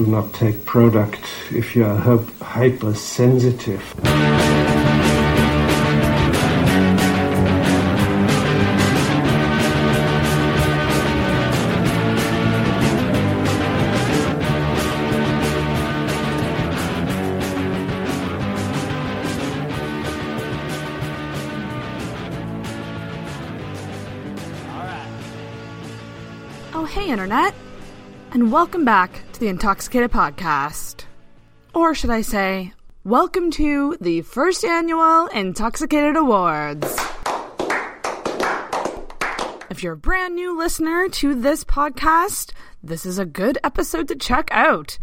Do 0.00 0.06
not 0.06 0.32
take 0.32 0.64
product 0.64 1.20
if 1.50 1.76
you 1.76 1.84
are 1.84 1.98
hypersensitive. 2.40 3.84
Oh, 26.72 26.86
hey, 26.88 27.10
Internet. 27.10 27.54
And 28.32 28.50
welcome 28.50 28.86
back 28.86 29.24
the 29.40 29.48
Intoxicated 29.48 30.10
Podcast. 30.12 31.06
Or 31.74 31.94
should 31.94 32.10
I 32.10 32.20
say, 32.20 32.74
welcome 33.04 33.50
to 33.52 33.96
the 33.98 34.20
first 34.20 34.66
annual 34.66 35.28
Intoxicated 35.28 36.14
Awards. 36.14 36.86
If 39.70 39.82
you're 39.82 39.94
a 39.94 39.96
brand 39.96 40.34
new 40.34 40.58
listener 40.58 41.08
to 41.08 41.34
this 41.34 41.64
podcast, 41.64 42.52
this 42.82 43.06
is 43.06 43.18
a 43.18 43.24
good 43.24 43.56
episode 43.64 44.08
to 44.08 44.14
check 44.14 44.50
out. 44.52 44.98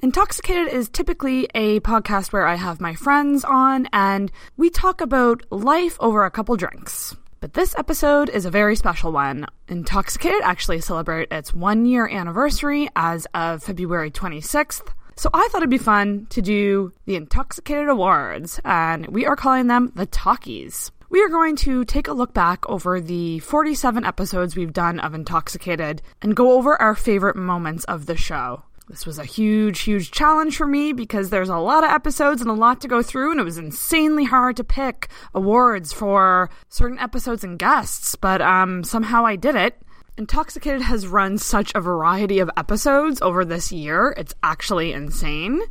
Intoxicated 0.00 0.66
is 0.66 0.88
typically 0.88 1.48
a 1.54 1.78
podcast 1.78 2.32
where 2.32 2.48
I 2.48 2.56
have 2.56 2.80
my 2.80 2.96
friends 2.96 3.44
on 3.44 3.86
and 3.92 4.32
we 4.56 4.70
talk 4.70 5.00
about 5.00 5.44
life 5.52 5.96
over 6.00 6.24
a 6.24 6.30
couple 6.32 6.56
drinks. 6.56 7.14
But 7.40 7.54
this 7.54 7.74
episode 7.78 8.28
is 8.28 8.44
a 8.44 8.50
very 8.50 8.76
special 8.76 9.12
one. 9.12 9.46
Intoxicated 9.66 10.42
actually 10.44 10.82
celebrate 10.82 11.32
its 11.32 11.54
one 11.54 11.86
year 11.86 12.06
anniversary 12.06 12.90
as 12.94 13.26
of 13.32 13.62
February 13.62 14.10
26th. 14.10 14.92
So 15.16 15.30
I 15.32 15.48
thought 15.48 15.62
it'd 15.62 15.70
be 15.70 15.78
fun 15.78 16.26
to 16.30 16.42
do 16.42 16.92
the 17.06 17.16
Intoxicated 17.16 17.88
Awards, 17.88 18.60
and 18.62 19.06
we 19.06 19.24
are 19.24 19.36
calling 19.36 19.68
them 19.68 19.90
the 19.96 20.04
Talkies. 20.04 20.92
We 21.08 21.22
are 21.22 21.30
going 21.30 21.56
to 21.56 21.86
take 21.86 22.08
a 22.08 22.12
look 22.12 22.34
back 22.34 22.68
over 22.68 23.00
the 23.00 23.38
47 23.38 24.04
episodes 24.04 24.54
we've 24.54 24.74
done 24.74 25.00
of 25.00 25.14
Intoxicated 25.14 26.02
and 26.20 26.36
go 26.36 26.52
over 26.52 26.80
our 26.80 26.94
favorite 26.94 27.36
moments 27.36 27.84
of 27.84 28.04
the 28.04 28.16
show. 28.18 28.64
This 28.90 29.06
was 29.06 29.20
a 29.20 29.24
huge, 29.24 29.82
huge 29.82 30.10
challenge 30.10 30.56
for 30.56 30.66
me 30.66 30.92
because 30.92 31.30
there's 31.30 31.48
a 31.48 31.58
lot 31.58 31.84
of 31.84 31.90
episodes 31.90 32.40
and 32.40 32.50
a 32.50 32.54
lot 32.54 32.80
to 32.80 32.88
go 32.88 33.02
through, 33.02 33.30
and 33.30 33.38
it 33.38 33.44
was 33.44 33.56
insanely 33.56 34.24
hard 34.24 34.56
to 34.56 34.64
pick 34.64 35.08
awards 35.32 35.92
for 35.92 36.50
certain 36.68 36.98
episodes 36.98 37.44
and 37.44 37.56
guests, 37.56 38.16
but 38.16 38.42
um, 38.42 38.82
somehow 38.82 39.24
I 39.24 39.36
did 39.36 39.54
it. 39.54 39.80
Intoxicated 40.18 40.82
has 40.82 41.06
run 41.06 41.38
such 41.38 41.70
a 41.76 41.80
variety 41.80 42.40
of 42.40 42.50
episodes 42.56 43.22
over 43.22 43.44
this 43.44 43.70
year, 43.70 44.12
it's 44.16 44.34
actually 44.42 44.92
insane. 44.92 45.62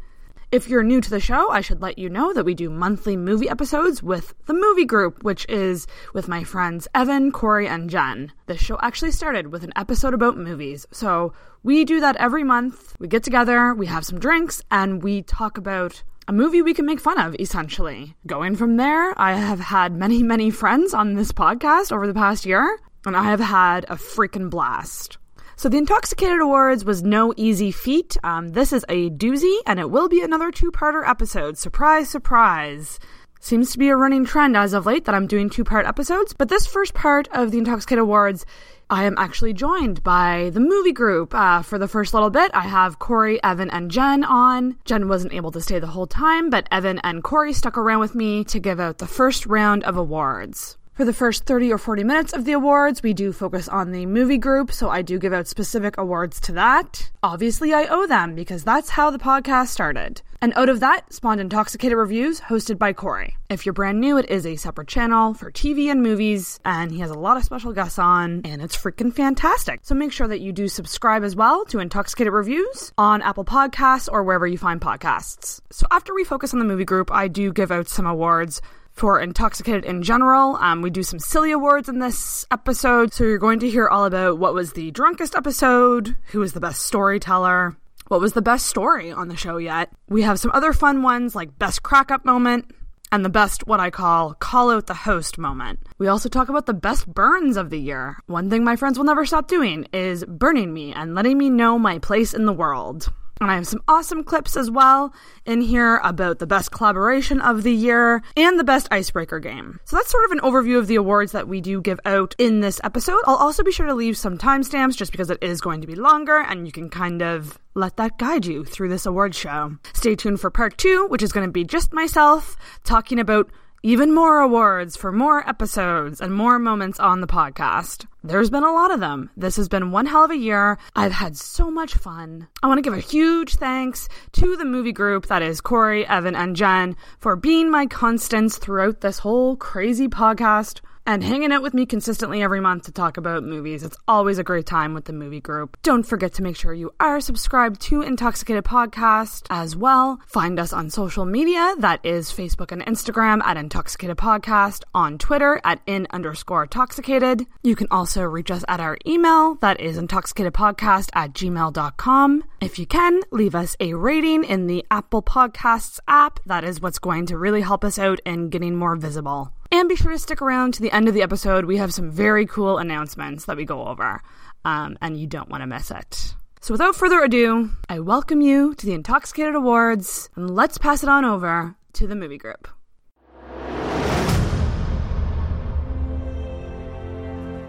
If 0.52 0.68
you're 0.68 0.82
new 0.82 1.00
to 1.00 1.10
the 1.12 1.20
show, 1.20 1.52
I 1.52 1.62
should 1.62 1.80
let 1.80 2.00
you 2.00 2.10
know 2.10 2.34
that 2.34 2.44
we 2.44 2.56
do 2.56 2.72
monthly 2.72 3.16
movie 3.16 3.48
episodes 3.48 4.02
with 4.02 4.34
the 4.48 4.54
movie 4.56 4.84
group, 4.84 5.24
which 5.24 5.48
is 5.48 5.86
with 6.16 6.28
my 6.28 6.44
friends 6.44 6.88
Evan, 6.96 7.32
Corey, 7.32 7.68
and 7.68 7.88
Jen. 7.88 8.32
This 8.48 8.60
show 8.60 8.80
actually 8.82 9.12
started 9.12 9.52
with 9.52 9.64
an 9.64 9.74
episode 9.76 10.16
about 10.16 10.40
movies. 10.40 10.88
So 10.92 11.34
we 11.62 11.86
do 11.86 12.00
that 12.00 12.16
every 12.16 12.44
month. 12.44 12.96
We 13.00 13.08
get 13.08 13.22
together, 13.22 13.76
we 13.76 13.86
have 13.86 14.08
some 14.08 14.18
drinks, 14.18 14.64
and 14.72 15.04
we 15.04 15.22
talk 15.22 15.60
about 15.60 16.02
a 16.28 16.34
movie 16.34 16.64
we 16.64 16.74
can 16.74 16.88
make 16.88 17.00
fun 17.00 17.20
of, 17.20 17.36
essentially. 17.40 18.16
Going 18.26 18.56
from 18.56 18.78
there, 18.78 19.14
I 19.22 19.34
have 19.34 19.60
had 19.60 19.94
many, 19.94 20.24
many 20.24 20.50
friends 20.50 20.96
on 20.96 21.14
this 21.14 21.32
podcast 21.32 21.92
over 21.92 22.08
the 22.08 22.14
past 22.16 22.48
year, 22.48 22.80
and 23.06 23.16
I 23.16 23.26
have 23.26 23.40
had 23.40 23.84
a 23.84 23.98
freaking 23.98 24.50
blast. 24.50 25.19
So 25.60 25.68
the 25.68 25.78
Intoxicated 25.78 26.40
Awards 26.40 26.86
was 26.86 27.04
no 27.04 27.34
easy 27.36 27.70
feat. 27.70 28.16
Um, 28.24 28.54
this 28.54 28.72
is 28.72 28.86
a 28.88 29.10
doozy, 29.10 29.58
and 29.66 29.78
it 29.78 29.90
will 29.90 30.08
be 30.08 30.22
another 30.22 30.52
two-parter 30.52 31.06
episode. 31.06 31.58
Surprise, 31.58 32.08
surprise. 32.08 32.98
Seems 33.42 33.74
to 33.74 33.78
be 33.78 33.90
a 33.90 33.98
running 33.98 34.24
trend 34.24 34.56
as 34.56 34.72
of 34.72 34.86
late 34.86 35.04
that 35.04 35.16
I'm 35.16 35.28
doing 35.28 35.50
two-part 35.50 35.86
episodes, 35.86 36.32
but 36.32 36.48
this 36.48 36.66
first 36.66 36.94
part 36.94 37.28
of 37.34 37.52
the 37.52 37.58
Intoxicated 37.58 38.02
Awards, 38.02 38.46
I 38.90 39.04
am 39.04 39.18
actually 39.18 39.52
joined 39.52 40.02
by 40.02 40.50
the 40.54 40.62
movie 40.62 40.94
group. 40.94 41.36
Uh, 41.36 41.62
for 41.62 41.78
the 41.78 41.90
first 41.90 42.14
little 42.14 42.30
bit, 42.30 42.52
I 42.54 42.62
have 42.62 43.00
Corey, 43.00 43.44
Evan, 43.44 43.70
and 43.70 43.92
Jen 43.92 44.24
on. 44.24 44.78
Jen 44.86 45.10
wasn't 45.10 45.34
able 45.34 45.52
to 45.52 45.60
stay 45.60 45.78
the 45.80 45.88
whole 45.88 46.08
time, 46.08 46.50
but 46.50 46.70
Evan 46.72 47.00
and 47.04 47.22
Corey 47.22 47.52
stuck 47.52 47.78
around 47.78 48.00
with 48.00 48.16
me 48.16 48.46
to 48.46 48.62
give 48.62 48.80
out 48.80 49.00
the 49.00 49.08
first 49.08 49.46
round 49.46 49.84
of 49.84 49.98
awards. 49.98 50.78
For 51.00 51.06
the 51.06 51.14
first 51.14 51.46
30 51.46 51.72
or 51.72 51.78
40 51.78 52.04
minutes 52.04 52.34
of 52.34 52.44
the 52.44 52.52
awards, 52.52 53.02
we 53.02 53.14
do 53.14 53.32
focus 53.32 53.70
on 53.70 53.94
the 53.94 54.06
movie 54.06 54.38
group, 54.38 54.70
so 54.70 54.90
I 54.90 55.02
do 55.02 55.18
give 55.18 55.32
out 55.32 55.48
specific 55.48 55.98
awards 55.98 56.42
to 56.42 56.52
that. 56.52 57.10
Obviously, 57.24 57.74
I 57.74 57.86
owe 57.86 58.06
them 58.06 58.36
because 58.36 58.66
that's 58.66 58.90
how 58.90 59.10
the 59.10 59.18
podcast 59.18 59.70
started. 59.70 60.22
And 60.42 60.52
out 60.58 60.68
of 60.68 60.82
that 60.82 61.14
spawned 61.14 61.40
Intoxicated 61.40 61.98
Reviews, 61.98 62.42
hosted 62.42 62.78
by 62.78 62.92
Corey. 62.92 63.38
If 63.50 63.66
you're 63.66 63.72
brand 63.72 64.02
new, 64.02 64.18
it 64.18 64.30
is 64.30 64.46
a 64.46 64.58
separate 64.58 64.90
channel 64.90 65.34
for 65.34 65.50
TV 65.54 65.90
and 65.90 66.04
movies, 66.04 66.60
and 66.66 66.92
he 66.92 67.00
has 67.00 67.12
a 67.12 67.18
lot 67.18 67.38
of 67.38 67.46
special 67.46 67.72
guests 67.72 67.98
on, 67.98 68.42
and 68.44 68.62
it's 68.62 68.76
freaking 68.76 69.14
fantastic. 69.14 69.80
So 69.84 69.96
make 69.96 70.12
sure 70.12 70.28
that 70.28 70.42
you 70.42 70.52
do 70.52 70.68
subscribe 70.68 71.24
as 71.24 71.34
well 71.34 71.64
to 71.68 71.80
Intoxicated 71.80 72.34
Reviews 72.34 72.92
on 72.98 73.22
Apple 73.22 73.46
Podcasts 73.46 74.10
or 74.12 74.24
wherever 74.24 74.46
you 74.46 74.58
find 74.58 74.82
podcasts. 74.82 75.62
So 75.72 75.88
after 75.92 76.14
we 76.14 76.26
focus 76.26 76.52
on 76.52 76.60
the 76.60 76.66
movie 76.66 76.84
group, 76.84 77.10
I 77.10 77.30
do 77.30 77.54
give 77.54 77.72
out 77.72 77.88
some 77.88 78.06
awards 78.06 78.62
for 79.00 79.22
Intoxicated 79.22 79.86
in 79.86 80.04
general. 80.04 80.58
Um, 80.58 80.82
we 80.82 80.90
do 80.90 81.04
some 81.04 81.20
silly 81.20 81.52
awards 81.52 81.88
in 81.88 82.00
this 82.00 82.46
episode, 82.52 83.14
so 83.14 83.24
you're 83.24 83.38
going 83.38 83.60
to 83.60 83.70
hear 83.70 83.88
all 83.88 84.04
about 84.04 84.40
what 84.40 84.54
was 84.54 84.74
the 84.74 84.92
drunkest 84.92 85.36
episode, 85.36 86.18
who 86.32 86.42
was 86.42 86.52
the 86.52 86.60
best 86.60 86.82
storyteller, 86.82 87.78
what 88.10 88.20
was 88.20 88.34
the 88.34 88.42
best 88.42 88.68
story 88.68 89.10
on 89.10 89.30
the 89.30 89.38
show 89.38 89.56
yet. 89.56 89.90
We 90.10 90.24
have 90.24 90.38
some 90.38 90.52
other 90.54 90.74
fun 90.74 91.02
ones 91.02 91.34
like 91.34 91.58
best 91.58 91.82
crack 91.82 92.12
up 92.12 92.26
moment. 92.26 92.72
And 93.12 93.26
the 93.26 93.30
best, 93.30 93.66
what 93.66 93.80
I 93.80 93.90
call, 93.90 94.36
call 94.36 94.70
out 94.70 94.86
the 94.86 94.94
host 94.94 95.40
moment. 95.40 95.80
We 95.98 96.08
also 96.08 96.30
talk 96.30 96.48
about 96.48 96.68
the 96.68 96.76
best 96.76 97.08
burns 97.08 97.58
of 97.58 97.72
the 97.72 97.80
year. 97.80 98.18
One 98.28 98.52
thing 98.52 98.64
my 98.64 98.76
friends 98.76 99.00
will 99.00 99.06
never 99.06 99.26
stop 99.26 99.48
doing 99.48 99.88
is 99.92 100.24
burning 100.26 100.72
me 100.72 100.94
and 100.94 101.16
letting 101.16 101.36
me 101.38 101.50
know 101.50 101.80
my 101.80 101.98
place 101.98 102.36
in 102.36 102.46
the 102.46 102.54
world. 102.54 103.12
And 103.42 103.50
I 103.50 103.56
have 103.56 103.68
some 103.68 103.82
awesome 103.88 104.24
clips 104.24 104.58
as 104.58 104.70
well 104.70 105.14
in 105.46 105.62
here 105.62 105.98
about 106.04 106.40
the 106.40 106.48
best 106.48 106.72
collaboration 106.72 107.40
of 107.40 107.64
the 107.64 107.74
year 107.74 108.22
and 108.36 108.60
the 108.60 108.66
best 108.66 108.90
icebreaker 108.92 109.40
game. 109.40 109.80
So 109.86 109.96
that's 109.96 110.12
sort 110.12 110.26
of 110.26 110.32
an 110.32 110.40
overview 110.40 110.78
of 110.78 110.88
the 110.88 110.96
awards 110.96 111.32
that 111.32 111.48
we 111.48 111.62
do 111.62 111.80
give 111.80 112.02
out 112.04 112.36
in 112.38 112.60
this 112.60 112.82
episode. 112.84 113.22
I'll 113.26 113.38
also 113.38 113.64
be 113.64 113.72
sure 113.72 113.86
to 113.86 113.94
leave 113.94 114.18
some 114.18 114.38
timestamps 114.38 114.98
just 114.98 115.12
because 115.12 115.30
it 115.30 115.42
is 115.42 115.62
going 115.62 115.80
to 115.80 115.88
be 115.88 115.96
longer 115.96 116.40
and 116.40 116.66
you 116.66 116.74
can 116.74 116.90
kind 116.90 117.22
of 117.22 117.58
let 117.76 117.96
that 117.96 118.18
guide 118.18 118.46
you 118.46 118.66
through 118.66 118.90
this 118.90 119.06
award 119.06 119.34
show. 119.34 119.78
Stay 119.94 120.16
tuned 120.16 120.42
for 120.42 120.50
part 120.50 120.78
two, 120.78 121.08
which 121.08 121.24
is 121.24 121.32
going 121.32 121.48
to 121.48 121.52
be 121.52 121.64
just 121.64 121.94
myself 121.94 122.58
talking 122.84 123.20
about 123.20 123.50
even 123.82 124.14
more 124.14 124.40
awards 124.40 124.98
for 124.98 125.12
more 125.12 125.48
episodes 125.48 126.20
and 126.20 126.34
more 126.34 126.60
moments 126.60 127.00
on 127.00 127.22
the 127.22 127.28
podcast. 127.28 128.06
There's 128.24 128.50
been 128.50 128.64
a 128.64 128.74
lot 128.74 128.92
of 128.92 129.00
them. 129.00 129.30
This 129.38 129.56
has 129.56 129.70
been 129.70 129.92
one 129.92 130.06
hell 130.06 130.26
of 130.26 130.32
a 130.32 130.38
year. 130.38 130.78
I've 130.96 131.14
had 131.14 131.38
so 131.38 131.72
much 131.72 131.94
fun. 131.94 132.50
I 132.62 132.68
want 132.68 132.80
to 132.80 132.82
give 132.82 132.94
a 132.94 133.00
huge 133.00 133.56
thanks 133.56 134.10
to 134.34 134.58
the 134.58 134.66
movie 134.66 134.92
group 134.92 135.28
that 135.28 135.42
is 135.42 135.62
Corey, 135.62 136.06
Evan, 136.06 136.36
and 136.36 136.56
Jen 136.56 136.98
for 137.20 137.38
being 137.38 137.72
my 137.72 137.86
constants 137.86 138.58
throughout 138.58 139.00
this 139.00 139.20
whole 139.20 139.56
crazy 139.56 140.10
podcast 140.10 140.82
and 141.10 141.24
hanging 141.24 141.52
out 141.52 141.64
with 141.64 141.74
me 141.74 141.88
consistently 141.88 142.44
every 142.44 142.62
month 142.62 142.84
to 142.84 142.92
talk 142.92 143.18
about 143.18 143.44
movies. 143.44 143.82
It's 143.82 143.98
always 144.08 144.38
a 144.38 144.44
great 144.44 144.68
time 144.68 144.94
with 144.94 145.06
the 145.06 145.12
movie 145.12 145.42
group. 145.42 145.76
Don't 145.82 146.04
forget 146.04 146.34
to 146.34 146.44
make 146.44 146.56
sure 146.56 146.72
you 146.72 146.94
are 147.00 147.20
subscribed 147.20 147.82
to 147.82 148.04
Intoxicated 148.04 148.64
Podcast 148.64 149.48
as 149.50 149.76
well. 149.76 150.20
Find 150.28 150.60
us 150.60 150.72
on 150.72 150.92
social 150.92 151.26
media. 151.26 151.74
That 151.80 152.06
is 152.06 152.32
Facebook 152.32 152.72
and 152.72 152.86
Instagram 152.86 153.42
at 153.44 153.58
Intoxicated 153.58 154.18
Podcast, 154.18 154.84
on 154.94 155.18
Twitter 155.18 155.60
at 155.64 155.82
in 155.88 156.06
underscore 156.12 156.62
intoxicated. 156.62 157.48
You 157.64 157.76
can 157.76 157.88
also 157.90 158.22
reach 158.22 158.52
us 158.52 158.64
at 158.68 158.80
our 158.80 158.96
email. 159.08 159.56
That 159.56 159.82
is 159.82 159.98
intoxicatedpodcast 159.98 161.10
at 161.16 161.34
gmail.com. 161.34 162.44
If 162.62 162.78
you 162.78 162.86
can, 162.86 163.22
leave 163.32 163.56
us 163.56 163.76
a 163.80 163.96
rating 163.96 164.44
in 164.44 164.68
the 164.68 164.86
Apple 164.92 165.24
Podcasts 165.24 166.00
app. 166.08 166.40
That 166.46 166.64
is 166.64 166.82
what's 166.82 167.00
going 167.00 167.26
to 167.26 167.38
really 167.40 167.62
help 167.62 167.84
us 167.84 167.98
out 167.98 168.20
in 168.28 168.50
getting 168.50 168.76
more 168.76 168.96
visible. 168.96 169.54
And 169.72 169.88
be 169.88 169.96
sure 169.96 170.12
to 170.12 170.18
stick 170.18 170.42
around 170.42 170.74
to 170.74 170.82
the 170.82 170.92
end 170.92 171.08
of 171.08 171.14
the 171.14 171.22
episode. 171.22 171.66
We 171.66 171.78
have 171.78 171.94
some 171.94 172.10
very 172.10 172.48
cool 172.48 172.80
announcements 172.80 173.46
that 173.46 173.56
we 173.56 173.66
go 173.66 173.86
over, 173.86 174.22
um, 174.66 174.98
and 175.00 175.16
you 175.16 175.28
don't 175.28 175.50
want 175.50 175.62
to 175.62 175.68
miss 175.68 175.92
it. 175.92 176.34
So, 176.60 176.74
without 176.74 176.96
further 176.96 177.22
ado, 177.24 177.70
I 177.88 178.00
welcome 178.00 178.42
you 178.42 178.74
to 178.74 178.86
the 178.86 178.94
Intoxicated 178.94 179.54
Awards, 179.54 180.28
and 180.36 180.50
let's 180.50 180.80
pass 180.80 181.04
it 181.04 181.10
on 181.10 181.24
over 181.24 181.76
to 181.94 182.08
the 182.08 182.16
movie 182.16 182.40
group. 182.40 182.68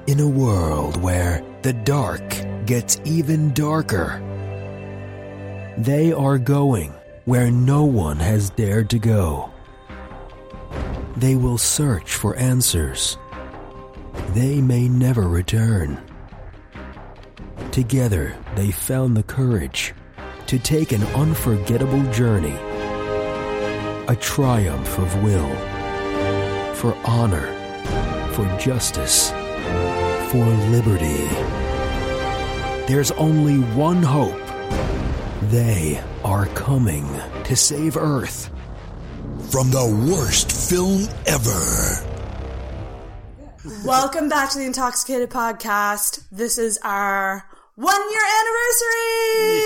In 0.06 0.20
a 0.20 0.28
world 0.28 0.96
where 1.02 1.44
the 1.60 1.74
dark 1.74 2.22
gets 2.64 2.98
even 3.04 3.52
darker, 3.52 4.18
they 5.76 6.12
are 6.12 6.38
going 6.38 6.94
where 7.26 7.50
no 7.50 7.84
one 7.84 8.16
has 8.16 8.48
dared 8.50 8.88
to 8.90 8.98
go. 8.98 9.49
They 11.16 11.36
will 11.36 11.58
search 11.58 12.14
for 12.14 12.36
answers. 12.36 13.18
They 14.34 14.60
may 14.60 14.88
never 14.88 15.28
return. 15.28 16.00
Together, 17.72 18.36
they 18.56 18.70
found 18.70 19.16
the 19.16 19.22
courage 19.22 19.94
to 20.46 20.58
take 20.58 20.92
an 20.92 21.02
unforgettable 21.14 22.02
journey. 22.12 22.56
A 24.08 24.16
triumph 24.20 24.98
of 24.98 25.22
will. 25.22 25.54
For 26.74 26.96
honor. 27.04 27.46
For 28.32 28.44
justice. 28.58 29.30
For 30.30 30.44
liberty. 30.70 31.28
There's 32.86 33.12
only 33.12 33.58
one 33.76 34.02
hope. 34.02 34.40
They 35.50 36.02
are 36.24 36.46
coming 36.46 37.06
to 37.44 37.54
save 37.54 37.96
Earth. 37.96 38.50
From 39.50 39.70
the 39.70 39.86
worst 40.10 40.50
film 40.70 41.06
ever. 41.26 42.06
Welcome 43.84 44.28
back 44.28 44.50
to 44.50 44.58
the 44.58 44.64
Intoxicated 44.64 45.30
Podcast. 45.30 46.24
This 46.32 46.58
is 46.58 46.78
our 46.82 47.44
one 47.76 48.10
year 48.10 48.20
anniversary! 48.40 49.60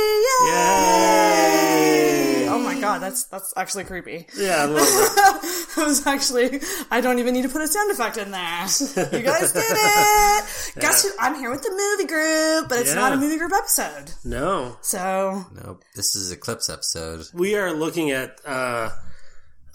Yay! 0.50 2.48
Oh 2.48 2.58
my 2.62 2.78
god, 2.80 3.00
that's 3.00 3.24
that's 3.24 3.52
actually 3.56 3.84
creepy. 3.84 4.26
Yeah, 4.36 4.66
a 4.66 4.68
little 4.68 4.84
bit. 4.84 5.44
It 5.44 5.76
was 5.86 6.06
actually 6.06 6.60
I 6.90 7.00
don't 7.00 7.18
even 7.18 7.34
need 7.34 7.42
to 7.42 7.48
put 7.48 7.62
a 7.62 7.66
sound 7.68 7.90
effect 7.90 8.16
in 8.16 8.30
there. 8.30 8.62
You 8.62 9.22
guys 9.22 9.52
did 9.52 9.62
it! 9.66 10.72
Guess 10.80 11.04
who 11.04 11.10
I'm 11.20 11.34
here 11.36 11.50
with 11.50 11.62
the 11.62 11.70
movie 11.70 12.06
group, 12.08 12.68
but 12.68 12.78
it's 12.80 12.90
Yeah. 12.90 13.00
not 13.00 13.12
a 13.12 13.16
movie 13.16 13.38
group 13.38 13.52
episode. 13.52 14.12
No. 14.24 14.76
So 14.82 15.44
Nope. 15.64 15.82
This 15.94 16.14
is 16.16 16.30
Eclipse 16.32 16.68
episode. 16.70 17.26
We 17.34 17.56
are 17.56 17.72
looking 17.72 18.10
at, 18.10 18.40
uh, 18.44 18.90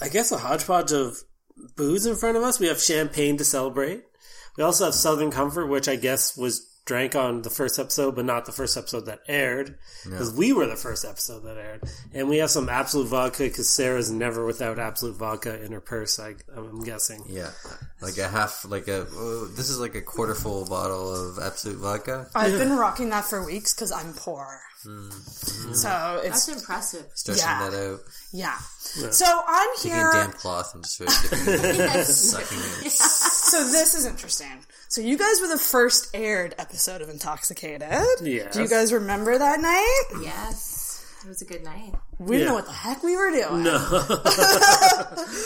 I 0.01 0.09
guess, 0.09 0.31
a 0.31 0.37
hodgepodge 0.37 0.91
of 0.91 1.17
booze 1.75 2.05
in 2.05 2.15
front 2.15 2.37
of 2.37 2.43
us. 2.43 2.59
We 2.59 2.67
have 2.67 2.81
champagne 2.81 3.37
to 3.37 3.43
celebrate. 3.43 4.03
We 4.57 4.63
also 4.63 4.85
have 4.85 4.93
Southern 4.93 5.31
Comfort, 5.31 5.67
which 5.67 5.87
I 5.87 5.95
guess 5.95 6.37
was 6.37 6.65
drank 6.85 7.15
on 7.15 7.43
the 7.43 7.49
first 7.51 7.77
episode, 7.77 8.15
but 8.15 8.25
not 8.25 8.45
the 8.45 8.51
first 8.51 8.75
episode 8.75 9.05
that 9.05 9.19
aired. 9.27 9.77
Because 10.03 10.33
we 10.33 10.53
were 10.53 10.65
the 10.65 10.75
first 10.75 11.05
episode 11.05 11.43
that 11.43 11.57
aired. 11.57 11.83
And 12.13 12.27
we 12.27 12.37
have 12.37 12.49
some 12.49 12.67
Absolut 12.67 13.07
Vodka, 13.07 13.43
because 13.43 13.69
Sarah's 13.69 14.11
never 14.11 14.45
without 14.45 14.79
Absolut 14.79 15.15
Vodka 15.15 15.63
in 15.63 15.71
her 15.71 15.81
purse, 15.81 16.19
I, 16.19 16.33
I'm 16.55 16.83
guessing. 16.83 17.23
Yeah. 17.27 17.51
Like 18.01 18.17
a 18.17 18.27
half, 18.27 18.65
like 18.65 18.87
a, 18.87 19.05
oh, 19.11 19.45
this 19.45 19.69
is 19.69 19.79
like 19.79 19.95
a 19.95 20.01
quarter 20.01 20.33
full 20.33 20.67
bottle 20.67 21.13
of 21.13 21.37
Absolut 21.37 21.77
Vodka. 21.77 22.27
I've 22.33 22.57
been 22.57 22.75
rocking 22.75 23.09
that 23.09 23.25
for 23.25 23.45
weeks 23.45 23.73
because 23.73 23.91
I'm 23.91 24.13
poor. 24.13 24.59
Mm-hmm. 24.85 25.73
So 25.73 26.21
it's 26.23 26.45
That's 26.45 26.61
impressive. 26.61 27.05
Stretching 27.13 27.43
Yeah. 27.43 27.69
that 27.69 27.77
out. 27.91 27.99
yeah. 28.31 28.57
So 29.11 29.25
I'm 29.45 29.69
Taking 29.77 29.91
here. 29.91 30.09
a 30.09 30.13
damp 30.13 30.35
cloth 30.35 30.73
and 30.73 30.83
just 30.83 30.97
sort 30.97 31.09
of 31.09 31.29
dipping 31.29 31.53
it 31.81 31.95
in, 31.95 32.05
sucking 32.05 32.57
it. 32.85 32.91
So 33.49 33.63
this 33.71 33.93
is 33.95 34.05
interesting. 34.05 34.63
So 34.89 35.01
you 35.01 35.17
guys 35.17 35.41
were 35.41 35.47
the 35.47 35.57
first 35.57 36.09
aired 36.15 36.55
episode 36.57 37.01
of 37.01 37.09
Intoxicated. 37.09 37.89
Yes. 38.21 38.53
Do 38.55 38.61
you 38.61 38.67
guys 38.69 38.93
remember 38.93 39.37
that 39.37 39.59
night? 39.59 40.21
Yes. 40.23 41.05
It 41.25 41.27
was 41.27 41.41
a 41.41 41.45
good 41.45 41.63
night. 41.63 41.93
We 42.19 42.37
didn't 42.37 42.39
Yeah. 42.41 42.45
know 42.49 42.53
what 42.53 42.65
the 42.67 42.71
heck 42.71 43.03
we 43.03 43.17
were 43.17 43.31
doing. 43.31 43.63
No. 43.63 44.05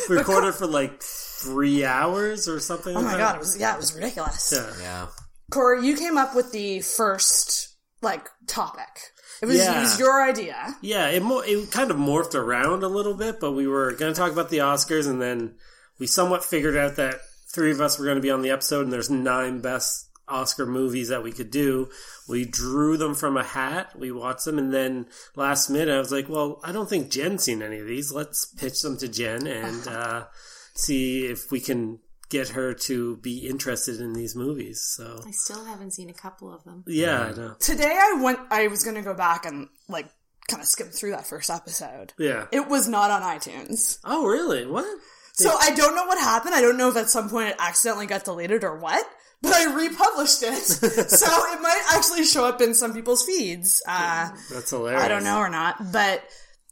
we 0.09 0.15
recorded 0.17 0.53
for 0.53 0.67
like 0.67 1.01
three 1.01 1.83
hours 1.85 2.47
or 2.47 2.59
something 2.59 2.95
Oh 2.95 2.99
like 2.99 3.05
my 3.05 3.11
that. 3.13 3.17
god, 3.19 3.35
it 3.35 3.39
was 3.39 3.57
yeah, 3.57 3.73
it 3.73 3.77
was 3.77 3.95
ridiculous. 3.95 4.53
Yeah. 4.55 4.71
Yeah. 4.81 5.07
Corey, 5.51 5.85
you 5.85 5.95
came 5.97 6.17
up 6.17 6.35
with 6.35 6.51
the 6.51 6.81
first 6.81 7.69
like 8.01 8.27
topic. 8.47 9.11
It 9.43 9.47
was, 9.47 9.57
it 9.59 9.79
was 9.81 9.99
your 9.99 10.23
idea. 10.23 10.77
Yeah, 10.81 11.09
it 11.09 11.21
mo- 11.21 11.43
it 11.45 11.69
kind 11.69 11.91
of 11.91 11.97
morphed 11.97 12.33
around 12.33 12.81
a 12.81 12.87
little 12.87 13.13
bit, 13.13 13.41
but 13.41 13.51
we 13.51 13.67
were 13.67 13.91
going 13.91 14.13
to 14.13 14.17
talk 14.17 14.31
about 14.31 14.49
the 14.49 14.59
Oscars, 14.59 15.05
and 15.05 15.21
then 15.21 15.55
we 15.99 16.07
somewhat 16.07 16.45
figured 16.45 16.77
out 16.77 16.95
that 16.95 17.15
three 17.53 17.71
of 17.71 17.81
us 17.81 17.99
were 17.99 18.05
going 18.05 18.15
to 18.15 18.21
be 18.21 18.31
on 18.31 18.41
the 18.41 18.51
episode, 18.51 18.83
and 18.83 18.93
there's 18.93 19.09
nine 19.09 19.59
best 19.59 20.09
Oscar 20.29 20.65
movies 20.65 21.09
that 21.09 21.23
we 21.23 21.33
could 21.33 21.51
do. 21.51 21.89
We 22.29 22.45
drew 22.45 22.95
them 22.95 23.15
from 23.15 23.35
a 23.35 23.43
hat, 23.43 23.99
we 23.99 24.13
watched 24.13 24.45
them, 24.45 24.57
and 24.57 24.73
then 24.73 25.07
last 25.35 25.69
minute 25.69 25.93
I 25.93 25.99
was 25.99 26.13
like, 26.13 26.29
"Well, 26.29 26.61
I 26.63 26.71
don't 26.71 26.89
think 26.89 27.11
Jen's 27.11 27.43
seen 27.43 27.61
any 27.61 27.79
of 27.79 27.87
these. 27.87 28.13
Let's 28.13 28.45
pitch 28.45 28.81
them 28.81 28.95
to 28.99 29.09
Jen 29.09 29.45
and 29.45 29.87
uh, 29.89 30.25
see 30.73 31.25
if 31.25 31.51
we 31.51 31.59
can." 31.59 31.99
Get 32.29 32.49
her 32.49 32.73
to 32.73 33.17
be 33.17 33.39
interested 33.47 33.99
in 34.01 34.13
these 34.13 34.35
movies. 34.35 34.81
So 34.81 35.19
I 35.27 35.31
still 35.31 35.63
haven't 35.65 35.91
seen 35.91 36.09
a 36.09 36.13
couple 36.13 36.51
of 36.53 36.63
them. 36.63 36.83
yeah, 36.87 37.21
I 37.21 37.31
know. 37.33 37.55
Today 37.59 37.95
I 37.95 38.19
went 38.23 38.39
I 38.49 38.67
was 38.67 38.83
gonna 38.83 39.03
go 39.03 39.13
back 39.13 39.45
and 39.45 39.67
like 39.87 40.07
kind 40.49 40.61
of 40.61 40.67
skim 40.67 40.87
through 40.87 41.11
that 41.11 41.27
first 41.27 41.49
episode. 41.49 42.13
Yeah. 42.17 42.47
It 42.51 42.67
was 42.67 42.87
not 42.87 43.11
on 43.11 43.21
iTunes. 43.21 43.99
Oh, 44.03 44.25
really? 44.25 44.65
What? 44.65 44.85
So 45.33 45.55
I 45.59 45.71
don't 45.75 45.95
know 45.95 46.05
what 46.05 46.17
happened. 46.19 46.53
I 46.55 46.61
don't 46.61 46.77
know 46.77 46.89
if 46.89 46.97
at 46.97 47.09
some 47.09 47.29
point 47.29 47.49
it 47.49 47.55
accidentally 47.59 48.05
got 48.07 48.23
deleted 48.23 48.63
or 48.63 48.77
what. 48.77 49.05
But 49.41 49.53
I 49.53 49.75
republished 49.75 50.41
it, 50.41 50.53
so 51.09 51.27
it 51.27 51.61
might 51.61 51.83
actually 51.91 52.23
show 52.23 52.45
up 52.45 52.61
in 52.61 52.73
some 52.73 52.93
people's 52.93 53.25
feeds. 53.25 53.81
Uh, 53.85 54.29
That's 54.49 54.69
hilarious. 54.69 55.03
I 55.03 55.09
don't 55.09 55.25
know 55.25 55.37
or 55.37 55.49
not, 55.49 55.91
but 55.91 56.23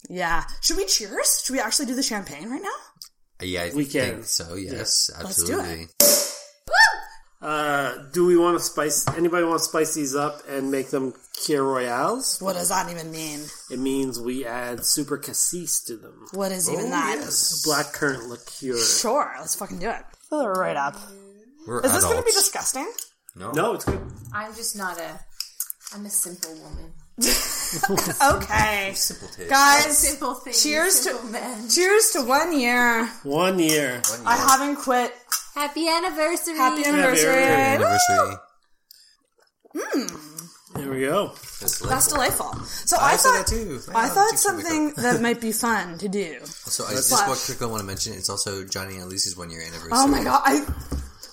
yeah. 0.09 0.45
Should 0.61 0.77
we 0.77 0.85
cheers? 0.85 1.41
Should 1.43 1.51
we 1.51 1.59
actually 1.59 1.87
do 1.87 1.95
the 1.95 2.01
champagne 2.03 2.49
right 2.49 2.61
now? 2.61 2.69
Yeah, 3.41 3.63
I 3.63 3.71
We 3.75 3.85
can. 3.85 4.13
think 4.15 4.25
so. 4.25 4.55
Yes, 4.55 5.09
Let's 5.23 5.43
do 5.43 5.59
it. 5.59 5.59
absolutely. 5.59 5.87
Uh, 7.41 7.95
do 8.13 8.27
we 8.27 8.37
want 8.37 8.55
to 8.59 8.63
spice? 8.63 9.07
Anybody 9.17 9.43
want 9.45 9.57
to 9.59 9.63
spice 9.65 9.95
these 9.95 10.15
up 10.15 10.41
and 10.47 10.69
make 10.69 10.91
them 10.91 11.11
Kir 11.43 11.63
Royales? 11.63 12.37
What 12.39 12.53
does 12.53 12.69
that 12.69 12.91
even 12.91 13.11
mean? 13.11 13.39
It 13.71 13.79
means 13.79 14.19
we 14.19 14.45
add 14.45 14.85
super 14.85 15.17
cassis 15.17 15.81
to 15.85 15.97
them. 15.97 16.27
What 16.33 16.51
is 16.51 16.69
even 16.69 16.91
that? 16.91 17.17
Black 17.65 17.93
currant 17.93 18.29
liqueur. 18.29 18.77
Sure, 18.77 19.33
let's 19.39 19.55
fucking 19.55 19.79
do 19.79 19.89
it. 19.89 20.03
Fill 20.29 20.41
it 20.41 20.45
right 20.49 20.77
up. 20.77 20.95
We're 21.65 21.81
Is 21.83 21.91
this 21.93 22.03
going 22.03 22.17
to 22.17 22.23
be 22.23 22.31
disgusting? 22.31 22.91
no. 23.35 23.51
No, 23.53 23.73
it's 23.73 23.85
good. 23.85 23.99
I'm 24.33 24.53
just 24.53 24.77
not 24.77 24.99
a. 24.99 25.19
I'm 25.95 26.05
a 26.05 26.09
simple 26.11 26.53
woman. 26.53 26.93
Okay, 28.35 28.91
Simple 28.95 29.27
taste. 29.29 29.49
guys. 29.49 29.97
Simple 29.97 30.33
thing. 30.35 30.53
Cheers 30.53 31.01
to- 31.05 31.23
men. 31.31 31.69
Cheers 31.69 32.11
to 32.11 32.21
one 32.23 32.57
year. 32.59 33.07
One 33.23 33.59
year. 33.59 34.01
One 34.09 34.27
I 34.27 34.35
haven't 34.35 34.75
quit. 34.77 35.13
Happy 35.55 35.87
anniversary. 35.87 36.55
Happy 36.57 36.83
anniversary. 36.85 37.29
anniversary. 37.43 38.35
anniversary. 39.73 40.11
There 40.75 40.89
we 40.89 41.01
go. 41.01 41.27
That's 41.59 41.79
That's 41.79 42.07
delightful. 42.07 42.47
delightful. 42.51 42.65
So 42.65 42.97
I 42.97 43.11
I, 43.13 43.15
said 43.17 43.29
thought 43.31 43.45
that 43.47 43.47
too. 43.47 43.79
I 43.93 44.03
Yeah, 44.07 44.13
thought 44.13 44.29
chicks 44.31 44.41
something 44.41 44.93
that 44.97 45.21
might 45.21 45.41
be 45.41 45.51
fun 45.51 45.97
to 45.99 46.07
do. 46.07 46.39
So 46.45 46.85
I 46.85 46.91
just 46.91 47.09
Slash. 47.09 47.27
what 47.27 47.37
quickly 47.45 47.67
want 47.67 47.81
to 47.81 47.85
mention. 47.87 48.13
It's 48.13 48.29
also 48.29 48.63
Johnny 48.63 48.95
and 48.97 49.09
Lucy's 49.09 49.35
one 49.37 49.49
year 49.49 49.61
anniversary. 49.61 49.91
Oh 49.93 50.07
my 50.07 50.23
god! 50.23 50.41
I, 50.45 50.65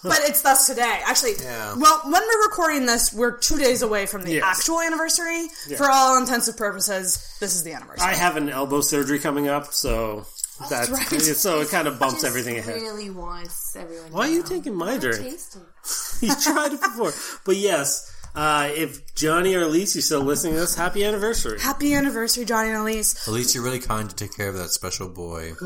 but 0.08 0.18
it's 0.22 0.42
thus 0.42 0.66
today. 0.66 1.00
Actually, 1.06 1.34
Yeah. 1.40 1.74
well, 1.76 2.00
when 2.04 2.22
we're 2.22 2.42
recording 2.44 2.86
this, 2.86 3.12
we're 3.12 3.36
two 3.36 3.58
days 3.58 3.82
away 3.82 4.06
from 4.06 4.22
the 4.22 4.32
Yes. 4.34 4.44
actual 4.44 4.80
anniversary. 4.80 5.48
For 5.76 5.90
all 5.90 6.16
intensive 6.18 6.56
purposes, 6.56 7.18
this 7.40 7.54
is 7.54 7.62
the 7.62 7.72
anniversary. 7.72 8.06
I 8.06 8.14
have 8.14 8.36
an 8.36 8.48
elbow 8.48 8.80
surgery 8.80 9.18
coming 9.18 9.48
up, 9.48 9.72
so 9.74 10.26
that's, 10.68 10.88
right. 10.90 11.06
so 11.22 11.60
it 11.60 11.68
kind 11.70 11.86
of 11.88 11.98
bumps 12.00 12.14
Just 12.22 12.26
everything 12.26 12.58
ahead. 12.58 12.74
Really 12.82 13.10
wants 13.10 13.76
everyone. 13.76 14.12
Why 14.12 14.26
are 14.26 14.30
you 14.30 14.40
know. 14.40 14.46
taking 14.46 14.74
my 14.74 14.96
drink? 14.98 15.20
Taste 15.20 15.56
'em. 15.56 15.66
You 16.20 16.34
tried 16.34 16.72
it 16.72 16.80
before, 16.82 17.12
but 17.44 17.56
yes. 17.56 18.10
Uh, 18.38 18.70
if 18.72 19.14
Johnny 19.16 19.56
or 19.56 19.62
Elise, 19.62 19.96
you're 19.96 20.02
still 20.02 20.20
listening 20.20 20.52
to 20.54 20.60
this, 20.60 20.76
happy 20.76 21.02
anniversary. 21.04 21.58
Happy 21.60 21.92
anniversary, 21.92 22.44
Johnny 22.44 22.68
and 22.68 22.78
Elise. 22.78 23.26
At 23.26 23.34
least 23.34 23.52
you're 23.52 23.64
really 23.64 23.80
kind 23.80 24.08
to 24.08 24.14
take 24.14 24.36
care 24.36 24.48
of 24.48 24.54
that 24.54 24.68
special 24.68 25.08
boy. 25.08 25.54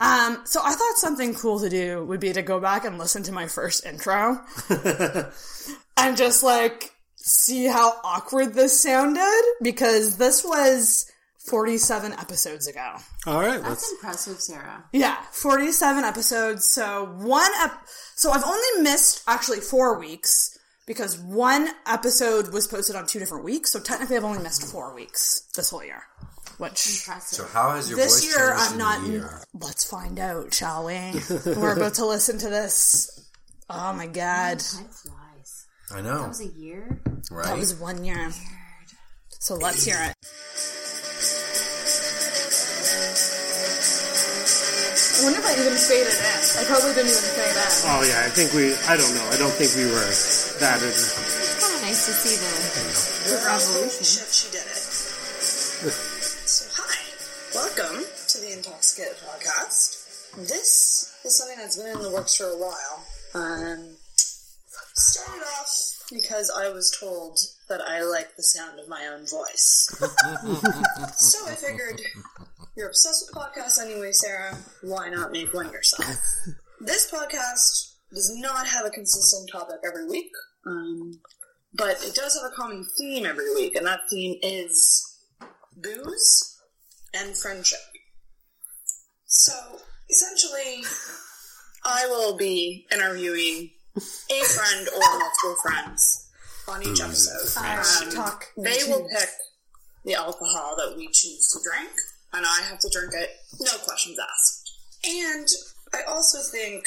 Um, 0.00 0.42
so 0.44 0.60
I 0.62 0.72
thought 0.74 0.96
something 0.96 1.34
cool 1.34 1.58
to 1.60 1.68
do 1.68 2.04
would 2.04 2.20
be 2.20 2.32
to 2.32 2.42
go 2.42 2.60
back 2.60 2.84
and 2.84 2.98
listen 2.98 3.24
to 3.24 3.32
my 3.32 3.46
first 3.48 3.84
intro 3.84 4.38
and 5.96 6.16
just 6.16 6.44
like 6.44 6.92
see 7.16 7.64
how 7.66 7.94
awkward 8.04 8.54
this 8.54 8.80
sounded 8.80 9.42
because 9.60 10.16
this 10.16 10.44
was 10.44 11.10
47 11.48 12.12
episodes 12.12 12.68
ago. 12.68 12.94
All 13.26 13.40
right, 13.40 13.60
That's 13.60 13.68
let's. 13.68 13.92
impressive, 13.92 14.40
Sarah. 14.40 14.84
Yeah, 14.92 15.16
47 15.32 16.04
episodes. 16.04 16.68
So 16.70 17.06
one 17.16 17.50
ep- 17.60 17.82
so 18.14 18.30
I've 18.30 18.44
only 18.44 18.82
missed 18.82 19.22
actually 19.26 19.60
4 19.60 19.98
weeks 19.98 20.57
because 20.88 21.16
one 21.18 21.68
episode 21.86 22.52
was 22.52 22.66
posted 22.66 22.96
on 22.96 23.06
two 23.06 23.20
different 23.20 23.44
weeks. 23.44 23.70
So 23.70 23.78
technically 23.78 24.16
I've 24.16 24.24
only 24.24 24.42
missed 24.42 24.64
4 24.72 24.94
weeks 24.94 25.42
this 25.54 25.70
whole 25.70 25.84
year. 25.84 26.02
Which 26.56 27.06
Impressive. 27.06 27.36
So 27.36 27.44
how 27.52 27.70
has 27.76 27.88
your 27.88 27.98
this 27.98 28.24
voice 28.24 28.36
year 28.36 28.54
I'm 28.56 28.72
in 28.72 28.78
not 28.78 29.06
year? 29.06 29.42
Let's 29.54 29.84
find 29.84 30.18
out, 30.18 30.52
shall 30.52 30.86
we? 30.86 30.94
We're 31.46 31.76
about 31.76 31.94
to 31.94 32.06
listen 32.06 32.38
to 32.38 32.48
this. 32.48 33.30
Oh 33.70 33.92
my 33.92 34.06
god. 34.08 34.58
Time 34.58 34.86
flies. 34.88 35.66
I 35.94 36.00
know, 36.00 36.22
That 36.22 36.28
was 36.28 36.40
a 36.40 36.46
year. 36.48 37.00
right? 37.30 37.44
That 37.46 37.58
was 37.58 37.74
one 37.76 38.02
year. 38.04 38.30
So 39.38 39.54
let's 39.54 39.84
hear 39.84 39.96
it. 40.00 40.16
I 43.88 45.24
wonder 45.24 45.38
if 45.40 45.46
I 45.46 45.52
even 45.58 45.74
faded 45.74 46.14
in. 46.14 46.34
I 46.58 46.64
probably 46.66 46.94
didn't 46.94 47.10
even 47.10 47.30
fade 47.34 47.50
in. 47.50 47.70
Oh 47.90 48.02
yeah, 48.06 48.22
I 48.26 48.30
think 48.30 48.52
we. 48.54 48.74
I 48.86 48.96
don't 48.96 49.14
know. 49.14 49.26
I 49.30 49.36
don't 49.36 49.50
think 49.54 49.74
we 49.74 49.86
were 49.90 50.06
that. 50.60 50.82
In, 50.82 50.88
It's 50.88 51.62
kind 51.62 51.74
of 51.76 51.82
nice 51.82 52.06
to 52.06 52.12
see 52.12 52.34
the, 52.34 52.50
the 53.30 53.44
revolution. 53.46 54.26
she 54.30 54.50
did 54.50 54.66
it. 54.66 54.82
so 55.92 56.66
hi, 56.74 56.98
welcome 57.54 58.02
to 58.28 58.38
the 58.38 58.52
Intoxicated 58.56 59.16
Podcast. 59.22 60.34
This 60.48 61.14
is 61.24 61.38
something 61.38 61.58
that's 61.58 61.76
been 61.76 61.96
in 61.96 62.02
the 62.02 62.10
works 62.10 62.36
for 62.36 62.46
a 62.46 62.56
while. 62.58 63.06
Um, 63.34 63.96
started 64.94 65.42
off 65.60 65.70
because 66.10 66.50
I 66.56 66.70
was 66.70 66.90
told 66.98 67.38
that 67.68 67.80
I 67.80 68.02
like 68.02 68.34
the 68.36 68.42
sound 68.42 68.80
of 68.80 68.88
my 68.88 69.06
own 69.06 69.26
voice. 69.26 69.94
so 71.18 71.46
I 71.46 71.54
figured, 71.54 72.00
you're 72.76 72.88
obsessed 72.88 73.30
with 73.30 73.36
podcasts 73.36 73.80
anyway, 73.80 74.10
Sarah. 74.12 74.58
Why 74.82 75.08
not 75.08 75.30
make 75.30 75.54
one 75.54 75.70
yourself? 75.70 76.16
This 76.80 77.10
podcast 77.10 77.94
does 78.12 78.32
not 78.38 78.66
have 78.66 78.86
a 78.86 78.90
consistent 78.90 79.50
topic 79.52 79.76
every 79.84 80.08
week, 80.08 80.30
um, 80.68 81.20
but 81.74 81.96
it 82.04 82.14
does 82.14 82.38
have 82.40 82.50
a 82.50 82.54
common 82.54 82.86
theme 82.96 83.24
every 83.26 83.54
week, 83.54 83.74
and 83.76 83.86
that 83.86 84.00
theme 84.10 84.38
is 84.42 85.18
booze 85.76 86.58
and 87.14 87.36
friendship. 87.36 87.78
So 89.26 89.52
essentially, 90.10 90.84
I 91.84 92.06
will 92.06 92.36
be 92.36 92.86
interviewing 92.92 93.70
a 93.96 94.44
friend 94.44 94.88
or 94.94 95.18
multiple 95.18 95.56
friends 95.62 96.28
on 96.68 96.82
each 96.82 97.00
episode. 97.00 97.60
Um, 97.62 98.10
Talk. 98.12 98.46
they 98.56 98.78
will 98.86 99.08
pick 99.08 99.28
the 100.04 100.14
alcohol 100.14 100.76
that 100.76 100.94
we 100.96 101.06
choose 101.08 101.48
to 101.52 101.58
drink, 101.70 101.92
and 102.32 102.44
I 102.44 102.62
have 102.68 102.78
to 102.80 102.90
drink 102.90 103.12
it, 103.14 103.30
no 103.60 103.72
questions 103.84 104.18
asked. 104.18 104.72
And 105.04 105.48
I 105.94 106.10
also 106.10 106.38
think 106.50 106.84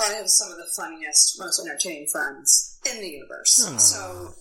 I 0.00 0.12
have 0.14 0.28
some 0.28 0.50
of 0.50 0.56
the 0.56 0.66
funniest, 0.76 1.38
most 1.38 1.60
entertaining 1.60 2.06
friends 2.10 2.71
in 2.90 3.00
the 3.00 3.08
universe. 3.08 3.54
So 3.78 4.34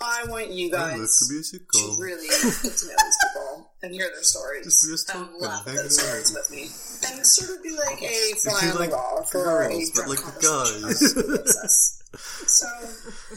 I 0.00 0.24
want 0.28 0.50
you 0.50 0.70
guys 0.70 1.16
to 1.28 1.96
really 1.98 2.28
get 2.28 2.40
to 2.40 2.86
know 2.86 2.94
these 2.98 3.18
people 3.22 3.70
and 3.82 3.92
hear 3.92 4.08
their 4.12 4.22
stories 4.22 4.86
just 4.88 5.14
and 5.14 5.28
laugh 5.40 5.66
at 5.66 5.74
their 5.74 5.88
stories 5.88 6.32
with 6.34 6.50
me. 6.50 6.62
And 7.08 7.26
sort 7.26 7.56
of 7.56 7.62
be 7.62 7.76
like 7.76 8.02
a 8.02 8.32
fly 8.42 8.70
on 8.70 8.78
like 8.78 8.90
the 8.90 8.96
wall 8.96 9.22
for 9.30 9.44
girls, 9.44 9.90
a 9.90 9.92
but 9.94 10.04
drunk 10.06 10.26
like 10.26 10.42
guys. 10.42 11.16
on 11.16 11.24
a 11.24 11.26
weekly 11.26 11.38
basis. 11.38 12.02
So 12.46 12.66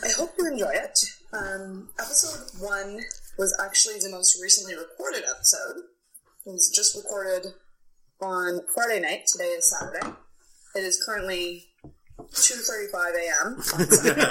I 0.03 0.11
hope 0.17 0.31
you 0.37 0.47
enjoy 0.51 0.71
it. 0.73 0.99
Um, 1.33 1.89
episode 1.99 2.61
one 2.61 2.99
was 3.37 3.55
actually 3.63 3.99
the 3.99 4.09
most 4.09 4.41
recently 4.41 4.75
recorded 4.75 5.23
episode. 5.29 5.83
It 6.45 6.51
was 6.51 6.71
just 6.75 6.95
recorded 6.95 7.53
on 8.21 8.61
Friday 8.73 8.99
night. 9.01 9.25
Today 9.31 9.49
is 9.49 9.69
Saturday. 9.69 10.17
It 10.75 10.83
is 10.83 11.01
currently 11.05 11.66
2.35 12.19 12.95
a.m. 13.15 13.55
on 13.57 13.61
Saturday. 13.91 14.21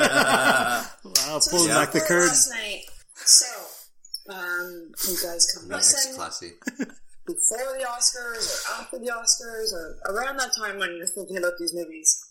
Wow, 1.04 1.38
So 1.38 1.50
pulling 1.50 1.68
we 1.68 1.74
back 1.74 1.92
the 1.92 2.00
recorded 2.00 2.08
curtain. 2.08 2.28
Last 2.28 2.50
night. 2.50 2.82
So, 3.14 4.34
um, 4.34 4.92
you 5.08 5.16
guys 5.22 5.46
come 5.54 5.68
Nice, 5.68 5.92
listen 5.92 6.14
classy. 6.16 6.52
before 7.26 7.78
the 7.78 7.84
Oscars 7.88 8.46
or 8.70 8.80
after 8.82 8.98
the 8.98 9.06
Oscars 9.10 9.72
or 9.72 9.98
around 10.14 10.36
that 10.38 10.50
time 10.56 10.78
when 10.78 10.94
you're 10.96 11.06
thinking 11.06 11.36
about 11.38 11.52
these 11.58 11.74
movies. 11.74 12.22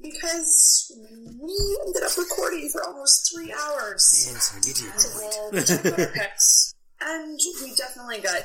Because 0.00 0.92
we 1.40 1.78
ended 1.86 2.02
up 2.02 2.16
recording 2.18 2.68
for 2.70 2.84
almost 2.84 3.32
three 3.32 3.52
hours 3.52 4.28
to 4.98 5.18
roll 5.20 5.50
particular 5.50 6.06
picks. 6.14 6.74
And 7.00 7.38
we 7.62 7.74
definitely 7.74 8.20
got 8.20 8.42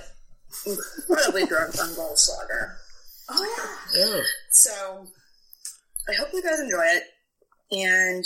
incredibly 0.66 1.46
drunk 1.46 1.78
on 1.82 1.90
Goldschlager. 1.90 2.76
Yeah. 3.96 4.22
So 4.52 5.08
I 6.10 6.14
hope 6.16 6.30
you 6.34 6.42
guys 6.42 6.60
enjoy 6.60 6.84
it. 6.84 7.04
And 7.72 8.24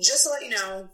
just 0.00 0.24
to 0.24 0.30
let 0.30 0.42
you 0.42 0.50
know, 0.50 0.88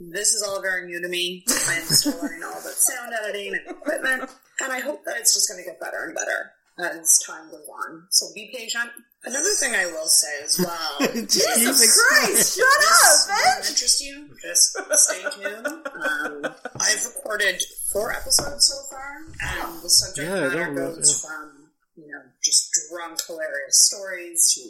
this 0.00 0.34
is 0.34 0.42
all 0.42 0.60
very 0.60 0.86
new 0.86 1.00
to 1.00 1.08
me. 1.08 1.44
I'm 1.68 1.82
still 1.82 2.20
learning 2.20 2.42
all 2.42 2.52
about 2.52 2.72
sound 2.74 3.12
editing 3.22 3.54
and 3.54 3.76
equipment, 3.76 4.30
and 4.60 4.72
I 4.72 4.80
hope 4.80 5.04
that 5.04 5.16
it's 5.18 5.34
just 5.34 5.48
going 5.48 5.62
to 5.62 5.70
get 5.70 5.80
better 5.80 6.06
and 6.06 6.14
better 6.14 6.52
as 6.78 7.20
time 7.26 7.50
goes 7.50 7.68
on. 7.68 8.06
So 8.10 8.26
be 8.34 8.52
patient. 8.52 8.90
Another 9.24 9.50
thing 9.60 9.74
I 9.74 9.86
will 9.86 10.08
say 10.08 10.42
as 10.42 10.58
well. 10.58 10.98
Jesus 11.14 12.08
Christ! 12.08 12.58
Shut 12.58 12.66
this 12.80 13.28
up, 13.30 13.36
bitch! 13.36 13.70
interest 13.70 14.04
you. 14.04 14.28
Just 14.42 14.76
stay 14.98 15.22
tuned. 15.30 15.66
Um, 15.66 16.54
I've 16.80 17.06
recorded 17.14 17.62
four 17.92 18.12
episodes 18.12 18.66
so 18.66 18.82
far, 18.90 19.18
and 19.18 19.80
the 19.82 19.88
subject 19.88 20.28
Yeah, 20.28 20.48
matter 20.48 20.74
goes 20.74 21.22
from 21.22 21.68
you 21.96 22.10
know 22.10 22.22
just 22.42 22.74
drunk, 22.90 23.20
hilarious 23.24 23.86
stories 23.86 24.52
to 24.54 24.62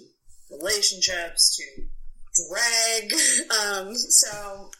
relationships 0.58 1.56
to 1.56 1.82
drag. 2.48 3.12
Um, 3.52 3.94
so 3.94 4.70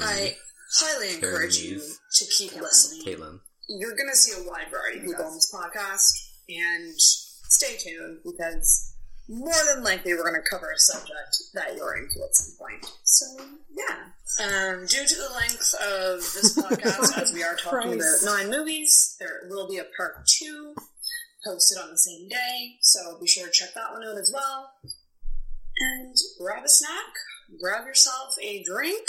I 0.00 0.36
highly 0.74 1.14
encourage 1.14 1.58
you 1.58 1.80
to 1.80 2.24
keep 2.26 2.54
listening. 2.60 3.02
Caitlin. 3.04 3.40
You're 3.68 3.96
going 3.96 4.10
to 4.10 4.16
see 4.16 4.40
a 4.40 4.46
wide 4.46 4.70
variety 4.70 4.98
of 4.98 5.04
people 5.06 5.24
on 5.24 5.34
this 5.34 5.52
podcast, 5.52 6.12
and 6.48 6.94
stay 6.98 7.76
tuned 7.78 8.18
because 8.24 8.94
more 9.28 9.52
than 9.72 9.84
likely 9.84 10.14
we're 10.14 10.22
going 10.22 10.40
to 10.42 10.50
cover 10.50 10.70
a 10.70 10.78
subject 10.78 11.38
that 11.54 11.76
you're 11.76 11.96
into 11.96 12.22
at 12.24 12.34
some 12.34 12.54
point. 12.58 12.86
So, 13.04 13.26
yeah. 13.74 13.96
Um, 14.40 14.86
due 14.86 15.06
to 15.06 15.14
the 15.14 15.30
length 15.34 15.74
of 15.74 16.20
this 16.20 16.58
podcast, 16.62 17.20
as 17.20 17.32
we 17.32 17.42
are 17.42 17.56
talking 17.56 17.94
about 17.94 18.18
nine 18.24 18.50
movies, 18.50 19.16
there 19.18 19.42
will 19.48 19.68
be 19.68 19.78
a 19.78 19.86
part 19.96 20.26
two 20.26 20.74
posted 21.44 21.78
on 21.78 21.90
the 21.90 21.98
same 21.98 22.28
day, 22.28 22.76
so 22.80 23.18
be 23.20 23.26
sure 23.26 23.46
to 23.46 23.52
check 23.52 23.74
that 23.74 23.92
one 23.92 24.02
out 24.04 24.18
as 24.18 24.32
well. 24.34 24.72
And 25.80 26.16
grab 26.40 26.64
a 26.64 26.68
snack, 26.68 27.14
grab 27.60 27.86
yourself 27.86 28.34
a 28.42 28.62
drink, 28.64 29.06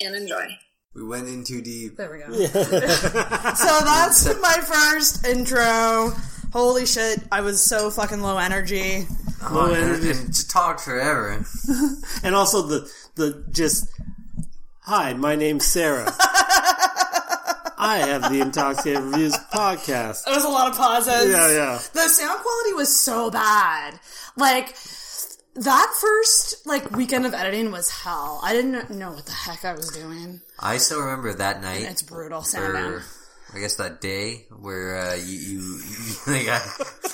and 0.00 0.14
enjoy. 0.14 0.46
We 0.94 1.04
went 1.04 1.28
in 1.28 1.44
too 1.44 1.60
deep. 1.60 1.96
There 1.96 2.10
we 2.10 2.18
go. 2.18 2.32
so 2.46 3.80
that's 3.84 4.40
my 4.40 4.58
first 4.62 5.26
intro. 5.26 6.12
Holy 6.52 6.86
shit, 6.86 7.18
I 7.30 7.42
was 7.42 7.60
so 7.60 7.90
fucking 7.90 8.22
low 8.22 8.38
energy. 8.38 9.06
Oh, 9.42 9.72
energy. 9.72 10.10
and 10.10 10.32
to 10.32 10.48
talk 10.48 10.80
forever. 10.80 11.44
And 12.22 12.34
also 12.34 12.62
the 12.62 12.90
the 13.14 13.44
just 13.50 13.88
hi, 14.80 15.12
my 15.12 15.36
name's 15.36 15.66
Sarah. 15.66 16.12
I 17.78 17.98
have 17.98 18.32
the 18.32 18.40
Intoxicated 18.40 19.02
Reviews 19.02 19.36
podcast. 19.52 20.24
There 20.24 20.34
was 20.34 20.44
a 20.44 20.48
lot 20.48 20.70
of 20.70 20.76
pauses. 20.76 21.30
Yeah, 21.30 21.50
yeah. 21.52 21.78
The 21.92 22.08
sound 22.08 22.40
quality 22.40 22.72
was 22.74 22.98
so 22.98 23.30
bad. 23.30 23.98
Like 24.36 24.76
that 25.56 25.94
first 26.00 26.66
like 26.66 26.90
weekend 26.92 27.26
of 27.26 27.34
editing 27.34 27.70
was 27.70 27.90
hell. 27.90 28.40
I 28.42 28.52
didn't 28.52 28.90
know 28.90 29.12
what 29.12 29.26
the 29.26 29.32
heck 29.32 29.64
I 29.64 29.72
was 29.72 29.90
doing. 29.90 30.40
I 30.58 30.78
still 30.78 31.00
remember 31.00 31.34
that 31.34 31.60
night. 31.60 31.82
It's 31.82 32.02
brutal 32.02 32.42
sound 32.42 32.76
or. 32.76 33.02
I 33.54 33.60
guess 33.60 33.76
that 33.76 34.00
day 34.00 34.46
where 34.58 34.98
uh, 34.98 35.14
you, 35.14 35.24
you, 35.24 35.80
you 35.80 36.14
like, 36.26 36.48
I, 36.48 36.60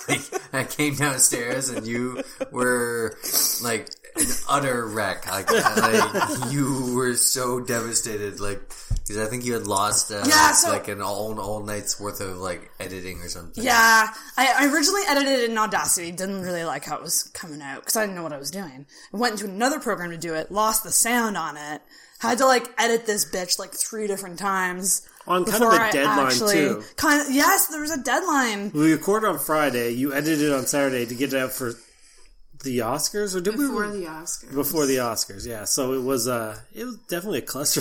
like 0.08 0.20
I 0.52 0.64
came 0.64 0.94
downstairs 0.94 1.68
and 1.68 1.86
you 1.86 2.22
were 2.50 3.16
like 3.62 3.90
an 4.16 4.26
utter 4.48 4.86
wreck. 4.86 5.26
Like, 5.30 5.50
like 5.50 6.52
you 6.52 6.94
were 6.94 7.14
so 7.14 7.60
devastated, 7.60 8.40
like 8.40 8.60
because 8.90 9.18
I 9.18 9.26
think 9.26 9.44
you 9.44 9.54
had 9.54 9.66
lost 9.66 10.12
uh, 10.12 10.22
Yeah, 10.26 10.52
so- 10.52 10.70
like 10.70 10.88
an 10.88 11.00
all 11.02 11.38
all 11.40 11.62
night's 11.64 11.98
worth 12.00 12.20
of 12.20 12.36
like 12.38 12.70
editing 12.78 13.20
or 13.20 13.28
something. 13.28 13.62
Yeah, 13.64 14.08
I, 14.36 14.54
I 14.60 14.72
originally 14.72 15.02
edited 15.08 15.40
it 15.40 15.50
in 15.50 15.58
Audacity. 15.58 16.12
Didn't 16.12 16.42
really 16.42 16.64
like 16.64 16.84
how 16.84 16.96
it 16.96 17.02
was 17.02 17.24
coming 17.34 17.62
out 17.62 17.80
because 17.80 17.96
I 17.96 18.02
didn't 18.02 18.14
know 18.16 18.22
what 18.22 18.32
I 18.32 18.38
was 18.38 18.50
doing. 18.50 18.86
I 19.12 19.16
went 19.16 19.40
into 19.40 19.52
another 19.52 19.80
program 19.80 20.10
to 20.10 20.18
do 20.18 20.34
it. 20.34 20.50
Lost 20.52 20.84
the 20.84 20.92
sound 20.92 21.36
on 21.36 21.56
it. 21.56 21.82
Had 22.20 22.38
to 22.38 22.46
like 22.46 22.68
edit 22.78 23.04
this 23.06 23.24
bitch 23.24 23.58
like 23.58 23.72
three 23.72 24.06
different 24.06 24.38
times. 24.38 25.08
On 25.26 25.44
kind 25.44 25.54
of 25.62 25.70
before 25.70 25.74
a 25.76 25.88
I 25.88 25.90
deadline, 25.92 26.26
actually- 26.26 26.52
too. 26.54 26.82
Kind 26.96 27.20
of, 27.20 27.30
yes, 27.32 27.68
there 27.68 27.80
was 27.80 27.92
a 27.92 28.02
deadline. 28.02 28.70
We 28.72 28.92
recorded 28.92 29.28
on 29.28 29.38
Friday. 29.38 29.90
You 29.90 30.12
edited 30.12 30.40
it 30.48 30.52
on 30.52 30.66
Saturday 30.66 31.06
to 31.06 31.14
get 31.14 31.32
it 31.32 31.38
out 31.40 31.52
for 31.52 31.74
the 32.64 32.78
Oscars, 32.78 33.34
or 33.36 33.40
did 33.40 33.56
Before 33.56 33.90
we 33.90 34.00
the 34.00 34.06
Oscars. 34.06 34.54
before 34.54 34.86
the 34.86 34.96
Oscars? 34.96 35.46
Yeah. 35.46 35.64
So 35.64 35.92
it 35.94 36.02
was 36.02 36.28
uh 36.28 36.58
it 36.74 36.84
was 36.84 36.96
definitely 37.08 37.38
a 37.40 37.42
cluster. 37.42 37.80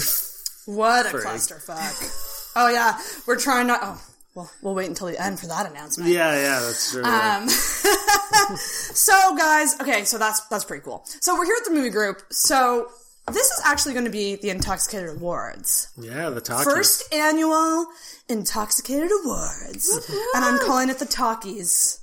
What 0.71 1.05
a 1.07 1.09
clusterfuck. 1.17 2.51
oh 2.55 2.69
yeah, 2.69 2.97
we're 3.27 3.39
trying 3.39 3.67
not. 3.67 3.79
Oh, 3.81 4.01
well, 4.35 4.49
we'll 4.61 4.75
wait 4.75 4.87
until 4.87 5.07
the 5.07 5.21
end 5.21 5.39
for 5.39 5.47
that 5.47 5.69
announcement. 5.69 6.09
yeah, 6.09 6.33
yeah, 6.35 6.59
that's 6.61 6.91
true. 6.91 7.03
Um, 7.03 7.47
so 8.57 9.35
guys, 9.37 9.79
okay, 9.81 10.03
so 10.05 10.17
that's 10.17 10.41
that's 10.47 10.63
pretty 10.65 10.83
cool. 10.83 11.03
So 11.05 11.35
we're 11.37 11.45
here 11.45 11.55
at 11.59 11.65
the 11.65 11.71
movie 11.73 11.89
group. 11.89 12.21
So 12.29 12.87
this 13.31 13.47
is 13.51 13.61
actually 13.65 13.93
going 13.93 14.05
to 14.05 14.11
be 14.11 14.35
the 14.37 14.49
Intoxicated 14.49 15.09
Awards. 15.09 15.89
yeah, 15.97 16.29
the 16.29 16.41
talkies. 16.41 16.65
First 16.73 17.13
annual 17.13 17.85
Intoxicated 18.29 19.11
Awards. 19.23 20.09
and 20.35 20.45
I'm 20.45 20.59
calling 20.59 20.89
it 20.89 20.97
the 20.99 21.05
Talkies. 21.05 21.97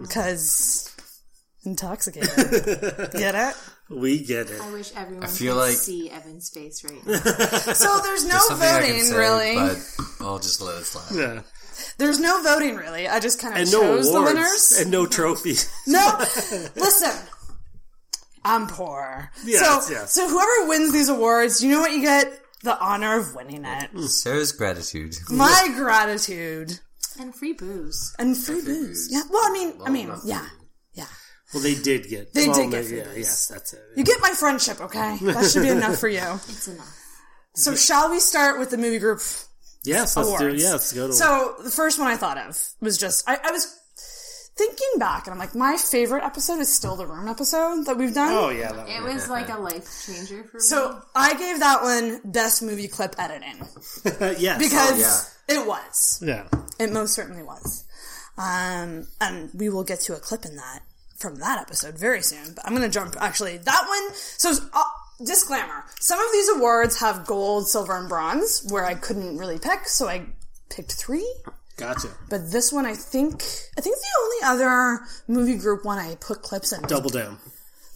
Because 0.00 0.89
intoxicated. 1.64 2.30
Get 3.12 3.34
it? 3.34 3.54
we 3.90 4.24
get 4.24 4.48
it. 4.50 4.60
I 4.60 4.72
wish 4.72 4.92
everyone 4.94 5.26
feel 5.26 5.54
could 5.54 5.60
like- 5.60 5.74
see 5.76 6.08
Evan's 6.10 6.48
face 6.50 6.84
right 6.84 7.04
now. 7.04 7.12
So 7.74 7.98
there's 8.04 8.24
no 8.24 8.38
Something 8.38 8.68
I 8.68 8.80
can 8.82 8.90
voting 8.92 9.02
say, 9.02 9.16
really. 9.16 9.54
but 9.56 10.24
I'll 10.24 10.38
just 10.38 10.60
let 10.60 10.78
it 10.80 10.84
slide. 10.84 11.18
Yeah, 11.20 11.42
There's 11.98 12.20
no 12.20 12.40
voting 12.42 12.76
really. 12.76 13.08
I 13.08 13.18
just 13.18 13.40
kind 13.40 13.54
of 13.54 13.60
and 13.62 13.72
no 13.72 13.80
chose 13.80 14.08
awards 14.08 14.12
the 14.12 14.34
winners. 14.34 14.78
and 14.80 14.90
no 14.92 15.06
trophies. 15.06 15.68
No, 15.88 16.16
listen. 16.76 17.26
I'm 18.44 18.66
poor. 18.68 19.30
Yes, 19.44 19.60
so, 19.86 19.92
yes. 19.92 20.12
so 20.14 20.28
whoever 20.28 20.68
wins 20.68 20.92
these 20.92 21.08
awards, 21.08 21.62
you 21.62 21.70
know 21.70 21.80
what 21.80 21.92
you 21.92 22.00
get? 22.00 22.26
The 22.62 22.78
honor 22.78 23.18
of 23.18 23.34
winning 23.34 23.64
it. 23.64 23.92
Mm. 23.92 24.08
Sarah's 24.08 24.52
gratitude. 24.52 25.16
My 25.30 25.68
gratitude 25.74 26.78
and 27.18 27.34
free 27.34 27.52
booze. 27.54 28.14
and 28.18 28.36
free 28.36 28.62
booze. 28.62 29.08
Yeah. 29.10 29.22
Well, 29.30 29.42
I 29.44 29.52
mean, 29.52 29.72
I 29.84 29.90
mean, 29.90 30.08
yeah, 30.08 30.18
yeah. 30.24 30.46
Well, 31.52 31.62
they 31.62 31.74
did 31.74 32.08
get. 32.08 32.32
They 32.32 32.46
well, 32.48 32.56
did 32.56 32.70
get 32.70 32.84
maybe- 32.84 32.96
yeah, 32.98 33.04
yes, 33.16 33.48
that's 33.48 33.72
it. 33.72 33.82
You 33.96 34.04
get 34.04 34.20
my 34.20 34.30
friendship, 34.32 34.80
okay? 34.80 35.18
That 35.22 35.50
should 35.50 35.62
be 35.62 35.68
enough 35.68 35.98
for 35.98 36.08
you. 36.08 36.20
It's 36.48 36.68
enough. 36.68 36.96
So, 37.54 37.74
shall 37.74 38.10
we 38.10 38.20
start 38.20 38.58
with 38.60 38.70
the 38.70 38.78
movie 38.78 38.98
group 39.00 39.20
Yes, 39.84 40.16
let's 40.16 40.28
do. 40.28 40.36
awards? 40.36 40.62
Yeah, 40.62 40.72
let's 40.72 40.92
go 40.92 41.06
to. 41.08 41.12
So, 41.12 41.56
the 41.64 41.70
first 41.70 41.98
one 41.98 42.06
I 42.08 42.16
thought 42.16 42.38
of 42.38 42.56
was 42.80 42.96
just 42.98 43.28
I, 43.28 43.38
I 43.42 43.50
was 43.50 43.76
thinking 44.56 44.98
back, 44.98 45.26
and 45.26 45.32
I'm 45.32 45.38
like, 45.38 45.54
my 45.54 45.76
favorite 45.76 46.22
episode 46.22 46.60
is 46.60 46.72
still 46.72 46.94
the 46.94 47.06
room 47.06 47.26
episode 47.28 47.84
that 47.86 47.96
we've 47.96 48.14
done. 48.14 48.32
oh 48.32 48.50
yeah, 48.50 48.70
that 48.72 48.88
It 48.88 49.02
one. 49.02 49.14
was 49.14 49.28
like 49.28 49.48
a 49.48 49.56
life 49.58 49.88
changer 50.06 50.44
for 50.44 50.58
me. 50.58 50.60
So 50.62 51.00
I 51.16 51.34
gave 51.34 51.58
that 51.60 51.82
one 51.82 52.20
best 52.24 52.62
movie 52.62 52.86
clip 52.88 53.14
editing 53.18 53.56
yes, 54.38 54.58
because 54.58 55.34
it 55.48 55.66
was. 55.66 56.22
yeah. 56.24 56.46
It 56.78 56.92
most 56.92 57.14
certainly 57.14 57.42
was. 57.42 57.84
Um, 58.38 59.06
and 59.20 59.50
we 59.54 59.68
will 59.68 59.84
get 59.84 60.00
to 60.02 60.14
a 60.14 60.18
clip 60.20 60.44
in 60.44 60.56
that 60.56 60.80
from 61.20 61.36
that 61.36 61.60
episode 61.60 61.98
very 61.98 62.22
soon. 62.22 62.54
But 62.54 62.66
I'm 62.66 62.74
going 62.74 62.88
to 62.88 62.92
jump. 62.92 63.14
Actually, 63.20 63.58
that 63.58 63.84
one. 63.86 64.14
So, 64.14 64.52
uh, 64.72 64.82
disclaimer: 65.24 65.84
some 66.00 66.18
of 66.18 66.32
these 66.32 66.48
awards 66.56 66.98
have 67.00 67.26
gold, 67.26 67.68
silver, 67.68 67.96
and 67.96 68.08
bronze, 68.08 68.66
where 68.70 68.84
I 68.84 68.94
couldn't 68.94 69.38
really 69.38 69.58
pick, 69.58 69.86
so 69.86 70.08
I 70.08 70.26
picked 70.70 70.92
three. 70.92 71.26
Gotcha. 71.76 72.08
But 72.28 72.50
this 72.50 72.72
one, 72.72 72.84
I 72.84 72.94
think, 72.94 73.42
I 73.78 73.80
think 73.80 73.96
the 73.96 74.18
only 74.22 74.54
other 74.54 75.00
movie 75.28 75.56
group 75.56 75.84
one 75.84 75.98
I 75.98 76.14
put 76.16 76.42
clips 76.42 76.72
in 76.72 76.82
Double 76.82 77.08
down. 77.08 77.38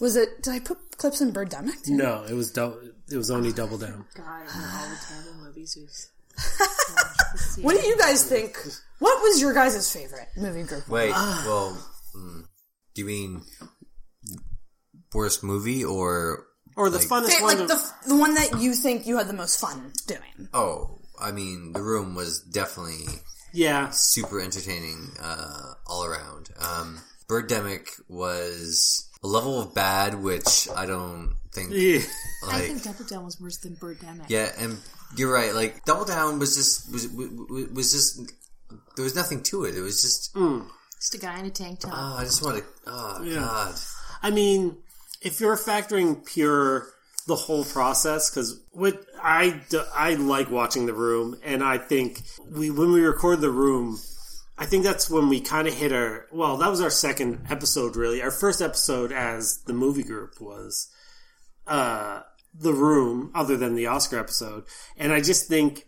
was 0.00 0.16
it. 0.16 0.42
Did 0.42 0.54
I 0.54 0.60
put 0.60 0.78
clips 0.96 1.20
in 1.20 1.32
Birdemic? 1.32 1.82
too? 1.84 1.94
No, 1.94 2.24
it 2.28 2.32
was 2.34 2.50
double. 2.50 2.78
It 3.10 3.16
was 3.16 3.30
only 3.30 3.52
double 3.52 3.76
down. 3.76 4.06
God, 4.16 4.24
all 4.26 4.88
the 4.88 4.96
terrible 5.06 5.44
movies 5.44 5.76
we've 5.78 5.90
What 7.62 7.80
do 7.80 7.86
you 7.86 7.96
guys 7.98 8.24
think? 8.24 8.56
What 9.00 9.22
was 9.22 9.40
your 9.40 9.52
guys' 9.52 9.92
favorite 9.92 10.28
movie 10.36 10.62
group? 10.62 10.88
Wait, 10.88 11.10
well, 11.10 11.76
mm, 12.16 12.44
do 12.94 13.02
you 13.02 13.06
mean 13.06 13.42
worst 15.12 15.42
movie 15.42 15.84
or? 15.84 16.46
Or 16.76 16.90
the 16.90 16.98
Like- 16.98 17.08
funnest 17.08 17.32
Fa- 17.36 17.42
one. 17.44 17.58
like 17.58 17.68
to- 17.68 17.74
the 17.74 17.92
the 18.08 18.16
one 18.16 18.34
that 18.34 18.60
you 18.60 18.74
think 18.74 19.06
you 19.06 19.16
had 19.18 19.28
the 19.28 19.32
most 19.32 19.60
fun 19.60 19.92
doing. 20.06 20.48
Oh, 20.52 20.98
I 21.20 21.30
mean, 21.30 21.72
The 21.72 21.82
Room 21.82 22.16
was 22.16 22.40
definitely 22.40 23.06
yeah, 23.52 23.90
super 23.90 24.40
entertaining 24.40 25.12
uh, 25.22 25.74
all 25.86 26.04
around. 26.04 26.50
Um, 26.58 27.00
Birdemic 27.28 27.86
was 28.08 29.08
a 29.22 29.28
level 29.28 29.60
of 29.60 29.72
bad 29.72 30.20
which 30.20 30.68
I 30.74 30.84
don't 30.86 31.36
think 31.52 31.70
yeah. 31.72 32.00
I 32.48 32.60
think 32.62 32.82
Double 32.82 33.04
Down 33.04 33.24
was 33.24 33.40
worse 33.40 33.58
than 33.58 33.76
Birdemic. 33.76 34.26
yeah, 34.28 34.50
and 34.58 34.76
you're 35.16 35.32
right. 35.32 35.54
Like 35.54 35.84
Double 35.84 36.04
Down 36.04 36.40
was 36.40 36.56
just 36.56 36.90
was 36.92 37.06
was, 37.08 37.68
was 37.70 37.92
just 37.92 38.32
there 38.96 39.04
was 39.04 39.14
nothing 39.14 39.44
to 39.44 39.64
it. 39.64 39.76
It 39.76 39.80
was 39.80 40.02
just 40.02 40.34
Just 41.04 41.14
a 41.16 41.18
guy 41.18 41.38
in 41.38 41.44
a 41.44 41.50
tank 41.50 41.80
top. 41.80 41.92
oh, 41.94 42.16
I 42.18 42.24
just 42.24 42.42
want 42.42 42.56
to 42.56 42.64
oh 42.86 43.22
Yeah. 43.22 43.40
god. 43.40 43.74
I 44.22 44.30
mean, 44.30 44.78
if 45.20 45.38
you're 45.38 45.56
factoring 45.58 46.24
pure 46.24 46.86
the 47.26 47.36
whole 47.36 47.64
process, 47.66 48.30
because 48.30 48.58
what 48.72 49.04
I 49.22 49.60
I 49.94 50.14
like 50.14 50.50
watching 50.50 50.86
the 50.86 50.94
room, 50.94 51.38
and 51.44 51.62
I 51.62 51.76
think 51.76 52.22
we 52.50 52.70
when 52.70 52.90
we 52.92 53.02
record 53.02 53.42
the 53.42 53.50
room, 53.50 53.98
I 54.56 54.64
think 54.64 54.82
that's 54.82 55.10
when 55.10 55.28
we 55.28 55.42
kind 55.42 55.68
of 55.68 55.74
hit 55.74 55.92
our 55.92 56.26
well, 56.32 56.56
that 56.56 56.70
was 56.70 56.80
our 56.80 56.88
second 56.88 57.48
episode 57.50 57.96
really. 57.96 58.22
Our 58.22 58.30
first 58.30 58.62
episode 58.62 59.12
as 59.12 59.58
the 59.66 59.74
movie 59.74 60.04
group 60.04 60.40
was 60.40 60.88
uh 61.66 62.20
the 62.54 62.72
room, 62.72 63.30
other 63.34 63.58
than 63.58 63.74
the 63.74 63.88
Oscar 63.88 64.18
episode, 64.18 64.64
and 64.96 65.12
I 65.12 65.20
just 65.20 65.48
think 65.48 65.86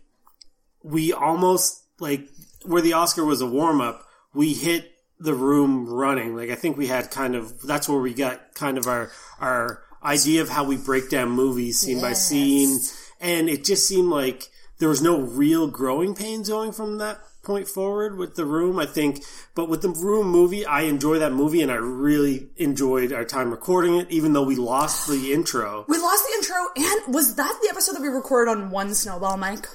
we 0.83 1.11
almost 1.11 1.81
like 1.99 2.27
where 2.65 2.83
the 2.83 2.93
Oscar 2.93 3.25
was 3.25 3.41
a 3.41 3.47
warm 3.47 3.81
up, 3.81 4.03
we 4.35 4.53
hit 4.53 4.91
the 5.19 5.33
room 5.33 5.87
running. 5.87 6.35
Like 6.35 6.49
I 6.49 6.55
think 6.55 6.77
we 6.77 6.87
had 6.87 7.11
kind 7.11 7.35
of 7.35 7.61
that's 7.61 7.89
where 7.89 7.99
we 7.99 8.13
got 8.13 8.53
kind 8.53 8.77
of 8.77 8.87
our 8.87 9.11
our 9.39 9.83
idea 10.03 10.41
of 10.41 10.49
how 10.49 10.63
we 10.63 10.77
break 10.77 11.09
down 11.09 11.29
movies 11.29 11.79
scene 11.79 12.01
by 12.01 12.13
scene, 12.13 12.79
and 13.19 13.49
it 13.49 13.63
just 13.63 13.87
seemed 13.87 14.09
like 14.09 14.49
there 14.79 14.89
was 14.89 15.01
no 15.01 15.19
real 15.19 15.67
growing 15.67 16.13
pains 16.15 16.49
going 16.49 16.71
from 16.71 16.99
that 16.99 17.19
point 17.43 17.67
forward 17.67 18.17
with 18.17 18.35
the 18.35 18.45
room. 18.45 18.77
I 18.77 18.85
think, 18.85 19.23
but 19.55 19.69
with 19.69 19.81
the 19.81 19.89
room 19.89 20.27
movie, 20.27 20.65
I 20.65 20.81
enjoy 20.81 21.19
that 21.19 21.31
movie, 21.31 21.61
and 21.61 21.71
I 21.71 21.75
really 21.75 22.49
enjoyed 22.57 23.11
our 23.11 23.25
time 23.25 23.49
recording 23.51 23.95
it, 23.95 24.11
even 24.11 24.33
though 24.33 24.43
we 24.43 24.55
lost 24.55 25.07
the 25.07 25.33
intro. 25.33 25.85
We 25.87 25.97
lost 25.97 26.25
the 26.27 26.33
intro, 26.35 26.55
and 26.75 27.15
was 27.15 27.35
that 27.35 27.59
the 27.61 27.69
episode 27.69 27.93
that 27.93 28.01
we 28.01 28.09
recorded 28.09 28.51
on 28.51 28.69
one 28.69 28.93
snowball 28.93 29.37
mike 29.37 29.67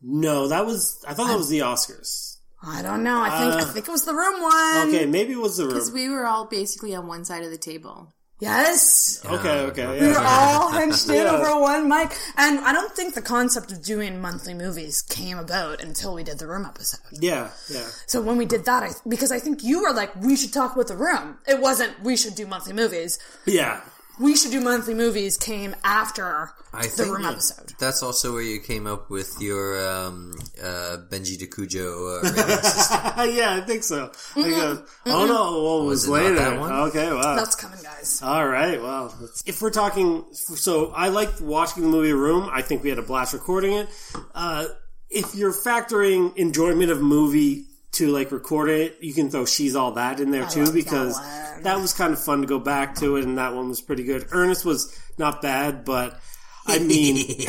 No, 0.00 0.48
that 0.48 0.64
was 0.64 1.04
I 1.08 1.14
thought 1.14 1.28
that 1.28 1.38
was 1.38 1.48
the 1.48 1.60
Oscars. 1.60 2.35
I 2.62 2.82
don't 2.82 3.02
know. 3.04 3.20
I 3.20 3.30
think 3.38 3.52
I 3.54 3.62
uh, 3.62 3.64
think 3.66 3.86
it 3.88 3.90
was 3.90 4.04
the 4.04 4.14
room 4.14 4.42
one. 4.42 4.88
Okay, 4.88 5.06
maybe 5.06 5.32
it 5.34 5.40
was 5.40 5.56
the 5.56 5.64
room 5.64 5.74
Because 5.74 5.92
we 5.92 6.08
were 6.08 6.26
all 6.26 6.46
basically 6.46 6.94
on 6.94 7.06
one 7.06 7.24
side 7.24 7.44
of 7.44 7.50
the 7.50 7.58
table. 7.58 8.12
Yes. 8.38 9.22
Okay, 9.24 9.60
okay, 9.62 10.00
We 10.00 10.08
were 10.08 10.18
all 10.18 10.68
hunched 10.70 11.08
in 11.08 11.14
Yeah. 11.14 11.30
over 11.36 11.58
one 11.58 11.88
mic. 11.88 12.14
And 12.36 12.58
I 12.60 12.72
don't 12.72 12.92
think 12.92 13.14
the 13.14 13.22
concept 13.22 13.72
of 13.72 13.82
doing 13.82 14.20
monthly 14.20 14.52
movies 14.52 15.00
came 15.00 15.38
about 15.38 15.80
until 15.82 16.12
we 16.14 16.22
did 16.22 16.38
the 16.38 16.46
room 16.46 16.66
episode. 16.66 17.00
yeah, 17.12 17.50
yeah. 17.70 17.86
So 18.06 18.20
when 18.20 18.36
we 18.36 18.44
did 18.44 18.66
that, 18.66 18.82
I, 18.82 18.90
because 19.08 19.32
I 19.32 19.38
think 19.38 19.64
you 19.64 19.80
were 19.82 19.92
like, 19.92 20.14
we 20.16 20.36
should 20.36 20.52
talk 20.52 20.74
about 20.74 20.88
the 20.88 20.96
room. 20.96 21.38
It 21.48 21.60
wasn't, 21.60 21.98
we 22.02 22.14
should 22.16 22.34
do 22.34 22.46
monthly 22.46 22.74
movies. 22.74 23.18
Yeah. 23.46 23.80
We 24.18 24.34
should 24.36 24.50
do 24.50 24.60
monthly 24.60 24.94
movies 24.94 25.36
came 25.36 25.76
after 25.84 26.50
I 26.72 26.82
the 26.82 26.88
think 26.88 27.16
room 27.16 27.26
episode. 27.26 27.72
that's 27.78 28.02
also 28.02 28.32
where 28.32 28.42
you 28.42 28.60
came 28.60 28.86
up 28.86 29.10
with 29.10 29.36
your 29.40 29.76
um, 29.86 30.32
uh, 30.62 30.98
Benji 31.10 31.36
DeCujo 31.38 32.18
uh, 32.18 32.22
rating 32.22 32.56
system. 32.62 33.00
yeah, 33.36 33.54
I 33.56 33.60
think 33.66 33.82
so. 33.82 34.10
I 34.34 34.50
go, 34.50 34.84
oh 35.06 35.26
no, 35.26 35.62
well, 35.62 35.82
it 35.82 35.84
was, 35.84 36.08
it 36.08 36.10
not 36.10 36.22
later. 36.22 36.34
that 36.36 36.60
one? 36.60 36.72
Okay, 36.72 37.12
wow. 37.12 37.36
That's 37.36 37.56
coming, 37.56 37.78
guys. 37.82 38.22
All 38.22 38.46
right, 38.48 38.80
well, 38.80 39.14
if 39.44 39.60
we're 39.60 39.70
talking, 39.70 40.24
so 40.32 40.92
I 40.92 41.08
liked 41.08 41.40
watching 41.40 41.82
the 41.82 41.88
movie 41.90 42.12
Room. 42.12 42.48
I 42.50 42.62
think 42.62 42.82
we 42.82 42.88
had 42.88 42.98
a 42.98 43.02
blast 43.02 43.34
recording 43.34 43.74
it. 43.74 43.88
Uh, 44.34 44.66
if 45.10 45.34
you're 45.34 45.52
factoring 45.52 46.34
enjoyment 46.36 46.90
of 46.90 47.00
movie 47.00 47.66
to 47.96 48.08
like 48.08 48.32
record 48.32 48.70
it, 48.70 48.96
you 49.00 49.12
can 49.14 49.30
throw 49.30 49.44
She's 49.44 49.76
All 49.76 49.92
That 49.92 50.20
in 50.20 50.30
there 50.30 50.46
too 50.46 50.60
like 50.64 50.68
that 50.68 50.74
because 50.74 51.18
that 51.62 51.78
was 51.80 51.92
kind 51.92 52.12
of 52.12 52.22
fun 52.22 52.40
to 52.42 52.46
go 52.46 52.58
back 52.58 52.96
to 52.96 53.16
it, 53.16 53.24
and 53.24 53.38
that 53.38 53.54
one 53.54 53.68
was 53.68 53.80
pretty 53.80 54.04
good. 54.04 54.26
Ernest 54.32 54.64
was 54.64 54.98
not 55.18 55.42
bad, 55.42 55.84
but 55.84 56.18
I 56.66 56.78
mean, 56.78 57.16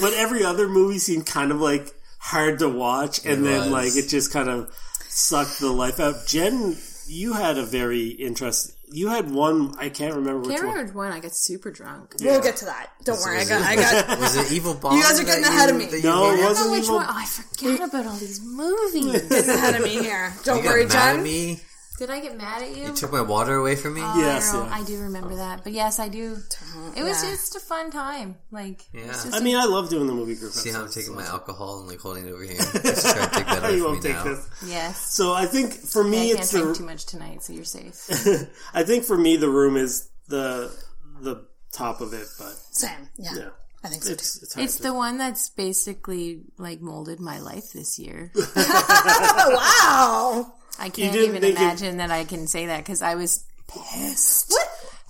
but 0.00 0.12
every 0.14 0.44
other 0.44 0.68
movie 0.68 0.98
seemed 0.98 1.26
kind 1.26 1.50
of 1.52 1.60
like 1.60 1.94
hard 2.18 2.58
to 2.60 2.68
watch, 2.68 3.24
and 3.24 3.42
It 3.42 3.50
then 3.50 3.60
was. 3.60 3.68
like 3.70 3.96
it 3.96 4.08
just 4.08 4.32
kind 4.32 4.48
of 4.48 4.70
sucked 5.08 5.60
the 5.60 5.70
life 5.70 6.00
out. 6.00 6.26
Jen, 6.26 6.76
you 7.06 7.34
had 7.34 7.58
a 7.58 7.64
very 7.64 8.08
interest. 8.08 8.72
You 8.92 9.08
had 9.08 9.30
one. 9.30 9.74
I 9.78 9.88
can't 9.88 10.14
remember 10.16 10.40
which 10.40 10.50
Can't 10.56 10.64
one. 10.66 10.76
remember 10.76 10.98
when 10.98 11.12
I 11.12 11.20
got 11.20 11.32
super 11.34 11.70
drunk. 11.70 12.14
We'll 12.20 12.40
get 12.42 12.56
to 12.56 12.64
that. 12.64 12.90
Don't 13.04 13.20
worry. 13.20 13.38
I 13.38 13.44
got, 13.44 13.62
I 13.62 13.76
got, 13.76 14.18
Was 14.20 14.36
it 14.36 14.52
Evil 14.52 14.74
Bong? 14.74 14.96
You 14.96 15.02
guys 15.02 15.20
are 15.20 15.24
getting 15.24 15.42
that 15.44 15.52
ahead 15.52 15.68
you- 15.68 15.74
of 15.76 15.80
me. 15.80 15.86
that 15.86 15.96
you 15.98 16.02
No, 16.02 16.30
it? 16.32 16.40
I 16.40 16.48
wasn't 16.48 16.56
don't 16.56 16.66
know 16.66 16.72
which 16.72 16.82
evil. 16.84 16.96
one. 16.96 17.06
Oh, 17.08 17.12
I 17.14 17.24
forget 17.26 17.88
about 17.88 18.06
all 18.06 18.16
these 18.16 18.40
movies. 18.44 19.22
getting 19.28 19.50
ahead 19.50 19.74
of 19.76 19.82
me 19.82 19.90
here. 20.02 20.32
Don't 20.44 20.56
You 20.58 20.62
got 20.64 20.70
worry, 20.70 20.82
mad 20.86 20.90
Jen. 20.92 21.18
at 21.18 21.22
me. 21.22 21.60
Did 22.00 22.08
I 22.08 22.20
get 22.20 22.34
mad 22.36 22.62
at 22.62 22.74
you? 22.74 22.86
You 22.86 22.94
took 22.94 23.12
my 23.12 23.20
water 23.20 23.56
away 23.56 23.76
from 23.76 23.92
me. 23.92 24.00
Oh, 24.02 24.18
Yes, 24.18 24.54
I, 24.54 24.56
know. 24.56 24.64
yeah. 24.64 24.74
I 24.74 24.84
do 24.84 25.00
remember 25.02 25.34
that. 25.36 25.62
But 25.62 25.74
yes, 25.74 25.98
I 26.00 26.08
do. 26.08 26.38
It 26.96 27.02
was 27.02 27.22
Yeah. 27.22 27.30
just 27.30 27.56
a 27.56 27.60
fun 27.60 27.90
time. 27.90 28.36
Like, 28.50 28.86
Yeah. 28.94 29.02
it's 29.10 29.24
just 29.24 29.36
I 29.36 29.40
mean, 29.40 29.54
I 29.56 29.66
love 29.66 29.90
doing 29.90 30.06
the 30.06 30.14
movie 30.14 30.34
group. 30.34 30.54
See 30.54 30.70
how 30.70 30.78
I'm 30.78 30.84
episodes. 30.86 31.04
taking 31.06 31.14
my 31.14 31.26
alcohol 31.26 31.80
and 31.80 31.88
like 31.88 32.00
holding 32.00 32.26
it 32.26 32.32
over 32.32 32.42
here? 32.42 32.56
Just 32.56 33.02
try 33.04 33.26
to 33.26 33.30
take 33.34 33.46
that 33.46 33.58
away 33.62 33.76
you 33.76 33.82
from 33.82 33.92
won't 33.92 34.02
me 34.02 34.08
take 34.12 34.16
now. 34.16 34.24
this. 34.34 34.46
yes. 34.66 35.14
So 35.14 35.34
I 35.34 35.44
think 35.44 35.74
for 35.74 36.02
I 36.02 36.08
me, 36.08 36.28
can't 36.28 36.40
it's 36.40 36.50
drink 36.52 36.68
the. 36.68 36.74
too 36.74 36.86
much 36.86 37.04
tonight, 37.04 37.42
so 37.42 37.52
you're 37.52 37.64
safe. 37.64 38.08
I 38.74 38.82
think 38.82 39.04
for 39.04 39.18
me, 39.18 39.36
the 39.36 39.50
room 39.50 39.76
is 39.76 40.08
the 40.28 40.74
the 41.20 41.44
top 41.70 42.00
of 42.00 42.14
it, 42.14 42.26
but 42.38 42.54
Same. 42.72 43.10
Yeah. 43.18 43.34
yeah, 43.36 43.48
I 43.84 43.88
think 43.88 44.04
so 44.04 44.08
too. 44.08 44.14
it's 44.14 44.42
it's 44.42 44.56
It's 44.56 44.76
to- 44.76 44.82
the 44.84 44.94
one 44.94 45.18
that's 45.18 45.50
basically 45.50 46.44
like 46.56 46.80
molded 46.80 47.20
my 47.20 47.40
life 47.40 47.72
this 47.74 47.98
year. 47.98 48.32
Wow. 49.46 50.54
I 50.80 50.88
can't 50.88 51.14
even 51.14 51.44
imagine 51.44 51.98
that 51.98 52.10
I 52.10 52.24
can 52.24 52.46
say 52.46 52.66
that 52.66 52.78
because 52.78 53.02
I 53.02 53.14
was 53.14 53.44
pissed 53.68 54.54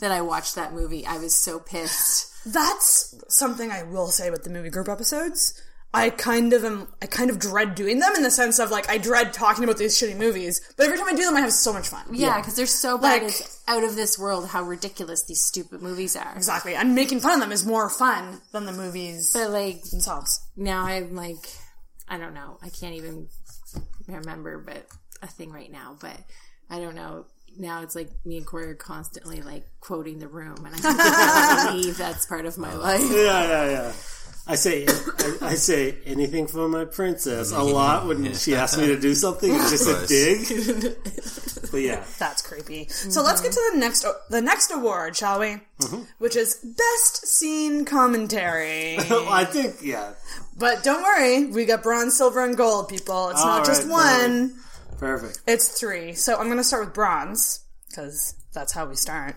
that 0.00 0.10
I 0.10 0.20
watched 0.20 0.54
that 0.56 0.72
movie. 0.72 1.06
I 1.06 1.18
was 1.18 1.34
so 1.34 1.58
pissed. 1.60 2.26
That's 2.44 3.14
something 3.28 3.70
I 3.70 3.82
will 3.84 4.08
say 4.08 4.30
with 4.30 4.44
the 4.44 4.50
movie 4.50 4.70
group 4.70 4.88
episodes. 4.88 5.60
I 5.92 6.10
kind 6.10 6.52
of 6.52 6.64
am, 6.64 6.86
I 7.02 7.06
kind 7.06 7.30
of 7.30 7.40
dread 7.40 7.74
doing 7.74 7.98
them 7.98 8.14
in 8.14 8.22
the 8.22 8.30
sense 8.30 8.60
of 8.60 8.70
like, 8.70 8.88
I 8.88 8.96
dread 8.98 9.32
talking 9.32 9.64
about 9.64 9.76
these 9.76 9.98
shitty 10.00 10.16
movies, 10.16 10.60
but 10.76 10.86
every 10.86 10.96
time 10.96 11.08
I 11.08 11.14
do 11.14 11.24
them, 11.24 11.36
I 11.36 11.40
have 11.40 11.52
so 11.52 11.72
much 11.72 11.88
fun. 11.88 12.04
Yeah, 12.12 12.38
because 12.38 12.54
they're 12.54 12.66
so 12.66 12.96
bad. 12.96 13.22
Like- 13.24 13.32
it's 13.32 13.60
out 13.66 13.82
of 13.82 13.96
this 13.96 14.16
world 14.18 14.48
how 14.48 14.62
ridiculous 14.62 15.24
these 15.24 15.42
stupid 15.42 15.82
movies 15.82 16.14
are. 16.14 16.32
Exactly. 16.36 16.74
And 16.76 16.94
making 16.94 17.18
fun 17.20 17.34
of 17.34 17.40
them 17.40 17.50
is 17.52 17.66
more 17.66 17.90
fun 17.90 18.40
than 18.52 18.66
the 18.66 18.72
movies 18.72 19.32
But 19.32 19.50
like 19.50 19.82
themselves. 19.82 20.40
now 20.56 20.84
I'm 20.84 21.16
like, 21.16 21.44
I 22.08 22.18
don't 22.18 22.34
know. 22.34 22.58
I 22.62 22.68
can't 22.68 22.94
even 22.94 23.26
remember 24.06 24.58
but 24.58 24.86
a 25.22 25.26
thing 25.26 25.50
right 25.52 25.70
now. 25.70 25.96
But 26.00 26.16
I 26.68 26.78
don't 26.78 26.94
know. 26.94 27.26
Now 27.58 27.82
it's 27.82 27.96
like 27.96 28.10
me 28.24 28.36
and 28.36 28.46
Corey 28.46 28.70
are 28.70 28.74
constantly 28.74 29.42
like 29.42 29.64
quoting 29.80 30.18
the 30.18 30.28
room, 30.28 30.64
and 30.64 30.74
I 30.74 30.78
can't 30.78 31.76
believe 31.76 31.96
that's 31.96 32.26
part 32.26 32.46
of 32.46 32.58
my 32.58 32.74
life. 32.74 33.00
yeah, 33.10 33.48
yeah, 33.48 33.70
yeah. 33.70 33.92
I 34.46 34.54
say 34.54 34.86
I, 34.88 35.36
I 35.42 35.54
say 35.54 35.96
anything 36.06 36.46
for 36.46 36.68
my 36.68 36.84
princess 36.84 37.52
a 37.52 37.62
lot 37.62 38.06
when 38.06 38.34
she 38.34 38.54
asks 38.54 38.78
me 38.78 38.86
to 38.86 38.98
do 38.98 39.14
something. 39.14 39.52
It's 39.52 39.70
just 39.70 39.88
a 39.88 40.06
dig. 40.06 40.96
But 41.70 41.82
yeah, 41.82 42.04
That's 42.18 42.42
creepy. 42.42 42.88
So 42.88 43.08
mm-hmm. 43.08 43.26
let's 43.26 43.40
get 43.40 43.52
to 43.52 43.70
the 43.72 43.78
next 43.78 44.04
the 44.28 44.40
next 44.40 44.72
award, 44.72 45.16
shall 45.16 45.38
we? 45.38 45.60
Mm-hmm. 45.78 46.02
Which 46.18 46.36
is 46.36 46.56
best 46.56 47.26
scene 47.26 47.84
commentary. 47.84 48.98
I 48.98 49.44
think 49.44 49.76
yeah, 49.82 50.14
but 50.58 50.82
don't 50.82 51.02
worry, 51.02 51.46
we 51.46 51.64
got 51.64 51.82
bronze, 51.82 52.16
silver, 52.16 52.44
and 52.44 52.56
gold, 52.56 52.88
people. 52.88 53.30
It's 53.30 53.40
All 53.40 53.46
not 53.46 53.66
just 53.66 53.82
right, 53.82 53.90
one. 54.28 54.58
Perfect. 55.00 55.40
It's 55.46 55.80
three. 55.80 56.14
So 56.14 56.36
I'm 56.36 56.46
going 56.46 56.58
to 56.58 56.64
start 56.64 56.84
with 56.84 56.94
bronze 56.94 57.64
because 57.88 58.34
that's 58.54 58.72
how 58.72 58.86
we 58.86 58.94
start. 58.94 59.34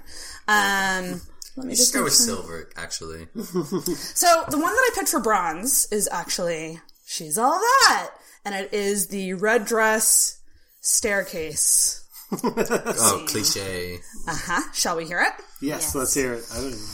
Um, 0.48 1.22
let 1.56 1.66
me 1.68 1.76
just 1.76 1.94
Go 1.94 2.04
with 2.04 2.14
sure- 2.16 2.36
silver, 2.36 2.70
actually. 2.76 3.28
So 3.36 4.44
the 4.50 4.58
one 4.58 4.74
that 4.74 4.92
I 4.92 4.96
picked 4.96 5.10
for 5.10 5.20
bronze 5.20 5.88
is 5.92 6.08
actually 6.12 6.80
she's 7.06 7.38
all 7.38 7.60
that, 7.60 8.12
and 8.46 8.54
it 8.56 8.74
is 8.74 9.08
the 9.08 9.34
red 9.34 9.66
dress 9.66 10.40
staircase. 10.82 12.00
Oh, 12.44 13.24
cliche. 13.28 13.98
Uh 14.28 14.36
huh. 14.36 14.62
Shall 14.74 14.96
we 14.98 15.06
hear 15.06 15.22
it? 15.22 15.34
Yes, 15.62 15.94
let's 15.94 16.16
hear 16.16 16.34
it. 16.34 16.44
I 16.52 16.56
don't 16.56 16.68
even 16.70 16.80
know. 16.80 16.86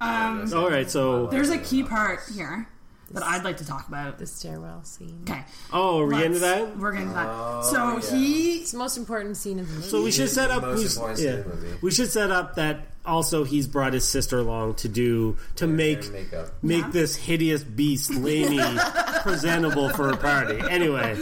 Um, 0.00 0.54
All 0.54 0.70
right, 0.70 0.88
so 0.90 1.26
there's 1.26 1.50
a 1.50 1.58
key 1.58 1.82
part 1.82 2.20
here 2.34 2.66
that 3.12 3.22
I'd 3.22 3.44
like 3.44 3.58
to 3.58 3.66
talk 3.66 3.88
about. 3.88 4.18
The 4.18 4.26
stairwell 4.26 4.84
scene. 4.84 5.24
Okay. 5.28 5.44
oh, 5.72 6.00
are 6.00 6.06
we 6.06 6.24
into 6.24 6.40
that? 6.40 6.76
We're 6.76 6.92
getting 6.92 7.08
to 7.08 7.14
that. 7.14 7.26
Oh, 7.28 8.00
so 8.00 8.16
he 8.16 8.56
It's 8.58 8.72
the 8.72 8.78
most 8.78 8.96
important 8.96 9.36
scene 9.36 9.58
of 9.58 9.68
the 9.68 9.74
movie. 9.74 9.88
So 9.88 10.02
we 10.02 10.10
should 10.10 10.28
set 10.28 10.50
up. 10.50 10.62
most 10.62 10.78
we- 10.78 10.84
important 10.86 11.18
scene 11.18 11.26
yeah. 11.26 11.34
in 11.34 11.42
the 11.42 11.54
movie. 11.54 11.78
We 11.80 11.90
should 11.90 12.10
set 12.10 12.30
up 12.30 12.56
that 12.56 12.88
also 13.08 13.44
he's 13.44 13.66
brought 13.66 13.94
his 13.94 14.06
sister 14.06 14.38
along 14.38 14.74
to 14.74 14.88
do 14.88 15.36
to 15.56 15.66
make 15.66 16.10
makeup. 16.12 16.52
make 16.62 16.90
this 16.92 17.16
hideous 17.16 17.64
beast 17.64 18.14
Laney 18.14 18.58
presentable 19.22 19.88
for 19.90 20.10
a 20.10 20.16
party. 20.16 20.60
Anyway, 20.68 21.16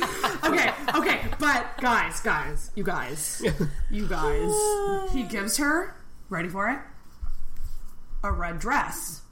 okay, 0.44 0.72
okay, 0.94 1.20
but 1.38 1.66
guys, 1.80 2.20
guys, 2.20 2.72
you 2.74 2.82
guys, 2.82 3.42
you 3.90 4.06
guys. 4.06 4.52
He 5.12 5.22
gives 5.22 5.56
her, 5.58 5.94
ready 6.28 6.48
for 6.48 6.68
it, 6.68 6.78
a 8.24 8.32
red 8.32 8.58
dress. 8.58 9.22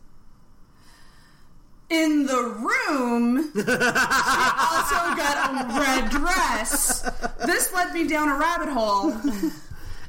In 1.91 2.27
the 2.27 2.43
room, 2.43 3.51
she 3.55 3.61
also 3.61 5.17
got 5.17 5.51
a 5.51 5.81
red 5.81 6.11
dress. 6.11 7.03
This 7.45 7.73
led 7.73 7.93
me 7.93 8.09
down 8.09 8.29
a 8.29 8.37
rabbit 8.39 8.71
hole 8.71 9.13
of 9.13 9.25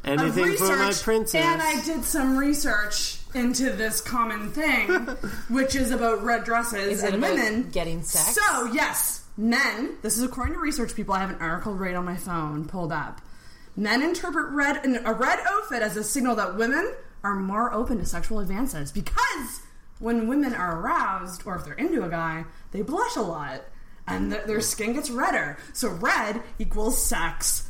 anything 0.05 0.55
for 0.55 0.67
my 0.77 0.87
research, 0.87 1.03
princess. 1.03 1.43
and 1.43 1.61
I 1.61 1.81
did 1.83 2.03
some 2.05 2.37
research 2.37 3.17
into 3.33 3.71
this 3.71 3.99
common 4.01 4.51
thing, 4.51 4.89
which 5.49 5.75
is 5.75 5.91
about 5.91 6.23
red 6.23 6.45
dresses 6.45 6.99
Is 6.99 7.03
it 7.03 7.13
and 7.13 7.23
about 7.23 7.35
women 7.35 7.69
getting 7.71 8.01
sex? 8.01 8.35
So 8.35 8.65
yes, 8.67 9.25
men. 9.37 9.97
This 10.01 10.17
is 10.17 10.23
according 10.23 10.53
to 10.53 10.59
research 10.59 10.95
people. 10.95 11.13
I 11.13 11.19
have 11.19 11.31
an 11.31 11.41
article 11.41 11.73
right 11.73 11.95
on 11.95 12.05
my 12.05 12.15
phone 12.15 12.65
pulled 12.65 12.93
up. 12.93 13.21
Men 13.75 14.01
interpret 14.01 14.51
red 14.51 14.85
a 14.85 15.13
red 15.13 15.39
outfit 15.45 15.81
as 15.81 15.97
a 15.97 16.03
signal 16.03 16.35
that 16.37 16.55
women 16.55 16.93
are 17.23 17.35
more 17.35 17.73
open 17.73 17.97
to 17.97 18.05
sexual 18.05 18.39
advances 18.39 18.91
because 18.91 19.61
when 19.99 20.27
women 20.27 20.53
are 20.53 20.79
aroused 20.79 21.43
or 21.45 21.55
if 21.55 21.63
they're 21.65 21.73
into 21.73 22.03
a 22.03 22.09
guy, 22.09 22.45
they 22.71 22.81
blush 22.81 23.15
a 23.15 23.21
lot 23.21 23.61
and 24.07 24.31
th- 24.31 24.45
their 24.45 24.61
skin 24.61 24.93
gets 24.93 25.09
redder. 25.09 25.57
So 25.73 25.89
red 25.89 26.41
equals 26.59 27.01
sex. 27.03 27.69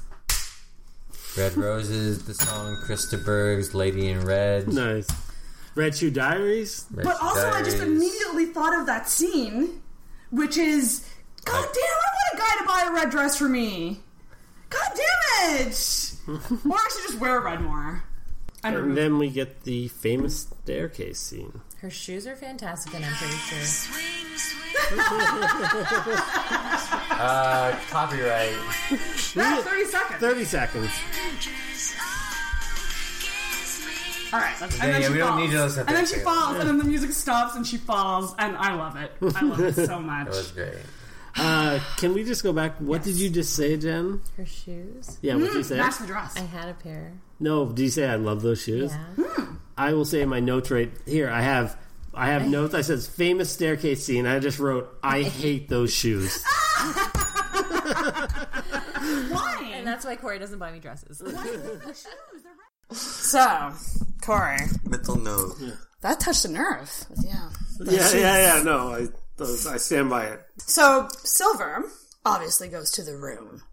Red 1.37 1.57
Roses, 1.57 2.25
the 2.25 2.33
song 2.33 2.81
Chris 2.85 3.09
de 3.09 3.17
Burgh's 3.17 3.73
Lady 3.75 4.09
in 4.09 4.21
Red. 4.25 4.67
nice. 4.71 5.07
Red 5.75 5.93
Shoe 5.95 6.09
Diaries. 6.09 6.85
Red 6.93 7.03
But 7.03 7.21
also, 7.21 7.49
I 7.51 7.61
just 7.61 7.79
immediately 7.79 8.45
thought 8.45 8.79
of 8.79 8.85
that 8.85 9.09
scene, 9.09 9.81
which 10.31 10.57
is, 10.57 11.05
God 11.43 11.59
Like- 11.59 11.73
damn, 11.73 11.83
I 11.83 12.07
want 12.13 12.33
a 12.33 12.37
guy 12.37 12.57
to 12.61 12.65
buy 12.65 12.89
a 12.89 12.93
red 12.93 13.09
dress 13.11 13.37
for 13.37 13.49
me. 13.49 14.01
God 14.69 14.87
damn 14.95 15.59
it! 15.67 16.13
or 16.27 16.37
I 16.77 16.87
should 16.93 17.07
just 17.07 17.19
wear 17.19 17.39
red 17.41 17.59
more. 17.61 18.03
I 18.65 18.71
don't 18.71 18.79
And 18.79 18.89
know. 18.89 18.95
then 18.95 19.17
we 19.19 19.29
get 19.29 19.63
the 19.63 19.87
famous 19.89 20.47
staircase 20.63 21.19
scene. 21.19 21.61
Her 21.81 21.89
shoes 21.89 22.25
are 22.25 22.35
fantastic, 22.35 22.93
and 22.95 23.05
I'm 23.05 23.13
pretty 23.13 23.33
sure. 23.35 24.01
Uh, 27.17 27.77
copyright. 27.89 28.53
Yeah, 29.35 29.61
30 29.61 29.85
seconds. 29.85 30.19
30 30.19 30.45
seconds. 30.45 30.89
All 34.33 34.39
right, 34.39 34.55
that's, 34.59 34.77
Yeah, 34.77 34.83
and 34.85 34.93
then 34.93 35.01
yeah, 35.01 35.07
she 35.07 35.13
we 35.13 35.19
don't 35.19 35.27
falls. 35.29 35.41
need 35.41 35.51
to 35.51 35.63
listen 35.63 35.85
to 35.85 35.89
And 35.89 35.97
then 35.97 36.05
30 36.05 36.07
she 36.07 36.19
seconds. 36.19 36.23
falls, 36.35 36.57
and 36.59 36.69
then 36.69 36.77
the 36.77 36.83
music 36.83 37.11
stops, 37.11 37.55
and 37.55 37.65
she 37.67 37.77
falls, 37.77 38.33
and 38.39 38.57
I 38.57 38.73
love 38.75 38.95
it. 38.97 39.11
I 39.35 39.41
love 39.43 39.59
it 39.61 39.75
so 39.75 39.99
much. 39.99 40.25
That 40.31 40.35
was 40.35 40.51
great. 40.51 40.75
Uh, 41.37 41.79
can 41.97 42.13
we 42.13 42.23
just 42.23 42.43
go 42.43 42.53
back? 42.53 42.77
What 42.79 43.03
did 43.03 43.15
you 43.15 43.29
just 43.29 43.53
say, 43.55 43.75
Jen? 43.77 44.21
Her 44.37 44.45
shoes. 44.45 45.17
Yeah, 45.21 45.35
what 45.35 45.45
did 45.47 45.53
you 45.55 45.63
say? 45.63 45.75
That's 45.77 45.97
the 45.97 46.07
dress. 46.07 46.35
I 46.37 46.41
had 46.41 46.69
a 46.69 46.73
pair. 46.73 47.11
No, 47.39 47.65
did 47.67 47.83
you 47.83 47.89
say 47.89 48.07
I 48.07 48.15
love 48.15 48.41
those 48.41 48.61
shoes? 48.63 48.91
Yeah. 48.91 49.25
Hmm. 49.25 49.55
I 49.77 49.93
will 49.93 50.05
say 50.05 50.21
in 50.21 50.29
my 50.29 50.39
notes 50.39 50.71
right 50.71 50.91
here. 51.05 51.29
I 51.29 51.41
have 51.41 51.77
I 52.13 52.27
have 52.27 52.47
notes. 52.47 52.73
I 52.73 52.81
says 52.81 53.07
famous 53.07 53.51
staircase 53.51 54.05
scene. 54.05 54.25
I 54.25 54.39
just 54.39 54.57
wrote 54.59 54.97
I 55.03 55.23
hate 55.23 55.67
those 55.67 55.93
shoes. 55.93 56.43
Why? 59.29 59.71
And 59.73 59.85
that's 59.85 60.05
why 60.05 60.15
Corey 60.15 60.39
doesn't 60.39 60.59
buy 60.59 60.71
me 60.71 60.79
dresses. 60.79 61.21
So, 62.91 63.73
Corey, 64.23 64.57
Mental 64.87 65.15
note. 65.17 65.55
that 66.01 66.19
touched 66.19 66.45
a 66.45 66.51
nerve. 66.51 66.91
Yeah. 67.23 67.49
yeah, 67.81 68.11
yeah, 68.13 68.55
yeah. 68.57 68.63
No, 68.63 68.93
I 68.93 69.07
those, 69.37 69.65
I 69.67 69.77
stand 69.77 70.09
by 70.09 70.25
it. 70.27 70.39
So 70.57 71.07
Silver 71.23 71.83
obviously 72.23 72.67
goes 72.69 72.91
to 72.91 73.03
the 73.03 73.17
room, 73.17 73.63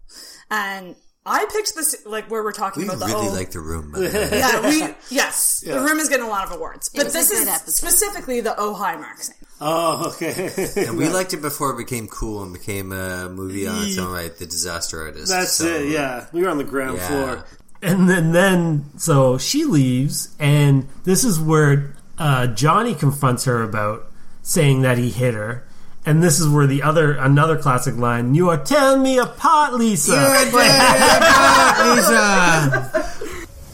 and 0.49 0.95
I 1.25 1.45
picked 1.51 1.75
this 1.75 2.05
like 2.05 2.29
where 2.29 2.43
we're 2.43 2.51
talking 2.51 2.83
We 2.83 2.89
about 2.89 2.99
the 2.99 3.05
really 3.05 3.27
oh, 3.29 3.33
like 3.33 3.51
the 3.51 3.59
room. 3.61 3.91
By 3.91 3.99
the 3.99 4.05
way. 4.09 4.29
yeah 4.39 4.61
we 4.69 4.95
yes 5.15 5.61
the 5.65 5.79
room 5.79 5.99
is 5.99 6.09
getting 6.09 6.25
a 6.25 6.29
lot 6.29 6.45
of 6.47 6.51
awards, 6.53 6.89
but 6.89 7.13
this 7.13 7.31
is 7.31 7.47
episode. 7.47 7.71
specifically 7.71 8.41
the 8.41 8.53
oh 8.57 8.73
hi 8.73 8.95
mark. 8.97 9.17
Oh, 9.61 10.09
okay. 10.09 10.49
And 10.75 10.97
we 10.97 11.07
liked 11.17 11.33
it 11.33 11.41
before 11.41 11.71
it 11.71 11.77
became 11.77 12.07
cool 12.09 12.43
and 12.43 12.51
became 12.51 12.91
a 12.91 13.29
movie 13.29 13.65
on 13.67 13.85
its 13.87 13.97
own 13.97 14.11
right, 14.11 14.35
The 14.35 14.45
Disaster 14.45 15.01
Artist. 15.03 15.31
That's 15.31 15.53
So, 15.53 15.65
it. 15.67 15.89
Yeah, 15.89 16.25
we 16.33 16.41
were 16.41 16.49
on 16.49 16.57
the 16.57 16.65
ground 16.65 16.97
Yeah. 16.97 17.07
floor. 17.07 17.45
And 17.81 18.09
then, 18.09 18.31
then, 18.33 18.85
so 18.97 19.37
she 19.37 19.63
leaves, 19.65 20.35
and 20.39 20.87
this 21.05 21.23
is 21.23 21.39
where 21.39 21.95
uh, 22.17 22.47
Johnny 22.47 22.93
confronts 22.95 23.45
her 23.45 23.61
about 23.63 24.11
saying 24.41 24.81
that 24.81 24.97
he 24.97 25.09
hit 25.11 25.33
her. 25.33 25.65
And 26.05 26.21
this 26.21 26.39
is 26.39 26.47
where 26.49 26.67
the 26.67 26.83
other 26.83 27.13
another 27.13 27.57
classic 27.57 27.95
line: 27.97 28.35
"You 28.35 28.49
are 28.49 28.57
tearing 28.57 29.03
me 29.03 29.17
apart, 29.19 29.73
Lisa." 29.73 30.11
You 30.11 30.17
are 30.19 31.95
Lisa! 31.95 33.09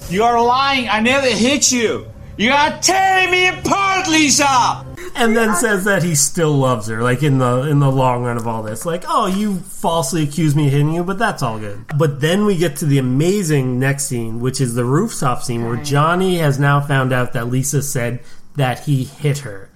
You 0.10 0.24
are 0.24 0.42
lying. 0.44 0.90
I 0.90 1.02
never 1.02 1.28
hit 1.28 1.72
you. 1.72 2.08
You 2.36 2.52
are 2.52 2.80
tearing 2.82 3.30
me 3.30 3.48
apart, 3.48 4.08
Lisa. 4.08 4.84
and 5.16 5.38
then 5.38 5.54
says 5.56 5.84
that 5.84 6.02
he 6.02 6.16
still 6.16 6.54
loves 6.54 6.88
her, 6.88 7.04
like 7.04 7.22
in 7.22 7.38
the 7.38 7.64
in 7.70 7.78
the 7.80 7.92
long 7.92 8.24
run 8.24 8.36
of 8.38 8.48
all 8.48 8.64
this. 8.64 8.88
Like, 8.88 9.04
oh, 9.08 9.28
you 9.28 9.58
falsely 9.58 10.24
accused 10.24 10.56
me 10.56 10.66
of 10.66 10.72
hitting 10.72 10.94
you, 10.94 11.04
but 11.04 11.20
that's 11.20 11.44
all 11.44 11.60
good. 11.60 11.86
But 11.96 12.22
then 12.22 12.46
we 12.46 12.58
get 12.58 12.78
to 12.78 12.86
the 12.88 12.98
amazing 12.98 13.78
next 13.80 14.06
scene, 14.08 14.40
which 14.40 14.60
is 14.62 14.74
the 14.74 14.86
rooftop 14.86 15.44
scene, 15.44 15.64
where 15.66 15.76
Johnny 15.78 16.38
has 16.38 16.58
now 16.58 16.80
found 16.82 17.14
out 17.14 17.34
that 17.34 17.48
Lisa 17.50 17.84
said 17.84 18.22
that 18.56 18.80
he 18.86 19.04
hit 19.04 19.40
her, 19.40 19.70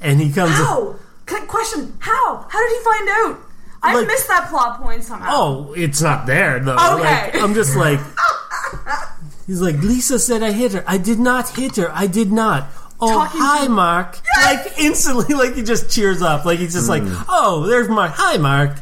and 0.00 0.20
he 0.20 0.32
comes. 0.32 0.52
How? 0.54 0.96
C- 1.28 1.40
question: 1.46 1.94
How? 2.00 2.46
How 2.48 2.60
did 2.68 2.76
he 2.78 2.84
find 2.84 3.08
out? 3.08 3.38
I 3.82 3.94
Like- 3.94 4.06
missed 4.06 4.28
that 4.28 4.48
plot 4.48 4.80
point 4.82 5.04
somehow. 5.04 5.28
Oh, 5.32 5.72
it's 5.76 6.00
not 6.02 6.26
there 6.26 6.58
though. 6.60 6.74
Okay. 6.74 7.02
Like, 7.32 7.34
I'm 7.42 7.54
just 7.54 7.76
like. 7.76 8.00
He's 9.46 9.60
like, 9.60 9.76
Lisa 9.76 10.18
said 10.18 10.42
I 10.42 10.50
hit 10.50 10.72
her. 10.72 10.82
I 10.88 10.98
did 10.98 11.20
not 11.20 11.48
hit 11.50 11.76
her. 11.76 11.88
I 11.94 12.08
did 12.08 12.32
not. 12.32 12.68
Oh, 13.00 13.12
Talking 13.12 13.40
hi, 13.40 13.64
to- 13.66 13.70
Mark. 13.70 14.18
Like, 14.42 14.76
instantly, 14.78 15.34
like, 15.36 15.54
he 15.54 15.62
just 15.62 15.88
cheers 15.88 16.20
up. 16.20 16.44
Like, 16.44 16.58
he's 16.58 16.72
just 16.72 16.88
like, 16.88 17.02
hmm. 17.04 17.14
oh, 17.28 17.64
there's 17.66 17.88
Mark. 17.88 18.10
Hi, 18.16 18.38
Mark. 18.38 18.72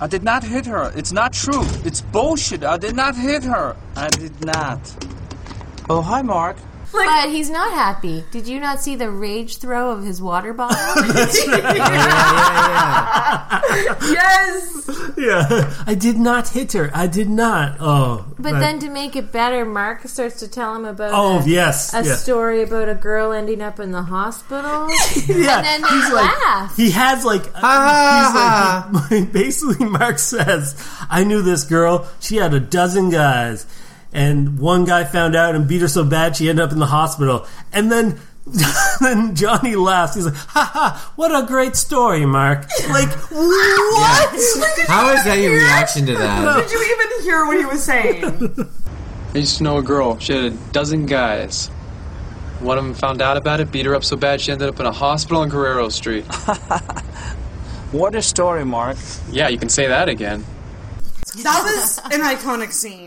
I 0.00 0.06
did 0.06 0.22
not 0.22 0.44
hit 0.44 0.66
her. 0.66 0.92
It's 0.94 1.10
not 1.12 1.32
true. 1.32 1.62
It's 1.84 2.00
bullshit. 2.00 2.62
I 2.62 2.76
did 2.76 2.94
not 2.94 3.16
hit 3.16 3.42
her. 3.42 3.74
I 3.96 4.08
did 4.08 4.44
not. 4.44 4.78
Oh, 5.90 6.00
hi, 6.00 6.22
Mark. 6.22 6.56
But 6.94 7.28
he's 7.30 7.50
not 7.50 7.72
happy. 7.72 8.24
Did 8.30 8.46
you 8.46 8.60
not 8.60 8.80
see 8.80 8.94
the 8.96 9.10
rage 9.10 9.58
throw 9.58 9.90
of 9.90 10.04
his 10.04 10.22
water 10.22 10.52
bottle? 10.52 10.76
yes. 14.02 14.90
Yeah. 15.16 15.74
I 15.86 15.94
did 15.94 16.16
not 16.16 16.48
hit 16.48 16.72
her. 16.72 16.90
I 16.94 17.06
did 17.06 17.28
not. 17.28 17.76
Oh. 17.80 18.24
But 18.38 18.52
that- 18.52 18.60
then 18.60 18.78
to 18.80 18.90
make 18.90 19.16
it 19.16 19.32
better, 19.32 19.64
Mark 19.64 20.06
starts 20.06 20.40
to 20.40 20.48
tell 20.48 20.74
him 20.74 20.84
about 20.84 21.10
Oh, 21.12 21.38
a, 21.40 21.44
yes. 21.46 21.94
a 21.94 22.02
yes. 22.04 22.22
story 22.22 22.62
about 22.62 22.88
a 22.88 22.94
girl 22.94 23.32
ending 23.32 23.60
up 23.62 23.80
in 23.80 23.90
the 23.92 24.02
hospital. 24.02 24.88
Yeah. 25.26 25.56
and 25.58 25.64
then 25.64 25.82
they 25.82 25.88
he's 25.88 26.12
like, 26.12 26.72
he 26.76 26.90
has 26.90 27.24
like, 27.24 27.44
he's 27.44 29.10
like, 29.10 29.32
basically, 29.32 29.86
Mark 29.86 30.18
says, 30.18 30.74
I 31.08 31.24
knew 31.24 31.40
this 31.42 31.64
girl. 31.64 32.06
She 32.20 32.36
had 32.36 32.52
a 32.54 32.60
dozen 32.60 33.10
guys. 33.10 33.66
And 34.14 34.58
one 34.58 34.84
guy 34.84 35.04
found 35.04 35.36
out 35.36 35.54
and 35.54 35.68
beat 35.68 35.80
her 35.82 35.88
so 35.88 36.04
bad 36.04 36.36
she 36.36 36.48
ended 36.48 36.64
up 36.64 36.72
in 36.72 36.78
the 36.78 36.86
hospital. 36.86 37.46
And 37.72 37.90
then, 37.90 38.20
then 39.00 39.34
Johnny 39.34 39.74
laughs. 39.74 40.14
He's 40.14 40.24
like, 40.24 40.34
ha 40.34 40.70
ha, 40.72 41.12
what 41.16 41.30
a 41.34 41.46
great 41.46 41.76
story, 41.76 42.24
Mark. 42.24 42.66
Like, 42.88 43.08
what? 43.30 44.30
How 44.86 45.12
is 45.12 45.24
that 45.24 45.38
your 45.40 45.52
reaction 45.54 46.06
to 46.06 46.14
that? 46.14 46.62
Did 46.62 46.70
you 46.70 46.82
even 46.82 47.24
hear 47.24 47.44
what 47.44 47.58
he 47.58 47.64
was 47.66 47.82
saying? 47.82 48.70
I 49.34 49.38
used 49.38 49.58
to 49.58 49.64
know 49.64 49.78
a 49.78 49.82
girl. 49.82 50.18
She 50.20 50.32
had 50.32 50.44
a 50.44 50.50
dozen 50.72 51.06
guys. 51.06 51.66
One 52.60 52.78
of 52.78 52.84
them 52.84 52.94
found 52.94 53.20
out 53.20 53.36
about 53.36 53.60
it, 53.60 53.72
beat 53.72 53.84
her 53.84 53.94
up 53.94 54.04
so 54.04 54.16
bad 54.16 54.40
she 54.40 54.52
ended 54.52 54.68
up 54.68 54.78
in 54.78 54.86
a 54.86 54.92
hospital 54.92 55.42
on 55.42 55.48
Guerrero 55.48 55.88
Street. 55.88 56.24
What 57.94 58.16
a 58.16 58.22
story, 58.22 58.64
Mark. 58.64 58.96
Yeah, 59.30 59.46
you 59.46 59.56
can 59.56 59.68
say 59.68 59.86
that 59.86 60.08
again. 60.08 60.44
That 61.44 61.62
was 61.62 61.98
an 62.12 62.22
iconic 62.22 62.72
scene. 62.72 63.03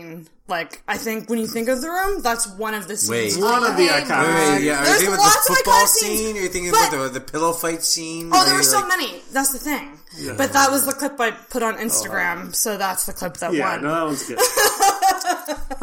Like, 0.48 0.82
I 0.88 0.96
think 0.96 1.28
when 1.28 1.38
you 1.38 1.46
think 1.46 1.68
of 1.68 1.82
the 1.82 1.88
room, 1.90 2.22
that's 2.22 2.48
one 2.56 2.72
of 2.72 2.88
the 2.88 2.96
scenes. 2.96 3.36
Wait. 3.36 3.42
One 3.44 3.64
of 3.64 3.76
the 3.76 3.86
iconic. 3.86 4.56
wait, 4.56 4.64
yeah, 4.64 4.78
are 4.78 4.80
you 4.80 4.84
There's 4.86 4.88
thinking 4.98 5.08
about 5.08 5.18
lots 5.20 5.46
the 5.46 5.52
of 5.52 5.56
football 5.58 5.74
iconic 5.74 5.86
scenes, 5.88 6.18
scene? 6.20 6.36
Or 6.36 6.38
are 6.38 6.42
you 6.42 6.48
thinking 6.48 6.70
but- 6.70 6.88
about 6.88 7.12
the, 7.12 7.18
the 7.20 7.24
pillow 7.32 7.52
fight 7.52 7.82
scene? 7.84 8.30
Oh, 8.32 8.44
there 8.44 8.54
were 8.54 8.60
you're 8.60 8.62
so 8.62 8.78
like- 8.80 8.88
many. 8.88 9.20
That's 9.32 9.52
the 9.52 9.58
thing. 9.58 9.92
But 10.36 10.52
that 10.54 10.70
was 10.70 10.86
the 10.86 10.92
clip 10.92 11.20
I 11.20 11.30
put 11.32 11.62
on 11.62 11.76
Instagram, 11.76 12.54
so 12.54 12.76
that's 12.78 13.04
the 13.06 13.12
clip 13.12 13.34
that 13.36 13.52
Yeah, 13.52 13.74
won. 13.74 13.82
no, 13.84 13.94
that 13.94 14.04
one's 14.04 14.26
good. 14.26 14.38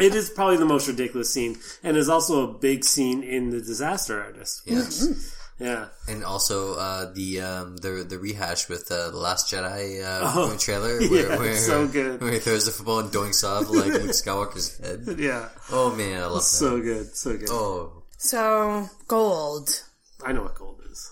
it 0.04 0.14
is 0.14 0.28
probably 0.30 0.56
the 0.58 0.64
most 0.66 0.88
ridiculous 0.88 1.32
scene, 1.32 1.56
and 1.84 1.96
is 1.96 2.08
also 2.08 2.42
a 2.50 2.52
big 2.52 2.84
scene 2.84 3.22
in 3.22 3.50
the 3.50 3.60
Disaster 3.60 4.20
Artist. 4.22 4.62
Yes. 4.66 5.06
Mm-hmm. 5.06 5.35
Yeah, 5.58 5.86
And 6.06 6.22
also 6.22 6.74
uh, 6.74 7.12
the 7.14 7.40
um, 7.40 7.76
the 7.78 8.04
the 8.06 8.18
rehash 8.18 8.68
with 8.68 8.90
uh, 8.92 9.08
the 9.10 9.16
Last 9.16 9.50
Jedi 9.50 10.04
uh, 10.04 10.32
Oh, 10.36 10.54
trailer, 10.58 11.00
yeah, 11.00 11.08
where, 11.10 11.38
where 11.38 11.56
so 11.56 11.88
good. 11.88 12.20
where 12.20 12.30
he 12.32 12.38
throws 12.40 12.66
the 12.66 12.72
football 12.72 12.98
and 12.98 13.10
doinks 13.10 13.42
off 13.42 13.70
like 13.70 13.86
Luke 14.02 14.12
Skywalker's 14.12 14.76
head. 14.78 15.16
yeah, 15.18 15.48
Oh 15.72 15.94
man, 15.96 16.20
I 16.22 16.26
love 16.26 16.34
that. 16.34 16.40
so 16.42 16.78
good, 16.80 17.16
so 17.16 17.38
good. 17.38 17.48
Oh, 17.50 18.02
So, 18.18 18.86
gold. 19.08 19.82
I 20.24 20.32
know 20.32 20.42
what 20.42 20.56
gold 20.56 20.80
is. 20.90 21.10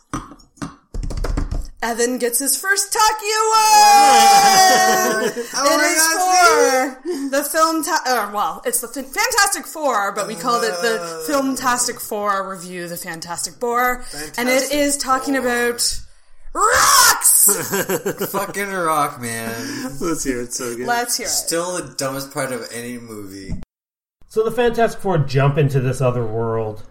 Evan 1.84 2.16
gets 2.16 2.38
his 2.38 2.58
first 2.58 2.92
Talkie 2.92 3.26
Award! 3.26 3.54
Oh 5.56 5.68
it 5.70 5.80
is 5.84 6.02
for 7.04 7.28
the 7.30 7.44
film, 7.44 7.84
ta- 7.84 8.02
or, 8.06 8.32
well, 8.34 8.62
it's 8.64 8.80
the 8.80 8.88
Fan- 8.88 9.04
Fantastic 9.04 9.66
Four, 9.66 10.12
but 10.12 10.26
we 10.26 10.34
called 10.34 10.64
it 10.64 10.72
the 10.80 10.98
uh. 11.00 11.28
Filmtastic 11.28 12.00
Four 12.00 12.50
review, 12.50 12.88
the 12.88 12.96
Fantastic 12.96 13.54
Four. 13.54 14.02
and 14.38 14.48
it 14.48 14.72
is 14.72 14.96
talking 14.96 15.36
about 15.36 16.00
rocks! 16.54 18.30
fucking 18.32 18.70
rock, 18.70 19.20
man! 19.20 19.50
Let's 20.00 20.24
hear 20.24 20.40
it. 20.40 20.52
So 20.54 20.74
good. 20.76 20.86
Let's 20.86 21.16
hear 21.18 21.26
it. 21.26 21.30
Still 21.30 21.74
the 21.76 21.94
dumbest 21.96 22.32
part 22.32 22.52
of 22.52 22.66
any 22.72 22.96
movie. 22.98 23.60
So 24.28 24.42
the 24.42 24.50
Fantastic 24.50 25.00
Four 25.02 25.18
jump 25.18 25.58
into 25.58 25.80
this 25.80 26.00
other 26.00 26.26
world 26.26 26.82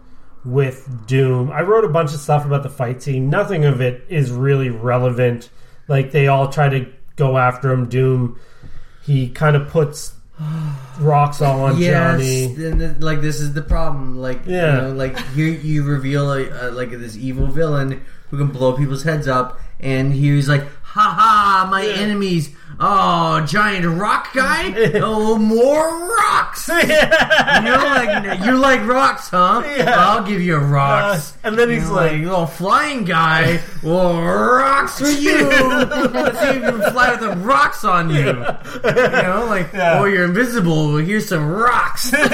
with 0.44 1.06
Doom. 1.06 1.50
I 1.50 1.62
wrote 1.62 1.84
a 1.84 1.88
bunch 1.88 2.12
of 2.12 2.20
stuff 2.20 2.44
about 2.44 2.62
the 2.62 2.68
fight 2.70 3.02
scene. 3.02 3.30
Nothing 3.30 3.64
of 3.64 3.80
it 3.80 4.04
is 4.08 4.30
really 4.30 4.70
relevant. 4.70 5.50
Like 5.88 6.12
they 6.12 6.28
all 6.28 6.48
try 6.48 6.68
to 6.68 6.86
go 7.16 7.36
after 7.38 7.72
him. 7.72 7.88
Doom, 7.88 8.38
he 9.04 9.28
kind 9.30 9.56
of 9.56 9.68
puts 9.68 10.14
rocks 10.98 11.40
all 11.40 11.62
on 11.62 11.80
Johnny. 11.80 12.46
then 12.54 12.78
the, 12.78 12.96
like 13.04 13.20
this 13.20 13.40
is 13.40 13.52
the 13.54 13.62
problem. 13.62 14.18
Like 14.18 14.40
Yeah. 14.46 14.74
you 14.74 14.82
know, 14.88 14.92
like 14.94 15.18
here 15.30 15.48
you 15.48 15.84
reveal 15.84 16.32
a, 16.32 16.68
a, 16.68 16.70
like 16.70 16.90
this 16.90 17.16
evil 17.16 17.46
villain 17.46 18.04
who 18.30 18.38
can 18.38 18.48
blow 18.48 18.72
people's 18.76 19.02
heads 19.04 19.28
up, 19.28 19.60
and 19.80 20.12
he's 20.12 20.48
like, 20.48 20.62
"Ha 20.82 21.00
ha, 21.00 21.68
my 21.70 21.86
enemies! 21.86 22.50
Oh, 22.80 23.40
giant 23.46 23.86
rock 23.86 24.32
guy! 24.34 24.72
oh, 24.94 25.38
more 25.38 26.08
rocks! 26.08 26.66
you 26.68 26.74
like 26.74 28.44
you 28.44 28.56
like 28.58 28.84
rocks, 28.86 29.28
huh? 29.28 29.62
I'll 29.64 30.24
give 30.26 30.40
you 30.42 30.56
rocks." 30.56 31.34
Uh, 31.44 31.48
and 31.48 31.56
then 31.58 31.70
he's 31.70 31.84
You're 31.84 31.92
like, 31.92 32.22
"Oh, 32.24 32.46
flying 32.46 33.04
guy! 33.04 33.60
Well, 33.82 34.20
rocks 34.20 34.98
for 34.98 35.06
you! 35.08 35.48
Let's 35.48 36.40
see 36.40 36.46
if 36.48 36.54
you 36.56 36.60
can 36.62 36.82
fly 36.92 37.10
with 37.12 37.20
the 37.20 37.36
rocks 37.36 37.84
on 37.84 38.10
you." 38.10 38.24
You 38.24 38.32
know, 38.32 39.46
like, 39.48 39.72
Yeah. 39.72 40.00
oh, 40.00 40.04
you're 40.04 40.24
invisible. 40.24 40.88
Well, 40.94 41.04
here's 41.04 41.28
some 41.28 41.46
rocks. 41.46 42.10
you 42.12 42.18
know, 42.18 42.24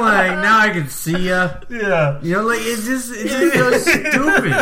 like 0.00 0.38
now 0.38 0.60
I 0.60 0.70
can 0.72 0.88
see 0.88 1.24
you. 1.26 1.50
yeah. 1.68 2.18
You 2.22 2.36
know, 2.36 2.42
like 2.42 2.60
it's 2.62 2.86
just 2.86 3.12
it's 3.14 3.32
just 3.34 3.84
so 3.84 4.00
stupid. 4.10 4.54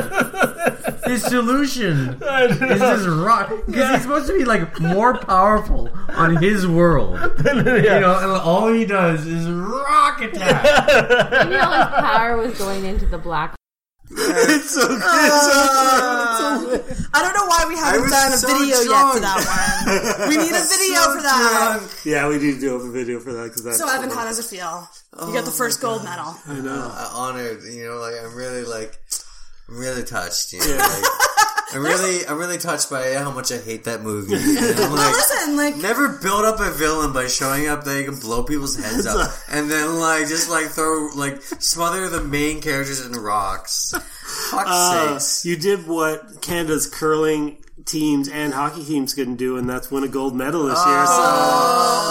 His 1.06 1.22
solution 1.24 2.20
is 2.22 2.58
just 2.80 3.06
rock 3.08 3.50
because 3.66 3.90
he's 3.92 4.02
supposed 4.02 4.26
to 4.28 4.36
be 4.36 4.44
like 4.44 4.80
more 4.80 5.16
powerful 5.18 5.88
on 6.10 6.36
his 6.36 6.66
world. 6.66 7.18
You 7.56 8.00
know, 8.00 8.18
and 8.18 8.30
all 8.42 8.72
he 8.72 8.84
does 8.84 9.26
is 9.26 9.48
rock 9.48 10.20
attack. 10.20 10.64
Maybe 11.46 11.56
all 11.56 11.72
his 11.72 11.86
power 12.00 12.36
was 12.36 12.58
going 12.58 12.84
into 12.84 13.06
the 13.06 13.18
black. 13.18 13.54
it's 14.10 14.70
so 14.70 14.86
good. 14.86 15.02
Uh, 15.02 16.78
I 17.14 17.22
don't 17.22 17.34
know 17.34 17.46
why 17.46 17.64
we 17.68 17.76
haven't 17.76 18.10
done 18.10 18.32
a 18.32 18.36
so 18.36 18.46
video 18.48 18.76
yet 18.80 19.12
for 19.14 19.20
that 19.20 19.38
one. 20.18 20.28
We 20.28 20.36
need 20.36 20.52
a 20.54 20.64
video 20.64 21.00
for 21.14 21.22
that. 21.22 21.80
yeah, 22.04 22.28
we 22.28 22.38
need 22.38 22.54
to 22.54 22.60
do 22.60 22.74
a 22.76 22.90
video 22.90 23.20
for 23.20 23.32
that 23.32 23.44
because 23.44 23.64
that's 23.64 23.78
So, 23.78 23.88
Evan, 23.88 24.10
how 24.10 24.24
does 24.24 24.38
it 24.38 24.44
feel? 24.44 24.88
You 25.26 25.32
got 25.32 25.44
the 25.44 25.50
first 25.50 25.80
gold 25.80 26.04
medal. 26.04 26.34
I 26.46 26.60
know. 26.60 26.90
Uh, 26.92 27.10
honored, 27.14 27.62
you 27.64 27.84
know, 27.84 27.96
like 27.96 28.14
I'm 28.22 28.34
really 28.34 28.64
like, 28.64 28.98
I'm 29.68 29.78
really 29.78 30.02
touched. 30.04 30.52
You 30.52 30.60
know, 30.60 30.76
like, 30.76 31.04
I'm 31.74 31.82
really, 31.82 32.26
I'm 32.26 32.38
really 32.38 32.58
touched 32.58 32.88
by 32.90 33.14
how 33.14 33.30
much 33.32 33.50
I 33.50 33.58
hate 33.58 33.84
that 33.84 34.02
movie. 34.02 34.34
And 34.34 34.78
I'm 34.80 34.92
like, 34.92 35.12
listen, 35.12 35.56
like, 35.56 35.76
Never 35.76 36.18
build 36.18 36.44
up 36.44 36.60
a 36.60 36.70
villain 36.70 37.12
by 37.12 37.26
showing 37.26 37.66
up 37.68 37.84
that 37.84 37.98
you 37.98 38.04
can 38.10 38.18
blow 38.20 38.44
people's 38.44 38.76
heads 38.76 39.06
up 39.06 39.30
and 39.50 39.70
then 39.70 39.98
like 39.98 40.28
just 40.28 40.48
like 40.48 40.66
throw 40.68 41.08
like 41.16 41.42
smother 41.42 42.08
the 42.08 42.22
main 42.22 42.60
characters 42.60 43.04
in 43.04 43.12
rocks. 43.12 43.92
Fuck's 44.50 44.70
Uh, 44.70 45.18
sakes. 45.18 45.44
you 45.44 45.56
did 45.56 45.86
what 45.88 46.40
Canada's 46.42 46.86
curling 46.86 47.58
teams 47.86 48.28
and 48.28 48.52
hockey 48.52 48.84
teams 48.84 49.14
couldn't 49.14 49.36
do, 49.36 49.56
and 49.56 49.68
that's 49.68 49.90
win 49.90 50.04
a 50.04 50.08
gold 50.08 50.34
medal 50.34 50.64
this 50.64 50.78
year. 50.84 51.06
So 51.06 51.22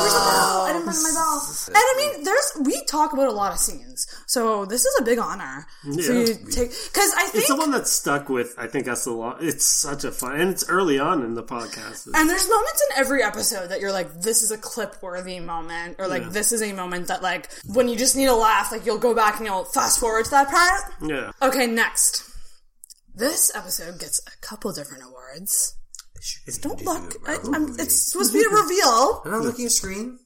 where's 0.02 0.14
the 0.14 0.20
bell? 0.20 0.62
I 0.66 0.70
didn't 0.74 0.86
bring 0.86 1.04
my 1.04 1.12
bell. 1.14 1.42
And 1.68 1.76
I 1.78 1.94
mean, 1.98 2.24
there's 2.24 2.52
we 2.62 2.84
talk 2.86 3.14
about 3.14 3.28
a 3.28 3.32
lot 3.32 3.52
of 3.52 3.60
scenes, 3.60 4.08
so 4.28 4.66
this 4.66 4.86
is 4.86 4.96
a 5.00 5.04
big 5.04 5.20
honor 5.20 5.68
for 5.84 5.90
Yeah. 5.92 6.12
you 6.20 6.26
to 6.28 6.34
take. 6.46 6.70
Because 6.70 7.14
I 7.18 7.24
think 7.28 7.36
it's 7.36 7.48
the 7.48 7.56
one 7.56 7.72
that 7.72 7.88
stuck 7.88 8.30
with. 8.30 8.54
I 8.58 8.68
think 8.68 8.86
that's 8.86 9.06
a 9.06 9.12
lot. 9.12 9.44
It's 9.44 9.66
such 9.66 10.04
a 10.04 10.12
fun, 10.12 10.40
and 10.40 10.50
it's 10.50 10.68
early 10.70 10.98
on 11.00 11.24
in 11.24 11.34
the 11.36 11.44
podcast. 11.44 12.08
And 12.14 12.30
there's 12.30 12.48
moments 12.50 12.84
in 12.90 12.98
every 13.00 13.22
episode 13.24 13.68
that 13.70 13.80
you're 13.82 13.92
like, 13.92 14.22
this 14.22 14.42
is 14.42 14.52
a 14.52 14.58
clip 14.58 15.02
worthy 15.02 15.40
moment, 15.40 15.96
or 16.00 16.08
like, 16.08 16.24
Yeah. 16.24 16.30
this 16.30 16.52
is 16.52 16.62
a 16.62 16.72
moment 16.74 17.08
that, 17.08 17.22
like, 17.22 17.50
when 17.66 17.88
you 17.90 17.96
just 17.96 18.16
need 18.16 18.28
a 18.28 18.36
laugh, 18.36 18.72
like, 18.72 18.86
you'll 18.86 18.98
go 18.98 19.14
back 19.14 19.38
and 19.38 19.46
you'll 19.46 19.66
fast 19.66 20.00
forward 20.00 20.26
to 20.26 20.32
that 20.32 20.50
part. 20.50 20.94
yeah, 21.02 21.32
Okay, 21.42 21.68
next. 21.68 22.24
This 23.16 23.52
episode 23.56 24.00
gets 24.00 24.22
a 24.28 24.46
couple 24.46 24.72
different 24.74 25.04
awards. 25.04 25.76
Don't 26.62 26.84
look. 26.84 27.16
I, 27.28 27.38
I'm, 27.54 27.80
it's 27.80 28.12
supposed 28.12 28.34
to 28.34 28.38
be 28.40 28.44
a 28.46 28.50
reveal. 28.50 29.22
I'm 29.26 29.32
not 29.32 29.42
looking 29.44 29.66
at 29.66 29.72
screen. 29.72 30.20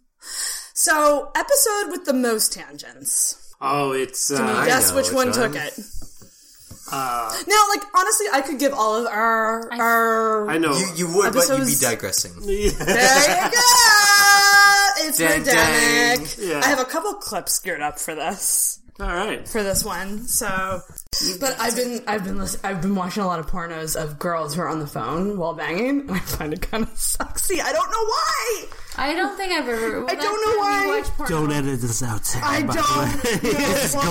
So, 0.74 1.32
episode 1.36 1.92
with 1.92 2.06
the 2.06 2.14
most 2.14 2.54
tangents. 2.54 3.54
Oh, 3.62 3.92
it's. 3.92 4.32
Uh, 4.32 4.38
Can 4.38 4.48
you 4.48 4.54
I 4.62 4.66
guess 4.66 4.94
which 4.94 5.08
which 5.08 5.14
one 5.14 5.28
one. 5.28 5.36
took 5.36 5.56
it? 5.56 5.74
uh, 6.92 7.38
Now, 7.48 7.64
like, 7.70 7.84
honestly, 7.96 8.26
I 8.32 8.42
could 8.42 8.60
give 8.60 8.74
all 8.74 8.96
of 8.96 9.06
our. 9.08 9.72
our 9.74 10.50
I 10.50 10.58
know. 10.58 10.74
You, 10.78 10.88
you 10.96 11.08
would, 11.16 11.34
but 11.34 11.48
you'd 11.50 11.58
be 11.58 11.62
Episodes- 11.64 11.82
digressing. 11.82 12.32
There 12.42 12.56
you 12.56 12.72
go! 13.52 13.60
It's 15.02 15.18
Dang, 15.18 15.42
Birdemic. 15.44 16.38
dang. 16.38 16.50
Yeah. 16.50 16.62
I 16.64 16.68
have 16.68 16.80
a 16.80 16.86
couple 16.86 17.14
clips 17.16 17.60
geared 17.60 17.82
up 17.82 18.00
for 18.00 18.16
this. 18.16 18.80
All 19.00 19.08
right. 19.08 19.48
For 19.48 19.64
this 19.64 19.86
one, 19.86 20.28
so, 20.28 20.82
but 21.40 21.56
I've 21.58 21.76
been 21.76 22.04
I've 22.06 22.26
been 22.26 22.38
listen, 22.38 22.60
I've 22.66 22.82
been 22.82 22.96
watching 22.96 23.24
a 23.24 23.28
lot 23.28 23.40
of 23.40 23.48
pornos 23.48 23.96
of 23.96 24.20
girls 24.20 24.56
who 24.56 24.62
are 24.62 24.68
on 24.68 24.80
the 24.80 24.88
phone 24.88 25.38
while 25.38 25.54
banging, 25.54 26.02
and 26.02 26.12
I 26.12 26.20
find 26.20 26.52
it 26.52 26.62
kind 26.62 26.84
of 26.84 26.98
sexy. 26.98 27.62
I 27.62 27.72
don't 27.72 27.90
know 27.90 28.04
why. 28.06 28.66
I 28.98 29.14
don't 29.16 29.38
think 29.38 29.54
I've 29.54 29.70
ever. 29.70 30.06
I 30.10 30.16
don't 30.16 30.22
know 30.22 30.60
why. 30.60 31.28
Don't 31.30 31.50
edit 31.54 31.80
this 31.80 32.04
out, 32.04 32.26
Sarah. 32.26 32.46
I 32.46 32.64
by 32.64 32.74
don't 32.76 32.84
the 32.84 33.40
way. 33.48 33.52
know 33.54 33.60
it's 33.72 33.96
why. 33.96 34.04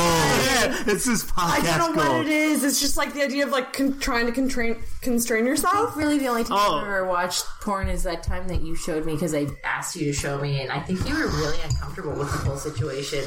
gold. 0.77 0.88
It's 0.88 1.05
this 1.05 1.31
I 1.37 1.61
don't 1.79 1.94
know 1.94 2.03
gold. 2.05 2.16
what 2.20 2.27
it 2.27 2.33
is. 2.33 2.64
It's 2.64 2.81
just 2.81 2.96
like 2.96 3.12
the 3.12 3.22
idea 3.22 3.44
of 3.44 3.51
like 3.51 3.74
con- 3.74 3.98
trying 3.98 4.24
to 4.24 4.33
constrain 4.33 4.77
constrain 5.03 5.44
I 5.44 5.48
yourself. 5.48 5.90
think 5.90 5.96
really 5.96 6.18
the 6.18 6.29
only 6.29 6.44
time 6.44 6.57
Oh. 6.59 6.77
I've 6.79 6.85
ever 6.85 7.05
watched 7.07 7.44
porn 7.61 7.88
is 7.88 8.05
that 8.05 8.22
time 8.22 8.48
that 8.48 8.62
you 8.62 8.74
showed 8.74 9.05
me 9.05 9.12
because 9.12 9.35
I 9.35 9.48
asked 9.64 9.96
you 9.96 10.07
to 10.07 10.12
show 10.14 10.38
me, 10.40 10.62
and 10.62 10.72
I 10.72 10.81
think 10.81 11.07
you 11.07 11.14
were 11.14 11.29
really 11.29 11.61
uncomfortable 11.62 12.12
with 12.14 12.33
the 12.33 12.38
whole 12.38 12.57
situation. 12.57 13.27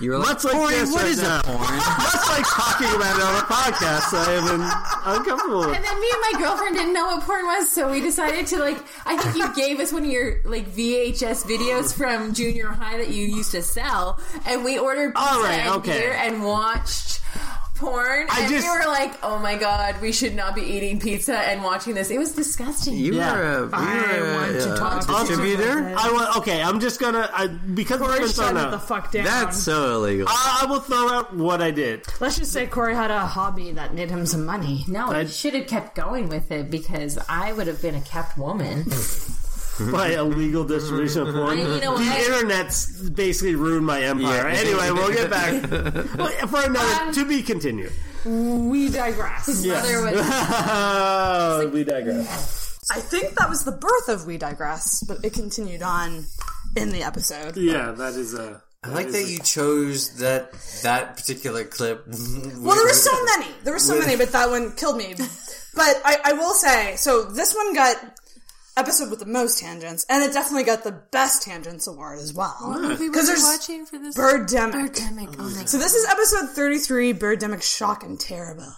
You're 0.00 0.16
like, 0.18 0.28
Much 0.28 0.44
like 0.44 0.52
"Corey, 0.54 0.74
this 0.74 0.94
what 1.00 1.04
right 1.04 1.12
is 1.12 1.22
now. 1.22 1.40
a 1.40 1.42
porn? 1.42 1.60
Much 1.60 2.28
like 2.28 2.46
talking 2.46 2.90
about 2.94 3.16
it 3.16 3.22
on 3.24 3.34
a 3.40 3.46
podcast, 3.48 4.12
I 4.12 4.32
am 4.36 4.46
in- 4.60 5.16
uncomfortable. 5.18 5.64
And 5.64 5.84
then 5.84 6.00
me 6.00 6.08
and 6.12 6.22
my 6.32 6.40
girlfriend 6.40 6.76
didn't 6.76 6.92
know 6.94 7.06
what 7.06 7.22
porn 7.22 7.44
was, 7.46 7.70
so 7.72 7.90
we 7.90 8.00
decided 8.00 8.46
to 8.48 8.58
like. 8.58 8.78
I 9.06 9.16
think 9.16 9.36
you 9.36 9.54
gave 9.54 9.80
us 9.80 9.92
one 9.92 10.04
of 10.04 10.10
your 10.10 10.40
like 10.44 10.68
VHS 10.70 11.44
videos 11.44 11.96
from 11.96 12.34
junior 12.34 12.68
high 12.68 12.98
that 12.98 13.08
you 13.08 13.26
used 13.26 13.52
to 13.52 13.62
sell, 13.62 14.20
and 14.46 14.64
we 14.64 14.78
ordered 14.78 15.14
pizza 15.14 15.30
All 15.30 15.42
right, 15.42 15.60
and 15.66 15.74
okay. 15.76 15.98
beer 16.00 16.12
and 16.12 16.44
watched 16.44 17.19
porn, 17.80 18.26
I 18.30 18.40
and 18.42 18.48
just- 18.50 18.64
we 18.66 18.70
were 18.78 18.84
like, 18.86 19.12
"Oh 19.24 19.38
my 19.38 19.56
god, 19.56 20.00
we 20.00 20.12
should 20.12 20.34
not 20.36 20.54
be 20.54 20.62
eating 20.62 21.00
pizza 21.00 21.36
and 21.36 21.64
watching 21.64 21.94
this." 21.94 22.10
It 22.10 22.18
was 22.18 22.32
disgusting. 22.32 22.94
You 22.94 23.14
Yeah. 23.14 23.32
were 23.34 23.42
a, 23.42 23.60
you 23.62 23.70
I 23.72 24.20
were 24.20 24.34
want 24.34 24.50
a, 24.50 24.58
to 24.60 24.72
uh, 24.72 24.76
talk 24.76 25.00
to 25.06 25.26
distributor. 25.26 25.94
I 25.98 26.12
want. 26.12 26.36
Okay, 26.38 26.62
I'm 26.62 26.78
just 26.80 27.00
gonna. 27.00 27.28
I, 27.32 27.46
because 27.48 27.98
Corey, 28.00 28.18
it's 28.20 28.36
been 28.36 28.44
shut 28.46 28.54
thrown 28.54 28.70
the 28.70 28.78
fuck 28.78 29.10
down. 29.10 29.24
That's 29.24 29.58
so 29.58 29.96
illegal. 29.96 30.26
I, 30.28 30.60
I 30.62 30.66
will 30.70 30.80
throw 30.80 31.08
out 31.08 31.34
what 31.34 31.60
I 31.62 31.70
did. 31.70 32.06
Let's 32.20 32.38
just 32.38 32.52
say 32.52 32.66
Corey 32.66 32.94
had 32.94 33.10
a 33.10 33.20
hobby 33.20 33.72
that 33.72 33.94
made 33.94 34.10
him 34.10 34.26
some 34.26 34.44
money. 34.46 34.84
No, 34.86 35.10
I- 35.10 35.20
I 35.20 35.24
should 35.26 35.54
have 35.54 35.66
kept 35.66 35.94
going 35.96 36.28
with 36.28 36.50
it 36.52 36.70
because 36.70 37.18
I 37.28 37.52
would 37.52 37.66
have 37.66 37.80
been 37.82 37.94
a 37.94 38.00
kept 38.02 38.36
woman. 38.38 38.84
by 39.92 40.08
illegal 40.14 40.64
distribution 40.64 41.26
of 41.26 41.34
porn. 41.34 41.58
And 41.58 41.68
you 41.74 41.80
know 41.80 41.96
the 41.98 42.04
what? 42.04 42.20
internet's 42.30 42.86
basically 43.10 43.54
ruined 43.54 43.86
my 43.86 44.02
empire. 44.02 44.48
Yeah. 44.48 44.58
Anyway, 44.58 44.90
we'll 44.90 45.12
get 45.12 45.30
back 45.30 45.62
for 46.48 46.62
another 46.64 47.02
Um, 47.04 47.12
to 47.14 47.24
be 47.24 47.42
continued. 47.42 47.92
We 48.24 48.88
digress. 48.90 49.48
Mother 49.64 50.02
was 50.02 51.72
we 51.72 51.84
digress. 51.84 52.78
I 52.90 53.00
think 53.00 53.34
that 53.36 53.48
was 53.48 53.64
the 53.64 53.72
birth 53.72 54.08
of 54.08 54.26
We 54.26 54.36
Digress, 54.36 55.02
but 55.06 55.24
it 55.24 55.32
continued 55.32 55.82
on 55.82 56.24
in 56.76 56.90
the 56.90 57.02
episode. 57.04 57.56
Yeah, 57.56 57.92
that 57.92 58.14
is 58.14 58.34
a. 58.34 58.60
I 58.82 58.88
like 58.88 59.10
that 59.10 59.24
you 59.28 59.38
chose 59.38 60.16
that 60.16 60.52
that 60.82 61.16
particular 61.16 61.64
clip. 61.64 62.04
Well, 62.08 62.74
there 62.74 62.84
were 62.84 62.92
so 62.92 63.12
many. 63.36 63.52
There 63.62 63.72
were 63.74 63.78
so 63.78 63.98
many, 63.98 64.16
but 64.16 64.32
that 64.32 64.48
one 64.50 64.72
killed 64.72 64.96
me. 64.96 65.14
But 65.16 66.00
I, 66.04 66.16
I 66.24 66.32
will 66.32 66.54
say, 66.54 66.96
so 66.96 67.24
this 67.24 67.54
one 67.54 67.74
got 67.74 67.96
episode 68.80 69.10
with 69.10 69.20
the 69.20 69.26
most 69.26 69.58
tangents, 69.58 70.04
and 70.08 70.24
it 70.24 70.32
definitely 70.32 70.64
got 70.64 70.82
the 70.82 70.92
best 71.12 71.42
tangents 71.42 71.86
award 71.86 72.18
as 72.18 72.34
well. 72.34 72.56
What 72.60 72.80
movie 72.80 73.08
Because 73.08 73.28
was 73.28 73.42
there's 73.42 73.42
watching 73.42 73.86
for 73.86 73.98
this? 73.98 74.16
Birdemic. 74.16 74.88
Birdemic. 74.88 75.36
Oh 75.38 75.44
my 75.44 75.64
So 75.66 75.78
this 75.78 75.94
is 75.94 76.08
episode 76.08 76.50
33, 76.50 77.14
Birdemic 77.14 77.62
Shock 77.62 78.02
and 78.02 78.18
Terrible. 78.18 78.72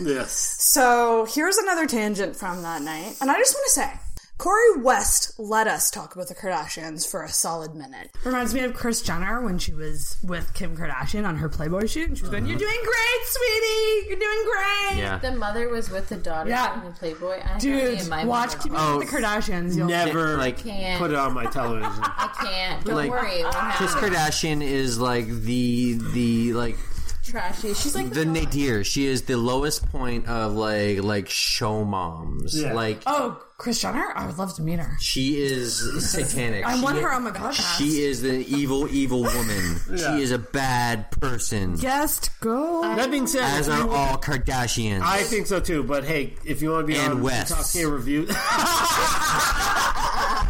Yes. 0.00 0.56
So 0.60 1.26
here's 1.30 1.56
another 1.56 1.86
tangent 1.86 2.36
from 2.36 2.62
that 2.62 2.82
night, 2.82 3.14
and 3.20 3.30
I 3.30 3.38
just 3.38 3.54
want 3.54 3.64
to 3.66 3.70
say, 3.72 3.90
Corey 4.38 4.82
West 4.82 5.32
let 5.38 5.66
us 5.66 5.90
talk 5.90 6.14
about 6.14 6.28
the 6.28 6.34
Kardashians 6.34 7.10
for 7.10 7.22
a 7.22 7.28
solid 7.28 7.74
minute. 7.74 8.10
Reminds 8.22 8.52
me 8.52 8.60
of 8.60 8.74
Kris 8.74 9.00
Jenner 9.00 9.40
when 9.42 9.58
she 9.58 9.72
was 9.72 10.18
with 10.22 10.52
Kim 10.52 10.76
Kardashian 10.76 11.26
on 11.26 11.36
her 11.38 11.48
Playboy 11.48 11.86
shoot, 11.86 12.08
and 12.08 12.18
she 12.18 12.22
was 12.22 12.30
going, 12.30 12.44
"You're 12.46 12.58
doing 12.58 12.78
great, 12.84 13.26
sweetie. 13.26 14.08
You're 14.10 14.18
doing 14.18 14.44
great." 14.44 14.98
Yeah. 14.98 15.18
The 15.18 15.32
mother 15.32 15.70
was 15.70 15.90
with 15.90 16.10
the 16.10 16.16
daughter 16.16 16.50
Yeah. 16.50 16.78
in 16.80 16.84
the 16.86 16.92
Playboy. 16.92 17.40
I 17.42 17.58
Dude, 17.58 17.98
in 18.00 18.08
my 18.10 18.26
watch 18.26 18.48
mother- 18.48 18.58
Keeping 18.62 18.78
Oh, 18.78 18.92
Up 18.94 18.98
with 18.98 19.10
the 19.10 19.16
Kardashians. 19.16 19.74
You'll 19.74 19.88
Never 19.88 20.36
Like, 20.36 20.58
Can't. 20.58 20.98
put 21.00 21.12
it 21.12 21.16
on 21.16 21.32
my 21.32 21.46
television. 21.46 21.90
I 22.02 22.28
can't. 22.38 22.84
Don't 22.84 22.94
Like, 22.94 23.10
worry. 23.10 23.40
It 23.40 23.44
won't 23.44 23.74
Kris. 23.76 23.94
Kardashian 23.94 24.62
is 24.62 24.98
like 25.00 25.28
the 25.28 25.94
the 26.12 26.52
like 26.52 26.76
Trashy. 27.24 27.72
She's 27.74 27.94
like 27.94 28.10
the 28.10 28.26
nadir. 28.26 28.84
She 28.84 29.06
is 29.06 29.22
the 29.22 29.36
lowest 29.36 29.90
point 29.90 30.28
of 30.28 30.52
like 30.52 31.02
like 31.02 31.28
show 31.30 31.84
moms. 31.86 32.60
Yeah. 32.60 32.74
Like 32.74 33.00
Oh, 33.06 33.40
Kris 33.58 33.80
Jenner? 33.80 34.12
I 34.14 34.26
would 34.26 34.36
love 34.36 34.54
to 34.56 34.62
meet 34.62 34.78
her. 34.78 34.96
she 35.00 35.40
is 35.40 36.10
satanic. 36.12 36.64
I 36.66 36.76
She- 36.76 36.82
want 36.82 36.98
her 36.98 37.10
on 37.10 37.22
my 37.24 37.30
podcast. 37.30 37.78
She 37.78 38.02
is 38.02 38.20
the 38.20 38.44
evil, 38.54 38.86
evil 38.94 39.22
woman. 39.22 39.80
Yeah. 39.90 40.16
She 40.16 40.22
is 40.22 40.30
a 40.30 40.38
bad 40.38 41.10
person. 41.12 41.76
Guest 41.76 42.30
go. 42.40 42.82
That 42.82 43.10
being 43.10 43.26
said, 43.26 43.42
As 43.44 43.68
are 43.70 43.88
all 43.88 44.18
Kardashians. 44.18 45.00
I 45.00 45.22
think 45.22 45.46
so 45.46 45.58
too. 45.60 45.82
But 45.82 46.04
hey, 46.04 46.34
if 46.44 46.60
you 46.60 46.70
want 46.70 46.82
to 46.86 46.92
be 46.92 46.98
And 46.98 47.14
on 47.14 47.22
West. 47.22 47.54
Top 47.54 47.64
Tier 47.66 47.88
Review, 47.88 48.26
it's 48.28 48.32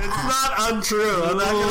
not 0.01 0.73
untrue. 0.73 1.23
I'm 1.25 1.37
not 1.39 1.51
gonna 1.51 1.67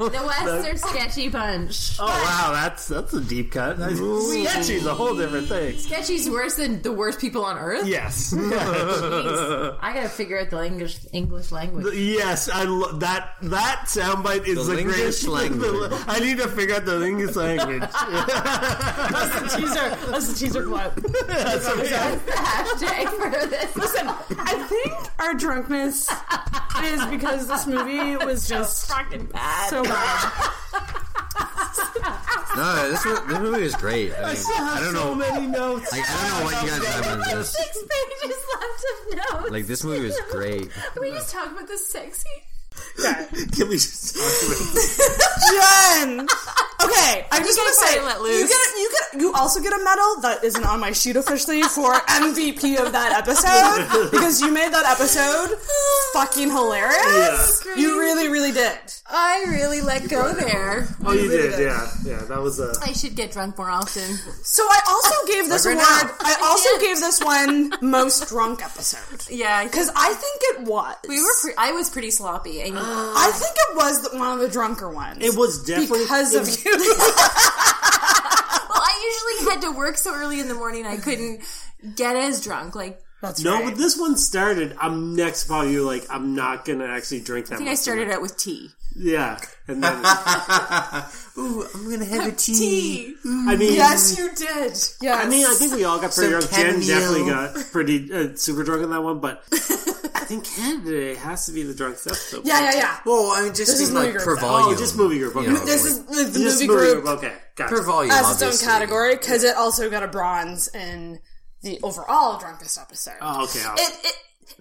lie. 0.08 0.08
the 0.08 0.26
West 0.26 0.68
are 0.68 0.76
sketchy 0.88 1.28
bunch. 1.28 1.96
Oh 1.98 2.06
wow, 2.06 2.50
that's 2.52 2.88
that's 2.88 3.12
a 3.14 3.20
deep 3.20 3.52
cut. 3.52 3.76
Sketchy's 3.78 4.86
a 4.86 4.94
whole 4.94 5.16
different 5.16 5.48
thing. 5.48 5.76
Sketchy's 5.78 6.28
worse 6.30 6.56
than 6.56 6.80
the 6.82 6.92
worst 6.92 7.20
people 7.20 7.44
on 7.44 7.58
earth. 7.58 7.86
Yes. 7.86 8.32
Jeez. 8.34 9.78
I 9.80 9.92
gotta 9.94 10.08
figure 10.08 10.38
out 10.40 10.50
the 10.50 10.64
English 10.64 10.98
English 11.12 11.50
language. 11.52 11.94
Yes, 11.94 12.48
I 12.48 12.64
lo- 12.64 12.92
that 12.98 13.34
that 13.42 13.84
soundbite 13.86 14.46
is 14.46 14.66
The 14.66 14.74
the, 14.76 14.82
greatest 14.84 15.26
language. 15.28 15.92
I 16.06 16.20
need 16.20 16.38
to 16.38 16.48
figure 16.48 16.76
out 16.76 16.84
the 16.84 17.04
English 17.04 17.34
language. 17.36 17.80
That's 17.80 19.40
the 19.40 19.58
teaser. 19.58 20.10
That's 20.10 20.28
the 20.32 20.38
teaser 20.38 20.62
clip. 20.64 20.94
That's 21.26 21.66
the 21.66 21.82
hashtag 22.32 23.08
for 23.08 23.46
this. 23.46 23.76
Listen, 23.76 24.08
I 24.08 24.54
think 24.68 24.94
our 25.20 25.34
drunkenness 25.34 26.08
is 26.84 27.04
because 27.06 27.47
this 27.48 27.66
movie 27.66 28.16
was 28.24 28.48
just 28.54 28.88
fucking 28.88 29.26
bad. 29.26 29.70
so 29.70 29.82
bad. 29.82 30.32
no, 32.56 32.90
this, 32.90 33.04
was, 33.04 33.20
this 33.26 33.38
movie 33.38 33.62
is 33.64 33.74
great. 33.76 34.12
I, 34.12 34.34
mean, 34.34 34.42
I 34.58 34.80
don't 34.80 34.94
so 34.94 35.08
know. 35.08 35.14
many 35.14 35.46
notes. 35.46 35.92
Like, 35.92 36.02
I 36.08 36.28
don't 36.28 36.38
know 36.38 36.44
what 36.44 36.62
you 36.62 36.70
guys 36.70 36.86
have 36.86 37.06
on 37.06 37.18
this. 37.38 37.50
Six 37.50 37.78
pages 37.78 38.36
left 38.54 38.84
of 38.92 39.16
notes. 39.40 39.50
Like 39.50 39.66
this 39.66 39.84
movie 39.84 40.06
was 40.06 40.18
great. 40.30 40.70
Can 40.70 41.00
we 41.02 41.10
just 41.10 41.30
talk 41.32 41.50
about 41.50 41.68
the 41.68 41.78
sexy? 41.78 42.28
Can 43.56 43.68
we 43.68 43.74
just 43.76 44.16
Jen. 45.50 46.26
Okay, 46.80 47.26
I 47.30 47.38
just 47.42 47.58
think 47.58 47.58
want 47.58 47.74
to 47.74 47.86
say 47.86 47.98
probably 47.98 48.06
let 48.06 48.18
you 48.18 48.40
loose. 48.40 48.48
get 48.48 48.78
you 48.78 48.90
get 49.12 49.20
you 49.20 49.32
also 49.34 49.60
get 49.60 49.72
a 49.72 49.82
medal 49.82 50.20
that 50.22 50.44
isn't 50.44 50.64
on 50.64 50.80
my 50.80 50.92
sheet 50.92 51.16
officially 51.16 51.62
for 51.62 51.92
MVP 52.22 52.78
of 52.80 52.92
that 52.92 53.12
episode 53.18 54.10
because 54.10 54.40
you 54.40 54.52
made 54.52 54.72
that 54.72 54.86
episode 54.86 55.58
fucking 56.12 56.50
hilarious. 56.50 57.64
Yeah. 57.66 57.74
You 57.76 57.98
really, 58.00 58.28
really 58.28 58.52
did. 58.52 58.78
I 59.10 59.44
really 59.48 59.80
let 59.80 60.08
go 60.08 60.32
there. 60.34 60.86
Oh, 61.04 61.12
you 61.12 61.28
did, 61.30 61.58
yeah, 61.58 61.88
yeah. 62.04 62.18
That 62.28 62.40
was 62.42 62.60
a. 62.60 62.72
I 62.82 62.92
should 62.92 63.16
get 63.16 63.32
drunk 63.32 63.56
more 63.58 63.70
often. 63.70 64.02
So 64.42 64.62
I 64.62 64.80
also 64.86 65.32
gave 65.32 65.48
this 65.48 65.64
Like 65.66 65.74
award. 65.76 65.88
right. 65.88 66.14
I 66.20 66.36
also 66.44 66.68
gave 66.80 66.96
this 67.00 67.20
one 67.22 67.72
most 67.80 68.28
drunk 68.28 68.62
episode. 68.64 69.24
Yeah, 69.34 69.64
because 69.64 69.90
I 69.96 70.12
think 70.12 70.36
it 70.42 70.68
was. 70.68 70.94
We 71.08 71.20
were. 71.22 71.28
Pre- 71.42 71.54
I 71.58 71.72
was 71.72 71.88
pretty 71.90 72.10
sloppy. 72.10 72.60
And 72.76 72.86
I 72.86 73.30
think 73.34 73.54
it 73.56 73.76
was 73.76 74.02
the, 74.10 74.18
one 74.18 74.32
of 74.34 74.40
the 74.40 74.48
drunker 74.48 74.90
ones. 74.90 75.18
It 75.24 75.34
was 75.36 75.64
definitely 75.64 76.00
because 76.00 76.34
of 76.34 76.46
you. 76.64 76.72
well, 76.78 76.84
I 78.82 79.28
usually 79.38 79.50
had 79.52 79.60
to 79.62 79.72
work 79.76 79.96
so 79.96 80.14
early 80.14 80.40
in 80.40 80.48
the 80.48 80.54
morning. 80.54 80.86
I 80.86 80.96
couldn't 80.96 81.42
get 81.96 82.16
as 82.16 82.42
drunk. 82.42 82.74
Like 82.74 83.00
That's 83.22 83.42
no, 83.42 83.62
but 83.64 83.76
this 83.76 83.98
one 83.98 84.16
started. 84.16 84.76
I'm 84.80 85.14
next 85.16 85.44
fall. 85.44 85.66
You're 85.66 85.84
like, 85.86 86.04
I'm 86.10 86.34
not 86.34 86.64
gonna 86.64 86.86
actually 86.86 87.20
drink 87.20 87.46
that. 87.48 87.54
I 87.54 87.58
think 87.58 87.70
I 87.70 87.74
started 87.74 88.02
tonight. 88.04 88.16
out 88.16 88.22
with 88.22 88.36
tea. 88.36 88.70
Yeah, 89.00 89.38
and 89.68 89.82
then 89.84 89.94
Ooh, 91.38 91.64
I'm 91.74 91.88
gonna 91.90 92.04
have 92.04 92.26
a 92.26 92.32
tea. 92.36 92.54
tea. 92.54 93.14
I 93.24 93.54
mean, 93.54 93.74
yes, 93.74 94.18
you 94.18 94.34
did. 94.34 94.76
Yeah, 95.00 95.14
I 95.16 95.28
mean, 95.28 95.46
I 95.46 95.54
think 95.54 95.72
we 95.74 95.84
all 95.84 96.00
got 96.00 96.10
pretty 96.12 96.32
Some 96.40 96.40
drunk. 96.40 96.50
Jen 96.50 96.82
chamomile. 96.82 97.26
definitely 97.26 97.30
got 97.30 97.70
pretty 97.70 98.12
uh, 98.12 98.34
super 98.34 98.64
drunk 98.64 98.82
on 98.82 98.90
that 98.90 99.02
one, 99.02 99.20
but 99.20 99.44
I 100.28 100.30
think 100.30 100.44
Canada 100.44 101.18
has 101.20 101.46
to 101.46 101.52
be 101.52 101.62
the 101.62 101.72
drunkest 101.74 102.06
episode. 102.06 102.44
Yeah, 102.44 102.60
yeah, 102.60 102.76
yeah. 102.76 102.98
Well, 103.06 103.30
I 103.30 103.44
mean, 103.44 103.54
just 103.54 103.72
This 103.72 103.80
is 103.80 103.88
in, 103.88 103.94
movie 103.94 104.06
like 104.08 104.16
group, 104.16 104.24
per 104.26 104.36
oh, 104.36 104.40
volume. 104.46 104.74
Oh, 104.74 104.78
just 104.78 104.94
movie 104.94 105.18
group. 105.18 105.34
Okay. 105.36 105.46
You 105.46 105.54
know, 105.54 105.64
This 105.64 105.86
is 105.86 106.04
the, 106.04 106.24
the 106.24 106.44
Just 106.44 106.60
movie 106.60 106.66
group 106.66 107.06
Okay, 107.06 107.32
gotcha. 107.56 107.74
per 107.74 107.82
volume, 107.82 108.10
as 108.10 108.42
its 108.42 108.62
own 108.62 108.68
category 108.68 109.16
because 109.16 109.42
it 109.42 109.56
also 109.56 109.88
got 109.88 110.02
a 110.02 110.06
bronze 110.08 110.68
in 110.74 111.18
the 111.62 111.80
overall 111.82 112.38
drunkest 112.38 112.78
episode. 112.78 113.14
Oh, 113.22 113.44
okay. 113.44 113.60
I'll- 113.64 113.74
It, 113.78 114.04
it 114.04 114.14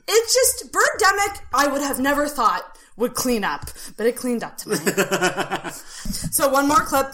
it 0.07 0.29
just 0.33 0.71
Birdemic. 0.71 1.41
I 1.53 1.67
would 1.67 1.81
have 1.81 1.99
never 1.99 2.29
thought 2.29 2.63
would 2.95 3.13
clean 3.13 3.43
up, 3.43 3.65
but 3.97 4.07
it 4.07 4.15
cleaned 4.15 4.45
up 4.45 4.55
tonight. 4.57 5.71
so 5.73 6.47
one 6.47 6.69
more 6.69 6.79
clip 6.79 7.07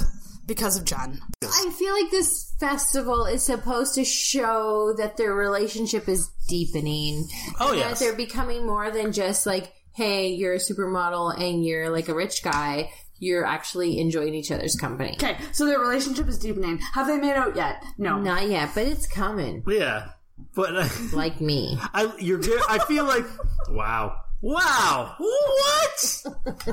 because 0.46 0.78
of 0.78 0.86
John. 0.86 1.20
I 1.44 1.74
feel 1.78 1.94
like 1.94 2.12
this 2.12 2.54
festival 2.60 3.26
is 3.26 3.44
supposed 3.44 3.96
to 3.96 4.06
show 4.06 4.94
that 4.98 5.18
their 5.18 5.34
relationship 5.34 6.08
is 6.08 6.30
deepening. 6.48 7.28
Oh, 7.60 7.74
yeah. 7.74 7.90
That 7.90 8.00
they're 8.00 8.16
becoming 8.16 8.66
more 8.66 8.92
than 8.92 9.12
just 9.14 9.46
like, 9.46 9.74
hey, 9.94 10.30
you're 10.30 10.54
a 10.54 10.58
supermodel 10.58 11.40
and 11.40 11.66
you're 11.66 11.90
like 11.90 12.10
a 12.10 12.14
rich 12.14 12.44
guy. 12.44 12.92
You're 13.20 13.46
actually 13.46 14.00
enjoying 14.00 14.34
each 14.34 14.52
other's 14.52 14.76
company. 14.76 15.14
Okay, 15.14 15.38
so 15.54 15.66
their 15.66 15.80
relationship 15.80 16.28
is 16.28 16.38
deepening. 16.40 16.80
Have 16.94 17.08
they 17.08 17.18
made 17.18 17.36
out 17.36 17.56
yet? 17.56 17.84
No. 17.98 18.20
Not 18.20 18.50
yet, 18.50 18.72
but 18.76 18.86
it's 18.86 19.08
coming. 19.08 19.64
Yeah, 19.66 20.10
but 20.56 20.76
uh, 20.76 20.90
Like 21.14 21.40
me. 21.40 21.78
I 21.94 22.12
you're 22.20 22.40
good. 22.40 22.62
I 22.68 22.80
feel 22.80 23.06
like 23.06 23.26
wow. 23.70 24.18
Wow! 24.44 25.16
What? 25.20 26.24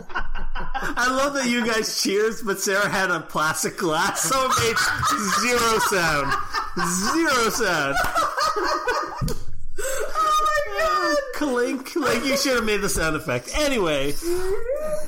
I 0.03 1.07
love 1.09 1.35
that 1.35 1.47
you 1.47 1.65
guys 1.65 2.03
cheers, 2.03 2.43
but 2.43 2.59
Sarah 2.59 2.89
had 2.89 3.13
a 3.13 3.21
plastic 3.21 3.79
glass, 3.79 4.23
so 4.23 4.35
it 4.45 4.53
made 4.59 4.77
zero 5.41 5.79
sound. 5.79 6.35
Zero 7.15 7.49
sound. 7.51 7.95
Oh 10.13 10.41
my 10.49 10.61
god! 10.81 11.17
Clink! 11.37 11.95
Like 11.95 12.25
you 12.25 12.37
should 12.37 12.57
have 12.57 12.65
made 12.65 12.81
the 12.81 12.89
sound 12.89 13.15
effect. 13.15 13.53
Anyway, 13.55 14.15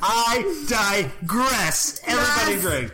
I 0.01 0.63
digress. 0.69 1.99
Everybody 2.07 2.61
drink. 2.61 2.93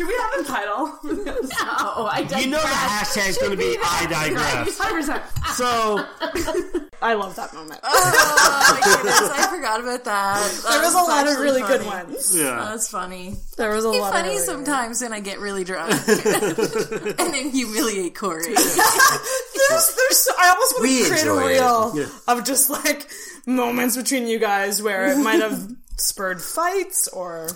Do 0.00 0.06
we 0.06 0.14
have 0.14 0.40
a 0.40 0.44
title? 0.48 0.98
No, 1.60 2.06
I 2.06 2.22
digress. 2.22 2.44
You 2.44 2.50
know 2.50 2.60
the 2.60 2.66
hashtag's 2.66 3.36
going 3.38 3.50
to 3.50 3.56
be 3.56 3.76
I 3.82 4.06
digress. 4.06 4.78
100%. 4.78 5.54
So 5.54 6.86
I 7.02 7.14
love 7.14 7.36
that 7.36 7.52
moment. 7.52 7.80
Oh 7.82 8.70
my 8.72 8.80
goodness, 8.82 9.30
I 9.30 9.46
forgot 9.54 9.80
about 9.80 10.04
that. 10.04 10.40
That 10.62 10.70
there 10.70 10.80
was 10.82 10.94
a 10.94 10.96
lot 10.98 11.26
of 11.26 11.32
actually 11.32 11.44
really 11.44 11.60
good 11.62 11.84
ones. 11.84 12.34
yeah. 12.38 12.68
That's 12.70 12.88
funny. 12.88 13.34
There 13.58 13.74
was 13.74 13.84
a 13.84 13.90
lot 13.90 14.12
funny 14.12 14.28
of 14.30 14.34
really 14.36 14.46
sometimes 14.46 15.02
when 15.02 15.12
I 15.12 15.20
get 15.20 15.38
really 15.40 15.64
drunk 15.64 15.90
and 16.08 17.34
then 17.34 17.50
humiliate 17.50 18.14
Corey. 18.14 18.44
there's, 18.54 18.76
there's, 18.76 20.16
so- 20.16 20.32
I 20.38 20.48
almost 20.50 20.74
want 20.78 20.88
to 20.88 21.08
create 21.10 21.26
a 21.26 21.34
reel 21.34 21.92
Yeah. 21.96 22.08
of 22.34 22.44
just 22.44 22.70
like 22.70 23.06
moments 23.46 23.96
between 23.96 24.26
you 24.26 24.38
guys 24.38 24.82
where 24.82 25.12
it 25.12 25.18
might 25.22 25.40
have 25.42 25.60
spurred 25.98 26.40
fights 26.40 27.08
or 27.08 27.48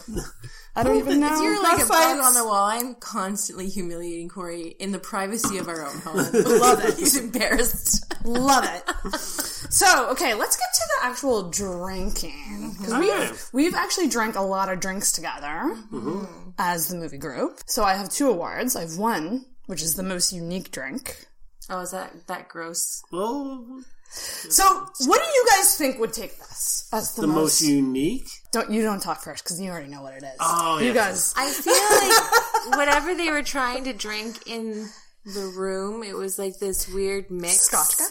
I 0.77 0.83
don't 0.83 0.97
even 0.97 1.21
know. 1.21 1.41
You're 1.41 1.63
like 1.63 1.79
Not 1.79 1.87
a 1.87 1.89
bug 1.89 2.19
on 2.21 2.35
the 2.35 2.45
wall. 2.45 2.67
I'm 2.67 2.97
constantly 2.97 3.69
humiliating 3.69 4.29
Corey 4.29 4.75
in 4.79 4.91
the 4.91 4.99
privacy 4.99 5.59
of 5.59 5.69
our 5.69 5.87
own 5.87 5.99
home. 5.99 6.17
Love 6.35 6.85
it. 6.85 6.99
He's 6.99 7.17
embarrassed. 7.17 8.13
Love 8.25 8.65
it. 8.65 9.19
So, 9.19 10.11
okay, 10.11 10.35
let's 10.35 10.57
get 10.57 10.67
to 10.75 10.83
the 11.01 11.07
actual 11.07 11.51
drinking, 11.51 12.31
mm-hmm. 12.31 12.71
because 12.71 12.93
Oh, 12.93 13.01
we've 13.01 13.49
we've 13.53 13.75
actually 13.75 14.09
drank 14.09 14.35
a 14.35 14.43
lot 14.43 14.73
of 14.73 14.81
drinks 14.81 15.13
together 15.13 15.77
mm-hmm. 15.93 16.25
as 16.59 16.89
the 16.89 16.97
movie 16.97 17.19
group. 17.19 17.61
So 17.67 17.85
I 17.85 17.95
have 17.95 18.11
two 18.11 18.29
awards. 18.29 18.75
I 18.75 18.81
have 18.81 18.99
one, 18.99 19.47
which 19.67 19.83
is 19.83 19.95
the 19.95 20.03
most 20.03 20.33
unique 20.33 20.73
drink. 20.73 21.27
Oh, 21.71 21.81
is 21.81 21.93
that 21.93 22.27
that 22.27 22.49
gross? 22.49 23.03
Well, 23.13 23.85
So, 24.15 24.65
what 25.07 25.21
do 25.21 25.29
you 25.29 25.47
guys 25.51 25.77
think 25.77 25.99
would 25.99 26.13
take 26.13 26.39
this 26.39 26.89
as 26.95 27.15
the, 27.15 27.23
the 27.23 27.27
most 27.27 27.61
unique. 27.61 28.29
Don't 28.53 28.71
you 28.71 28.83
don't 28.83 29.01
talk 29.01 29.23
first 29.23 29.45
because 29.45 29.61
you 29.61 29.71
already 29.71 29.89
know 29.89 30.03
what 30.03 30.15
it 30.15 30.23
is. 30.23 30.37
Oh, 30.41 30.79
you 30.79 30.89
yeah. 30.89 30.95
guys. 30.95 31.35
I 31.37 31.51
feel 31.51 32.71
like 32.71 32.79
whatever 32.79 33.15
they 33.15 33.31
were 33.31 33.43
trying 33.43 33.85
to 33.85 33.93
drink 33.93 34.47
in 34.47 34.89
the 35.25 35.53
room, 35.57 36.03
it 36.03 36.17
was 36.17 36.39
like 36.39 36.59
this 36.59 36.89
weird 36.89 37.31
mix. 37.31 37.69
Scotchka? 37.69 38.09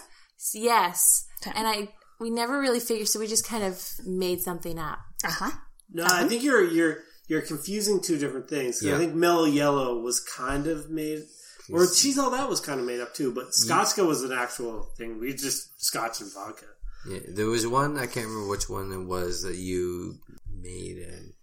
Yes. 0.53 1.25
And 1.55 1.67
I 1.67 1.89
we 2.19 2.29
never 2.29 2.59
really 2.59 2.79
figured, 2.79 3.07
so 3.07 3.19
we 3.19 3.27
just 3.27 3.47
kind 3.47 3.63
of 3.63 3.81
made 4.05 4.41
something 4.41 4.77
up. 4.77 4.99
Uh 5.23 5.31
huh. 5.31 5.51
No, 5.91 6.05
I 6.05 6.27
think 6.27 6.43
you're 6.43 6.65
you're 6.65 6.97
you're 7.27 7.41
confusing 7.41 8.01
two 8.01 8.17
different 8.17 8.49
things. 8.49 8.81
Yeah. 8.83 8.95
I 8.95 8.97
think 8.97 9.13
Mellow 9.13 9.45
Yellow 9.45 9.99
was 9.99 10.19
kind 10.19 10.67
of 10.67 10.89
made, 10.89 11.23
or 11.71 11.85
Cheese 11.87 12.17
All 12.17 12.31
That 12.31 12.49
was 12.49 12.59
kind 12.59 12.79
of 12.79 12.85
made 12.85 12.99
up 12.99 13.13
too. 13.13 13.33
But 13.33 13.45
mm-hmm. 13.45 13.71
Scotchka 13.71 14.05
was 14.07 14.23
an 14.23 14.31
actual 14.31 14.89
thing. 14.97 15.19
We 15.19 15.33
just 15.33 15.81
Scotch 15.83 16.21
and 16.21 16.33
vodka. 16.33 16.65
Yeah, 17.07 17.19
there 17.29 17.47
was 17.47 17.67
one 17.67 17.97
I 17.97 18.05
can't 18.07 18.27
remember 18.27 18.49
which 18.49 18.69
one 18.69 18.91
it 18.91 19.05
was 19.05 19.41
that 19.43 19.55
you 19.55 20.15
made, 20.49 20.97
and 20.99 21.33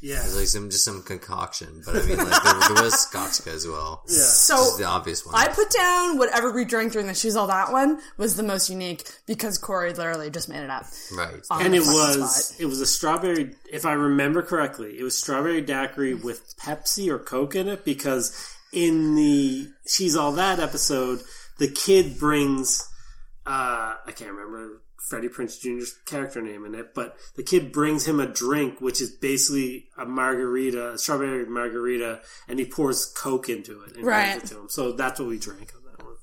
Yeah. 0.00 0.20
it 0.20 0.24
was 0.26 0.36
like 0.36 0.46
some 0.46 0.70
just 0.70 0.84
some 0.84 1.02
concoction. 1.02 1.82
But 1.84 1.96
I 1.96 2.02
mean, 2.06 2.16
like 2.16 2.42
there, 2.44 2.74
there 2.74 2.84
was 2.84 2.94
Scotchka 3.12 3.52
as 3.52 3.66
well. 3.66 4.04
Yeah. 4.08 4.18
So 4.18 4.76
the 4.78 4.84
obvious 4.84 5.26
one. 5.26 5.34
I 5.34 5.48
put 5.48 5.68
down 5.70 6.16
whatever 6.18 6.52
we 6.52 6.64
drank 6.64 6.92
during 6.92 7.08
the 7.08 7.14
She's 7.14 7.34
All 7.34 7.48
That 7.48 7.72
one 7.72 7.98
was 8.18 8.36
the 8.36 8.44
most 8.44 8.70
unique 8.70 9.02
because 9.26 9.58
Corey 9.58 9.92
literally 9.92 10.30
just 10.30 10.48
made 10.48 10.62
it 10.62 10.70
up. 10.70 10.84
right. 11.16 11.42
And 11.50 11.74
it 11.74 11.80
was 11.80 12.36
spot. 12.36 12.60
it 12.60 12.66
was 12.66 12.80
a 12.80 12.86
strawberry. 12.86 13.54
If 13.72 13.84
I 13.84 13.94
remember 13.94 14.42
correctly, 14.42 14.96
it 14.98 15.02
was 15.02 15.18
strawberry 15.18 15.60
daiquiri 15.60 16.14
with 16.14 16.54
Pepsi 16.56 17.08
or 17.08 17.18
Coke 17.18 17.56
in 17.56 17.66
it 17.68 17.84
because 17.84 18.30
in 18.72 19.14
the 19.16 19.68
She's 19.86 20.16
All 20.16 20.32
That 20.32 20.60
episode, 20.60 21.20
the 21.58 21.68
kid 21.68 22.18
brings 22.18 22.86
uh, 23.46 23.94
I 24.06 24.12
can't 24.14 24.30
remember 24.32 24.82
Freddie 25.08 25.28
Prinze 25.28 25.58
Jr.'s 25.60 25.96
character 26.06 26.40
name 26.42 26.64
in 26.64 26.74
it, 26.74 26.94
but 26.94 27.16
the 27.34 27.42
kid 27.42 27.72
brings 27.72 28.06
him 28.06 28.20
a 28.20 28.26
drink 28.26 28.80
which 28.80 29.00
is 29.00 29.10
basically 29.10 29.88
a 29.98 30.04
margarita, 30.04 30.92
a 30.92 30.98
strawberry 30.98 31.46
margarita, 31.46 32.20
and 32.48 32.58
he 32.58 32.64
pours 32.66 33.06
Coke 33.16 33.48
into 33.48 33.82
it 33.82 33.96
and 33.96 34.04
Right. 34.04 34.32
brings 34.38 34.44
it 34.50 34.54
to 34.54 34.60
him. 34.60 34.68
So 34.68 34.92
that's 34.92 35.18
what 35.18 35.28
we 35.28 35.38
drank 35.38 35.72
on 35.74 35.82
that 35.90 36.04
one. 36.04 36.14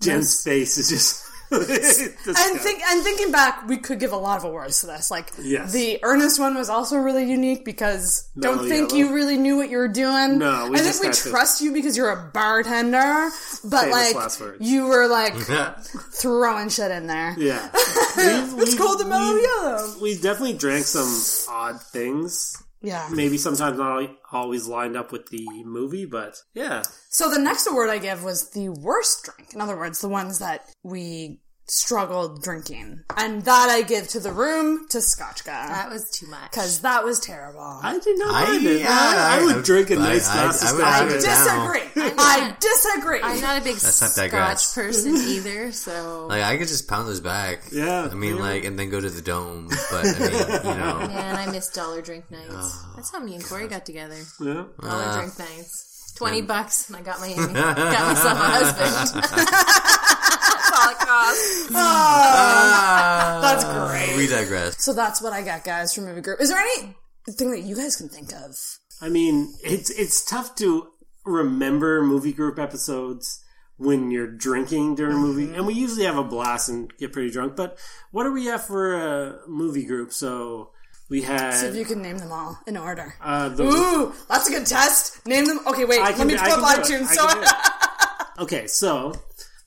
Jen's 0.00 0.42
face 0.42 0.78
is 0.78 0.88
just. 0.88 1.24
disgusting. 1.50 2.34
And 2.36 2.60
think 2.60 2.82
and 2.82 3.02
thinking 3.02 3.32
back, 3.32 3.66
we 3.68 3.76
could 3.78 3.98
give 4.00 4.12
a 4.12 4.16
lot 4.16 4.38
of 4.38 4.44
awards 4.44 4.80
to 4.80 4.86
this. 4.86 5.10
Like 5.10 5.30
Yes. 5.40 5.72
the 5.72 5.98
Ernest 6.02 6.38
one 6.38 6.54
was 6.54 6.68
also 6.68 6.96
really 6.98 7.28
unique 7.30 7.64
because 7.64 8.28
No, 8.36 8.54
don't 8.56 8.68
think 8.68 8.90
yellow. 8.92 8.98
you 9.10 9.14
really 9.14 9.36
knew 9.36 9.56
what 9.56 9.70
you 9.70 9.78
were 9.78 9.88
doing. 9.88 10.38
No, 10.38 10.68
we 10.70 10.76
I 10.76 10.80
think 10.80 10.84
just 10.84 11.00
we 11.00 11.06
had 11.06 11.14
to- 11.14 11.30
trust 11.30 11.60
you 11.62 11.72
because 11.72 11.96
you're 11.96 12.10
a 12.10 12.30
bartender, 12.32 13.30
but 13.64 13.84
Famous 13.90 14.40
like 14.40 14.54
you 14.60 14.86
were 14.86 15.06
like 15.08 15.34
throwing 16.12 16.68
shit 16.68 16.90
in 16.90 17.06
there. 17.06 17.34
Yeah. 17.38 17.68
It's 18.20 18.74
called 18.76 18.98
the 19.00 19.04
Mellow 19.04 19.34
we- 19.34 19.42
Yellow. 19.42 19.94
We 20.02 20.14
definitely 20.14 20.54
drank 20.54 20.84
some 20.84 21.08
odd 21.54 21.80
things. 21.80 22.60
Yeah. 22.80 23.08
Maybe 23.12 23.38
sometimes 23.38 23.78
not 23.78 24.08
always 24.32 24.66
lined 24.66 24.96
up 24.96 25.10
with 25.10 25.28
the 25.30 25.46
movie, 25.64 26.04
but 26.04 26.36
yeah. 26.54 26.82
So 27.08 27.30
the 27.30 27.40
next 27.40 27.66
award 27.66 27.90
I 27.90 27.98
give 27.98 28.22
was 28.22 28.50
the 28.50 28.68
worst 28.68 29.24
drink. 29.24 29.52
In 29.52 29.60
other 29.60 29.76
words, 29.76 30.00
the 30.00 30.08
ones 30.08 30.38
that 30.38 30.68
we 30.82 31.40
struggled 31.70 32.42
drinking. 32.42 33.04
And 33.16 33.42
that 33.44 33.68
I 33.70 33.82
give 33.82 34.08
to 34.08 34.20
the 34.20 34.32
room 34.32 34.86
to 34.88 34.98
Scotchka. 34.98 35.44
That 35.46 35.90
was 35.90 36.10
too 36.10 36.26
much. 36.26 36.50
Because 36.50 36.80
that 36.80 37.04
was 37.04 37.20
terrible. 37.20 37.60
I 37.60 37.98
did 37.98 38.18
not 38.18 38.34
I- 38.34 38.44
mind 38.52 38.66
it. 38.66 38.80
yeah, 38.80 38.88
I, 38.90 39.38
I 39.40 39.44
would 39.44 39.56
I- 39.58 39.62
drink 39.62 39.90
a 39.90 39.94
I- 39.94 39.98
nice 39.98 40.28
I- 40.28 40.34
glass 40.34 40.62
I 40.64 40.70
of 40.70 40.76
would 40.76 40.84
I 40.84 40.90
have 40.98 41.10
it 41.10 41.14
disagree. 41.20 42.12
I 42.18 42.56
disagree. 42.60 43.20
I'm 43.22 43.40
not 43.40 43.60
a 43.60 43.64
big 43.64 43.76
That's 43.76 44.00
not 44.00 44.10
that 44.14 44.28
Scotch 44.28 44.30
grass. 44.30 44.74
person 44.74 45.16
either, 45.28 45.72
so 45.72 46.26
Like 46.28 46.42
I 46.42 46.56
could 46.56 46.68
just 46.68 46.88
pound 46.88 47.08
those 47.08 47.20
back. 47.20 47.60
Yeah, 47.72 48.08
I 48.10 48.14
mean, 48.14 48.36
yeah. 48.36 48.42
like, 48.42 48.64
and 48.64 48.78
then 48.78 48.90
go 48.90 49.00
to 49.00 49.10
the 49.10 49.22
dome. 49.22 49.68
But 49.90 50.06
I 50.06 50.18
mean, 50.18 50.30
you 50.74 50.80
know, 50.80 50.98
man, 51.08 51.36
I 51.36 51.50
miss 51.50 51.68
dollar 51.70 52.00
drink 52.02 52.30
nights. 52.30 52.82
That's 52.96 53.10
how 53.12 53.18
me 53.20 53.34
and 53.34 53.44
Corey 53.44 53.68
got 53.68 53.84
together. 53.84 54.16
Yeah. 54.40 54.64
Dollar 54.80 55.02
Uh, 55.04 55.16
drink 55.18 55.38
nights. 55.38 55.84
Twenty 56.18 56.42
bucks, 56.42 56.88
and 56.88 56.96
I 56.96 57.02
got 57.02 57.20
my 57.20 57.28
got 57.36 57.46
myself 57.46 58.38
a 58.38 58.42
husband. 58.42 59.24
That's 59.24 60.72
all 60.72 60.90
it 60.90 60.98
costs. 60.98 61.70
Ah. 61.74 63.38
That's 63.40 63.64
great. 63.64 64.16
we 64.16 64.26
digress. 64.26 64.82
So 64.82 64.92
that's 64.92 65.22
what 65.22 65.32
I 65.32 65.42
got, 65.42 65.62
guys, 65.62 65.94
from 65.94 66.06
movie 66.06 66.20
group. 66.20 66.40
Is 66.40 66.48
there 66.48 66.58
anything 66.58 67.50
that 67.52 67.62
you 67.62 67.76
guys 67.76 67.94
can 67.94 68.08
think 68.08 68.32
of? 68.32 68.56
I 69.00 69.08
mean, 69.08 69.54
it's 69.62 69.90
it's 69.90 70.24
tough 70.24 70.56
to 70.56 70.88
remember 71.24 72.02
movie 72.02 72.32
group 72.32 72.58
episodes 72.58 73.40
when 73.76 74.10
you're 74.10 74.26
drinking 74.26 74.96
during 74.96 75.14
a 75.14 75.20
movie, 75.20 75.46
mm-hmm. 75.46 75.54
and 75.54 75.66
we 75.68 75.74
usually 75.74 76.04
have 76.04 76.18
a 76.18 76.24
blast 76.24 76.68
and 76.68 76.92
get 76.98 77.12
pretty 77.12 77.30
drunk. 77.30 77.54
But 77.54 77.78
what 78.10 78.24
do 78.24 78.32
we 78.32 78.46
have 78.46 78.64
for 78.64 78.94
a 78.94 79.48
movie 79.48 79.84
group? 79.84 80.12
So 80.12 80.72
we 81.08 81.22
had 81.22 81.52
See 81.52 81.66
if 81.68 81.74
you 81.76 81.84
can 81.84 82.02
name 82.02 82.18
them 82.18 82.32
all 82.32 82.58
in 82.66 82.76
order. 82.76 83.14
uh, 83.20 83.48
the 83.48 83.64
Ooh, 83.64 84.12
that's 84.28 84.48
a 84.48 84.50
good 84.52 84.66
test. 84.66 85.26
Name 85.26 85.46
them. 85.46 85.60
Okay, 85.66 85.84
wait. 85.84 86.00
I 86.00 86.16
let 86.16 86.26
me 86.26 86.34
do- 86.34 86.40
I 86.40 86.50
pull 86.54 86.64
up 86.64 86.84
can 86.84 87.02
iTunes. 87.02 87.06
So 87.08 87.26
can 87.28 87.36
do 87.38 87.42
it. 87.44 88.26
okay, 88.42 88.66
so 88.66 89.14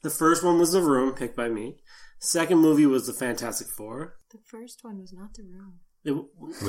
the 0.03 0.09
first 0.09 0.43
one 0.43 0.59
was 0.59 0.71
The 0.71 0.81
Room, 0.81 1.13
picked 1.13 1.35
by 1.35 1.49
me. 1.49 1.77
Second 2.19 2.59
movie 2.59 2.85
was 2.85 3.07
The 3.07 3.13
Fantastic 3.13 3.67
Four. 3.67 4.15
The 4.31 4.37
first 4.45 4.83
one 4.83 4.99
was 5.01 5.11
not 5.13 5.33
the 5.33 5.43
room. 5.43 5.79
It- 6.03 6.15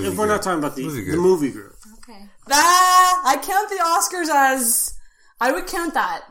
if 0.06 0.16
we're 0.18 0.26
not 0.26 0.42
talking 0.42 0.58
about 0.58 0.76
the 0.76 0.82
Movie 0.84 1.04
group. 1.04 1.06
the 1.06 1.12
group. 1.12 1.22
movie 1.24 1.50
group, 1.52 1.76
Okay, 1.98 2.26
that 2.48 3.22
I 3.24 3.36
count 3.36 3.68
the 3.70 3.76
Oscars 3.76 4.28
as. 4.28 4.94
I 5.40 5.52
would 5.52 5.66
count 5.66 5.94
that. 5.94 6.22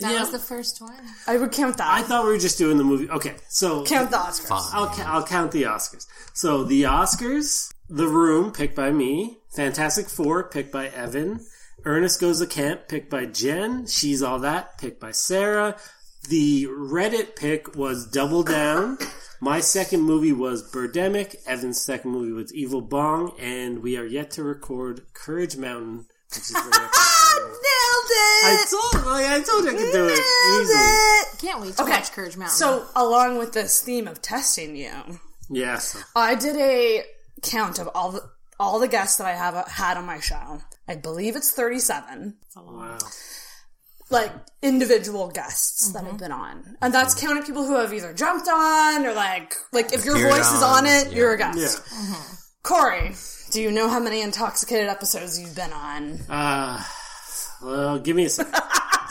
that 0.00 0.12
Yeah. 0.12 0.20
was 0.20 0.30
the 0.30 0.38
first 0.38 0.80
one. 0.80 0.94
I 1.26 1.36
would 1.36 1.52
count 1.52 1.76
that. 1.78 1.88
I 1.88 2.02
thought 2.02 2.24
we 2.24 2.30
were 2.30 2.38
just 2.38 2.58
doing 2.58 2.76
the 2.78 2.84
movie. 2.84 3.08
Okay, 3.10 3.36
so 3.48 3.84
count 3.84 4.10
the 4.10 4.16
Oscars. 4.16 4.48
Fine. 4.48 4.70
I'll, 4.72 4.86
ca- 4.88 5.04
I'll 5.06 5.24
count 5.26 5.52
the 5.52 5.64
Oscars. 5.64 6.06
So 6.34 6.64
the 6.64 6.82
Oscars, 6.82 7.72
The 7.88 8.06
Room, 8.06 8.52
picked 8.52 8.76
by 8.76 8.90
me. 8.90 9.38
Fantastic 9.50 10.08
Four, 10.08 10.44
picked 10.44 10.72
by 10.72 10.88
Evan. 10.88 11.40
Ernest 11.84 12.20
Goes 12.20 12.40
to 12.40 12.46
Camp, 12.46 12.88
picked 12.88 13.08
by 13.10 13.24
Jen. 13.24 13.86
She's 13.86 14.22
All 14.22 14.38
That, 14.40 14.78
picked 14.78 15.00
by 15.00 15.12
Sarah. 15.12 15.76
The 16.28 16.66
Reddit 16.66 17.36
pick 17.36 17.74
was 17.76 18.06
Double 18.06 18.42
Down. 18.42 18.98
My 19.40 19.60
second 19.60 20.02
movie 20.02 20.32
was 20.32 20.70
Birdemic. 20.70 21.36
Evan's 21.46 21.80
second 21.80 22.10
movie 22.10 22.32
was 22.32 22.52
Evil 22.52 22.82
Bong. 22.82 23.32
And 23.38 23.82
we 23.82 23.96
are 23.96 24.04
yet 24.04 24.32
to 24.32 24.42
record 24.42 25.06
Courage 25.14 25.56
Mountain, 25.56 26.06
which 26.30 26.38
is 26.38 26.48
the 26.52 26.58
next 26.64 26.74
one. 26.74 27.46
Nailed 27.46 28.10
it. 28.10 28.44
I 28.44 28.66
told, 28.68 29.06
like, 29.06 29.26
I 29.26 29.42
told 29.42 29.64
you 29.64 29.70
I 29.70 29.74
could 29.74 29.92
do 29.92 30.08
it 30.10 30.60
easily. 30.60 31.50
Can't 31.50 31.60
wait 31.62 31.76
to 31.76 31.82
Okay, 31.84 31.92
watch 31.92 32.12
Courage 32.12 32.36
Mountain. 32.36 32.56
So, 32.56 32.86
along 32.96 33.38
with 33.38 33.52
this 33.52 33.80
theme 33.80 34.06
of 34.08 34.20
testing 34.20 34.76
you, 34.76 34.90
Yes. 35.48 36.02
I 36.14 36.34
did 36.34 36.56
a 36.56 37.04
count 37.42 37.78
of 37.78 37.88
all 37.94 38.12
the 38.12 38.22
all 38.60 38.78
the 38.78 38.88
guests 38.88 39.18
that 39.18 39.26
I 39.26 39.34
have 39.34 39.68
had 39.68 39.96
on 39.96 40.06
my 40.06 40.20
show. 40.20 40.60
I 40.88 40.96
believe 40.96 41.36
it's 41.36 41.52
thirty-seven. 41.52 42.36
Wow. 42.56 42.98
like 44.10 44.32
individual 44.62 45.28
guests 45.28 45.92
that 45.92 46.04
have 46.04 46.18
been 46.18 46.32
on, 46.32 46.76
and 46.82 46.92
that's 46.92 47.14
mm-hmm. 47.14 47.26
counting 47.26 47.44
people 47.44 47.64
who 47.64 47.76
have 47.76 47.92
either 47.92 48.12
jumped 48.12 48.48
on 48.48 49.06
or 49.06 49.14
like 49.14 49.54
like 49.72 49.92
if 49.92 50.04
your 50.04 50.16
Appeared 50.16 50.32
voice 50.32 50.52
is 50.52 50.62
on, 50.62 50.78
on 50.78 50.86
it, 50.86 51.08
yeah. 51.08 51.16
you're 51.16 51.34
a 51.34 51.38
guest. 51.38 51.82
Yeah. 51.92 52.22
Corey, 52.62 53.14
do 53.50 53.62
you 53.62 53.70
know 53.70 53.88
how 53.88 54.00
many 54.00 54.20
intoxicated 54.20 54.88
episodes 54.88 55.38
you've 55.40 55.54
been 55.54 55.72
on? 55.72 56.18
Uh, 56.28 56.82
well, 57.62 57.98
give 57.98 58.16
me 58.16 58.24
a 58.24 58.30
second. 58.30 58.54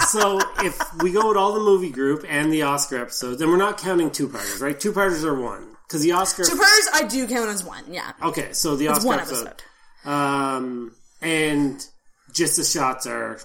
so 0.09 0.39
if 0.59 0.77
we 1.01 1.11
go 1.11 1.29
with 1.29 1.37
all 1.37 1.53
the 1.53 1.59
movie 1.59 1.89
group 1.89 2.25
and 2.27 2.51
the 2.51 2.63
Oscar 2.63 2.97
episodes, 3.01 3.41
and 3.41 3.49
we're 3.49 3.57
not 3.57 3.77
counting 3.77 4.11
two 4.11 4.27
parters, 4.27 4.61
right? 4.61 4.79
Two 4.79 4.91
parters 4.91 5.23
are 5.23 5.39
one 5.39 5.76
because 5.87 6.01
the 6.01 6.11
Oscar. 6.11 6.43
Two 6.43 6.55
pairs, 6.57 6.89
I 6.93 7.03
do 7.07 7.27
count 7.27 7.49
as 7.49 7.63
one. 7.63 7.83
Yeah, 7.89 8.11
Okay, 8.23 8.53
so 8.53 8.75
the 8.75 8.85
it's 8.87 8.97
Oscar 8.97 9.07
one 9.07 9.19
episode, 9.19 9.47
episode. 9.47 10.09
um, 10.09 10.95
and 11.21 11.85
just 12.33 12.57
the 12.57 12.63
shots 12.63 13.07
are 13.07 13.39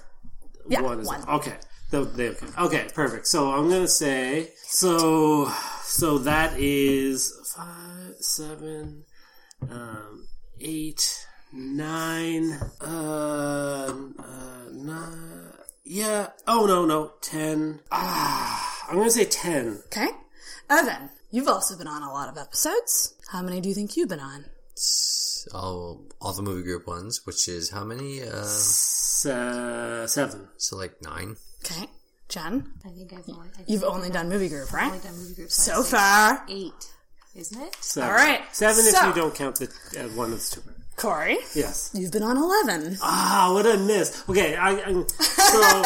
Yeah, 0.67 0.81
one. 0.81 1.03
One. 1.03 1.27
Okay, 1.29 1.55
okay. 1.93 2.35
Okay, 2.59 2.87
perfect. 2.93 3.27
So 3.27 3.51
I'm 3.51 3.69
gonna 3.69 3.87
say 3.87 4.51
so. 4.63 5.49
So 5.83 6.17
that 6.19 6.53
is 6.57 7.33
five, 7.55 8.15
seven, 8.19 9.03
um, 9.69 10.27
eight, 10.59 11.27
nine, 11.53 12.59
uh, 12.81 13.93
uh, 14.19 14.69
nine. 14.71 15.51
Yeah. 15.85 16.27
Oh 16.47 16.65
no, 16.65 16.85
no, 16.85 17.13
ten. 17.21 17.79
Ah, 17.91 18.85
I'm 18.89 18.97
gonna 18.97 19.11
say 19.11 19.25
ten. 19.25 19.81
Okay, 19.87 20.07
Evan, 20.69 21.09
you've 21.33 21.47
also 21.49 21.75
been 21.77 21.87
on 21.87 22.01
a 22.03 22.11
lot 22.13 22.29
of 22.29 22.37
episodes. 22.37 23.13
How 23.31 23.41
many 23.41 23.59
do 23.59 23.67
you 23.67 23.75
think 23.75 23.97
you've 23.97 24.07
been 24.09 24.19
on? 24.21 24.45
All, 25.53 26.05
all 26.21 26.31
the 26.33 26.41
movie 26.41 26.63
group 26.63 26.87
ones, 26.87 27.21
which 27.25 27.49
is 27.49 27.69
how 27.71 27.83
many? 27.83 28.21
Uh, 28.23 28.43
Se- 28.43 30.05
seven. 30.07 30.47
so 30.57 30.77
like 30.77 30.93
nine. 31.01 31.35
Okay, 31.65 31.87
Jen, 32.29 32.71
I 32.85 32.89
think 32.89 33.11
I've 33.13 33.27
only, 33.29 33.49
I've 33.59 33.65
you've 33.67 33.83
only 33.83 34.09
done 34.09 34.29
movie 34.29 34.47
group, 34.49 34.71
right? 34.71 34.87
only 34.91 34.99
done 35.03 35.17
movie 35.17 35.35
groups. 35.35 35.55
So 35.61 35.83
far, 35.83 36.45
eight. 36.49 36.71
isn't 37.35 37.61
it? 37.61 37.75
Seven. 37.81 38.09
All 38.09 38.15
right. 38.15 38.41
Seven 38.53 38.85
if 38.85 38.93
you 38.93 39.13
don't 39.21 39.35
count 39.35 39.57
the 39.57 39.65
uh, 39.99 40.03
one 40.15 40.31
that's 40.31 40.49
two. 40.49 40.61
Corey, 40.95 41.37
Yes. 41.55 41.89
you've 41.95 42.11
been 42.11 42.21
on 42.21 42.37
11. 42.37 42.97
Ah, 43.01 43.49
what 43.51 43.65
a 43.65 43.77
miss. 43.79 44.23
Okay, 44.29 44.55
I, 44.55 44.69
I 44.75 45.03
so 45.09 45.83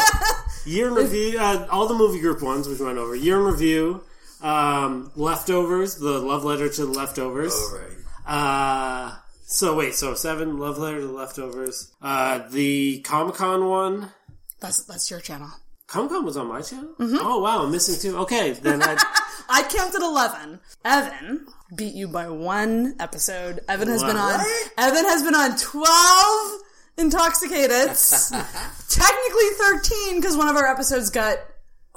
year 0.70 0.88
in 0.88 0.94
review. 0.94 1.38
Uh, 1.38 1.66
all 1.70 1.88
the 1.88 1.94
movie 1.94 2.20
group 2.20 2.42
ones 2.42 2.68
we 2.68 2.76
went 2.84 2.98
over. 2.98 3.14
Year 3.16 3.38
in 3.38 3.44
review. 3.44 4.04
Um, 4.40 5.10
leftovers. 5.16 5.96
The 5.96 6.18
love 6.18 6.44
letter 6.44 6.68
to 6.68 6.86
the 6.86 6.92
leftovers. 6.92 7.52
Oh, 7.54 7.78
right. 7.78 7.94
Uh, 8.26 9.16
so 9.46 9.76
wait, 9.76 9.94
so 9.94 10.14
seven 10.14 10.58
love 10.58 10.78
letter 10.78 11.00
to 11.00 11.06
the 11.06 11.12
leftovers. 11.12 11.92
Uh, 12.02 12.46
the 12.50 13.00
Comic 13.00 13.36
Con 13.36 13.66
one. 13.66 14.12
That's 14.60 14.84
that's 14.84 15.10
your 15.10 15.20
channel. 15.20 15.48
Comic 15.86 16.10
Con 16.10 16.24
was 16.24 16.36
on 16.36 16.48
my 16.48 16.60
channel. 16.60 16.94
Mm-hmm. 16.98 17.18
Oh 17.20 17.40
wow, 17.40 17.64
I'm 17.64 17.70
missing 17.72 17.98
two. 17.98 18.18
Okay, 18.18 18.52
then 18.52 18.82
I. 18.82 19.02
I 19.48 19.62
counted 19.62 20.02
11. 20.02 20.60
Evan 20.84 21.46
beat 21.74 21.94
you 21.94 22.06
by 22.06 22.28
one 22.28 22.94
episode. 23.00 23.60
Evan 23.66 23.88
has 23.88 24.02
been 24.02 24.16
on 24.16 24.40
Evan 24.76 25.04
has 25.06 25.22
been 25.22 25.34
on 25.34 25.56
12 25.56 26.60
intoxicated. 26.98 27.88
Technically 28.88 29.48
13 29.56 30.22
cuz 30.22 30.36
one 30.36 30.48
of 30.48 30.56
our 30.56 30.66
episodes 30.66 31.08
got 31.08 31.38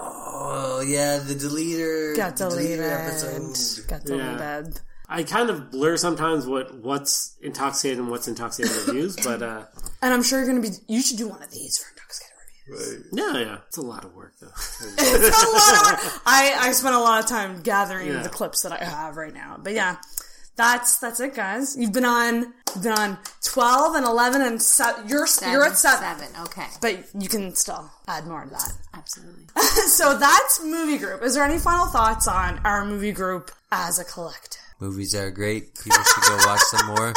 Oh 0.03 0.81
yeah, 0.85 1.19
the 1.19 1.33
deleter. 1.35 2.15
got 2.15 2.35
the 2.37 2.49
deleted. 2.49 2.79
deleter 2.79 3.07
episode. 3.07 3.87
Got 3.87 4.03
deleted. 4.05 4.79
I 5.07 5.23
kind 5.23 5.49
of 5.49 5.71
blur 5.71 5.97
sometimes 5.97 6.47
what 6.47 6.73
what's 6.75 7.35
intoxicated 7.41 7.99
and 7.99 8.09
what's 8.09 8.27
intoxicated 8.27 8.75
reviews, 8.87 9.15
but 9.17 9.41
uh, 9.43 9.65
And 10.01 10.13
I'm 10.13 10.23
sure 10.23 10.39
you're 10.39 10.47
going 10.49 10.61
to 10.61 10.69
be 10.69 10.75
you 10.87 11.01
should 11.01 11.17
do 11.17 11.27
one 11.27 11.43
of 11.43 11.51
these 11.51 11.77
for 11.77 11.89
intoxicated 11.91 12.31
reviews. 12.69 13.07
yeah, 13.11 13.37
yeah, 13.37 13.57
it's 13.67 13.77
a 13.77 13.81
lot 13.81 14.05
of 14.05 14.15
work 14.15 14.33
though. 14.41 14.47
It's 14.97 15.43
a 15.43 15.49
lot 15.51 15.97
of 15.97 16.03
work. 16.05 16.21
I 16.25 16.55
I 16.59 16.71
spent 16.71 16.95
a 16.95 16.99
lot 16.99 17.19
of 17.21 17.29
time 17.29 17.61
gathering 17.61 18.07
Yeah. 18.07 18.23
the 18.23 18.29
clips 18.29 18.61
that 18.63 18.71
I 18.71 18.83
have 18.83 19.17
right 19.17 19.33
now. 19.33 19.57
But 19.61 19.73
yeah. 19.73 19.97
That's 20.61 20.99
that's 20.99 21.19
it, 21.19 21.33
guys. 21.33 21.75
You've 21.75 21.91
been 21.91 22.05
on 22.05 22.53
you've 22.75 22.83
been 22.83 22.91
on 22.91 23.17
twelve 23.43 23.95
and 23.95 24.05
eleven 24.05 24.43
and 24.43 24.61
se- 24.61 25.07
you're 25.07 25.25
you're 25.49 25.65
at 25.65 25.75
seven. 25.75 26.19
Seven. 26.19 26.41
Okay. 26.43 26.67
But 26.79 27.03
you 27.19 27.27
can 27.27 27.55
still 27.55 27.89
add 28.07 28.27
more 28.27 28.43
to 28.43 28.49
that. 28.51 28.71
Absolutely. 28.93 29.45
so 29.87 30.19
that's 30.19 30.61
movie 30.63 30.99
group. 30.99 31.23
Is 31.23 31.33
there 31.33 31.43
any 31.43 31.57
final 31.57 31.87
thoughts 31.87 32.27
on 32.27 32.59
our 32.63 32.85
movie 32.85 33.11
group 33.11 33.49
as 33.71 33.97
a 33.97 34.03
collective? 34.03 34.61
Movies 34.79 35.15
are 35.15 35.31
great. 35.31 35.73
People 35.83 36.03
should 36.03 36.23
go 36.25 36.37
watch 36.45 36.61
them 36.71 36.85
more. 36.95 37.13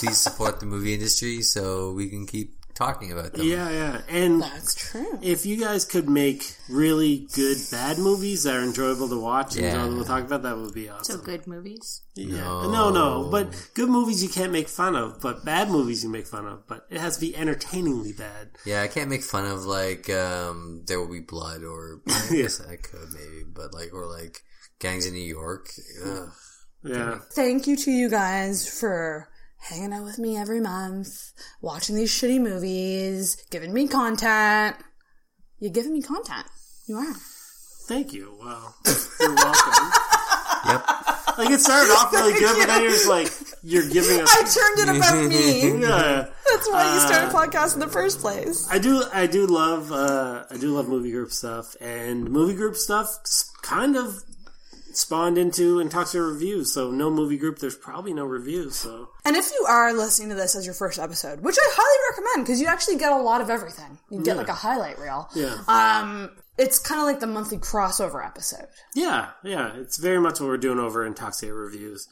Please 0.00 0.18
support 0.18 0.58
the 0.58 0.66
movie 0.66 0.94
industry 0.94 1.42
so 1.42 1.92
we 1.92 2.08
can 2.08 2.26
keep 2.26 2.56
talking 2.74 3.12
about 3.12 3.32
them. 3.34 3.46
yeah, 3.46 3.70
yeah, 3.70 4.00
and 4.08 4.42
That's 4.42 4.74
true. 4.74 5.18
if 5.22 5.44
you 5.46 5.56
guys 5.58 5.84
could 5.84 6.08
make 6.08 6.56
really 6.68 7.26
good 7.34 7.58
bad 7.70 7.98
movies 7.98 8.44
that 8.44 8.56
are 8.56 8.62
enjoyable 8.62 9.08
to 9.08 9.18
watch 9.20 9.54
and 9.56 9.64
Yeah. 9.64 9.74
enjoyable 9.74 10.02
to 10.02 10.08
talk 10.08 10.24
about, 10.24 10.42
that 10.42 10.56
would 10.56 10.74
be 10.74 10.88
awesome. 10.88 11.18
So 11.18 11.22
good 11.24 11.46
movies. 11.46 12.02
Yeah. 12.14 12.38
No, 12.42 12.90
no, 12.90 13.28
but 13.30 13.48
good 13.74 13.88
movies 13.88 14.22
you 14.22 14.28
can't 14.28 14.52
make 14.52 14.68
fun 14.68 14.96
of, 14.96 15.20
but 15.20 15.44
bad 15.44 15.70
movies 15.70 16.02
you 16.04 16.10
make 16.10 16.26
fun 16.26 16.46
of, 16.46 16.66
but 16.66 16.86
it 16.90 17.00
has 17.00 17.14
to 17.16 17.20
be 17.20 17.34
entertainingly 17.36 18.12
bad. 18.12 18.50
Yeah, 18.64 18.82
I 18.82 18.88
can't 18.88 19.08
make 19.10 19.22
fun 19.22 19.46
of 19.46 19.64
like 19.64 20.10
um, 20.10 20.82
There 20.86 21.00
Will 21.00 21.10
Be 21.12 21.20
Blood 21.20 21.62
or 21.64 22.00
I 22.08 22.28
guess 22.30 22.60
I 22.60 22.76
could 22.76 23.08
maybe, 23.12 23.44
but 23.46 23.72
like 23.72 23.92
or 23.94 24.06
like 24.06 24.42
Gangs 24.78 25.06
in 25.06 25.14
New 25.14 25.20
York. 25.20 25.68
Ugh. 26.04 26.28
Yeah. 26.84 27.18
Thank 27.32 27.66
you 27.68 27.76
to 27.76 27.90
you 27.92 28.10
guys 28.10 28.68
for 28.68 29.28
hanging 29.68 29.92
out 29.92 30.04
with 30.04 30.18
me 30.18 30.36
every 30.36 30.60
month, 30.60 31.32
watching 31.60 31.96
these 31.96 32.10
shitty 32.10 32.40
movies, 32.40 33.36
giving 33.50 33.72
me 33.72 33.88
content. 33.88 34.76
You're 35.60 35.70
giving 35.72 35.92
me 35.92 36.02
content. 36.02 36.46
You 36.88 36.96
are. 36.96 37.14
Thank 37.86 38.12
you. 38.12 38.36
Wow. 38.40 38.74
You're 39.20 39.34
welcome. 39.34 39.90
Yep. 40.64 40.86
Like 41.38 41.50
it 41.50 41.60
started 41.60 41.90
off 41.90 42.12
really 42.12 42.34
good, 42.38 42.56
but 42.56 42.66
then 42.68 42.82
you're 42.82 42.92
just 42.92 43.08
like 43.08 43.26
you're 43.64 43.88
giving 43.88 44.20
us. 44.20 44.28
I 44.32 44.42
turned 44.44 44.88
it 44.90 44.96
about 44.96 45.24
me. 45.28 45.80
Yeah. 45.88 46.26
That's 46.48 46.70
why 46.70 46.94
you 46.94 47.00
started 47.00 47.34
a 47.34 47.36
Uh, 47.36 47.46
podcast 47.46 47.74
in 47.74 47.80
the 47.80 47.88
first 47.88 48.20
place. 48.20 48.68
I 48.70 48.78
do, 48.78 49.02
I 49.12 49.26
do 49.26 49.46
love, 49.48 49.90
uh, 49.90 50.44
I 50.48 50.56
do 50.58 50.68
love 50.76 50.86
movie 50.88 51.10
group 51.10 51.32
stuff, 51.32 51.74
and 51.80 52.30
movie 52.30 52.54
group 52.54 52.76
stuff 52.76 53.08
kind 53.62 53.96
of 53.96 54.22
spawned 54.96 55.38
into 55.38 55.78
intoxicated 55.80 56.26
reviews. 56.32 56.72
So 56.72 56.90
no 56.90 57.10
movie 57.10 57.36
group, 57.38 57.58
there's 57.58 57.76
probably 57.76 58.12
no 58.12 58.24
reviews. 58.24 58.76
So 58.76 59.08
And 59.24 59.36
if 59.36 59.50
you 59.50 59.66
are 59.68 59.92
listening 59.92 60.28
to 60.30 60.34
this 60.34 60.54
as 60.56 60.64
your 60.66 60.74
first 60.74 60.98
episode, 60.98 61.40
which 61.40 61.56
I 61.58 61.68
highly 61.72 62.10
recommend 62.10 62.46
because 62.46 62.60
you 62.60 62.66
actually 62.66 62.96
get 62.98 63.12
a 63.12 63.16
lot 63.16 63.40
of 63.40 63.50
everything. 63.50 63.98
You 64.10 64.18
get 64.22 64.34
Yeah. 64.34 64.40
like 64.40 64.48
a 64.48 64.54
highlight 64.54 64.98
reel. 64.98 65.28
yeah, 65.34 65.58
Um, 65.68 66.30
it's 66.58 66.78
kind 66.78 67.00
of 67.00 67.06
like 67.06 67.20
the 67.20 67.26
monthly 67.26 67.58
crossover 67.58 68.24
episode. 68.24 68.66
yeah, 68.94 69.30
yeah. 69.42 69.72
It's 69.76 69.96
very 69.96 70.20
much 70.20 70.40
what 70.40 70.48
we're 70.48 70.56
doing 70.58 70.78
over 70.78 71.04
intoxicated 71.06 71.54
reviews. 71.56 72.08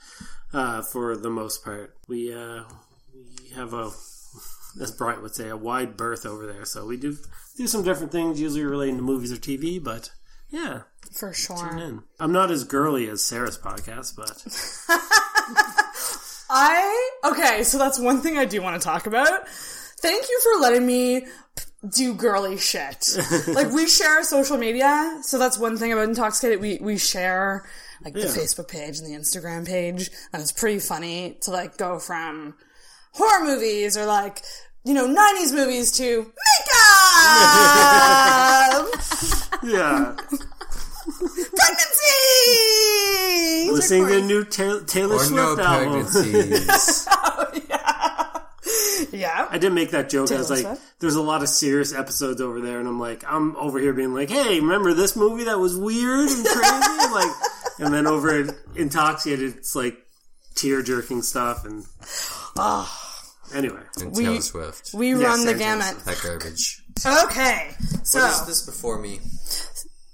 Uh, 0.52 0.82
for 0.82 1.16
the 1.16 1.30
most 1.30 1.64
part, 1.64 1.96
we 2.08 2.32
uh, 2.34 2.64
we 3.14 3.50
have 3.54 3.72
a, 3.72 3.90
as 4.80 4.90
Brian 4.96 5.22
would 5.22 5.34
say, 5.34 5.48
a 5.48 5.56
wide 5.56 5.96
berth 5.96 6.24
over 6.26 6.46
there. 6.46 6.64
So 6.64 6.86
we 6.86 6.96
do 6.96 7.16
do 7.56 7.66
some 7.66 7.82
different 7.84 8.10
things, 8.12 8.40
usually 8.40 8.64
relating 8.64 8.96
to 8.96 9.02
movies 9.02 9.32
or 9.32 9.36
TV. 9.36 9.82
But 9.82 10.10
yeah, 10.50 10.82
For 11.12 11.32
sure. 11.32 12.02
I'm 12.18 12.32
not 12.32 12.50
as 12.50 12.64
girly 12.64 13.08
as 13.08 13.22
Sarah's 13.24 13.56
podcast, 13.58 14.16
but 14.16 14.42
I 16.52 17.10
okay, 17.24 17.62
so 17.62 17.78
that's 17.78 17.98
one 17.98 18.20
thing 18.22 18.36
I 18.36 18.44
do 18.44 18.60
want 18.60 18.80
to 18.80 18.84
talk 18.84 19.06
about. 19.06 19.48
Thank 19.48 20.28
you 20.28 20.40
for 20.42 20.62
letting 20.62 20.84
me 20.86 21.26
do 21.88 22.14
girly 22.14 22.58
shit. 22.58 23.08
like 23.48 23.70
we 23.70 23.86
share 23.86 24.22
social 24.24 24.56
media, 24.58 25.20
so 25.22 25.38
that's 25.38 25.58
one 25.58 25.76
thing 25.76 25.92
about 25.92 26.08
intoxicated. 26.08 26.60
We 26.60 26.78
we 26.80 26.98
share 26.98 27.64
like 28.04 28.14
the 28.14 28.20
Yeah. 28.20 28.26
Facebook 28.26 28.68
page 28.68 28.98
and 28.98 29.06
the 29.06 29.12
Instagram 29.18 29.66
page, 29.66 30.10
and 30.32 30.42
it's 30.42 30.52
pretty 30.52 30.80
funny 30.80 31.38
to 31.42 31.50
like 31.52 31.76
go 31.76 31.98
from 32.00 32.54
horror 33.12 33.44
movies 33.44 33.96
or 33.96 34.06
like 34.06 34.42
you 34.84 34.94
know 34.94 35.06
'90s 35.06 35.54
movies 35.54 35.92
to 35.92 36.18
makeup, 36.22 36.69
yeah. 39.62 40.16
pregnancy. 41.56 43.70
Listening 43.70 44.06
to 44.06 44.14
the 44.14 44.22
new 44.22 44.44
Ta- 44.44 44.80
Taylor 44.86 45.16
Or 45.16 45.30
no 45.30 45.54
Swift 45.54 45.68
album. 45.68 46.06
pregnancies. 46.06 47.06
Yeah. 49.12 49.48
I 49.50 49.58
didn't 49.58 49.74
make 49.74 49.90
that 49.90 50.08
joke. 50.08 50.30
I 50.30 50.36
was 50.36 50.50
like, 50.50 50.60
Swift? 50.60 50.80
there's 51.00 51.16
a 51.16 51.22
lot 51.22 51.42
of 51.42 51.48
serious 51.48 51.92
episodes 51.92 52.40
over 52.40 52.60
there, 52.60 52.78
and 52.78 52.86
I'm 52.86 53.00
like, 53.00 53.24
I'm 53.26 53.56
over 53.56 53.80
here 53.80 53.92
being 53.92 54.14
like, 54.14 54.30
hey, 54.30 54.60
remember 54.60 54.94
this 54.94 55.16
movie 55.16 55.44
that 55.44 55.58
was 55.58 55.76
weird 55.76 56.28
and 56.28 56.46
crazy? 56.46 57.08
like, 57.12 57.30
and 57.80 57.92
then 57.92 58.06
over 58.06 58.42
at 58.42 58.54
Intoxicated, 58.76 59.56
it's 59.56 59.74
like 59.74 59.98
tear 60.54 60.80
jerking 60.82 61.22
stuff, 61.22 61.64
and 61.64 61.84
ah. 62.56 62.88
anyway, 63.54 63.80
and 64.00 64.14
We- 64.16 64.24
Taylor 64.24 64.40
Swift. 64.42 64.90
We 64.94 65.10
Yes, 65.10 65.22
run 65.22 65.44
the 65.44 65.54
gamut. 65.54 65.98
That 66.04 66.20
garbage. 66.22 66.80
Okay, 67.06 67.70
so 68.02 68.20
What 68.20 68.30
is 68.30 68.46
this 68.46 68.62
before 68.66 68.98
me? 68.98 69.20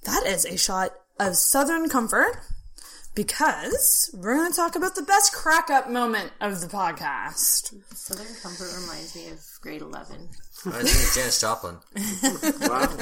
that 0.04 0.24
is 0.26 0.44
a 0.44 0.56
shot 0.56 0.92
of 1.18 1.36
Southern 1.36 1.88
Comfort 1.88 2.36
because 3.14 4.10
we're 4.14 4.36
going 4.36 4.50
to 4.50 4.56
talk 4.56 4.76
about 4.76 4.94
the 4.94 5.02
best 5.02 5.32
crack 5.32 5.68
up 5.70 5.90
moment 5.90 6.30
of 6.40 6.60
the 6.60 6.66
podcast. 6.68 7.74
Southern 7.94 8.26
Comfort 8.42 8.68
reminds 8.80 9.16
me 9.16 9.28
of 9.30 9.40
grade 9.60 9.80
11. 9.82 10.28
I 10.66 10.70
think 10.70 10.82
it's 10.84 11.14
Janis 11.16 11.40
Joplin. 11.40 11.76
wow. 12.68 12.96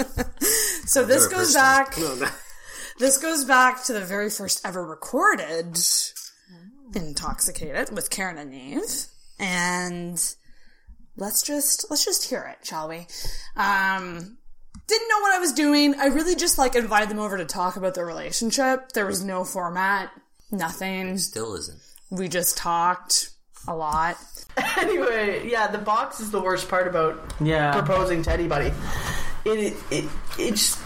So 0.86 1.04
this 1.04 1.26
goes 1.26 1.52
back. 1.54 1.98
No, 1.98 2.14
that- 2.16 2.32
This 2.98 3.18
goes 3.18 3.44
back 3.44 3.82
to 3.84 3.92
the 3.92 4.00
very 4.00 4.30
first 4.30 4.64
ever 4.64 4.84
recorded 4.86 5.76
Intoxicated 6.94 7.90
with 7.94 8.08
Karen 8.08 8.38
and 8.38 8.50
Neve. 8.50 9.06
And 9.38 10.22
let's 11.16 11.42
just 11.42 11.86
let's 11.90 12.04
just 12.04 12.28
hear 12.28 12.42
it, 12.58 12.66
shall 12.66 12.88
we? 12.88 13.06
Um 13.56 14.38
didn't 14.86 15.08
know 15.08 15.20
what 15.20 15.34
I 15.34 15.38
was 15.38 15.52
doing. 15.52 15.94
I 15.98 16.06
really 16.06 16.34
just 16.36 16.58
like 16.58 16.74
invited 16.74 17.08
them 17.08 17.18
over 17.18 17.38
to 17.38 17.44
talk 17.46 17.76
about 17.76 17.94
their 17.94 18.04
relationship. 18.04 18.92
There 18.92 19.06
was 19.06 19.24
no 19.24 19.44
format, 19.44 20.10
nothing. 20.50 21.16
Still 21.18 21.54
isn't. 21.54 21.78
We 22.10 22.28
just 22.28 22.56
talked 22.58 23.30
a 23.68 23.74
lot. 23.74 24.16
Anyway, 24.78 25.48
yeah, 25.48 25.66
the 25.68 25.78
box 25.78 26.20
is 26.20 26.30
the 26.30 26.40
worst 26.40 26.68
part 26.68 26.86
about 26.86 27.32
Yeah. 27.40 27.72
proposing 27.72 28.22
to 28.22 28.32
anybody. 28.32 28.72
It, 29.44 29.74
it, 29.90 30.04
it's, 30.38 30.78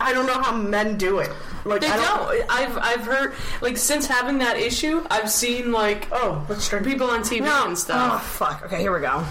I 0.00 0.12
don't 0.12 0.26
know 0.26 0.40
how 0.42 0.56
men 0.56 0.96
do 0.96 1.18
it. 1.20 1.30
Like, 1.66 1.80
They 1.80 1.88
I 1.88 1.96
don't. 1.96 2.50
I've 2.50 2.78
I've 2.78 3.04
heard 3.04 3.34
like 3.60 3.76
since 3.76 4.06
having 4.06 4.38
that 4.38 4.56
issue, 4.56 5.04
I've 5.10 5.30
seen 5.30 5.72
like 5.72 6.08
Oh, 6.12 6.46
let's 6.48 6.68
drink. 6.68 6.86
people 6.86 7.10
on 7.10 7.22
TV 7.22 7.44
and 7.46 7.76
stuff. 7.76 8.12
Oh 8.14 8.18
fuck. 8.18 8.62
Okay, 8.66 8.80
here 8.80 8.94
we 8.94 9.00
go. 9.00 9.24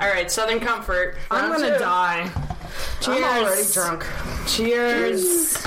All 0.00 0.08
right, 0.08 0.30
Southern 0.30 0.60
Comfort. 0.60 1.16
I'm 1.30 1.50
gonna 1.50 1.72
two. 1.74 1.78
die. 1.78 2.30
I'm 3.06 3.24
already 3.24 3.70
drunk. 3.72 4.06
Cheers. 4.46 5.66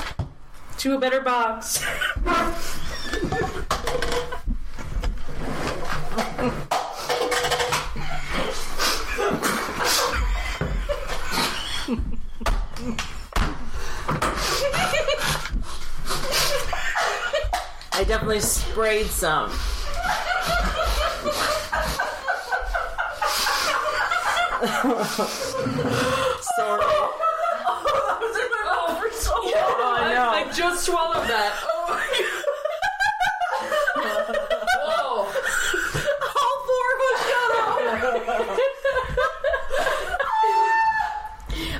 To 0.78 0.94
a 0.94 0.98
better 0.98 1.20
box. 1.20 1.84
I 17.98 18.04
definitely 18.04 18.40
sprayed 18.40 19.06
some. 19.06 19.50
Sorry. 19.50 19.56
I 27.64 28.18
was 28.20 28.36
in 28.36 28.48
my 28.52 28.62
mouth 28.68 29.00
for 29.00 29.08
so 29.12 29.32
long. 29.32 29.48
I 29.48 30.12
know. 30.12 30.28
I, 30.28 30.44
just 30.52 30.84
swallowed 30.84 31.26
that. 31.26 31.52
Oh 31.64 31.86
my 31.88 32.04
god. 34.02 34.36
Whoa. 34.84 35.24
All 36.36 36.56
four 36.68 36.88
of 36.92 37.00
us 37.08 37.18
shut 37.24 37.50
up. 37.56 37.80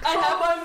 I 0.03 0.12
have 0.25 0.39
my 0.41 0.57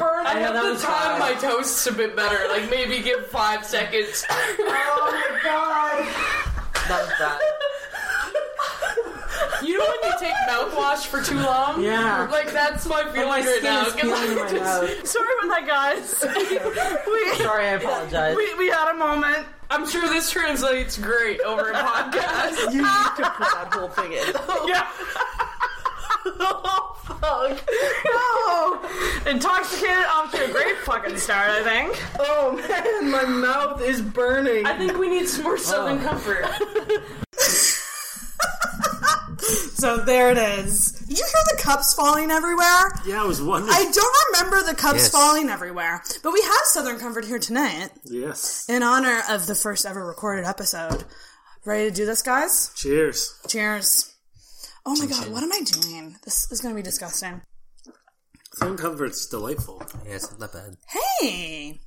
mouth 0.00 0.10
is 0.12 0.24
burning. 0.24 0.26
I 0.26 0.30
I 0.30 0.34
know, 0.34 0.40
have 0.40 0.54
that 0.54 0.62
to 0.62 0.70
was 0.70 0.82
time 0.82 1.18
my 1.18 1.34
toasts 1.34 1.86
a 1.86 1.92
bit 1.92 2.16
better. 2.16 2.38
Like 2.48 2.68
maybe 2.70 3.00
give 3.02 3.26
five 3.28 3.64
seconds. 3.64 4.24
Oh 4.62 5.10
my 5.12 5.38
god. 5.42 6.06
That 6.88 7.00
was 7.02 7.18
bad. 7.18 7.40
You 9.62 9.78
know 9.78 9.84
when 10.02 10.10
you 10.12 10.18
take 10.18 10.34
mouthwash 10.48 11.06
for 11.06 11.22
too 11.22 11.38
long? 11.38 11.82
Yeah. 11.82 12.28
Like 12.30 12.50
that's 12.52 12.86
my 12.86 13.04
feeling 13.12 13.28
my 13.28 13.40
right 13.40 13.62
now. 13.62 13.82
is 13.86 13.92
'cause 13.92 14.00
peeling 14.02 14.32
in 14.32 14.38
I 14.38 14.42
my 14.42 14.50
just- 14.50 15.06
Sorry 15.06 15.28
about 15.38 15.66
that, 15.66 15.66
guys. 15.66 16.24
we, 17.06 17.44
Sorry, 17.44 17.66
I 17.66 17.70
apologize. 17.72 18.36
we, 18.36 18.54
we 18.54 18.68
had 18.68 18.90
a 18.90 18.94
moment. 18.94 19.46
I'm 19.70 19.88
sure 19.88 20.02
this 20.08 20.30
translates 20.30 20.96
great 20.98 21.40
over 21.42 21.70
a 21.70 21.74
podcast. 21.74 22.72
You 22.72 22.82
need 22.82 23.06
to 23.16 23.30
put 23.30 23.48
that 23.52 23.68
whole 23.72 23.88
thing 23.88 24.12
in. 24.12 24.24
Yeah. 24.66 24.86
Oh, 26.26 26.96
fuck. 27.04 27.68
Oh. 28.06 29.22
Intoxicated 29.30 30.04
off 30.08 30.32
to 30.32 30.44
a 30.44 30.52
great 30.52 30.76
fucking 30.78 31.16
start, 31.18 31.50
I 31.50 31.62
think. 31.62 32.02
Oh 32.18 32.52
man, 32.56 33.10
my 33.10 33.24
mouth 33.24 33.82
is 33.82 34.00
burning. 34.00 34.64
I 34.66 34.76
think 34.76 34.96
we 34.98 35.08
need 35.08 35.28
some 35.28 35.44
more 35.44 35.58
Southern 35.58 35.98
Oh. 35.98 36.08
comfort. 36.08 36.44
So 39.42 39.96
there 39.96 40.30
it 40.30 40.36
is. 40.36 40.92
Did 41.08 41.18
you 41.18 41.24
hear 41.24 41.56
the 41.56 41.62
cups 41.62 41.94
falling 41.94 42.30
everywhere? 42.30 42.92
Yeah, 43.06 43.22
I 43.22 43.24
was 43.24 43.40
wondering. 43.40 43.72
I 43.74 43.90
don't 43.90 44.16
remember 44.34 44.62
the 44.70 44.74
cups 44.76 44.98
Yes. 44.98 45.08
falling 45.10 45.48
everywhere, 45.48 46.02
but 46.22 46.32
we 46.34 46.42
have 46.42 46.60
Southern 46.64 46.98
Comfort 47.00 47.24
here 47.24 47.38
tonight 47.38 47.88
Yes. 48.04 48.66
in 48.68 48.82
honor 48.82 49.22
of 49.30 49.46
the 49.46 49.54
first 49.54 49.86
ever 49.86 50.04
recorded 50.06 50.44
episode. 50.44 51.04
Ready 51.64 51.88
to 51.88 51.96
do 51.96 52.04
this, 52.04 52.20
guys? 52.20 52.70
Cheers. 52.76 53.34
Cheers. 53.48 54.09
Oh 54.86 54.96
my 54.98 55.06
god, 55.06 55.28
what 55.28 55.42
am 55.42 55.52
I 55.52 55.60
doing? 55.64 56.16
This 56.24 56.50
is 56.50 56.60
gonna 56.60 56.74
be 56.74 56.82
disgusting. 56.82 57.42
Some 58.54 58.76
comfort's 58.76 59.26
delightful. 59.26 59.82
Yeah, 60.04 60.14
it's 60.16 60.30
not 60.30 60.40
that 60.40 60.52
bad. 60.52 60.76
Hey! 60.88 61.80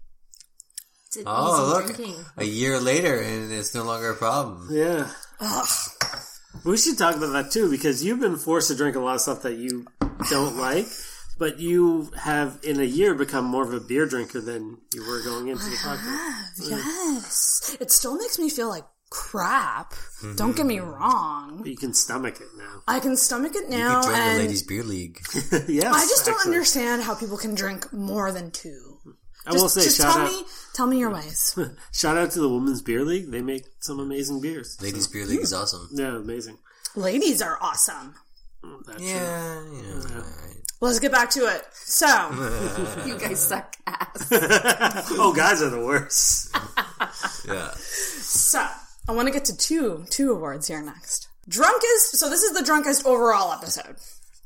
It's 1.08 1.18
an 1.18 1.24
Oh, 1.28 1.54
easy 1.54 1.74
look. 1.89 1.96
drinking. 1.98 2.26
A 2.38 2.46
year 2.46 2.80
later, 2.80 3.20
and 3.20 3.52
it's 3.52 3.76
no 3.76 3.84
longer 3.84 4.12
a 4.12 4.16
problem. 4.16 4.68
Yeah. 4.72 5.10
Ugh. 5.39 5.68
We 6.66 6.78
should 6.78 6.98
talk 6.98 7.16
about 7.16 7.34
that 7.34 7.52
too 7.52 7.70
because 7.70 8.04
you've 8.04 8.20
been 8.20 8.38
forced 8.38 8.70
to 8.70 8.76
drink 8.76 8.96
a 8.96 9.00
lot 9.00 9.16
of 9.16 9.22
stuff 9.22 9.41
that 9.41 9.56
you 9.56 9.86
don't 10.30 10.56
like, 10.58 10.86
but 11.38 11.60
you 11.60 12.12
have 12.18 12.60
in 12.64 12.80
a 12.80 12.84
year 12.84 13.16
become 13.16 13.44
more 13.46 13.64
of 13.64 13.74
a 13.74 13.80
beer 13.80 14.06
drinker 14.06 14.39
than 14.39 14.78
you 14.94 15.02
were 15.06 15.22
going 15.24 15.48
into 15.50 15.64
the 15.66 15.76
podcast. 15.76 16.70
Yes. 16.70 17.76
It 17.82 17.91
still 17.91 18.16
makes 18.18 18.38
me 18.39 18.50
feel 18.50 18.70
like 18.70 18.86
crap. 19.14 19.91
Mm-hmm. 19.93 20.36
Don't 20.36 20.55
get 20.55 20.66
me 20.66 20.80
wrong. 20.80 21.59
But 21.59 21.68
you 21.68 21.78
can 21.78 21.93
stomach 21.93 22.41
it 22.41 22.47
now. 22.57 22.82
I 22.88 22.99
can 22.99 23.16
stomach 23.16 23.53
it 23.55 23.70
You 23.72 23.78
now, 23.78 24.01
could 24.01 24.09
join 24.09 24.20
and 24.20 24.39
the 24.39 24.43
ladies' 24.43 24.64
beer 24.64 24.84
league. 24.84 25.20
yes, 25.68 25.86
I 25.86 26.01
just 26.01 26.26
don't 26.26 26.34
actually. 26.36 26.51
understand 26.53 27.03
how 27.03 27.14
people 27.14 27.38
can 27.38 27.53
drink 27.53 27.93
more 27.93 28.32
than 28.32 28.49
two. 28.49 28.97
I 29.45 29.51
Just, 29.51 29.61
will 29.61 29.70
say, 29.70 29.84
just 29.84 29.97
shout 29.97 30.14
tell 30.14 30.26
out, 30.26 30.32
me, 30.32 30.43
tell 30.74 30.88
me 30.88 30.97
your 30.99 31.11
ways. 31.14 31.59
shout 31.91 32.18
out 32.18 32.32
to 32.32 32.39
the 32.39 32.49
Women's 32.49 32.82
Beer 32.82 33.03
League. 33.05 33.30
They 33.30 33.41
make 33.41 33.66
some 33.82 33.99
amazing 33.99 34.41
beers. 34.41 34.82
Ladies' 34.82 35.07
beer 35.07 35.26
league 35.28 35.41
is 35.41 35.53
awesome. 35.53 35.89
Yeah, 35.91 36.16
amazing. 36.18 36.57
Ladies 36.95 37.41
are 37.41 37.57
awesome. 37.61 38.16
Mm, 38.66 38.86
that's 38.88 39.01
Yeah, 39.03 39.64
you 39.66 39.84
know, 39.84 40.24
Let's 40.80 40.99
get 40.99 41.11
back 41.11 41.30
to 41.32 41.41
it. 41.41 41.66
So, 41.74 42.07
You 43.05 43.18
guys 43.20 43.39
suck 43.39 43.76
ass. 43.86 44.28
oh, 44.32 45.34
guys 45.36 45.61
are 45.61 45.70
the 45.70 45.80
worst. 45.86 46.55
yeah. 47.47 47.72
so 47.76 48.66
I 49.08 49.12
want 49.12 49.28
to 49.28 49.34
get 49.34 49.45
to 49.45 49.58
two 49.58 50.06
two 50.10 50.32
awards 50.32 50.68
here 50.68 50.82
next. 50.82 51.28
Drunkest. 51.47 52.18
So 52.18 52.30
this 52.30 52.43
is 52.43 52.58
the 52.58 52.64
drunkest 52.64 53.06
overall 53.06 53.51
episode, 53.51 53.97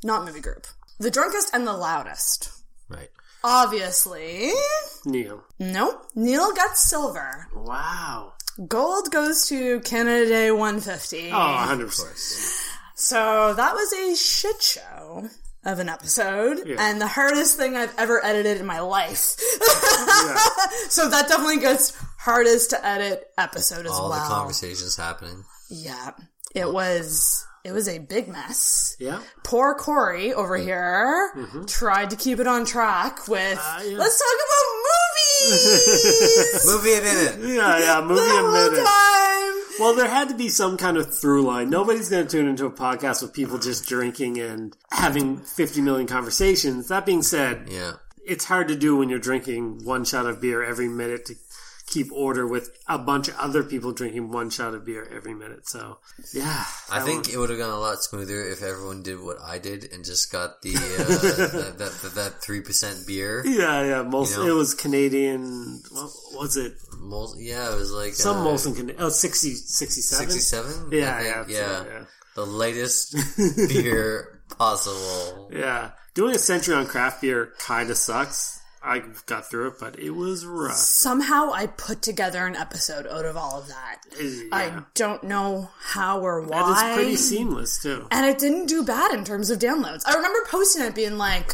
not 0.04 0.26
movie 0.26 0.40
group. 0.42 0.66
The 1.00 1.12
drunkest 1.12 1.54
and 1.54 1.68
the 1.68 1.74
loudest. 1.74 2.50
Right. 2.90 3.10
Obviously, 3.44 4.52
Neil. 5.06 5.44
nope. 5.60 6.08
Neil 6.16 6.54
got 6.54 6.76
silver. 6.78 7.48
Wow. 7.56 8.34
Gold 8.68 9.12
goes 9.12 9.46
to 9.48 9.80
Canada 9.82 10.26
Day 10.28 10.52
150. 10.52 11.30
Oh, 11.32 11.66
100%. 11.70 12.64
So 12.96 13.54
that 13.54 13.76
was 13.76 13.94
a 13.94 14.16
shit 14.16 14.60
show 14.62 15.30
of 15.68 15.78
an 15.80 15.90
episode 15.90 16.62
Yeah. 16.66 16.78
and 16.80 17.00
the 17.00 17.08
hardest 17.08 17.58
thing 17.58 17.76
I've 17.76 17.94
ever 18.00 18.24
edited 18.26 18.60
in 18.60 18.66
my 18.66 18.80
life. 18.80 19.36
so 20.90 21.10
that 21.10 21.28
definitely 21.28 21.60
gets 21.60 21.94
hardest 22.18 22.72
to 22.72 22.84
edit 22.86 23.26
episode 23.38 23.86
as 23.86 23.92
All 23.92 24.10
well. 24.10 24.20
the 24.20 24.26
conversations 24.34 24.96
happening. 24.98 25.44
yeah. 25.70 26.12
It 26.56 26.72
was 26.74 27.46
it 27.66 27.74
was 27.74 27.90
a 27.90 28.00
big 28.00 28.30
mess. 28.30 28.96
Yeah. 28.98 29.20
Poor 29.44 29.76
Corey 29.76 30.34
over 30.34 30.56
here 30.56 31.30
mm-hmm. 31.36 31.66
tried 31.66 32.10
to 32.12 32.16
keep 32.16 32.40
it 32.40 32.48
on 32.48 32.66
track 32.66 33.28
with 33.28 33.60
uh, 33.62 33.82
let's 33.84 34.18
talk 34.18 34.40
about 34.48 34.66
movies. 34.88 36.66
Movie 36.66 36.94
a 36.94 37.02
minute. 37.02 37.36
Yeah, 37.58 37.78
yeah, 37.80 38.02
movie 38.02 38.22
The 38.22 38.26
a 38.26 38.42
whole 38.42 38.52
minute. 38.72 38.86
time. 38.86 39.37
Well, 39.80 39.94
there 39.96 40.10
had 40.10 40.30
to 40.30 40.36
be 40.36 40.50
some 40.50 40.76
kind 40.78 40.98
of 40.98 41.14
through 41.18 41.44
line. 41.44 41.70
Nobody's 41.70 42.10
going 42.10 42.26
to 42.26 42.32
tune 42.32 42.48
into 42.48 42.66
a 42.66 42.72
podcast 42.72 43.22
with 43.22 43.34
people 43.34 43.60
just 43.60 43.88
drinking 43.88 44.40
and 44.40 44.76
having 44.92 45.38
50 45.38 45.82
million 45.82 46.08
conversations. 46.08 46.88
That 46.88 47.06
being 47.06 47.22
said, 47.22 47.68
Yeah. 47.72 47.94
it's 48.26 48.46
hard 48.46 48.68
to 48.70 48.76
do 48.76 48.96
when 48.98 49.10
you're 49.10 49.20
drinking 49.20 49.84
one 49.86 50.04
shot 50.04 50.26
of 50.26 50.42
beer 50.42 50.64
every 50.64 50.88
minute 50.88 51.26
to 51.26 51.36
keep 51.88 52.12
order 52.12 52.46
with 52.46 52.70
a 52.88 52.98
bunch 52.98 53.30
of 53.30 53.36
other 53.38 53.64
people 53.64 53.94
drinking 53.94 54.30
one 54.30 54.50
shot 54.50 54.74
of 54.74 54.86
beer 54.86 55.08
every 55.16 55.34
minute. 55.34 55.68
So, 55.68 56.00
yeah. 56.34 56.66
I 56.92 57.00
think 57.00 57.26
one- 57.26 57.34
it 57.34 57.38
would 57.38 57.50
have 57.50 57.58
gone 57.60 57.70
a 57.72 57.80
lot 57.80 58.04
smoother 58.04 58.44
if 58.50 58.62
everyone 58.62 59.04
did 59.04 59.22
what 59.22 59.38
I 59.42 59.58
did 59.58 59.92
and 59.94 60.04
just 60.06 60.32
got 60.32 60.62
the 60.62 60.76
uh, 60.76 60.78
that 61.78 61.92
that 62.02 62.12
that 62.16 62.42
three 62.42 62.62
percent 62.62 63.08
beer. 63.08 63.42
Yeah, 63.46 63.84
yeah. 63.86 64.02
Most, 64.04 64.38
You 64.38 64.44
know? 64.44 64.50
It 64.52 64.56
was 64.56 64.74
Canadian. 64.74 65.82
What 65.92 66.12
was 66.34 66.58
it? 66.58 66.74
Mol- 67.00 67.36
yeah, 67.40 67.72
it 67.74 67.80
was 67.80 67.92
like 67.92 68.14
Some 68.14 68.38
uh, 68.38 68.46
Molson 68.46 68.76
Canadian. 68.76 69.02
Oh, 69.02 69.10
60, 69.10 69.54
67? 69.56 70.30
67? 70.32 70.92
Yeah, 70.92 71.22
yeah, 71.22 71.46
yeah. 71.48 71.84
yeah. 71.86 72.06
The 72.36 72.46
latest 72.46 73.16
beer 73.70 74.42
possible. 74.58 75.50
Yeah. 75.54 75.92
Doing 76.14 76.36
a 76.36 76.40
century 76.40 76.76
on 76.76 76.86
craft 76.88 77.22
beer 77.22 77.54
kind 77.60 77.90
of 77.90 77.98
sucks. 77.98 78.57
I 78.88 79.04
got 79.26 79.50
through 79.50 79.68
it, 79.68 79.74
but 79.80 80.00
it 80.00 80.12
was 80.12 80.46
rough. 80.46 80.76
Somehow 80.76 81.52
I 81.52 81.68
put 81.68 82.02
together 82.02 82.46
an 82.46 82.56
episode 82.56 83.06
out 83.06 83.26
of 83.26 83.36
all 83.36 83.60
of 83.60 83.68
that. 83.68 84.02
Eh, 84.20 84.48
I 84.52 84.84
don't 84.96 85.24
know 85.24 85.70
how 85.80 86.22
or 86.22 86.42
why. 86.42 86.62
And 86.62 86.72
it's 86.72 86.96
pretty 86.96 87.16
seamless, 87.18 87.82
too. 87.82 88.08
And 88.12 88.26
it 88.26 88.40
didn't 88.40 88.68
do 88.68 88.84
bad 88.84 89.14
in 89.14 89.26
terms 89.26 89.50
of 89.50 89.60
downloads. 89.60 90.04
I 90.06 90.16
remember 90.16 90.40
posting 90.50 90.84
it 90.84 90.96
being 90.96 91.18
like, 91.18 91.54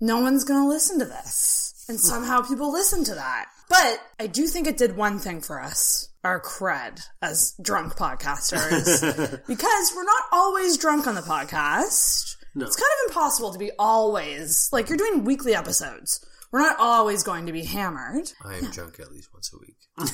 no 0.00 0.20
one's 0.20 0.44
going 0.44 0.62
to 0.62 0.68
listen 0.68 0.98
to 0.98 1.04
this. 1.04 1.84
And 1.88 1.98
hmm. 1.98 2.02
somehow 2.02 2.40
people 2.40 2.72
listened 2.72 3.06
to 3.06 3.14
that. 3.14 3.46
But 3.68 4.00
I 4.18 4.26
do 4.26 4.46
think 4.46 4.66
it 4.66 4.76
did 4.76 4.96
one 4.96 5.18
thing 5.18 5.40
for 5.40 5.60
us 5.60 6.08
our 6.24 6.40
cred 6.40 7.00
as 7.20 7.54
drunk 7.60 7.94
podcasters. 7.96 9.46
because 9.46 9.92
we're 9.94 10.04
not 10.04 10.22
always 10.32 10.78
drunk 10.78 11.06
on 11.06 11.14
the 11.14 11.20
podcast. 11.20 12.36
No. 12.54 12.64
It's 12.64 12.76
kind 12.76 12.90
of 13.04 13.10
impossible 13.10 13.52
to 13.52 13.58
be 13.58 13.72
always, 13.78 14.68
like, 14.72 14.88
you're 14.88 14.96
doing 14.98 15.24
weekly 15.24 15.54
episodes. 15.54 16.24
We're 16.54 16.60
not 16.60 16.76
always 16.78 17.24
going 17.24 17.46
to 17.46 17.52
be 17.52 17.64
hammered. 17.64 18.30
I 18.44 18.54
am 18.54 18.70
drunk 18.70 19.00
at 19.00 19.10
least 19.10 19.28
once 19.34 19.52
a 19.52 19.58
week. 19.58 19.74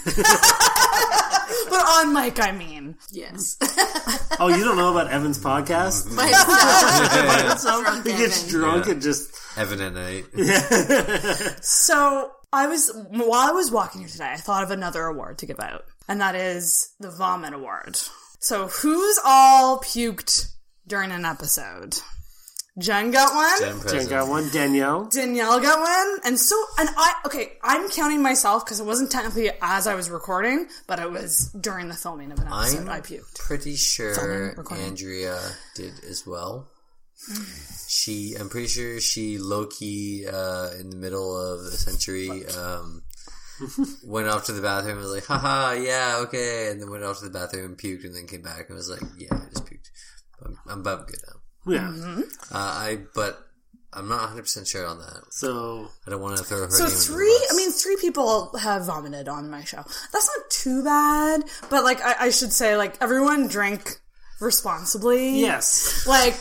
But 1.68 1.80
on 1.84 2.14
mic, 2.14 2.40
I 2.42 2.52
mean. 2.52 2.96
Yes. 3.10 3.56
Oh, 4.40 4.48
you 4.48 4.64
don't 4.64 4.76
know 4.78 4.90
about 4.92 5.10
Evan's 5.10 5.38
podcast? 5.38 6.16
By 6.16 6.26
himself. 6.28 7.84
By? 7.84 7.90
Drunk 7.90 8.06
he 8.06 8.12
gets 8.12 8.44
Evan. 8.44 8.50
drunk 8.60 8.86
Yeah. 8.86 8.92
and 8.92 9.02
just. 9.02 9.34
Evan 9.58 9.80
at 9.82 9.92
night. 9.92 10.24
So 11.62 12.30
I 12.52 12.66
was 12.68 12.90
while 13.10 13.48
I 13.48 13.52
was 13.52 13.70
walking 13.70 14.00
here 14.00 14.08
today, 14.08 14.30
I 14.32 14.36
thought 14.36 14.62
of 14.62 14.70
another 14.70 15.04
award 15.04 15.38
to 15.38 15.46
give 15.46 15.60
out, 15.60 15.84
and 16.08 16.20
that 16.22 16.34
is 16.36 16.90
the 17.00 17.10
Vomit 17.10 17.52
Award. 17.52 17.98
So 18.38 18.68
who's 18.68 19.18
all 19.24 19.80
puked 19.80 20.46
during 20.86 21.10
an 21.12 21.24
episode? 21.26 21.98
Jen 22.80 23.10
got 23.10 23.34
one. 23.34 23.80
Jen 23.88 24.08
got 24.08 24.28
one. 24.28 24.48
Danielle. 24.50 25.04
Danielle 25.06 25.60
got 25.60 25.78
one, 25.80 26.20
and 26.24 26.38
so 26.38 26.56
and 26.78 26.88
I 26.96 27.14
okay. 27.26 27.52
I'm 27.62 27.88
counting 27.90 28.22
myself 28.22 28.64
because 28.64 28.80
it 28.80 28.86
wasn't 28.86 29.10
technically 29.10 29.50
as 29.62 29.86
I 29.86 29.94
was 29.94 30.10
recording, 30.10 30.66
but 30.86 30.98
it 30.98 31.10
was 31.10 31.50
during 31.60 31.88
the 31.88 31.94
filming 31.94 32.32
of 32.32 32.38
an 32.38 32.48
episode. 32.48 32.80
I'm 32.80 32.88
I 32.88 33.00
puked. 33.00 33.38
pretty 33.38 33.76
sure 33.76 34.14
Filming. 34.14 34.84
Andrea 34.84 35.38
did 35.76 35.92
as 36.08 36.26
well. 36.26 36.68
She, 37.88 38.34
I'm 38.38 38.48
pretty 38.48 38.68
sure 38.68 38.98
she 38.98 39.36
low 39.36 39.66
key 39.66 40.26
uh, 40.26 40.70
in 40.80 40.88
the 40.88 40.96
middle 40.96 41.36
of 41.36 41.64
the 41.64 41.72
century 41.72 42.46
um, 42.46 43.02
went 44.04 44.26
off 44.28 44.46
to 44.46 44.52
the 44.52 44.62
bathroom 44.62 44.96
and 44.96 45.02
was 45.02 45.14
like, 45.14 45.26
haha, 45.26 45.72
yeah, 45.72 46.16
okay. 46.20 46.70
And 46.70 46.80
then 46.80 46.90
went 46.90 47.04
off 47.04 47.18
to 47.18 47.26
the 47.26 47.30
bathroom 47.30 47.66
and 47.66 47.78
puked 47.78 48.04
and 48.04 48.14
then 48.14 48.26
came 48.26 48.40
back 48.42 48.68
and 48.68 48.76
was 48.76 48.88
like, 48.88 49.02
yeah, 49.18 49.28
I 49.32 49.50
just 49.50 49.66
puked. 49.66 49.90
I'm, 50.44 50.58
I'm 50.66 50.80
about 50.80 51.08
good 51.08 51.20
now. 51.26 51.39
Yeah. 51.66 51.92
Mhm. 51.92 52.22
Uh, 52.52 52.56
I, 52.56 52.98
but 53.14 53.38
I'm 53.92 54.08
not 54.08 54.30
100% 54.30 54.66
sure 54.66 54.86
on 54.86 54.98
that. 54.98 55.24
So. 55.30 55.88
I 56.06 56.10
don't 56.10 56.20
want 56.20 56.38
to 56.38 56.44
throw 56.44 56.58
her 56.58 56.70
So 56.70 56.84
name 56.84 56.86
under 56.86 56.96
the 56.96 57.02
three, 57.02 57.48
I 57.50 57.56
mean, 57.56 57.70
three 57.72 57.96
people 57.96 58.56
have 58.58 58.86
vomited 58.86 59.28
on 59.28 59.50
my 59.50 59.64
show. 59.64 59.84
That's 60.12 60.30
not 60.36 60.50
too 60.50 60.84
bad, 60.84 61.44
but 61.68 61.84
like 61.84 62.00
I, 62.00 62.26
I 62.26 62.30
should 62.30 62.52
say, 62.52 62.76
like 62.76 62.96
everyone 63.00 63.48
drink 63.48 63.98
responsibly. 64.40 65.40
Yes. 65.40 66.06
Like 66.06 66.36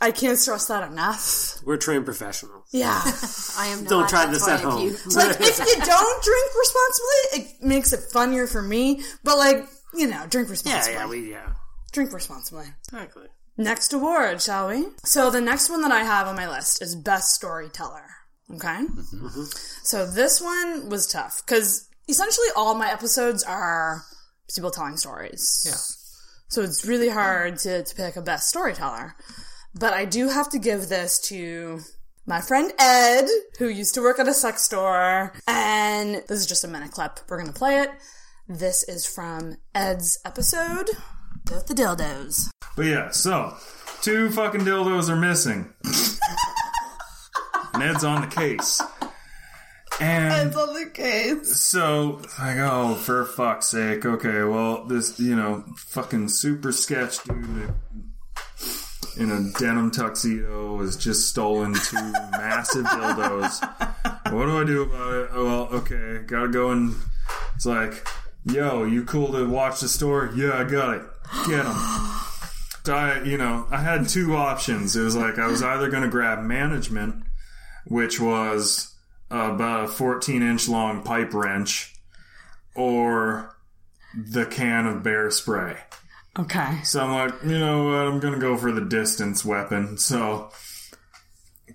I 0.00 0.10
can't 0.10 0.38
stress 0.38 0.66
that 0.68 0.90
enough. 0.90 1.60
We're 1.64 1.76
trained 1.76 2.04
professionals. 2.04 2.64
Yeah. 2.72 3.00
I 3.58 3.66
am 3.68 3.84
not. 3.84 3.90
Don't 3.90 4.08
try 4.08 4.26
that's 4.26 4.38
this 4.38 4.46
why 4.46 4.54
at 4.54 4.60
home. 4.60 4.90
puked. 4.90 5.16
like 5.16 5.36
if 5.40 5.58
you 5.58 5.76
don't 5.84 6.24
drink 6.24 6.50
responsibly, 6.58 7.40
it 7.40 7.62
makes 7.62 7.92
it 7.92 8.00
funnier 8.12 8.46
for 8.46 8.62
me. 8.62 9.02
But 9.22 9.36
like 9.36 9.64
you 9.94 10.06
know, 10.06 10.26
drink 10.28 10.48
responsibly. 10.48 10.92
Yeah, 10.94 11.00
responsibly. 11.02 11.18
yeah, 11.20 11.26
we, 11.26 11.30
yeah. 11.32 11.52
drink 11.92 12.12
responsibly. 12.12 12.66
Exactly. 12.84 13.26
Next 13.58 13.92
award, 13.92 14.40
shall 14.40 14.68
we? 14.68 14.86
So 15.04 15.30
the 15.30 15.40
next 15.40 15.68
one 15.68 15.82
that 15.82 15.90
I 15.90 16.04
have 16.04 16.28
on 16.28 16.36
my 16.36 16.48
list 16.48 16.80
is 16.80 16.94
best 16.94 17.34
storyteller. 17.34 18.04
Okay. 18.54 18.84
So 19.82 20.06
this 20.06 20.40
one 20.40 20.88
was 20.88 21.08
tough 21.08 21.42
because 21.44 21.88
essentially 22.08 22.46
all 22.56 22.74
my 22.74 22.90
episodes 22.90 23.42
are 23.42 24.04
people 24.54 24.70
telling 24.70 24.96
stories. 24.96 25.64
Yeah. 25.66 25.74
So 26.48 26.62
it's 26.62 26.86
really 26.86 27.08
hard 27.08 27.58
to, 27.58 27.82
to 27.82 27.94
pick 27.96 28.14
a 28.14 28.22
best 28.22 28.48
storyteller. 28.48 29.16
But 29.74 29.92
I 29.92 30.04
do 30.04 30.28
have 30.28 30.48
to 30.50 30.58
give 30.60 30.88
this 30.88 31.18
to 31.28 31.80
my 32.26 32.40
friend 32.40 32.72
Ed, 32.78 33.26
who 33.58 33.68
used 33.68 33.94
to 33.94 34.02
work 34.02 34.20
at 34.20 34.28
a 34.28 34.34
sex 34.34 34.62
store. 34.62 35.32
And 35.48 36.22
this 36.28 36.38
is 36.38 36.46
just 36.46 36.64
a 36.64 36.68
minute 36.68 36.92
clip. 36.92 37.18
We're 37.28 37.38
going 37.38 37.52
to 37.52 37.58
play 37.58 37.80
it. 37.80 37.90
This 38.48 38.84
is 38.84 39.04
from 39.04 39.56
Ed's 39.74 40.20
episode 40.24 40.90
with 41.50 41.66
the 41.66 41.74
dildos. 41.74 42.48
But 42.76 42.86
yeah, 42.86 43.10
so 43.10 43.56
two 44.02 44.30
fucking 44.30 44.62
dildos 44.62 45.08
are 45.08 45.16
missing. 45.16 45.72
Ned's 47.78 48.04
on 48.04 48.22
the 48.22 48.26
case. 48.28 48.80
And 50.00 50.54
on 50.54 50.74
the 50.74 50.90
case. 50.92 51.60
so 51.60 52.22
I 52.38 52.54
go, 52.54 52.70
oh, 52.70 52.94
for 52.94 53.24
fuck's 53.24 53.66
sake, 53.66 54.06
okay, 54.06 54.44
well, 54.44 54.84
this, 54.84 55.18
you 55.18 55.34
know, 55.34 55.64
fucking 55.76 56.28
super 56.28 56.70
sketch 56.70 57.22
dude 57.24 57.74
in 59.16 59.32
a 59.32 59.58
denim 59.58 59.90
tuxedo 59.90 60.78
has 60.78 60.96
just 60.96 61.28
stolen 61.28 61.74
two 61.74 61.96
massive 62.32 62.84
dildos. 62.84 63.60
What 64.32 64.46
do 64.46 64.58
I 64.58 64.64
do 64.64 64.82
about 64.82 65.12
it? 65.14 65.30
Oh, 65.32 65.44
well, 65.44 65.80
okay, 65.80 66.22
gotta 66.24 66.48
go 66.48 66.70
and 66.70 66.94
it's 67.56 67.66
like, 67.66 68.06
yo, 68.44 68.84
you 68.84 69.04
cool 69.04 69.32
to 69.32 69.48
watch 69.48 69.80
the 69.80 69.88
store? 69.88 70.30
Yeah, 70.34 70.52
I 70.58 70.64
got 70.64 70.94
it. 70.94 71.02
Get 71.46 71.64
them. 71.64 71.76
So 72.84 72.94
I, 72.94 73.22
you 73.22 73.36
know, 73.36 73.66
I 73.70 73.82
had 73.82 74.08
two 74.08 74.34
options. 74.34 74.96
It 74.96 75.02
was 75.02 75.14
like 75.14 75.38
I 75.38 75.46
was 75.46 75.62
either 75.62 75.90
going 75.90 76.04
to 76.04 76.08
grab 76.08 76.42
management, 76.42 77.22
which 77.84 78.18
was 78.18 78.94
about 79.30 79.84
a 79.84 79.88
14 79.88 80.42
inch 80.42 80.68
long 80.68 81.02
pipe 81.02 81.34
wrench, 81.34 81.94
or 82.74 83.54
the 84.14 84.46
can 84.46 84.86
of 84.86 85.02
bear 85.02 85.30
spray. 85.30 85.76
Okay. 86.38 86.82
So 86.84 87.00
I'm 87.00 87.12
like, 87.12 87.42
you 87.42 87.58
know 87.58 87.84
what? 87.84 88.06
I'm 88.06 88.20
going 88.20 88.34
to 88.34 88.40
go 88.40 88.56
for 88.56 88.72
the 88.72 88.80
distance 88.80 89.44
weapon. 89.44 89.98
So 89.98 90.50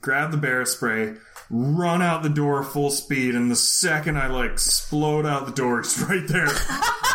grab 0.02 0.32
the 0.32 0.38
bear 0.38 0.66
spray, 0.66 1.16
run 1.50 2.02
out 2.02 2.24
the 2.24 2.30
door 2.30 2.64
full 2.64 2.90
speed, 2.90 3.36
and 3.36 3.52
the 3.52 3.56
second 3.56 4.18
I 4.18 4.28
like 4.28 4.52
explode 4.52 5.26
out 5.26 5.46
the 5.46 5.52
door, 5.52 5.82
it's 5.82 6.00
right 6.00 6.28
there. 6.28 6.48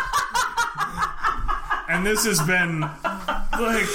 and 1.89 2.05
this 2.05 2.23
has 2.25 2.39
been 2.41 2.81
like 2.81 3.87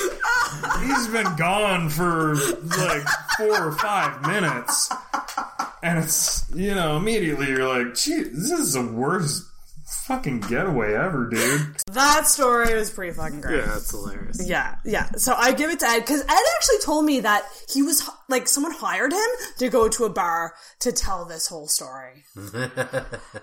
he's 0.83 1.07
been 1.09 1.37
gone 1.37 1.89
for 1.89 2.35
like 2.35 3.07
four 3.39 3.69
or 3.69 3.73
five 3.73 4.21
minutes. 4.23 4.93
And 5.83 5.99
it's 6.03 6.45
you 6.55 6.75
know 6.75 6.97
immediately 6.97 7.49
you're 7.49 7.69
like 7.69 7.95
gee 7.95 8.25
this 8.25 8.51
is 8.51 8.73
the 8.73 8.83
worst 8.83 9.45
fucking 10.07 10.41
getaway 10.41 10.95
ever 10.95 11.29
dude 11.31 11.77
That 11.93 12.27
story 12.27 12.75
was 12.75 12.91
pretty 12.91 13.13
fucking 13.15 13.41
great. 13.41 13.59
Yeah, 13.59 13.67
that's 13.67 13.91
hilarious. 13.91 14.47
Yeah, 14.47 14.77
yeah. 14.85 15.11
So 15.17 15.35
I 15.35 15.53
give 15.53 15.71
it 15.71 15.81
to 15.81 15.87
Ed 15.87 16.01
because 16.01 16.21
Ed 16.23 16.31
actually 16.57 16.79
told 16.85 17.05
me 17.05 17.21
that 17.21 17.45
he 17.73 17.83
was 17.83 18.09
like 18.29 18.49
someone 18.49 18.73
hired 18.73 19.13
him 19.13 19.21
to 19.59 19.69
go 19.69 19.89
to 19.89 20.05
a 20.05 20.11
bar 20.11 20.55
to 20.81 20.93
tell 20.93 21.25
this 21.25 21.47
whole 21.49 21.69
story. 21.69 22.25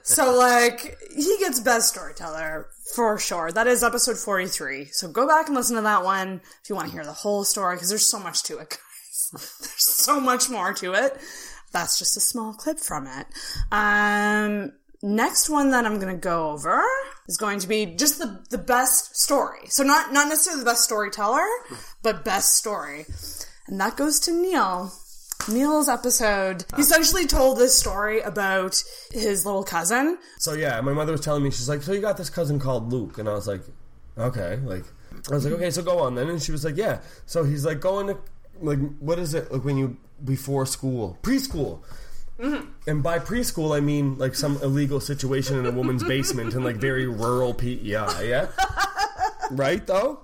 So 0.03 0.35
like 0.35 0.97
he 1.15 1.37
gets 1.39 1.59
best 1.59 1.89
storyteller 1.89 2.67
for 2.95 3.17
sure. 3.17 3.51
That 3.51 3.67
is 3.67 3.83
episode 3.83 4.17
forty 4.17 4.47
three. 4.47 4.85
So 4.85 5.07
go 5.07 5.27
back 5.27 5.47
and 5.47 5.55
listen 5.55 5.75
to 5.75 5.81
that 5.83 6.03
one 6.03 6.41
if 6.63 6.69
you 6.69 6.75
want 6.75 6.87
to 6.87 6.93
hear 6.93 7.05
the 7.05 7.13
whole 7.13 7.43
story 7.43 7.75
because 7.75 7.89
there's 7.89 8.05
so 8.05 8.19
much 8.19 8.43
to 8.43 8.57
it, 8.57 8.69
guys. 9.31 9.31
there's 9.59 9.83
so 9.83 10.19
much 10.19 10.49
more 10.49 10.73
to 10.73 10.93
it. 10.93 11.17
That's 11.71 11.97
just 11.97 12.17
a 12.17 12.19
small 12.19 12.53
clip 12.53 12.79
from 12.79 13.07
it. 13.07 13.27
Um, 13.71 14.73
next 15.01 15.49
one 15.49 15.71
that 15.71 15.85
I'm 15.85 15.99
going 15.99 16.13
to 16.13 16.19
go 16.19 16.51
over 16.51 16.83
is 17.27 17.37
going 17.37 17.59
to 17.59 17.67
be 17.67 17.85
just 17.85 18.19
the 18.19 18.43
the 18.49 18.57
best 18.57 19.15
story. 19.15 19.67
So 19.67 19.83
not 19.83 20.13
not 20.13 20.27
necessarily 20.27 20.63
the 20.63 20.69
best 20.69 20.83
storyteller, 20.83 21.45
but 22.03 22.25
best 22.25 22.55
story, 22.55 23.05
and 23.67 23.79
that 23.79 23.97
goes 23.97 24.19
to 24.21 24.31
Neil. 24.31 24.91
Neil's 25.49 25.89
episode. 25.89 26.61
He 26.61 26.73
ah. 26.73 26.79
essentially 26.81 27.25
told 27.25 27.57
this 27.57 27.77
story 27.77 28.21
about 28.21 28.83
his 29.11 29.43
little 29.45 29.63
cousin. 29.63 30.19
So 30.37 30.53
yeah, 30.53 30.79
my 30.81 30.93
mother 30.93 31.13
was 31.13 31.21
telling 31.21 31.43
me 31.43 31.49
she's 31.49 31.69
like, 31.69 31.81
so 31.81 31.93
you 31.93 32.01
got 32.01 32.17
this 32.17 32.29
cousin 32.29 32.59
called 32.59 32.91
Luke, 32.91 33.17
and 33.17 33.27
I 33.27 33.33
was 33.33 33.47
like, 33.47 33.61
okay, 34.17 34.57
like 34.57 34.83
I 35.31 35.33
was 35.33 35.45
like, 35.45 35.53
okay, 35.55 35.71
so 35.71 35.81
go 35.81 35.99
on 35.99 36.15
then, 36.15 36.29
and 36.29 36.41
she 36.41 36.51
was 36.51 36.63
like, 36.63 36.77
yeah. 36.77 37.01
So 37.25 37.43
he's 37.43 37.65
like 37.65 37.79
going 37.79 38.07
to 38.07 38.17
like 38.61 38.79
what 38.99 39.19
is 39.19 39.33
it 39.33 39.51
like 39.51 39.63
when 39.63 39.77
you 39.77 39.97
before 40.23 40.65
school 40.65 41.17
preschool. 41.23 41.81
And 42.87 43.03
by 43.03 43.19
preschool, 43.19 43.75
I 43.75 43.79
mean 43.79 44.17
like 44.17 44.35
some 44.35 44.57
illegal 44.61 44.99
situation 44.99 45.59
in 45.59 45.65
a 45.65 45.71
woman's 45.71 46.03
basement 46.03 46.53
in 46.53 46.63
like 46.63 46.77
very 46.77 47.05
rural 47.05 47.53
PEI, 47.53 48.27
yeah? 48.27 48.47
right, 49.51 49.85
though? 49.85 50.21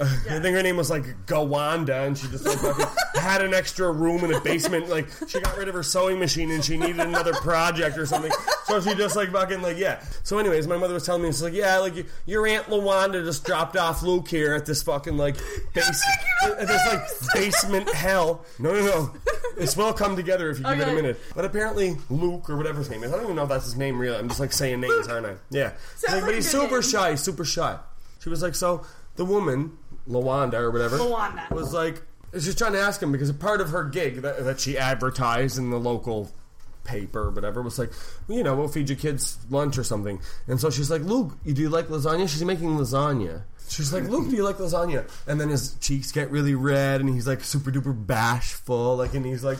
I 0.00 0.06
think 0.06 0.56
her 0.56 0.62
name 0.62 0.78
was 0.78 0.88
like 0.88 1.04
Gawanda, 1.26 2.06
and 2.06 2.16
she 2.16 2.26
just 2.28 2.46
like 2.46 2.58
fucking 2.58 2.86
had 3.20 3.42
an 3.42 3.52
extra 3.52 3.92
room 3.92 4.24
in 4.24 4.32
the 4.32 4.40
basement. 4.40 4.88
Like 4.88 5.08
she 5.28 5.40
got 5.40 5.58
rid 5.58 5.68
of 5.68 5.74
her 5.74 5.82
sewing 5.82 6.18
machine, 6.18 6.50
and 6.50 6.64
she 6.64 6.78
needed 6.78 7.00
another 7.00 7.34
project 7.34 7.98
or 7.98 8.06
something. 8.06 8.32
So 8.64 8.80
she 8.80 8.94
just 8.94 9.14
like 9.14 9.30
fucking 9.30 9.60
like 9.60 9.76
yeah. 9.76 10.02
So 10.22 10.38
anyways, 10.38 10.66
my 10.66 10.78
mother 10.78 10.94
was 10.94 11.04
telling 11.04 11.22
me 11.22 11.28
it's 11.28 11.42
like 11.42 11.52
yeah, 11.52 11.76
like 11.78 12.06
your 12.24 12.46
aunt 12.46 12.66
Lawanda 12.66 13.22
just 13.22 13.44
dropped 13.44 13.76
off 13.76 14.02
Luke 14.02 14.26
here 14.28 14.54
at 14.54 14.64
this 14.64 14.82
fucking 14.82 15.18
like 15.18 15.36
base, 15.74 16.02
at 16.44 16.66
this 16.66 16.86
like 16.86 17.34
basement 17.34 17.92
hell. 17.92 18.46
No, 18.58 18.72
no, 18.72 18.80
no. 18.80 19.14
This 19.60 19.76
will 19.76 19.92
come 19.92 20.16
together 20.16 20.50
if 20.50 20.58
you 20.58 20.64
give 20.64 20.72
it 20.80 20.80
a 20.80 20.84
Okay. 20.86 20.94
minute. 20.94 21.20
But 21.34 21.44
apparently 21.44 21.96
Luke 22.08 22.48
or 22.48 22.56
whatever 22.56 22.78
his 22.78 22.88
name 22.90 23.04
is, 23.04 23.12
I 23.12 23.16
don't 23.16 23.24
even 23.24 23.36
know 23.36 23.42
if 23.42 23.48
that's 23.50 23.66
his 23.66 23.76
name 23.76 23.98
really. 23.98 24.16
I'm 24.16 24.28
just 24.28 24.40
like 24.40 24.52
saying 24.52 24.80
names, 24.80 25.06
aren't 25.06 25.26
I? 25.26 25.34
Yeah. 25.50 25.72
Like, 26.08 26.24
but 26.24 26.34
he's 26.34 26.50
good 26.50 26.62
super 26.62 26.80
name. 26.80 26.82
shy, 26.82 27.14
super 27.16 27.44
shy. 27.44 27.78
She 28.22 28.28
was 28.30 28.42
like, 28.42 28.54
so 28.54 28.84
the 29.16 29.24
woman, 29.24 29.76
Lawanda 30.08 30.54
or 30.54 30.70
whatever, 30.70 30.96
Lawanda. 30.98 31.50
was 31.50 31.72
like, 31.74 32.02
she's 32.32 32.54
trying 32.54 32.72
to 32.72 32.80
ask 32.80 33.02
him 33.02 33.12
because 33.12 33.28
a 33.28 33.34
part 33.34 33.60
of 33.60 33.68
her 33.70 33.84
gig 33.84 34.22
that, 34.22 34.44
that 34.44 34.60
she 34.60 34.78
advertised 34.78 35.58
in 35.58 35.70
the 35.70 35.78
local 35.78 36.30
paper 36.84 37.24
or 37.24 37.30
whatever 37.30 37.60
was 37.62 37.78
like, 37.78 37.92
well, 38.26 38.38
you 38.38 38.42
know, 38.44 38.56
we'll 38.56 38.66
feed 38.68 38.88
your 38.88 38.96
kids 38.98 39.38
lunch 39.50 39.76
or 39.78 39.84
something. 39.84 40.20
And 40.48 40.58
so 40.58 40.70
she's 40.70 40.90
like, 40.90 41.02
Luke, 41.02 41.36
you 41.44 41.52
do 41.52 41.60
you 41.62 41.68
like 41.68 41.88
lasagna? 41.88 42.28
She's 42.28 42.42
making 42.44 42.70
lasagna. 42.76 43.42
She's 43.70 43.92
like, 43.92 44.04
Luke, 44.04 44.28
do 44.28 44.34
you 44.34 44.42
like 44.42 44.56
lasagna? 44.56 45.08
And 45.28 45.40
then 45.40 45.48
his 45.48 45.74
cheeks 45.74 46.10
get 46.10 46.30
really 46.30 46.54
red, 46.54 47.00
and 47.00 47.08
he's 47.08 47.26
like 47.26 47.44
super 47.44 47.70
duper 47.70 47.94
bashful, 47.94 48.96
like, 48.96 49.14
and 49.14 49.24
he's 49.24 49.44
like, 49.44 49.58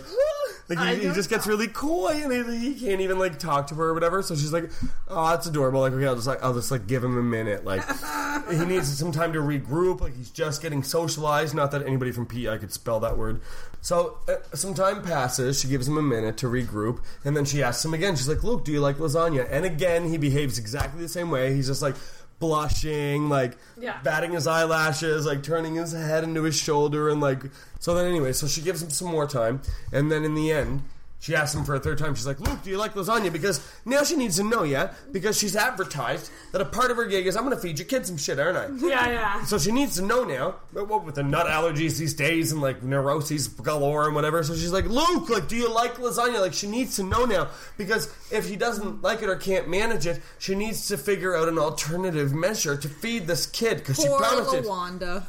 like 0.71 1.01
he, 1.01 1.09
he 1.09 1.15
just 1.15 1.29
gets 1.29 1.47
really 1.47 1.67
coy, 1.67 2.21
and 2.23 2.33
he, 2.33 2.73
he 2.73 2.87
can't 2.87 3.01
even 3.01 3.19
like 3.19 3.39
talk 3.39 3.67
to 3.69 3.75
her 3.75 3.89
or 3.89 3.95
whatever. 3.95 4.23
So 4.23 4.37
she's 4.37 4.53
like, 4.53 4.71
"Oh, 5.09 5.31
that's 5.31 5.47
adorable." 5.47 5.81
Like, 5.81 5.93
okay, 5.93 6.07
I'll 6.07 6.15
just 6.15 6.27
like 6.27 6.43
I'll 6.43 6.55
just 6.55 6.71
like 6.71 6.87
give 6.87 7.03
him 7.03 7.19
a 7.19 7.23
minute. 7.23 7.65
Like, 7.65 7.83
he 8.51 8.65
needs 8.65 8.97
some 8.97 9.11
time 9.11 9.33
to 9.33 9.41
regroup. 9.41 10.01
Like, 10.01 10.17
he's 10.17 10.31
just 10.31 10.63
getting 10.63 10.83
socialized. 10.83 11.55
Not 11.55 11.73
that 11.73 11.85
anybody 11.87 12.13
from 12.13 12.27
PEI 12.27 12.59
could 12.59 12.73
spell 12.73 13.01
that 13.01 13.19
word. 13.19 13.41
So 13.81 14.19
uh, 14.29 14.35
some 14.55 14.75
time 14.75 15.03
passes. 15.03 15.61
She 15.61 15.69
gives 15.69 15.89
him 15.89 15.99
a 15.99 16.03
minute 16.03 16.37
to 16.39 16.47
regroup, 16.47 17.01
and 17.25 17.37
then 17.37 17.45
she 17.45 17.63
asks 17.63 17.85
him 17.85 17.95
again. 17.95 18.15
She's 18.15 18.29
like, 18.29 18.45
"Luke, 18.45 18.65
do 18.65 18.71
you 18.73 18.81
like 18.81 18.97
lasagna?" 18.97 19.49
And 19.51 19.65
again, 19.65 20.09
he 20.09 20.19
behaves 20.19 20.59
exactly 20.59 21.03
the 21.03 21.09
same 21.09 21.31
way. 21.31 21.55
He's 21.55 21.67
just 21.67 21.83
like 21.83 21.97
blushing, 22.41 23.28
like 23.28 23.57
Yeah. 23.78 23.99
batting 24.03 24.32
his 24.32 24.47
eyelashes, 24.47 25.24
like 25.26 25.43
turning 25.43 25.76
his 25.76 25.93
head 25.93 26.24
into 26.24 26.43
his 26.43 26.57
shoulder, 26.57 27.09
and 27.09 27.20
like. 27.20 27.43
So 27.78 27.95
then, 27.95 28.07
anyway, 28.07 28.32
so 28.32 28.47
she 28.47 28.61
gives 28.61 28.82
him 28.82 28.91
some 28.91 29.09
more 29.09 29.26
time, 29.26 29.62
and 29.93 30.11
then 30.11 30.24
in 30.24 30.34
the 30.34 30.51
end, 30.53 30.82
She 31.21 31.35
asks 31.37 31.55
him 31.55 31.64
for 31.64 31.75
a 31.75 31.79
third 31.81 31.99
time. 31.99 32.14
She's 32.14 32.27
like, 32.27 32.41
Luke, 32.41 32.62
do 32.62 32.71
you 32.71 32.79
like 32.79 32.95
lasagna? 32.95 33.31
Because 33.31 33.61
now 33.85 34.03
she 34.05 34.16
needs 34.16 34.37
to 34.37 34.43
know, 34.43 34.62
yeah? 34.62 34.95
Because 35.12 35.39
she's 35.39 35.55
advertised 35.55 36.31
that 36.53 36.62
a 36.62 36.64
part 36.64 36.91
of 36.91 36.97
her 36.97 37.05
gig 37.05 37.27
is 37.27 37.37
I'm 37.37 37.45
going 37.45 37.55
to 37.55 37.61
feed 37.61 37.79
your 37.79 37.87
kids 37.87 38.09
some 38.09 38.16
shit, 38.16 38.39
aren't 38.41 38.57
I? 38.57 38.68
Yeah, 38.87 39.07
yeah. 39.11 39.45
So 39.45 39.59
she 39.59 39.71
needs 39.71 39.97
to 39.97 40.03
know 40.03 40.25
now, 40.25 40.57
but 40.73 40.89
what 40.89 41.05
with 41.05 41.16
the 41.16 41.23
nut 41.23 41.47
allergies 41.47 41.99
these 41.99 42.14
days 42.14 42.53
and 42.53 42.62
like 42.62 42.83
neuroses 42.83 43.49
galore 43.49 44.07
and 44.07 44.14
whatever. 44.14 44.43
So 44.43 44.55
she's 44.55 44.73
like, 44.73 44.87
Luke, 44.87 45.29
like, 45.29 45.47
do 45.47 45.57
you 45.57 45.73
like 45.73 45.97
lasagna? 45.97 46.41
Like, 46.41 46.55
she 46.55 46.66
needs 46.66 46.97
to 46.97 47.03
know 47.03 47.27
now 47.27 47.49
because 47.77 48.07
if 48.33 48.49
he 48.49 48.57
doesn't 48.57 49.03
like 49.03 49.21
it 49.21 49.29
or 49.29 49.37
can't 49.37 49.68
manage 49.68 50.07
it, 50.07 50.23
she 50.39 50.55
needs 50.55 50.89
to 50.89 50.97
figure 50.97 51.37
out 51.37 51.49
an 51.49 51.59
alternative 51.59 52.33
measure 52.33 52.79
to 52.79 52.89
feed 52.89 53.27
this 53.27 53.45
kid 53.45 53.77
because 53.77 53.97
she 54.01 54.09
Poor 54.09 54.18
promised 54.18 54.55
it. 54.55 54.64
Lawanda. 54.64 55.25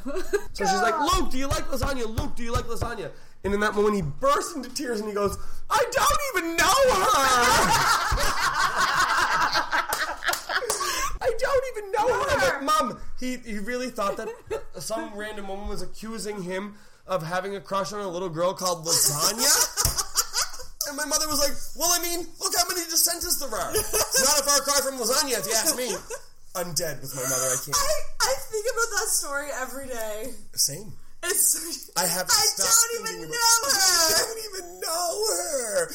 So 0.54 0.64
she's 0.64 0.80
like, 0.80 0.98
Luke, 1.14 1.30
do 1.30 1.36
you 1.36 1.48
like 1.48 1.64
lasagna? 1.68 2.06
Luke, 2.18 2.34
do 2.34 2.42
you 2.42 2.52
like 2.52 2.64
lasagna? 2.64 3.10
And 3.44 3.52
in 3.52 3.58
that 3.60 3.74
moment, 3.74 3.96
he 3.96 4.02
bursts 4.02 4.54
into 4.54 4.68
tears 4.68 5.00
and 5.00 5.08
he 5.08 5.14
goes, 5.14 5.36
I 5.68 5.84
don't 5.90 6.20
even 6.34 6.56
know 6.56 6.64
her. 6.64 6.68
I 11.20 11.30
don't 11.38 11.64
even 11.76 11.92
know 11.92 12.24
her. 12.24 12.62
Mom, 12.62 12.98
he, 13.18 13.36
he 13.38 13.58
really 13.58 13.90
thought 13.90 14.16
that 14.16 14.28
some 14.78 15.12
random 15.14 15.48
woman 15.48 15.68
was 15.68 15.82
accusing 15.82 16.42
him 16.42 16.76
of 17.06 17.22
having 17.24 17.56
a 17.56 17.60
crush 17.60 17.92
on 17.92 18.00
a 18.00 18.08
little 18.08 18.28
girl 18.28 18.54
called 18.54 18.84
Lasagna? 18.86 19.50
And 20.88 20.96
my 20.96 21.04
mother 21.06 21.28
was 21.28 21.38
like, 21.38 21.52
Well, 21.78 21.90
I 21.92 22.02
mean, 22.02 22.26
look 22.40 22.52
how 22.56 22.64
many 22.68 22.80
descendants 22.90 23.38
there 23.38 23.48
are. 23.48 23.70
It's 23.70 24.20
not 24.22 24.40
a 24.40 24.42
far 24.42 24.60
cry 24.60 24.80
from 24.84 24.98
lasagna, 24.98 25.38
if 25.38 25.46
you 25.46 25.52
ask 25.54 25.76
me. 25.76 25.94
I'm 26.54 26.74
dead 26.74 27.00
with 27.00 27.14
my 27.16 27.22
mother. 27.22 27.46
I 27.48 27.56
can't. 27.64 27.76
I, 27.76 28.00
I 28.20 28.34
think 28.50 28.66
about 28.66 28.90
that 28.98 29.08
story 29.08 29.48
every 29.54 29.86
day. 29.86 30.34
Same. 30.52 30.92
It's 31.24 31.90
I 31.96 32.06
have 32.06 32.26
I 32.30 32.46
don't 32.56 33.08
even 33.10 33.28
know 33.28 33.36
about- 33.62 33.72
her. 33.72 34.14
I 34.16 34.24
don't 34.26 34.44
even 34.60 34.80
know 34.80 35.26
her. 35.36 35.90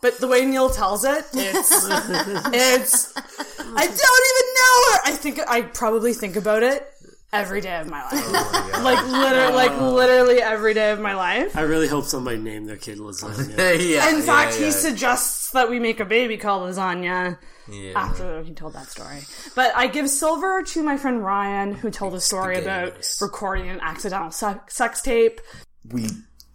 But 0.00 0.18
the 0.18 0.26
way 0.26 0.44
Neil 0.44 0.68
tells 0.68 1.04
it, 1.04 1.24
it's 1.32 1.70
it's 1.88 3.12
I 3.16 3.86
don't 3.86 4.26
even 4.32 4.48
know 4.58 4.92
her. 4.92 4.98
I 5.04 5.12
think 5.16 5.38
I 5.48 5.62
probably 5.62 6.12
think 6.12 6.34
about 6.36 6.62
it 6.64 6.91
every 7.32 7.60
day 7.60 7.80
of 7.80 7.88
my 7.88 8.02
life. 8.02 8.12
Oh, 8.14 8.80
like 8.84 9.02
literally 9.06 9.52
uh, 9.52 9.54
like 9.54 9.80
literally 9.80 10.42
every 10.42 10.74
day 10.74 10.90
of 10.90 11.00
my 11.00 11.14
life. 11.14 11.56
I 11.56 11.62
really 11.62 11.88
hope 11.88 12.04
somebody 12.04 12.38
named 12.38 12.68
their 12.68 12.76
kid 12.76 12.98
lasagna. 12.98 13.58
In 14.14 14.22
fact, 14.22 14.54
he 14.54 14.70
suggests 14.70 15.50
that 15.52 15.70
we 15.70 15.78
make 15.78 16.00
a 16.00 16.04
baby 16.04 16.36
called 16.36 16.70
lasagna 16.70 17.38
Yeah. 17.68 17.92
after 17.96 18.42
he 18.42 18.52
told 18.52 18.74
that 18.74 18.88
story. 18.88 19.20
But 19.54 19.74
I 19.74 19.86
give 19.86 20.08
silver 20.08 20.62
to 20.62 20.82
my 20.82 20.96
friend 20.96 21.24
Ryan, 21.24 21.74
who 21.74 21.90
told 21.90 22.14
a 22.14 22.20
story 22.20 22.58
about 22.58 22.94
recording 23.20 23.68
an 23.68 23.80
accidental 23.80 24.30
sex 24.30 25.02
tape. 25.02 25.40
we 25.88 26.06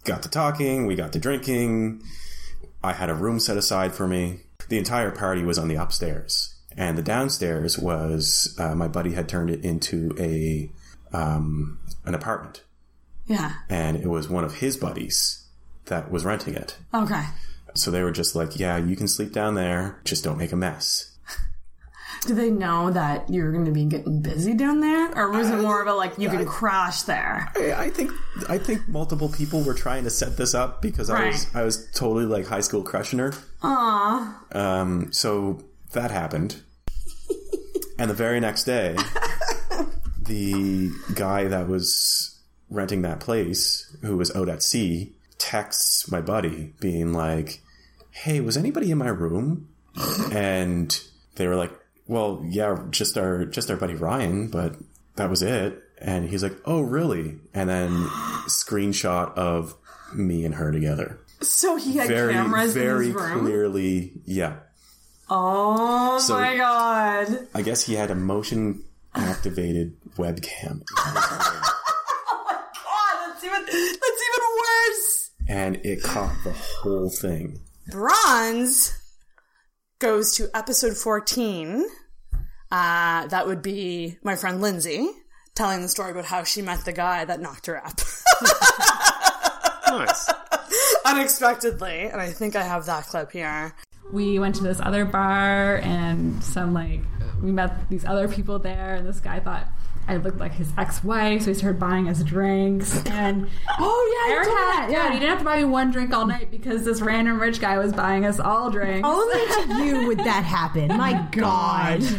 got 0.04 0.22
to 0.22 0.30
talking, 0.30 0.86
we 0.86 0.94
got 0.94 1.12
to 1.12 1.18
drinking. 1.18 2.02
I 2.82 2.92
had 2.92 3.10
a 3.10 3.14
room 3.14 3.40
set 3.40 3.56
aside 3.56 3.92
for 3.94 4.06
me. 4.06 4.40
The 4.68 4.78
entire 4.78 5.10
party 5.10 5.42
was 5.42 5.58
on 5.58 5.68
the 5.68 5.74
upstairs, 5.76 6.54
and 6.78 6.96
the 6.96 7.02
downstairs 7.02 7.78
was 7.78 8.54
uh, 8.58 8.74
my 8.74 8.88
buddy 8.88 9.12
had 9.12 9.28
turned 9.28 9.50
it 9.50 9.62
into 9.64 10.14
a 10.18 10.70
um, 11.14 11.78
an 12.06 12.14
apartment, 12.14 12.62
Yeah. 13.26 13.52
and 13.68 13.96
it 13.96 14.06
was 14.06 14.28
one 14.30 14.44
of 14.44 14.56
his 14.56 14.76
buddies 14.78 15.44
that 15.86 16.10
was 16.10 16.24
renting 16.24 16.54
it. 16.54 16.78
Okay. 16.94 17.24
So 17.74 17.90
they 17.90 18.02
were 18.02 18.12
just 18.12 18.34
like, 18.34 18.58
"Yeah, 18.58 18.76
you 18.78 18.96
can 18.96 19.08
sleep 19.08 19.32
down 19.32 19.54
there, 19.54 20.00
just 20.04 20.24
don't 20.24 20.38
make 20.38 20.52
a 20.52 20.56
mess." 20.56 21.12
Do 22.26 22.34
they 22.34 22.50
know 22.50 22.90
that 22.90 23.30
you're 23.30 23.52
going 23.52 23.64
to 23.66 23.70
be 23.70 23.84
getting 23.84 24.20
busy 24.22 24.52
down 24.54 24.80
there, 24.80 25.12
or 25.16 25.30
was 25.30 25.48
it 25.50 25.56
more 25.60 25.80
of 25.80 25.86
a 25.86 25.94
like 25.94 26.18
you 26.18 26.28
can 26.28 26.44
crash 26.46 27.02
there? 27.02 27.50
I, 27.56 27.72
I 27.84 27.90
think 27.90 28.10
I 28.48 28.58
think 28.58 28.88
multiple 28.88 29.28
people 29.28 29.62
were 29.62 29.74
trying 29.74 30.04
to 30.04 30.10
set 30.10 30.36
this 30.36 30.54
up 30.54 30.82
because 30.82 31.10
I 31.10 31.26
was 31.28 31.46
I 31.54 31.62
was 31.62 31.88
totally 31.92 32.24
like 32.26 32.46
high 32.46 32.60
school 32.62 32.82
crushing 32.82 33.18
her. 33.20 33.32
Aw. 33.62 34.42
Um, 34.52 35.12
so 35.12 35.62
that 35.92 36.10
happened. 36.10 36.62
And 37.98 38.10
the 38.10 38.14
very 38.14 38.40
next 38.40 38.64
day, 38.64 38.96
the 40.22 40.90
guy 41.14 41.44
that 41.48 41.68
was 41.68 42.38
renting 42.70 43.02
that 43.02 43.20
place, 43.20 43.96
who 44.02 44.16
was 44.16 44.34
out 44.36 44.48
at 44.48 44.62
sea, 44.62 45.12
texts 45.38 46.10
my 46.10 46.20
buddy 46.20 46.74
being 46.80 47.12
like, 47.12 47.60
Hey, 48.10 48.40
was 48.40 48.56
anybody 48.56 48.90
in 48.90 48.98
my 48.98 49.08
room? 49.08 49.68
And 50.32 50.98
they 51.36 51.46
were 51.46 51.56
like, 51.56 51.72
Well, 52.06 52.44
yeah, 52.46 52.84
just 52.90 53.16
our 53.16 53.44
just 53.44 53.70
our 53.70 53.76
buddy 53.76 53.94
Ryan, 53.94 54.48
but 54.48 54.76
that 55.16 55.30
was 55.30 55.42
it. 55.42 55.82
And 56.00 56.28
he's 56.28 56.42
like, 56.42 56.56
Oh, 56.64 56.80
really? 56.82 57.36
And 57.54 57.68
then 57.68 57.90
screenshot 58.48 59.34
of 59.36 59.74
me 60.14 60.44
and 60.44 60.54
her 60.56 60.70
together. 60.72 61.18
So 61.40 61.76
he 61.76 61.96
had 61.96 62.08
very, 62.08 62.32
cameras 62.32 62.74
very 62.74 63.06
in 63.06 63.12
his 63.12 63.22
room. 63.22 63.40
clearly, 63.40 64.12
yeah. 64.24 64.56
Oh 65.30 66.18
So- 66.18 66.34
my 66.34 66.56
god! 66.56 67.48
I 67.54 67.62
guess 67.62 67.82
he 67.82 67.94
had 67.94 68.10
a 68.10 68.14
motion 68.14 68.82
activated 69.14 69.96
webcam, 70.16 70.82
oh 70.98 72.44
my 72.46 72.54
God, 72.54 73.32
that's 73.32 73.44
even 73.44 73.62
that's 73.66 74.22
even 74.28 74.44
worse. 74.60 75.30
and 75.48 75.76
it 75.84 76.02
caught 76.02 76.34
the 76.44 76.52
whole 76.52 77.10
thing. 77.10 77.60
Bronze 77.90 78.94
goes 79.98 80.34
to 80.36 80.48
episode 80.54 80.96
14. 80.96 81.84
Uh, 82.70 83.26
that 83.28 83.46
would 83.46 83.62
be 83.62 84.18
my 84.22 84.36
friend 84.36 84.60
Lindsay 84.60 85.08
telling 85.54 85.80
the 85.82 85.88
story 85.88 86.10
about 86.12 86.26
how 86.26 86.44
she 86.44 86.60
met 86.62 86.84
the 86.84 86.92
guy 86.92 87.24
that 87.24 87.40
knocked 87.40 87.66
her 87.66 87.78
up. 87.84 87.98
nice. 89.88 90.30
Unexpectedly. 91.06 92.00
And 92.02 92.20
I 92.20 92.30
think 92.30 92.54
I 92.56 92.62
have 92.62 92.84
that 92.86 93.06
clip 93.06 93.32
here. 93.32 93.74
We 94.12 94.38
went 94.38 94.54
to 94.56 94.62
this 94.62 94.80
other 94.80 95.04
bar 95.04 95.76
and 95.76 96.42
some 96.42 96.72
like 96.74 97.00
we 97.42 97.52
met 97.52 97.88
these 97.90 98.04
other 98.04 98.28
people 98.28 98.58
there 98.58 98.94
and 98.96 99.06
this 99.06 99.20
guy 99.20 99.38
thought 99.40 99.68
I 100.10 100.16
looked 100.16 100.38
like 100.38 100.52
his 100.52 100.72
ex-wife, 100.78 101.42
so 101.42 101.48
he 101.50 101.54
started 101.54 101.78
buying 101.78 102.08
us 102.08 102.22
drinks. 102.22 103.04
And 103.08 103.46
Oh, 103.78 104.24
yeah, 104.26 104.32
you 104.32 104.38
Eric 104.38 104.48
had, 104.48 104.90
yeah, 104.90 105.04
yeah. 105.04 105.12
he 105.12 105.18
didn't 105.18 105.28
have 105.32 105.38
to 105.40 105.44
buy 105.44 105.58
me 105.58 105.64
one 105.64 105.90
drink 105.90 106.14
all 106.14 106.26
night 106.26 106.50
because 106.50 106.82
this 106.82 107.02
random 107.02 107.38
rich 107.38 107.60
guy 107.60 107.76
was 107.76 107.92
buying 107.92 108.24
us 108.24 108.40
all 108.40 108.70
drinks. 108.70 109.06
Only 109.06 109.34
to 109.34 109.84
you 110.00 110.06
would 110.06 110.16
that 110.20 110.44
happen. 110.44 110.88
My 110.96 111.28
God. 111.32 112.02
so, 112.02 112.16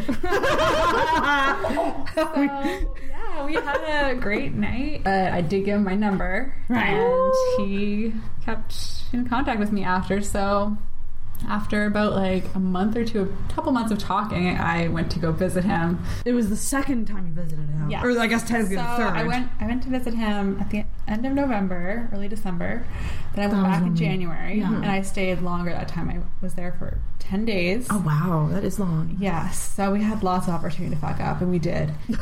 yeah, 3.08 3.46
we 3.46 3.54
had 3.56 4.12
a 4.12 4.16
great 4.16 4.54
night. 4.54 5.02
Uh, 5.08 5.32
I 5.34 5.42
did 5.42 5.66
give 5.66 5.78
him 5.78 5.84
my 5.84 5.96
number, 5.96 6.54
Right. 6.68 6.94
and 6.94 7.34
he 7.58 8.14
kept 8.46 8.76
in 9.14 9.28
contact 9.28 9.60
with 9.60 9.72
me 9.72 9.84
after. 9.84 10.22
So, 10.22 10.78
after 11.48 11.86
about 11.86 12.14
like 12.14 12.44
a 12.56 12.60
month 12.60 12.96
or 12.96 13.06
two, 13.06 13.22
a 13.50 13.54
couple 13.54 13.72
months 13.72 13.92
of 13.92 13.98
talking, 13.98 14.50
I 14.50 14.88
went 14.88 15.12
to 15.12 15.20
go 15.20 15.32
visit 15.32 15.64
him. 15.64 16.04
It 16.26 16.34
was 16.34 16.50
the 16.50 16.56
second 16.56 17.06
time 17.08 17.28
you 17.28 17.34
visited 17.34 17.70
him. 17.70 17.90
Yeah, 17.90 18.04
Or 18.04 18.20
I 18.20 18.28
guess 18.28 18.44
technically 18.48 18.76
so 18.76 18.82
the 18.84 18.88
third. 18.98 19.14
I 19.14 19.24
went. 19.24 19.50
I 19.60 19.66
went 19.66 19.84
to 19.84 19.90
visit 19.90 20.14
him 20.14 20.58
at 20.60 20.70
the 20.70 20.86
end 21.08 21.26
of 21.26 21.34
November, 21.34 22.10
early 22.14 22.28
December. 22.28 22.86
Then 23.36 23.52
I 23.52 23.54
went 23.54 23.64
back 23.66 23.84
in 23.84 23.96
January, 23.96 24.60
yeah. 24.60 24.74
and 24.74 24.86
I 24.86 25.02
stayed 25.02 25.42
longer 25.42 25.72
that 25.72 25.88
time. 25.88 26.10
I 26.10 26.20
was 26.42 26.54
there 26.54 26.74
for 26.74 27.00
ten 27.20 27.46
days. 27.46 27.88
Oh 27.90 28.00
wow, 28.06 28.50
that 28.52 28.64
is 28.64 28.80
long. 28.80 29.18
Yes, 29.20 29.74
so 29.76 29.92
we 29.92 30.02
had 30.02 30.24
lots 30.24 30.48
of 30.48 30.54
opportunity 30.54 30.96
to 30.96 31.02
fuck 31.02 31.20
up, 31.20 31.42
and 31.42 31.50
we 31.50 31.60
did. 31.60 31.92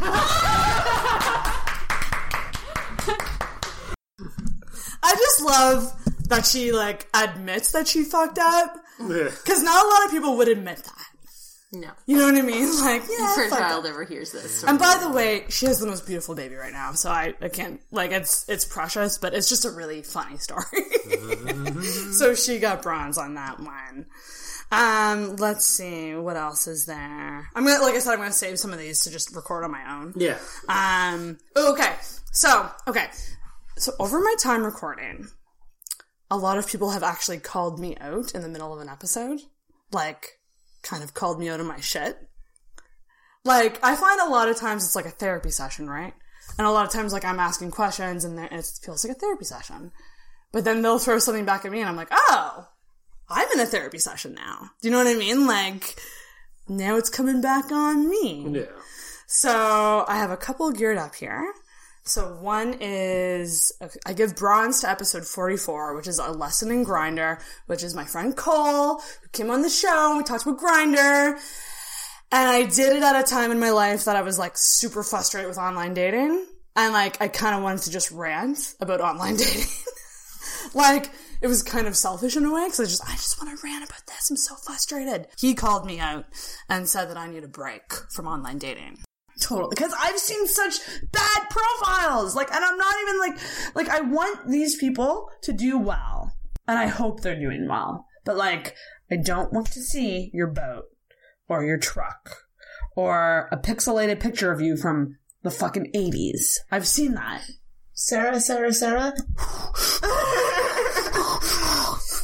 I 5.03 5.13
just 5.15 5.41
love 5.41 5.93
that 6.29 6.45
she 6.45 6.71
like 6.71 7.07
admits 7.13 7.71
that 7.71 7.87
she 7.87 8.03
fucked 8.03 8.39
up. 8.39 8.77
Because 9.07 9.63
not 9.63 9.85
a 9.85 9.87
lot 9.87 10.05
of 10.05 10.11
people 10.11 10.37
would 10.37 10.47
admit 10.47 10.77
that. 10.83 11.05
No. 11.73 11.89
You 12.05 12.17
know 12.17 12.25
what 12.25 12.35
I 12.35 12.41
mean? 12.41 12.67
Like, 12.81 13.01
yeah, 13.09 13.29
If 13.31 13.35
her 13.35 13.49
child 13.49 13.85
it. 13.85 13.89
ever 13.89 14.05
hears 14.05 14.31
this. 14.31 14.63
And 14.63 14.79
by 14.79 14.97
the 15.01 15.09
way, 15.11 15.43
she 15.49 15.65
has 15.65 15.79
the 15.79 15.85
most 15.85 16.05
beautiful 16.07 16.33
baby 16.33 16.55
right 16.55 16.71
now, 16.71 16.93
so 16.93 17.09
I, 17.09 17.33
I 17.41 17.49
can't 17.49 17.81
like 17.91 18.11
it's 18.11 18.47
it's 18.47 18.63
precious, 18.65 19.17
but 19.17 19.33
it's 19.33 19.49
just 19.49 19.65
a 19.65 19.71
really 19.71 20.01
funny 20.01 20.37
story. 20.37 20.63
so 22.13 22.35
she 22.35 22.59
got 22.59 22.81
bronze 22.81 23.17
on 23.17 23.35
that 23.35 23.59
one. 23.59 24.05
Um, 24.71 25.35
let's 25.37 25.65
see 25.65 26.13
what 26.15 26.35
else 26.37 26.67
is 26.67 26.85
there. 26.85 27.49
I'm 27.55 27.65
gonna 27.65 27.81
like 27.83 27.95
I 27.95 27.99
said, 27.99 28.13
I'm 28.13 28.19
gonna 28.19 28.31
save 28.31 28.59
some 28.59 28.71
of 28.73 28.79
these 28.79 29.01
to 29.01 29.11
just 29.11 29.35
record 29.35 29.63
on 29.63 29.71
my 29.71 29.97
own. 29.99 30.13
Yeah. 30.15 30.37
Um. 30.69 31.37
Okay. 31.55 31.93
So 32.31 32.69
okay. 32.87 33.07
So 33.77 33.91
over 33.99 34.19
my 34.19 34.35
time 34.39 34.63
recording, 34.63 35.27
a 36.29 36.37
lot 36.37 36.57
of 36.57 36.67
people 36.67 36.91
have 36.91 37.03
actually 37.03 37.39
called 37.39 37.79
me 37.79 37.95
out 37.97 38.33
in 38.33 38.41
the 38.41 38.49
middle 38.49 38.73
of 38.73 38.81
an 38.81 38.89
episode, 38.89 39.41
like 39.91 40.39
kind 40.83 41.03
of 41.03 41.13
called 41.13 41.39
me 41.39 41.49
out 41.49 41.59
of 41.59 41.65
my 41.65 41.79
shit. 41.79 42.17
Like 43.43 43.79
I 43.83 43.95
find 43.95 44.19
a 44.19 44.29
lot 44.29 44.49
of 44.49 44.57
times 44.57 44.83
it's 44.83 44.95
like 44.95 45.05
a 45.05 45.09
therapy 45.09 45.51
session, 45.51 45.89
right? 45.89 46.13
And 46.57 46.67
a 46.67 46.71
lot 46.71 46.85
of 46.85 46.91
times 46.91 47.13
like 47.13 47.25
I'm 47.25 47.39
asking 47.39 47.71
questions 47.71 48.23
and 48.23 48.37
it 48.39 48.71
feels 48.81 49.05
like 49.05 49.15
a 49.15 49.19
therapy 49.19 49.45
session. 49.45 49.91
But 50.51 50.65
then 50.65 50.81
they'll 50.81 50.99
throw 50.99 51.19
something 51.19 51.45
back 51.45 51.65
at 51.65 51.71
me 51.71 51.79
and 51.79 51.89
I'm 51.89 51.95
like, 51.95 52.09
oh, 52.11 52.67
I'm 53.29 53.51
in 53.53 53.59
a 53.59 53.65
therapy 53.65 53.99
session 53.99 54.33
now. 54.33 54.71
Do 54.81 54.87
you 54.87 54.91
know 54.91 54.97
what 54.97 55.07
I 55.07 55.15
mean? 55.15 55.47
Like 55.47 55.97
now 56.67 56.97
it's 56.97 57.09
coming 57.09 57.41
back 57.41 57.71
on 57.71 58.09
me. 58.09 58.47
Yeah. 58.49 58.65
So 59.27 60.05
I 60.07 60.17
have 60.17 60.31
a 60.31 60.37
couple 60.37 60.71
geared 60.71 60.97
up 60.97 61.15
here. 61.15 61.53
So 62.07 62.33
one 62.35 62.77
is 62.79 63.73
I 64.05 64.13
give 64.13 64.37
bronze 64.37 64.79
to 64.81 64.89
episode 64.89 65.25
44, 65.25 65.93
which 65.93 66.07
is 66.07 66.19
a 66.19 66.31
lesson 66.31 66.71
in 66.71 66.85
Grindr, 66.85 67.41
which 67.65 67.83
is 67.83 67.93
my 67.93 68.05
friend 68.05 68.35
Cole 68.35 68.99
who 68.99 69.29
came 69.33 69.51
on 69.51 69.61
the 69.61 69.69
show. 69.69 70.15
We 70.17 70.23
talked 70.23 70.45
about 70.45 70.57
Grindr. 70.57 71.37
And 72.31 72.49
I 72.49 72.63
did 72.63 72.95
it 72.95 73.03
at 73.03 73.19
a 73.19 73.23
time 73.23 73.51
in 73.51 73.59
my 73.59 73.71
life 73.71 74.05
that 74.05 74.15
I 74.15 74.21
was 74.21 74.39
like 74.39 74.57
super 74.57 75.03
frustrated 75.03 75.49
with 75.49 75.57
online 75.57 75.93
dating. 75.93 76.45
And 76.77 76.93
like 76.93 77.21
I 77.21 77.27
kind 77.27 77.55
of 77.55 77.61
wanted 77.61 77.81
to 77.83 77.91
just 77.91 78.09
rant 78.11 78.75
about 78.79 79.01
online 79.01 79.35
dating. 79.37 79.67
like 80.73 81.09
it 81.41 81.47
was 81.47 81.61
kind 81.61 81.87
of 81.87 81.97
selfish 81.97 82.37
in 82.37 82.45
a 82.45 82.53
way 82.53 82.67
because 82.67 82.79
I 82.79 82.85
just 82.85 83.03
I 83.03 83.13
just 83.15 83.41
want 83.41 83.57
to 83.57 83.61
rant 83.65 83.83
about 83.83 84.07
this. 84.07 84.29
I'm 84.29 84.37
so 84.37 84.55
frustrated. 84.55 85.27
He 85.37 85.53
called 85.53 85.85
me 85.85 85.99
out 85.99 86.23
and 86.69 86.87
said 86.87 87.09
that 87.09 87.17
I 87.17 87.27
need 87.29 87.43
a 87.43 87.49
break 87.49 87.93
from 88.11 88.27
online 88.27 88.59
dating. 88.59 88.99
Totally, 89.47 89.69
because 89.69 89.93
I've 89.97 90.19
seen 90.19 90.45
such 90.45 90.79
bad 91.13 91.49
profiles. 91.49 92.35
Like, 92.35 92.53
and 92.53 92.65
I'm 92.65 92.77
not 92.77 92.95
even 93.01 93.19
like, 93.19 93.39
like 93.75 93.89
I 93.89 94.01
want 94.01 94.49
these 94.49 94.75
people 94.75 95.29
to 95.43 95.53
do 95.53 95.77
well, 95.77 96.33
and 96.67 96.77
I 96.77 96.87
hope 96.87 97.21
they're 97.21 97.39
doing 97.39 97.65
well. 97.69 98.05
But 98.25 98.35
like, 98.35 98.75
I 99.09 99.15
don't 99.15 99.53
want 99.53 99.67
to 99.67 99.81
see 99.81 100.31
your 100.33 100.47
boat 100.47 100.85
or 101.47 101.63
your 101.63 101.77
truck 101.77 102.43
or 102.97 103.47
a 103.49 103.57
pixelated 103.57 104.19
picture 104.19 104.51
of 104.51 104.59
you 104.59 104.75
from 104.75 105.15
the 105.43 105.51
fucking 105.51 105.93
80s. 105.95 106.57
I've 106.69 106.87
seen 106.87 107.13
that. 107.13 107.43
Sarah, 107.93 108.41
Sarah, 108.41 108.73
Sarah. 108.73 109.13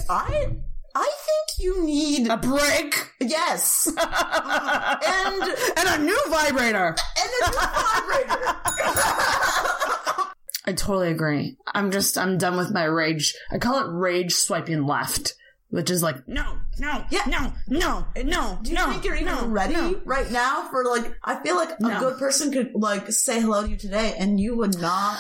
I 0.10 0.58
I 0.96 1.12
think 1.26 1.66
you 1.66 1.84
need 1.86 2.28
a 2.28 2.38
break. 2.38 3.12
Yes, 3.20 3.88
and 3.98 5.44
and 5.78 5.90
a 5.90 5.98
new 6.04 6.20
vibrator 6.30 6.96
and 6.96 7.30
a 7.42 7.50
new 7.50 7.58
vibrator. 7.58 8.56
I 10.66 10.72
totally 10.74 11.12
agree. 11.12 11.58
I'm 11.74 11.92
just 11.92 12.18
I'm 12.18 12.38
done 12.38 12.58
with 12.58 12.72
my 12.72 12.86
rage. 12.86 13.36
I 13.52 13.58
call 13.58 13.80
it 13.80 13.92
rage 13.92 14.34
swiping 14.34 14.86
left, 14.86 15.34
which 15.70 15.90
is 15.90 16.04
like 16.04 16.28
no, 16.28 16.60
no, 16.80 17.04
yeah, 17.10 17.24
no, 17.28 17.54
no, 17.68 18.06
no. 18.24 18.60
Do 18.62 18.70
you 18.70 18.76
no, 18.76 18.92
think 18.92 19.04
you're 19.04 19.16
even 19.16 19.34
no, 19.34 19.48
ready 19.48 19.74
no. 19.74 20.00
right 20.06 20.30
now 20.32 20.70
for 20.70 20.86
like? 20.86 21.16
I 21.24 21.42
feel 21.44 21.56
like 21.56 21.72
a 21.72 22.00
good 22.00 22.18
person 22.18 22.52
could 22.52 22.72
like 22.76 23.12
say 23.12 23.42
hello 23.42 23.64
to 23.64 23.70
you 23.70 23.78
today, 23.78 24.16
and 24.18 24.40
you 24.40 24.56
would 24.58 24.80
not. 24.80 25.20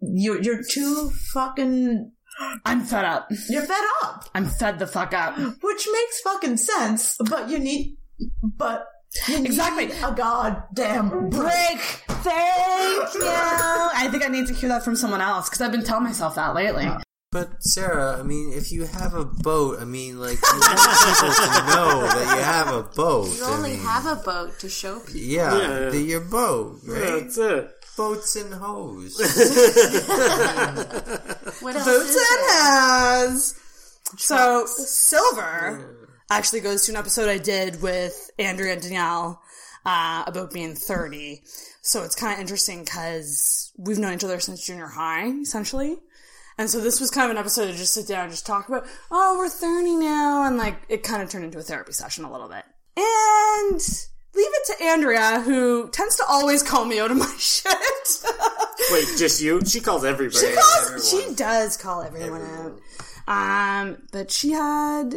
You're 0.00 0.42
you're 0.42 0.62
too 0.62 1.10
fucking. 1.32 2.12
I'm 2.64 2.80
fed 2.82 3.04
up. 3.04 3.28
You're 3.48 3.62
fed 3.62 3.84
up, 4.02 4.24
I'm 4.34 4.46
fed 4.46 4.78
the 4.78 4.86
fuck 4.86 5.12
up. 5.14 5.36
which 5.38 5.88
makes 5.92 6.20
fucking 6.22 6.56
sense. 6.56 7.16
But 7.28 7.48
you 7.50 7.58
need, 7.58 7.96
but 8.42 8.86
you 9.28 9.38
Exactly. 9.44 9.86
need 9.86 9.94
a 10.02 10.12
goddamn 10.12 11.08
break. 11.30 11.30
Break. 11.30 11.80
Thank 12.08 13.14
you. 13.14 13.22
I 13.24 14.08
think 14.10 14.24
I 14.24 14.28
need 14.28 14.46
to 14.48 14.54
hear 14.54 14.68
that 14.68 14.84
from 14.84 14.96
someone 14.96 15.20
else 15.20 15.48
because 15.48 15.60
I've 15.60 15.72
been 15.72 15.84
telling 15.84 16.04
myself 16.04 16.34
that 16.36 16.54
lately. 16.54 16.88
But 17.32 17.62
Sarah, 17.62 18.18
I 18.18 18.24
mean, 18.24 18.52
if 18.52 18.72
you 18.72 18.84
have 18.86 19.14
a 19.14 19.24
boat, 19.24 19.78
I 19.80 19.84
mean, 19.84 20.18
like 20.18 20.38
you 20.42 20.58
want 20.58 20.80
people 20.80 21.32
to 21.32 21.76
know 21.76 22.00
that 22.02 22.36
you 22.36 22.42
have 22.42 22.74
a 22.74 22.82
boat. 22.82 23.28
You 23.36 23.44
I 23.44 23.50
only 23.52 23.70
mean, 23.70 23.80
have 23.80 24.06
a 24.06 24.16
boat 24.16 24.58
to 24.60 24.68
show 24.68 24.98
people. 24.98 25.20
yeah, 25.20 25.56
Yeah. 25.56 25.88
the- 25.90 26.00
your 26.02 26.20
boat, 26.22 26.80
right? 26.84 27.20
That's 27.22 27.38
it. 27.38 27.70
Boats 27.96 28.36
and 28.36 28.54
hoes. 28.54 29.16
What 31.60 31.76
else 31.76 31.84
Boots 31.84 32.10
is 32.10 32.16
and 32.16 32.40
there? 32.40 32.52
has. 32.52 33.54
So 34.16 34.64
Silver 34.66 36.08
actually 36.30 36.60
goes 36.60 36.86
to 36.86 36.92
an 36.92 36.96
episode 36.96 37.28
I 37.28 37.38
did 37.38 37.82
with 37.82 38.30
Andrea 38.38 38.72
and 38.72 38.82
Danielle 38.82 39.42
uh, 39.84 40.24
about 40.26 40.52
being 40.52 40.74
30. 40.74 41.42
So 41.82 42.02
it's 42.04 42.14
kind 42.14 42.32
of 42.34 42.40
interesting 42.40 42.84
because 42.84 43.72
we've 43.76 43.98
known 43.98 44.14
each 44.14 44.24
other 44.24 44.40
since 44.40 44.64
junior 44.64 44.86
high, 44.86 45.28
essentially. 45.28 45.98
And 46.56 46.68
so 46.70 46.80
this 46.80 47.00
was 47.00 47.10
kind 47.10 47.26
of 47.26 47.32
an 47.32 47.38
episode 47.38 47.66
to 47.66 47.72
just 47.76 47.92
sit 47.94 48.06
down 48.06 48.24
and 48.24 48.30
just 48.32 48.46
talk 48.46 48.68
about, 48.68 48.86
oh, 49.10 49.36
we're 49.38 49.48
30 49.48 49.96
now. 49.96 50.44
And 50.46 50.56
like, 50.56 50.76
it 50.88 51.02
kind 51.02 51.22
of 51.22 51.28
turned 51.30 51.44
into 51.44 51.58
a 51.58 51.62
therapy 51.62 51.92
session 51.92 52.24
a 52.24 52.32
little 52.32 52.48
bit. 52.48 52.64
And 52.96 53.80
leave 54.34 54.46
it 54.52 54.66
to 54.78 54.84
Andrea, 54.84 55.40
who 55.40 55.88
tends 55.90 56.16
to 56.16 56.24
always 56.28 56.62
call 56.62 56.84
me 56.84 56.98
out 57.00 57.10
of 57.10 57.16
my 57.16 57.34
shit. 57.38 57.72
Wait, 58.92 59.06
just 59.18 59.40
you? 59.42 59.60
She 59.64 59.80
calls 59.80 60.04
everybody. 60.04 60.38
She 60.46 60.54
calls. 60.54 61.10
She 61.10 61.34
does 61.34 61.76
call 61.76 62.02
everyone 62.02 62.42
out. 62.42 62.80
Um, 63.28 63.98
but 64.12 64.30
she 64.30 64.50
had, 64.52 65.14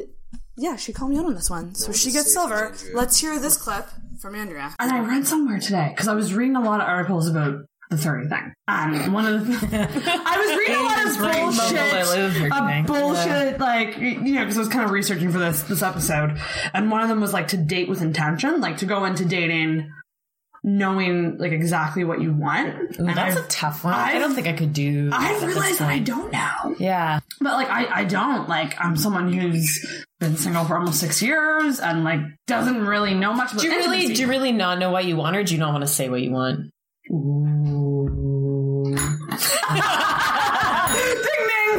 yeah, 0.56 0.76
she 0.76 0.94
called 0.94 1.12
me 1.12 1.18
out 1.18 1.26
on 1.26 1.34
this 1.34 1.50
one, 1.50 1.74
so 1.76 1.86
That 1.86 1.90
was 1.90 2.02
she 2.02 2.12
gets 2.12 2.32
silver. 2.34 2.76
Let's 2.94 3.20
hear 3.20 3.40
this 3.40 3.58
clip 3.58 3.88
from 4.20 4.36
Andrea. 4.36 4.76
And 4.80 4.92
I 4.92 5.00
read 5.00 5.26
somewhere 5.26 5.60
today 5.60 5.90
because 5.92 6.08
I 6.08 6.14
was 6.14 6.34
reading 6.34 6.56
a 6.56 6.62
lot 6.62 6.82
of 6.82 6.88
articles 6.88 7.28
about 7.28 7.56
the 7.96 8.04
30 8.04 8.30
thing. 8.30 8.54
And 8.68 9.14
one 9.14 9.26
of 9.26 9.48
the 9.48 9.54
I 10.26 10.38
was 10.38 10.58
reading 10.58 10.76
a 10.76 10.84
lot 10.84 11.06
of 11.06 11.14
bullshit, 11.52 12.52
uh, 12.52 12.84
bullshit, 12.86 13.60
like 13.60 13.98
you 13.98 14.36
know, 14.36 14.42
because 14.42 14.58
I 14.58 14.60
was 14.60 14.70
kind 14.70 14.86
of 14.86 14.92
researching 14.92 15.32
for 15.32 15.40
this 15.40 15.64
this 15.64 15.82
episode, 15.82 16.40
and 16.74 16.90
one 16.92 17.02
of 17.02 17.10
them 17.10 17.22
was 17.22 17.34
like 17.34 17.50
to 17.50 17.58
date 17.58 17.90
with 17.90 18.02
intention, 18.02 18.62
like 18.62 18.78
to 18.78 18.86
go 18.86 19.06
into 19.06 19.26
dating 19.26 19.92
knowing 20.64 21.38
like 21.38 21.52
exactly 21.52 22.04
what 22.06 22.22
you 22.22 22.34
want. 22.34 22.98
Ooh, 23.00 23.14
that's 23.14 23.36
a 23.36 23.46
tough 23.48 23.84
one. 23.84 23.94
I 23.94 24.18
don't 24.18 24.34
think 24.34 24.48
I 24.48 24.54
could 24.54 24.72
do. 24.72 25.10
I 25.12 25.44
realized 25.46 25.80
that 25.80 25.90
I 25.90 26.00
don't 26.00 26.32
now. 26.32 26.74
Yeah. 26.80 27.20
But 27.42 27.54
like 27.54 27.70
I, 27.70 28.02
I 28.02 28.04
don't 28.06 28.48
like 28.48 28.76
I'm 28.80 28.96
someone 28.96 29.32
who's 29.32 29.86
been 30.20 30.38
single 30.38 30.64
for 30.64 30.78
almost 30.78 31.02
six 31.02 31.22
years 31.22 31.80
and 31.80 32.06
like 32.06 32.22
doesn't 32.48 32.86
really 32.86 33.14
know 33.14 33.34
much 33.34 33.52
about 33.52 33.62
Do 33.62 33.68
you 33.68 33.76
really? 33.76 33.98
intimacy. 33.98 34.14
Do 34.16 34.22
you 34.22 34.28
really 34.30 34.52
not 34.54 34.80
know 34.80 34.90
what 34.90 35.06
you 35.06 35.18
want, 35.18 35.36
or 35.36 35.44
do 35.44 35.54
you 35.54 35.60
not 35.60 35.74
want 35.74 35.84
to 35.84 35.88
say 35.88 36.08
what 36.10 36.22
you 36.22 36.32
want? 36.32 36.72
Ding 37.10 38.96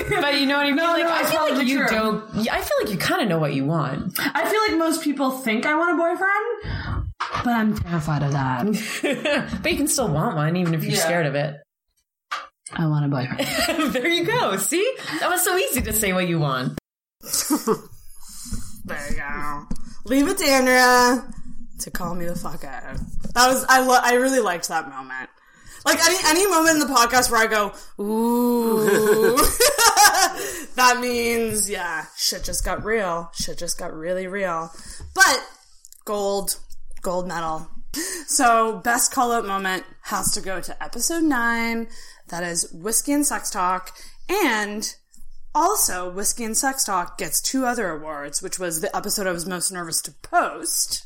ding. 0.09 0.21
But 0.21 0.41
you 0.41 0.47
know 0.47 0.57
what 0.57 0.67
I 0.67 0.71
mean? 0.73 0.77
No, 0.77 0.85
like 0.85 1.03
no, 1.05 1.11
I 1.11 1.21
it's 1.21 1.31
feel 1.31 1.55
like 1.55 1.67
you 1.67 1.79
true. 1.79 1.89
don't. 1.89 2.49
I 2.49 2.61
feel 2.61 2.77
like 2.83 2.91
you 2.91 2.99
kind 2.99 3.23
of 3.23 3.29
know 3.29 3.39
what 3.39 3.55
you 3.55 3.65
want. 3.65 4.19
I 4.19 4.49
feel 4.49 4.61
like 4.69 4.77
most 4.79 5.03
people 5.03 5.31
think 5.31 5.67
I 5.67 5.75
want 5.75 5.95
a 5.95 5.97
boyfriend, 5.97 7.05
but 7.45 7.51
I'm 7.53 7.77
terrified 7.77 8.23
of 8.23 8.33
that. 8.33 9.59
but 9.63 9.71
you 9.71 9.77
can 9.79 9.89
still 9.89 10.09
want 10.09 10.37
one, 10.37 10.57
even 10.57 10.75
if 10.75 10.83
you're 10.83 10.93
Yeah. 10.95 10.99
scared 11.01 11.27
of 11.27 11.35
it. 11.35 11.57
I 12.73 12.87
want 12.87 13.05
a 13.05 13.09
boyfriend. 13.09 13.93
there 13.95 14.09
you 14.09 14.25
go. 14.25 14.57
See, 14.57 14.95
that 15.21 15.31
was 15.31 15.43
so 15.45 15.57
easy 15.57 15.81
to 15.83 15.93
say 15.93 16.13
what 16.13 16.29
you 16.29 16.39
want. 16.39 16.79
There 18.87 19.11
you 19.11 19.17
go. 19.17 19.63
Leave 20.05 20.29
it 20.29 20.37
to 20.37 20.45
Andrea 20.45 21.27
to 21.81 21.91
call 21.91 22.15
me 22.15 22.27
the 22.27 22.35
fuck 22.37 22.65
out. 22.65 22.99
That 23.35 23.49
was 23.49 23.65
I. 23.69 23.81
Lo- 23.81 24.01
I 24.01 24.15
really 24.15 24.41
liked 24.41 24.69
that 24.69 24.89
moment. 24.89 25.31
Like 25.85 25.99
any 26.05 26.17
any 26.25 26.47
moment 26.49 26.81
in 26.81 26.89
the 26.89 26.95
podcast 26.95 27.31
where 27.31 27.41
I 27.41 27.47
go, 27.47 27.73
ooh, 28.03 29.37
that 30.77 30.99
means 31.01 31.69
yeah, 31.69 32.07
shit 32.17 32.45
just 32.45 32.65
got 32.65 32.85
real. 32.85 33.31
Shit 33.35 33.59
just 33.59 33.79
got 33.79 33.93
really 33.93 34.27
real. 34.27 34.71
But 35.15 35.47
gold, 36.05 36.59
gold 37.03 37.29
medal. 37.29 37.69
So 38.27 38.79
best 38.79 39.13
call 39.13 39.33
out 39.33 39.47
moment 39.47 39.85
has 40.03 40.33
to 40.33 40.41
go 40.41 40.61
to 40.61 40.83
episode 40.83 41.23
nine. 41.23 41.89
That 42.29 42.43
is 42.43 42.73
whiskey 42.73 43.13
and 43.13 43.27
sex 43.27 43.51
talk, 43.51 43.95
and 44.29 44.95
also 45.55 46.11
whiskey 46.11 46.45
and 46.45 46.57
sex 46.57 46.85
talk 46.85 47.19
gets 47.19 47.41
two 47.41 47.67
other 47.67 47.91
awards, 47.91 48.43
which 48.43 48.59
was 48.59 48.81
the 48.81 48.95
episode 48.97 49.27
I 49.27 49.33
was 49.33 49.47
most 49.47 49.71
nervous 49.71 50.01
to 50.03 50.13
post. 50.23 51.05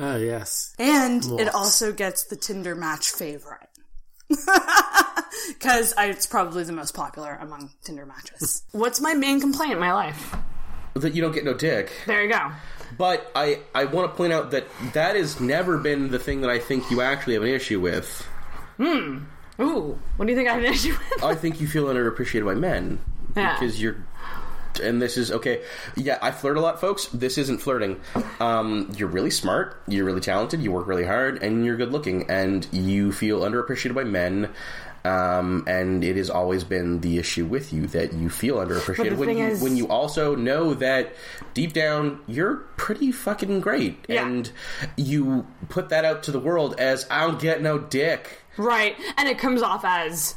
Oh, 0.00 0.16
yes. 0.16 0.74
And 0.78 1.24
it 1.40 1.54
also 1.54 1.92
gets 1.92 2.24
the 2.24 2.36
Tinder 2.36 2.74
match 2.74 3.10
favorite. 3.10 3.68
Because 5.48 5.94
it's 5.98 6.26
probably 6.26 6.64
the 6.64 6.72
most 6.72 6.94
popular 6.94 7.38
among 7.40 7.70
Tinder 7.84 8.04
matches. 8.04 8.62
What's 8.72 9.00
my 9.00 9.14
main 9.14 9.40
complaint 9.40 9.72
in 9.72 9.78
my 9.78 9.92
life? 9.92 10.34
that 10.94 11.14
you 11.14 11.22
don't 11.22 11.32
get 11.32 11.44
no 11.44 11.54
dick. 11.54 11.92
There 12.06 12.22
you 12.24 12.30
go. 12.32 12.50
But 12.96 13.30
I, 13.36 13.60
I 13.72 13.84
want 13.84 14.10
to 14.10 14.16
point 14.16 14.32
out 14.32 14.50
that 14.50 14.66
that 14.94 15.14
has 15.14 15.38
never 15.40 15.78
been 15.78 16.10
the 16.10 16.18
thing 16.18 16.40
that 16.40 16.50
I 16.50 16.58
think 16.58 16.90
you 16.90 17.00
actually 17.02 17.34
have 17.34 17.44
an 17.44 17.50
issue 17.50 17.78
with. 17.80 18.26
Hmm. 18.78 19.18
Ooh. 19.60 19.98
What 20.16 20.26
do 20.26 20.32
you 20.32 20.36
think 20.36 20.48
I 20.48 20.54
have 20.54 20.64
an 20.64 20.72
issue 20.72 20.96
with? 21.12 21.22
I 21.24 21.34
think 21.36 21.60
you 21.60 21.68
feel 21.68 21.84
underappreciated 21.86 22.44
by 22.44 22.54
men 22.54 23.00
Yeah. 23.36 23.56
because 23.58 23.80
you're. 23.80 23.96
And 24.80 25.00
this 25.00 25.16
is 25.16 25.30
okay. 25.32 25.62
Yeah, 25.96 26.18
I 26.22 26.30
flirt 26.30 26.56
a 26.56 26.60
lot, 26.60 26.80
folks. 26.80 27.06
This 27.06 27.38
isn't 27.38 27.58
flirting. 27.58 28.00
Um, 28.40 28.90
you're 28.96 29.08
really 29.08 29.30
smart. 29.30 29.80
You're 29.86 30.04
really 30.04 30.20
talented. 30.20 30.60
You 30.62 30.72
work 30.72 30.86
really 30.86 31.04
hard, 31.04 31.42
and 31.42 31.64
you're 31.64 31.76
good 31.76 31.92
looking. 31.92 32.30
And 32.30 32.66
you 32.72 33.12
feel 33.12 33.40
underappreciated 33.40 33.94
by 33.94 34.04
men. 34.04 34.50
Um, 35.04 35.64
and 35.66 36.02
it 36.04 36.16
has 36.16 36.28
always 36.28 36.64
been 36.64 37.00
the 37.00 37.18
issue 37.18 37.46
with 37.46 37.72
you 37.72 37.86
that 37.88 38.12
you 38.12 38.28
feel 38.28 38.56
underappreciated 38.56 39.16
when 39.16 39.38
you 39.38 39.46
is- 39.46 39.62
when 39.62 39.76
you 39.76 39.86
also 39.88 40.34
know 40.34 40.74
that 40.74 41.12
deep 41.54 41.72
down 41.72 42.18
you're 42.26 42.56
pretty 42.76 43.12
fucking 43.12 43.60
great, 43.60 44.04
yeah. 44.08 44.26
and 44.26 44.50
you 44.96 45.46
put 45.68 45.88
that 45.90 46.04
out 46.04 46.24
to 46.24 46.32
the 46.32 46.40
world 46.40 46.74
as 46.78 47.06
I 47.10 47.26
don't 47.26 47.40
get 47.40 47.62
no 47.62 47.78
dick. 47.78 48.42
Right. 48.58 48.96
And 49.16 49.28
it 49.28 49.38
comes 49.38 49.62
off 49.62 49.84
as 49.84 50.34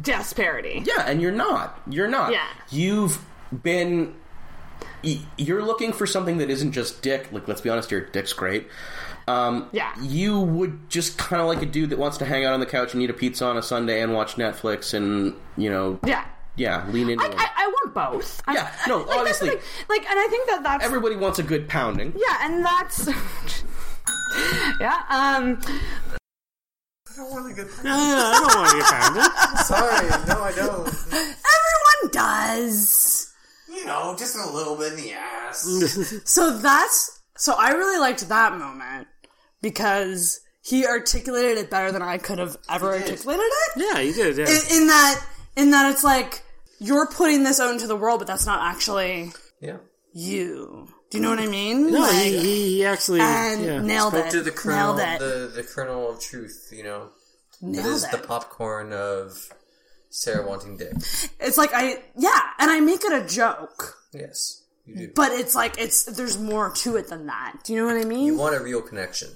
disparity. 0.00 0.82
Yeah, 0.84 1.04
and 1.06 1.20
you're 1.20 1.32
not. 1.32 1.80
You're 1.88 2.08
not. 2.08 2.32
Yeah. 2.32 2.46
You've 2.70 3.24
been 3.62 4.14
you're 5.38 5.62
looking 5.64 5.92
for 5.94 6.06
something 6.06 6.38
that 6.38 6.50
isn't 6.50 6.72
just 6.72 7.00
Dick. 7.02 7.32
Like, 7.32 7.48
let's 7.48 7.60
be 7.62 7.70
honest 7.70 7.88
here, 7.90 8.00
Dick's 8.04 8.32
great. 8.34 8.68
Um, 9.28 9.68
yeah. 9.72 9.92
You 10.00 10.40
would 10.40 10.90
just 10.90 11.16
kind 11.18 11.40
of 11.40 11.48
like 11.48 11.62
a 11.62 11.66
dude 11.66 11.90
that 11.90 11.98
wants 11.98 12.18
to 12.18 12.24
hang 12.24 12.44
out 12.44 12.52
on 12.52 12.60
the 12.60 12.66
couch 12.66 12.92
and 12.94 13.02
eat 13.02 13.08
a 13.10 13.14
pizza 13.14 13.46
on 13.46 13.56
a 13.56 13.62
Sunday 13.62 14.02
and 14.02 14.12
watch 14.12 14.34
Netflix 14.36 14.92
and 14.92 15.34
you 15.56 15.70
know, 15.70 15.98
Yeah. 16.04 16.24
yeah, 16.56 16.86
lean 16.90 17.08
into 17.10 17.24
I, 17.24 17.28
it. 17.28 17.34
I, 17.38 17.48
I 17.56 17.66
want 17.68 17.94
both. 17.94 18.42
I- 18.46 18.54
Yeah, 18.54 18.70
no, 18.88 18.98
like, 18.98 19.38
the 19.38 19.60
like, 19.88 20.10
and 20.10 20.18
I 20.18 20.26
think 20.28 20.48
that 20.48 20.62
that's 20.64 20.84
Everybody 20.84 21.16
wants 21.16 21.38
a 21.38 21.42
good 21.44 21.68
pounding. 21.68 22.12
yeah, 22.16 22.38
and 22.42 22.64
that's 22.64 23.08
yeah. 24.80 25.00
Um, 25.08 25.60
I 27.20 27.22
don't 27.22 27.32
want 27.32 27.54
to 27.56 27.62
get 27.64 27.84
No, 27.84 27.92
I 27.92 28.38
don't 28.40 28.56
want 28.56 28.70
to 28.70 28.76
get 28.78 28.86
pounded. 28.86 29.66
Sorry, 29.66 30.08
no, 30.26 30.42
I 30.42 30.52
don't. 30.52 30.88
everyone 30.88 32.12
does. 32.12 33.32
You 33.68 33.84
know, 33.86 34.16
just 34.18 34.36
a 34.36 34.50
little 34.50 34.76
bit 34.76 34.92
in 34.94 34.98
the 35.00 35.12
ass. 35.12 35.64
So 36.24 36.56
that's 36.58 37.20
so 37.36 37.54
I 37.58 37.70
really 37.72 37.98
liked 38.00 38.26
that 38.28 38.56
moment 38.58 39.06
because 39.62 40.40
he 40.62 40.86
articulated 40.86 41.58
it 41.58 41.70
better 41.70 41.92
than 41.92 42.02
I 42.02 42.18
could 42.18 42.38
have 42.38 42.56
ever 42.70 42.94
articulated 42.94 43.44
it. 43.44 43.70
Yeah, 43.76 44.00
you 44.00 44.12
did. 44.14 44.36
Yeah. 44.38 44.44
In, 44.48 44.82
in 44.82 44.86
that, 44.88 45.24
in 45.56 45.70
that, 45.72 45.90
it's 45.92 46.04
like 46.04 46.42
you're 46.78 47.06
putting 47.06 47.44
this 47.44 47.60
out 47.60 47.70
into 47.72 47.86
the 47.86 47.96
world, 47.96 48.20
but 48.20 48.26
that's 48.26 48.46
not 48.46 48.60
actually 48.62 49.32
Yeah. 49.60 49.78
you. 50.12 50.88
Do 51.10 51.18
you 51.18 51.22
know 51.22 51.30
what 51.30 51.40
I 51.40 51.46
mean? 51.46 51.90
no, 51.92 52.00
Like- 52.00 52.22
he, 52.22 52.38
he, 52.38 52.66
he 52.76 52.84
actually 52.86 53.20
and 53.20 53.64
yeah. 53.64 53.80
nailed 53.82 54.12
Spoke 54.14 54.26
it. 54.26 54.30
to 54.30 54.42
the 54.42 54.50
kernel, 54.52 54.94
nailed 54.96 55.20
it. 55.22 55.24
the 55.24 55.52
the 55.56 55.62
kernel 55.62 56.08
of 56.10 56.20
truth. 56.20 56.68
You 56.72 56.84
know, 56.84 57.08
Nailed 57.60 57.84
it 57.86 57.88
is 57.88 58.04
it. 58.04 58.12
the 58.12 58.18
popcorn 58.18 58.92
of 58.92 59.48
Sarah 60.10 60.46
wanting 60.46 60.76
dick. 60.76 60.92
It's 61.40 61.58
like 61.58 61.70
I 61.74 62.02
yeah, 62.16 62.40
and 62.58 62.70
I 62.70 62.80
make 62.80 63.04
it 63.04 63.12
a 63.12 63.26
joke, 63.26 63.96
Yes, 64.12 64.62
you 64.86 64.94
do. 65.08 65.12
but 65.16 65.32
it's 65.32 65.54
like 65.56 65.78
it's 65.80 66.04
there's 66.04 66.38
more 66.38 66.70
to 66.76 66.96
it 66.96 67.08
than 67.08 67.26
that. 67.26 67.58
Do 67.64 67.72
you 67.72 67.80
know 67.80 67.86
what 67.92 68.00
I 68.00 68.04
mean? 68.08 68.26
You 68.26 68.36
want 68.38 68.54
a 68.56 68.60
real 68.62 68.80
connection 68.82 69.28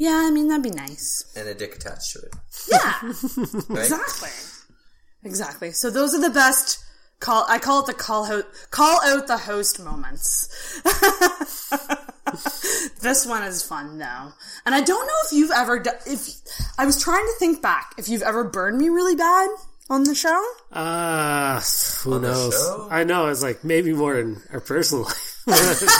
yeah, 0.00 0.22
I 0.28 0.30
mean 0.30 0.46
that'd 0.46 0.62
be 0.62 0.70
nice. 0.70 1.24
and 1.34 1.48
a 1.48 1.54
dick 1.54 1.74
attached 1.74 2.12
to 2.12 2.20
it. 2.20 2.32
Yeah, 2.70 2.92
Right? 3.68 3.80
exactly, 3.82 4.30
exactly. 5.24 5.72
So 5.72 5.90
those 5.90 6.14
are 6.14 6.20
the 6.20 6.30
best. 6.30 6.84
Call 7.20 7.44
I 7.48 7.58
call 7.58 7.80
it 7.80 7.86
the 7.86 7.94
call 7.94 8.26
ho- 8.26 8.42
call 8.70 9.00
out 9.04 9.26
the 9.26 9.38
host 9.38 9.80
moments. 9.80 10.80
this 13.00 13.26
one 13.26 13.42
is 13.42 13.62
fun 13.62 13.98
though, 13.98 14.32
and 14.64 14.74
I 14.74 14.80
don't 14.80 15.06
know 15.06 15.12
if 15.26 15.32
you've 15.32 15.50
ever 15.50 15.80
done. 15.80 15.96
If 16.06 16.28
I 16.78 16.86
was 16.86 17.02
trying 17.02 17.24
to 17.24 17.32
think 17.38 17.60
back, 17.62 17.94
if 17.98 18.08
you've 18.08 18.22
ever 18.22 18.44
burned 18.44 18.78
me 18.78 18.88
really 18.88 19.16
bad 19.16 19.48
on 19.90 20.04
the 20.04 20.14
show. 20.14 20.42
Uh, 20.70 21.60
who 22.04 22.14
On 22.14 22.22
knows? 22.22 22.52
show? 22.54 22.88
I 22.90 23.04
know. 23.04 23.26
It's 23.28 23.42
like 23.42 23.64
maybe 23.64 23.92
more 23.92 24.16
in 24.18 24.40
our 24.52 24.60
personal 24.60 25.04
life. 25.46 25.82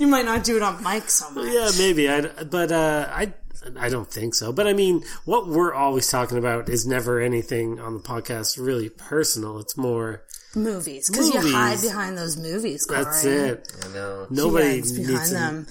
You 0.00 0.08
might 0.08 0.24
not 0.24 0.42
do 0.42 0.56
it 0.56 0.62
on 0.62 0.82
mic 0.82 1.08
so 1.08 1.30
much. 1.34 1.52
yeah, 1.52 1.70
maybe. 1.78 2.08
I, 2.08 2.22
but 2.44 2.72
uh, 2.72 3.08
I, 3.10 3.32
I 3.78 3.88
don't 3.88 4.10
think 4.10 4.34
so. 4.34 4.52
But 4.52 4.66
I 4.66 4.72
mean, 4.72 5.02
what 5.24 5.48
we're 5.48 5.74
always 5.74 6.08
talking 6.08 6.38
about 6.38 6.68
is 6.68 6.86
never 6.86 7.20
anything 7.20 7.80
on 7.80 7.94
the 7.94 8.00
podcast 8.00 8.58
really 8.58 8.88
personal. 8.88 9.58
It's 9.58 9.76
more 9.76 10.24
Movies, 10.56 11.10
because 11.10 11.34
you 11.34 11.52
hide 11.52 11.82
behind 11.82 12.16
those 12.16 12.38
movies. 12.38 12.86
Corey. 12.86 13.04
that's 13.04 13.24
it. 13.24 13.76
I 13.84 13.92
know. 13.92 14.26
Nobody 14.30 14.76
needs 14.76 14.92
behind 14.92 15.26
to, 15.26 15.34
them. 15.34 15.66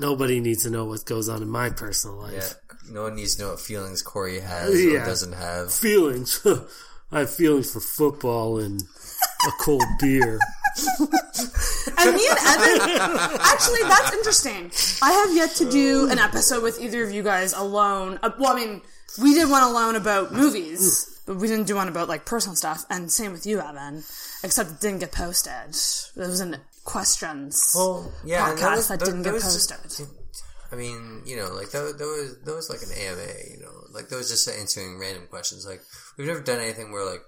Nobody 0.00 0.40
needs 0.40 0.64
to 0.64 0.70
know 0.70 0.86
what 0.86 1.04
goes 1.04 1.28
on 1.28 1.40
in 1.40 1.48
my 1.48 1.70
personal 1.70 2.16
life. 2.16 2.32
Yeah. 2.34 2.92
No 2.92 3.02
one 3.04 3.14
needs 3.14 3.36
to 3.36 3.42
know 3.42 3.50
what 3.50 3.60
feelings 3.60 4.02
Corey 4.02 4.40
has 4.40 4.74
or 4.74 4.98
doesn't 4.98 5.34
have. 5.34 5.72
Feelings. 5.72 6.44
I 7.12 7.20
have 7.20 7.32
feelings 7.32 7.72
for 7.72 7.78
football 7.78 8.58
and 8.58 8.82
a 9.46 9.50
cold 9.60 9.84
beer. 10.00 10.40
And 11.96 12.14
me 12.16 12.26
and 12.28 12.38
Evan, 12.38 13.38
actually, 13.40 13.82
that's 13.82 14.12
interesting. 14.12 14.70
I 15.02 15.12
have 15.12 15.36
yet 15.36 15.50
to 15.56 15.70
do 15.70 16.08
an 16.10 16.18
episode 16.18 16.62
with 16.62 16.80
either 16.80 17.04
of 17.04 17.12
you 17.12 17.22
guys 17.22 17.52
alone. 17.52 18.18
Uh, 18.22 18.30
well, 18.38 18.52
I 18.52 18.56
mean, 18.56 18.82
we 19.20 19.34
did 19.34 19.48
one 19.50 19.62
alone 19.62 19.94
about 19.96 20.32
movies, 20.32 21.20
but 21.26 21.36
we 21.36 21.46
didn't 21.46 21.66
do 21.66 21.76
one 21.76 21.88
about 21.88 22.08
like 22.08 22.24
personal 22.24 22.56
stuff. 22.56 22.84
And 22.90 23.10
same 23.12 23.32
with 23.32 23.46
you, 23.46 23.60
Evan, 23.60 23.98
except 24.42 24.70
it 24.70 24.80
didn't 24.80 25.00
get 25.00 25.12
posted. 25.12 25.52
It 25.68 26.16
was 26.16 26.40
in 26.40 26.56
questions 26.84 27.72
Well, 27.74 28.12
yeah, 28.24 28.48
podcast 28.54 28.88
that, 28.88 28.98
that 29.00 29.04
didn't 29.06 29.22
that 29.22 29.32
get 29.34 29.42
posted. 29.42 29.78
just- 29.84 30.02
I 30.72 30.76
mean, 30.76 31.22
you 31.24 31.36
know, 31.36 31.52
like 31.54 31.70
that, 31.70 31.96
that 31.98 32.04
was 32.04 32.38
that 32.44 32.54
was 32.54 32.68
like 32.68 32.82
an 32.82 32.90
AMA, 32.90 33.32
you 33.52 33.60
know, 33.62 33.84
like 33.92 34.08
that 34.08 34.16
was 34.16 34.28
just 34.28 34.48
answering 34.48 34.98
random 34.98 35.26
questions. 35.28 35.64
Like 35.64 35.82
we've 36.18 36.26
never 36.26 36.40
done 36.40 36.58
anything 36.58 36.90
where 36.90 37.04
like 37.04 37.22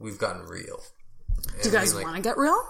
we've 0.00 0.18
gotten 0.18 0.42
real. 0.46 0.80
Do 1.62 1.70
you 1.70 1.76
I 1.76 1.80
guys 1.80 1.88
mean, 1.92 1.96
like, 1.96 2.04
want 2.04 2.16
to 2.16 2.22
get 2.22 2.36
real? 2.38 2.60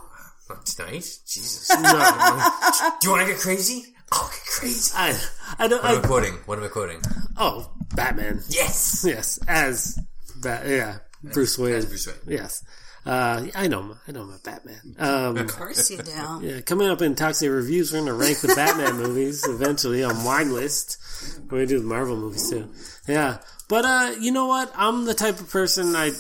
not 0.49 0.65
tonight? 0.67 1.19
Jesus. 1.27 1.71
No. 1.71 1.81
do 3.01 3.09
you 3.09 3.11
want 3.11 3.27
to 3.27 3.33
get 3.33 3.39
crazy? 3.41 3.85
I'll 4.13 4.29
get 4.29 4.41
crazy. 4.47 4.93
I, 4.97 5.19
I 5.59 5.67
don't. 5.69 5.83
What 5.83 5.91
am 5.93 5.99
I 6.01 6.03
I, 6.03 6.07
quoting? 6.07 6.33
What 6.47 6.59
am 6.59 6.65
I 6.65 6.69
quoting? 6.69 7.01
oh, 7.37 7.71
Batman. 7.95 8.41
Yes. 8.49 9.05
Yes, 9.07 9.39
as 9.49 9.99
that. 10.43 10.67
Yeah, 10.69 10.99
Bruce 11.25 11.59
Wayne. 11.59 11.75
As 11.75 11.87
Bruce 11.87 12.07
Wayne. 12.07 12.17
Yes. 12.27 12.63
Uh, 13.05 13.47
I 13.55 13.69
know. 13.69 13.97
I 14.09 14.13
know 14.13 14.23
I'm 14.23 14.39
Batman. 14.43 14.97
Um, 14.99 15.37
Of 15.37 15.49
course 15.57 15.91
you 15.93 15.99
do. 15.99 16.11
Yeah, 16.43 16.61
coming 16.63 16.89
up 16.89 17.03
in 17.03 17.15
Toxic 17.15 17.49
Reviews, 17.49 17.93
we're 17.93 17.99
going 18.01 18.09
to 18.09 18.15
rank 18.15 18.39
the 18.41 18.49
Batman 18.49 18.97
movies 19.03 19.47
eventually 19.47 20.03
on 20.03 20.25
Wine 20.25 20.53
List. 20.53 20.99
We're 21.45 21.59
going 21.59 21.69
to 21.69 21.75
do 21.75 21.81
the 21.81 21.87
Marvel 21.87 22.17
movies 22.17 22.51
too. 22.51 22.69
Yeah. 23.07 23.39
But, 23.69 23.85
uh, 23.85 24.15
you 24.19 24.33
know 24.33 24.47
what? 24.47 24.73
I'm 24.75 25.05
the 25.05 25.15
type 25.15 25.39
of 25.39 25.49
person 25.51 25.95
I, 25.95 26.11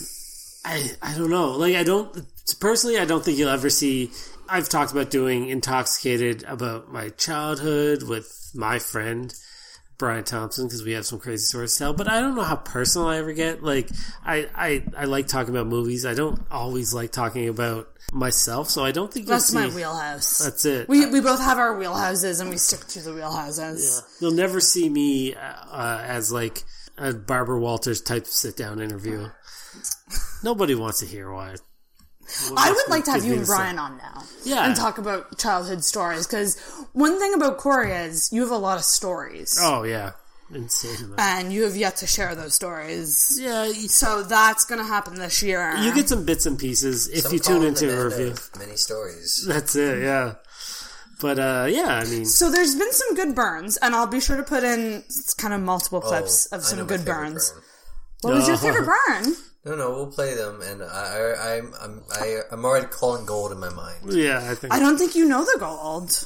I, 0.65 0.91
I 1.03 1.17
don't 1.19 1.31
know. 1.31 1.53
Like, 1.53 1.75
I 1.75 1.83
don't, 1.83 2.17
personally, 2.55 2.99
I 2.99 3.05
don't 3.05 3.25
think 3.25 3.39
you'll 3.39 3.49
ever 3.49 3.71
see, 3.71 4.11
I've 4.49 4.69
talked 4.69 4.93
about 4.93 5.11
doing 5.11 5.49
Intoxicated 5.49 6.45
about 6.45 6.93
my 6.93 7.11
childhood 7.11 8.03
with 8.03 8.51
my 8.55 8.79
friend. 8.79 9.35
Brian 9.99 10.25
Thompson 10.25 10.67
because 10.67 10.85
we 10.85 10.93
have 10.93 11.07
some 11.07 11.19
crazy 11.19 11.45
stories 11.45 11.73
to 11.73 11.79
tell. 11.79 11.95
But 11.95 12.07
I 12.07 12.21
don't 12.21 12.35
know 12.35 12.43
how 12.43 12.57
personal 12.57 13.09
I 13.09 13.17
ever 13.17 13.33
get. 13.33 13.63
Like 13.63 13.89
I, 14.25 14.47
I, 14.55 14.85
I 14.95 15.05
like 15.07 15.27
talking 15.27 15.55
about 15.55 15.69
movies. 15.69 16.05
I 16.05 16.13
don't 16.13 16.39
always 16.51 16.93
like 16.93 17.13
talking 17.13 17.49
about 17.49 17.89
myself. 18.13 18.69
So 18.69 18.85
I 18.85 18.93
don't 18.93 19.13
think 19.13 19.27
you'll 19.27 19.37
That's 19.37 19.53
my 19.53 19.69
wheelhouse. 19.69 20.39
That's 20.39 20.65
it. 20.65 20.89
We 20.89 21.07
we 21.07 21.21
both 21.21 21.41
have 21.41 21.59
our 21.59 21.77
wheelhouses, 21.77 22.41
and 22.41 22.51
we 22.51 22.59
stick 22.59 22.87
to 22.89 23.01
the 23.01 23.11
wheelhouses. 23.11 24.03
You'll 24.21 24.33
never 24.33 24.61
see 24.61 24.89
me 24.89 25.35
uh, 25.35 26.03
as 26.03 26.33
like 26.33 26.65
a 26.99 27.13
Barbara 27.13 27.59
Walters 27.59 28.01
type 28.01 28.27
sit 28.27 28.57
down 28.57 28.81
interview. 28.81 29.29
Nobody 30.43 30.75
wants 30.75 31.01
to 31.01 31.07
hear 31.07 31.31
why. 31.33 31.57
I 32.57 32.71
would 32.71 32.89
like 32.89 33.05
to 33.05 33.13
have 33.13 33.25
you 33.25 33.31
and 33.33 33.41
news, 33.41 33.49
Brian 33.49 33.79
on 33.79 33.97
now. 33.99 34.23
Yeah. 34.45 34.67
And 34.67 34.77
talk 34.77 34.99
about 34.99 35.39
childhood 35.39 35.85
stories. 35.85 36.27
Because 36.27 36.59
one 36.93 37.19
thing 37.19 37.35
about 37.35 37.59
Corey 37.59 37.93
is 37.93 38.33
you 38.33 38.43
have 38.43 38.51
a 38.51 38.57
lot 38.57 38.79
of 38.79 38.85
stories. 38.85 39.59
Oh 39.61 39.83
yeah, 39.85 40.13
insane. 40.53 41.15
And 41.19 41.53
you 41.53 41.63
have 41.65 41.77
yet 41.77 41.97
to 41.97 42.07
share 42.07 42.35
those 42.35 42.55
stories. 42.55 43.39
Yeah. 43.41 43.71
So 43.89 44.23
that's 44.23 44.65
going 44.65 44.79
to 44.81 44.85
happen 44.87 45.15
this 45.17 45.43
year. 45.43 45.75
You 45.77 45.95
get 45.95 46.09
some 46.09 46.25
bits 46.25 46.47
and 46.47 46.59
pieces 46.59 47.09
if 47.09 47.23
Some 47.25 47.33
you 47.35 47.39
tune 47.39 47.63
into 47.65 47.87
the 47.87 48.01
a 48.01 48.05
review. 48.05 48.35
Many 48.59 48.77
stories. 48.77 49.45
That's 49.47 49.75
it. 49.77 50.03
Yeah. 50.03 50.35
But 51.21 51.39
uh, 51.39 51.67
yeah, 51.71 52.03
I 52.03 52.05
mean, 52.05 52.27
So 52.27 52.51
there's 52.51 52.75
been 52.75 52.93
some 52.93 53.15
good 53.15 53.35
burns, 53.35 53.79
and 53.79 53.95
I'll 53.95 54.07
be 54.07 54.21
sure 54.21 54.37
to 54.37 54.43
put 54.43 54.65
in 54.65 55.03
kind 55.39 55.55
of 55.55 55.63
multiple 55.63 56.03
Oh, 56.05 56.09
clips 56.09 56.45
of 56.53 56.63
some 56.63 56.87
good 56.87 57.07
burns. 57.07 57.53
burn. 57.53 57.63
What 58.21 58.35
was 58.35 58.49
your 58.49 58.59
favorite 58.59 58.85
burn? 58.87 59.35
No, 59.67 59.75
no, 59.75 59.91
we'll 59.91 60.07
play 60.07 60.33
them, 60.35 60.63
and 60.63 60.81
I, 60.81 60.87
I, 60.87 61.57
I'm, 61.57 61.75
I'm, 61.83 62.03
I, 62.13 62.39
I'm 62.53 62.65
already 62.65 62.87
calling 62.87 63.27
gold 63.27 63.51
in 63.51 63.59
my 63.59 63.69
mind. 63.69 64.13
yeah, 64.13 64.49
I 64.49 64.55
think 64.55 64.73
I 64.73 64.79
don't 64.79 64.97
think 64.97 65.17
you 65.17 65.27
know 65.27 65.45
the 65.45 65.57
gold. 65.59 66.25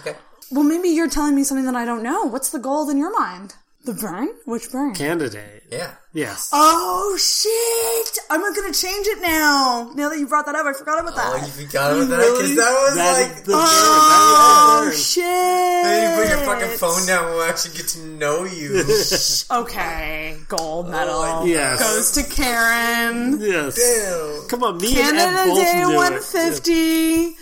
Okay. 0.00 0.18
Well, 0.50 0.64
maybe 0.64 0.88
you're 0.88 1.08
telling 1.08 1.36
me 1.36 1.44
something 1.44 1.66
that 1.66 1.76
I 1.76 1.84
don't 1.84 2.02
know. 2.02 2.24
What's 2.24 2.50
the 2.50 2.58
gold 2.58 2.90
in 2.90 2.98
your 2.98 3.16
mind? 3.16 3.54
The 3.82 3.94
burn? 3.94 4.28
Which 4.44 4.70
burn? 4.70 4.94
candidate. 4.94 5.62
Yeah. 5.70 5.94
Yes. 6.12 6.50
Oh 6.52 7.16
shit! 7.16 8.18
I'm 8.28 8.40
not 8.40 8.54
gonna 8.54 8.74
change 8.74 9.06
it 9.06 9.22
now. 9.22 9.90
Now 9.94 10.08
that 10.10 10.18
you 10.18 10.26
brought 10.26 10.44
that 10.46 10.54
up, 10.54 10.66
I 10.66 10.72
forgot 10.74 10.98
about 10.98 11.14
oh, 11.14 11.16
that. 11.16 11.42
Oh, 11.42 11.46
you 11.46 11.52
forgot 11.66 11.92
about 11.92 12.08
that 12.08 12.18
because 12.18 12.56
that 12.56 12.84
was 12.84 12.94
That 12.96 13.30
like. 13.36 13.44
the 13.44 13.52
oh 13.56 14.82
burn. 14.84 14.96
shit! 14.96 15.24
Then 15.24 16.10
you 16.10 16.22
put 16.22 16.28
your 16.28 16.44
fucking 16.44 16.76
phone 16.78 17.06
down. 17.06 17.24
We'll 17.30 17.44
actually 17.44 17.76
get 17.76 17.88
to 17.88 18.06
know 18.06 18.44
you. 18.44 18.84
Okay, 19.50 20.36
gold 20.48 20.86
oh, 20.88 20.90
medal 20.90 21.14
Oh, 21.16 21.44
Yes. 21.46 21.80
goes 21.80 22.10
to 22.12 22.22
Karen. 22.34 23.40
Yes. 23.40 23.76
Damn. 23.76 24.48
Come 24.48 24.62
on, 24.64 24.78
me 24.78 24.88
and 25.00 25.16
Ed 25.16 25.24
Canada 25.24 25.50
both 25.50 25.58
Day 25.64 25.74
knew 25.78 25.90
it. 25.90 25.96
150. 25.96 27.36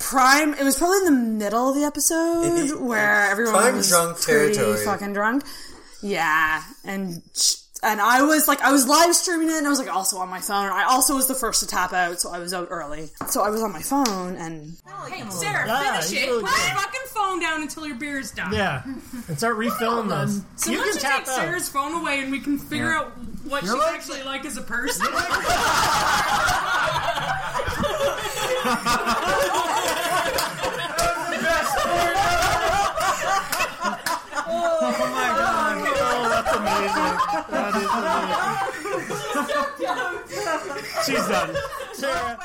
Prime. 0.00 0.54
It 0.54 0.64
was 0.64 0.76
probably 0.76 0.98
in 0.98 1.04
the 1.06 1.12
middle 1.44 1.68
of 1.68 1.74
the 1.76 1.84
episode 1.84 2.80
where 2.80 3.30
everyone 3.30 3.54
Prime 3.54 3.76
was 3.76 3.88
drunk 3.88 4.20
pretty 4.20 4.54
territory. 4.54 4.84
fucking 4.84 5.12
drunk. 5.12 5.44
Yeah, 6.02 6.62
and 6.84 7.22
and 7.82 8.00
I 8.00 8.22
was 8.22 8.48
like, 8.48 8.60
I 8.62 8.72
was 8.72 8.86
live 8.88 9.14
streaming 9.14 9.48
it, 9.50 9.58
and 9.58 9.66
I 9.66 9.70
was 9.70 9.78
like 9.78 9.94
also 9.94 10.16
on 10.18 10.28
my 10.28 10.40
phone. 10.40 10.70
I 10.72 10.84
also 10.84 11.14
was 11.14 11.28
the 11.28 11.34
first 11.34 11.60
to 11.60 11.66
tap 11.66 11.92
out, 11.92 12.20
so 12.20 12.30
I 12.30 12.38
was 12.38 12.52
out 12.54 12.68
early. 12.70 13.08
So 13.28 13.42
I 13.42 13.50
was 13.50 13.62
on 13.62 13.72
my 13.72 13.82
phone, 13.82 14.36
and 14.36 14.72
Hey, 15.08 15.22
Sarah, 15.30 15.66
Yeah, 15.66 16.00
finish 16.00 16.12
you 16.12 16.18
it. 16.18 16.26
really 16.26 16.42
Put 16.44 16.50
good. 16.54 16.66
your 16.66 16.76
fucking 16.76 17.00
phone 17.08 17.40
down 17.40 17.62
until 17.62 17.86
your 17.86 17.96
beer's 17.96 18.30
done. 18.32 18.52
Yeah, 18.52 18.82
and 19.28 19.38
start 19.38 19.56
refilling 19.56 20.08
those. 20.08 20.42
So 20.56 20.70
you 20.72 20.78
let's 20.78 20.92
can 20.92 21.00
just 21.00 21.06
tap 21.06 21.20
take 21.24 21.28
out. 21.28 21.36
Sarah's 21.36 21.68
phone 21.68 21.94
away 22.00 22.20
and 22.20 22.32
we 22.32 22.40
can 22.40 22.58
figure 22.58 22.90
Yeah. 22.90 22.98
out 23.00 23.12
what 23.44 23.62
You're 23.62 23.74
she's 23.74 23.82
like- 23.82 23.94
actually 23.94 24.22
like 24.24 24.44
as 24.44 24.56
a 24.56 24.62
person. 24.62 25.06
She's 41.06 41.28
done. 41.28 41.56
Sarah. 41.92 42.38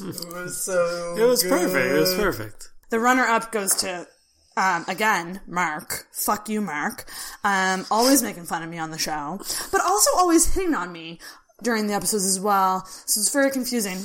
It 0.00 0.32
was 0.32 0.64
so. 0.64 1.14
It 1.18 1.24
was 1.24 1.42
perfect. 1.42 1.86
It 1.94 1.98
was 1.98 2.14
perfect. 2.14 2.70
The 2.90 3.00
runner 3.00 3.24
up 3.24 3.52
goes 3.52 3.74
to, 3.76 4.06
um, 4.56 4.84
again, 4.88 5.40
Mark. 5.46 6.06
Fuck 6.12 6.48
you, 6.48 6.60
Mark. 6.60 7.10
Um, 7.44 7.84
always 7.90 8.22
making 8.22 8.44
fun 8.44 8.62
of 8.62 8.70
me 8.70 8.78
on 8.78 8.90
the 8.90 8.98
show, 8.98 9.38
but 9.72 9.80
also 9.82 10.10
always 10.16 10.54
hitting 10.54 10.74
on 10.74 10.92
me 10.92 11.20
during 11.62 11.86
the 11.88 11.94
episodes 11.94 12.24
as 12.24 12.40
well. 12.40 12.84
So 12.86 13.20
it's 13.20 13.32
very 13.32 13.50
confusing. 13.50 13.98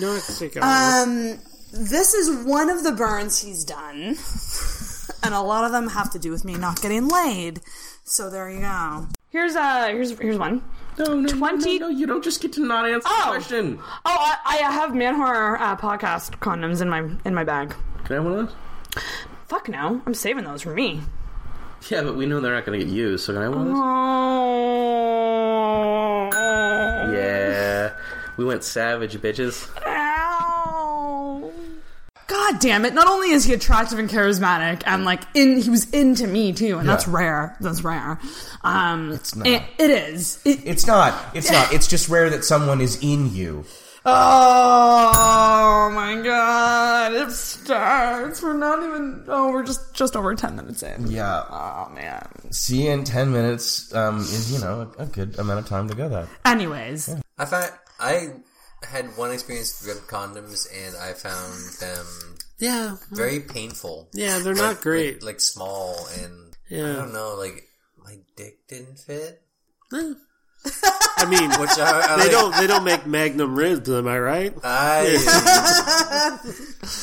No, 0.00 0.16
I 0.16 0.20
can 0.20 0.34
take. 0.36 0.56
Um, 0.56 1.38
this 1.72 2.14
is 2.14 2.46
one 2.46 2.70
of 2.70 2.82
the 2.82 2.92
burns 2.92 3.40
he's 3.42 3.64
done, 3.64 4.16
and 5.22 5.34
a 5.34 5.40
lot 5.40 5.64
of 5.64 5.72
them 5.72 5.88
have 5.90 6.10
to 6.12 6.18
do 6.18 6.30
with 6.30 6.44
me 6.44 6.54
not 6.56 6.80
getting 6.80 7.08
laid. 7.08 7.60
So 8.04 8.30
there 8.30 8.50
you 8.50 8.60
go. 8.60 9.06
Here's 9.36 9.54
uh, 9.54 9.88
here's 9.88 10.18
here's 10.18 10.38
one. 10.38 10.62
No, 10.98 11.12
no, 11.12 11.28
Twenty. 11.28 11.78
No, 11.78 11.88
you 11.88 12.06
don't 12.06 12.24
just 12.24 12.40
get 12.40 12.54
to 12.54 12.64
not 12.64 12.88
answer 12.88 13.06
Oh. 13.06 13.20
the 13.26 13.30
question. 13.32 13.78
Oh, 14.06 14.06
I, 14.06 14.36
I 14.46 14.56
have 14.72 14.94
man 14.94 15.14
horror 15.16 15.58
uh, 15.60 15.76
podcast 15.76 16.38
condoms 16.38 16.80
in 16.80 16.88
my 16.88 17.06
in 17.26 17.34
my 17.34 17.44
bag. 17.44 17.74
Can 18.04 18.12
I 18.12 18.14
have 18.14 18.24
one 18.24 18.32
of 18.32 18.38
those? 18.94 19.02
Fuck 19.48 19.68
no, 19.68 20.00
I'm 20.06 20.14
saving 20.14 20.44
those 20.44 20.62
for 20.62 20.72
me. 20.72 21.02
Yeah, 21.90 22.00
but 22.00 22.16
we 22.16 22.24
know 22.24 22.40
they're 22.40 22.54
not 22.54 22.64
going 22.64 22.80
to 22.80 22.86
get 22.86 22.94
used, 22.94 23.26
so 23.26 23.34
can 23.34 23.42
I 23.42 23.44
have 23.44 23.54
one 23.54 23.66
of 23.66 23.72
those? 23.74 23.82
Oh. 26.32 27.12
Yeah. 27.12 27.92
We 28.38 28.46
went 28.46 28.64
savage, 28.64 29.18
bitches. 29.18 29.68
Ow. 29.86 30.45
God 32.28 32.58
damn 32.60 32.84
it! 32.84 32.92
Not 32.94 33.06
only 33.06 33.30
is 33.30 33.44
he 33.44 33.52
attractive 33.52 33.98
and 33.98 34.08
charismatic, 34.10 34.82
and 34.86 35.04
like 35.04 35.22
in, 35.34 35.60
he 35.60 35.70
was 35.70 35.88
into 35.90 36.26
me 36.26 36.52
too, 36.52 36.78
and 36.78 36.88
that's 36.88 37.06
Yeah. 37.06 37.12
rare. 37.14 37.56
That's 37.60 37.82
rare. 37.84 38.18
Um, 38.62 39.12
it's 39.12 39.36
not. 39.36 39.46
It, 39.46 39.62
it 39.78 39.90
is. 39.90 40.40
It, 40.44 40.60
It's 40.64 40.86
not. 40.86 41.14
It's 41.34 41.50
not. 41.50 41.72
It's 41.72 41.86
just 41.86 42.08
rare 42.08 42.28
that 42.30 42.44
someone 42.44 42.80
is 42.80 42.98
in 43.02 43.32
you. 43.34 43.64
Oh 44.08 45.90
my 45.92 46.20
god! 46.22 47.12
It 47.12 47.30
starts. 47.32 48.42
We're 48.42 48.52
not 48.54 48.78
even. 48.82 49.24
Oh, 49.28 49.50
we're 49.52 49.64
just 49.64 49.94
just 49.94 50.16
over 50.16 50.34
ten 50.34 50.56
minutes 50.56 50.82
in. 50.82 51.08
Yeah. 51.10 51.42
Oh 51.50 51.90
man. 51.94 52.26
See 52.50 52.86
in 52.88 53.04
ten 53.04 53.32
minutes 53.32 53.94
um, 53.94 54.18
is 54.20 54.52
you 54.52 54.58
know 54.60 54.90
a, 54.98 55.02
a 55.02 55.06
good 55.06 55.38
amount 55.38 55.60
of 55.60 55.66
time 55.66 55.88
to 55.88 55.94
go 55.94 56.08
that. 56.08 56.28
Anyways, 56.44 57.14
I 57.38 57.44
found 57.44 57.70
I 58.00 58.28
had 58.82 59.16
one 59.16 59.32
experience 59.32 59.82
with 59.86 60.06
condoms, 60.08 60.66
and 60.72 60.96
I 60.96 61.12
found 61.14 61.54
them 61.80 62.06
Yeah. 62.58 62.96
very 63.10 63.40
painful. 63.40 64.08
Yeah, 64.12 64.38
they're 64.38 64.54
Like- 64.54 64.62
not 64.76 64.80
great. 64.82 65.22
like, 65.22 65.34
like 65.34 65.40
small, 65.40 66.06
and 66.20 66.56
Yeah. 66.68 66.92
I 66.92 66.94
don't 66.96 67.12
know, 67.12 67.34
like 67.34 67.64
my 68.04 68.18
dick 68.36 68.66
didn't 68.68 68.98
fit. 68.98 69.42
Eh. 69.94 70.12
I 71.18 71.24
mean, 71.26 71.50
Which 71.60 71.78
I- 71.78 72.14
I 72.14 72.16
they 72.16 72.22
like- 72.24 72.30
don't 72.30 72.56
they 72.56 72.66
don't 72.66 72.84
make 72.84 73.06
Magnum 73.06 73.54
ribs, 73.56 73.88
am 73.88 74.08
I 74.08 74.18
right? 74.18 74.54
I 74.64 75.06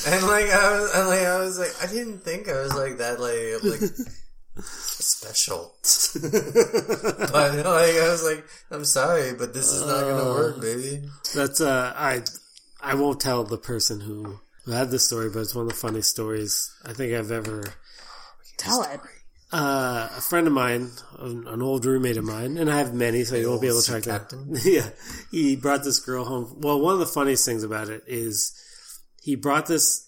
and 0.08 0.28
like 0.28 0.50
I 0.50 0.80
was, 0.80 0.92
and 0.94 1.08
like 1.08 1.22
I 1.22 1.40
was 1.40 1.60
like 1.60 1.74
I 1.82 1.88
didn't 1.92 2.20
think 2.24 2.50
I 2.50 2.62
was 2.62 2.74
like 2.74 2.98
that 2.98 3.20
like 3.20 3.64
like 3.64 3.90
special, 4.62 5.74
but 6.22 7.34
like 7.34 7.66
I 7.66 8.10
was 8.10 8.24
like 8.24 8.46
I'm 8.72 8.86
sorry, 8.86 9.34
but 9.34 9.54
this 9.54 9.72
is 9.72 9.82
not 9.82 10.02
gonna 10.02 10.30
work, 10.30 10.62
baby. 10.62 11.02
That's 11.34 11.62
uh, 11.62 11.94
I 11.96 12.22
I 12.82 12.96
won't 12.96 13.20
tell 13.20 13.44
the 13.44 13.58
person 13.58 14.02
who, 14.02 14.40
who 14.66 14.72
had 14.72 14.92
this 14.92 15.06
story, 15.06 15.30
but 15.30 15.40
it's 15.40 15.56
one 15.56 15.64
of 15.64 15.70
the 15.70 15.78
funniest 15.78 16.12
stories 16.12 16.72
I 16.86 16.94
think 16.94 17.14
I've 17.14 17.32
ever. 17.32 17.64
tell 18.58 18.84
it. 18.84 19.00
Uh, 19.52 20.10
a 20.18 20.22
friend 20.22 20.48
of 20.48 20.54
mine, 20.54 20.90
an 21.20 21.48
an 21.48 21.62
old 21.62 21.86
roommate 21.86 22.18
of 22.18 22.26
mine, 22.26 22.58
and 22.58 22.72
I 22.72 22.78
have 22.78 22.94
many, 22.94 23.24
so 23.24 23.36
you 23.36 23.50
won't 23.50 23.62
be 23.62 23.68
able 23.68 23.82
to 23.82 23.88
track 23.88 24.04
that. 24.04 24.34
yeah, 24.66 24.90
he 25.32 25.56
brought 25.56 25.84
this 25.84 26.00
girl 26.00 26.26
home. 26.26 26.58
Well, 26.60 26.80
one 26.80 26.94
of 26.94 27.00
the 27.00 27.06
funniest 27.06 27.46
things 27.46 27.64
about 27.64 27.90
it 27.90 28.04
is 28.08 28.54
he 29.22 29.36
brought 29.36 29.68
this 29.68 30.08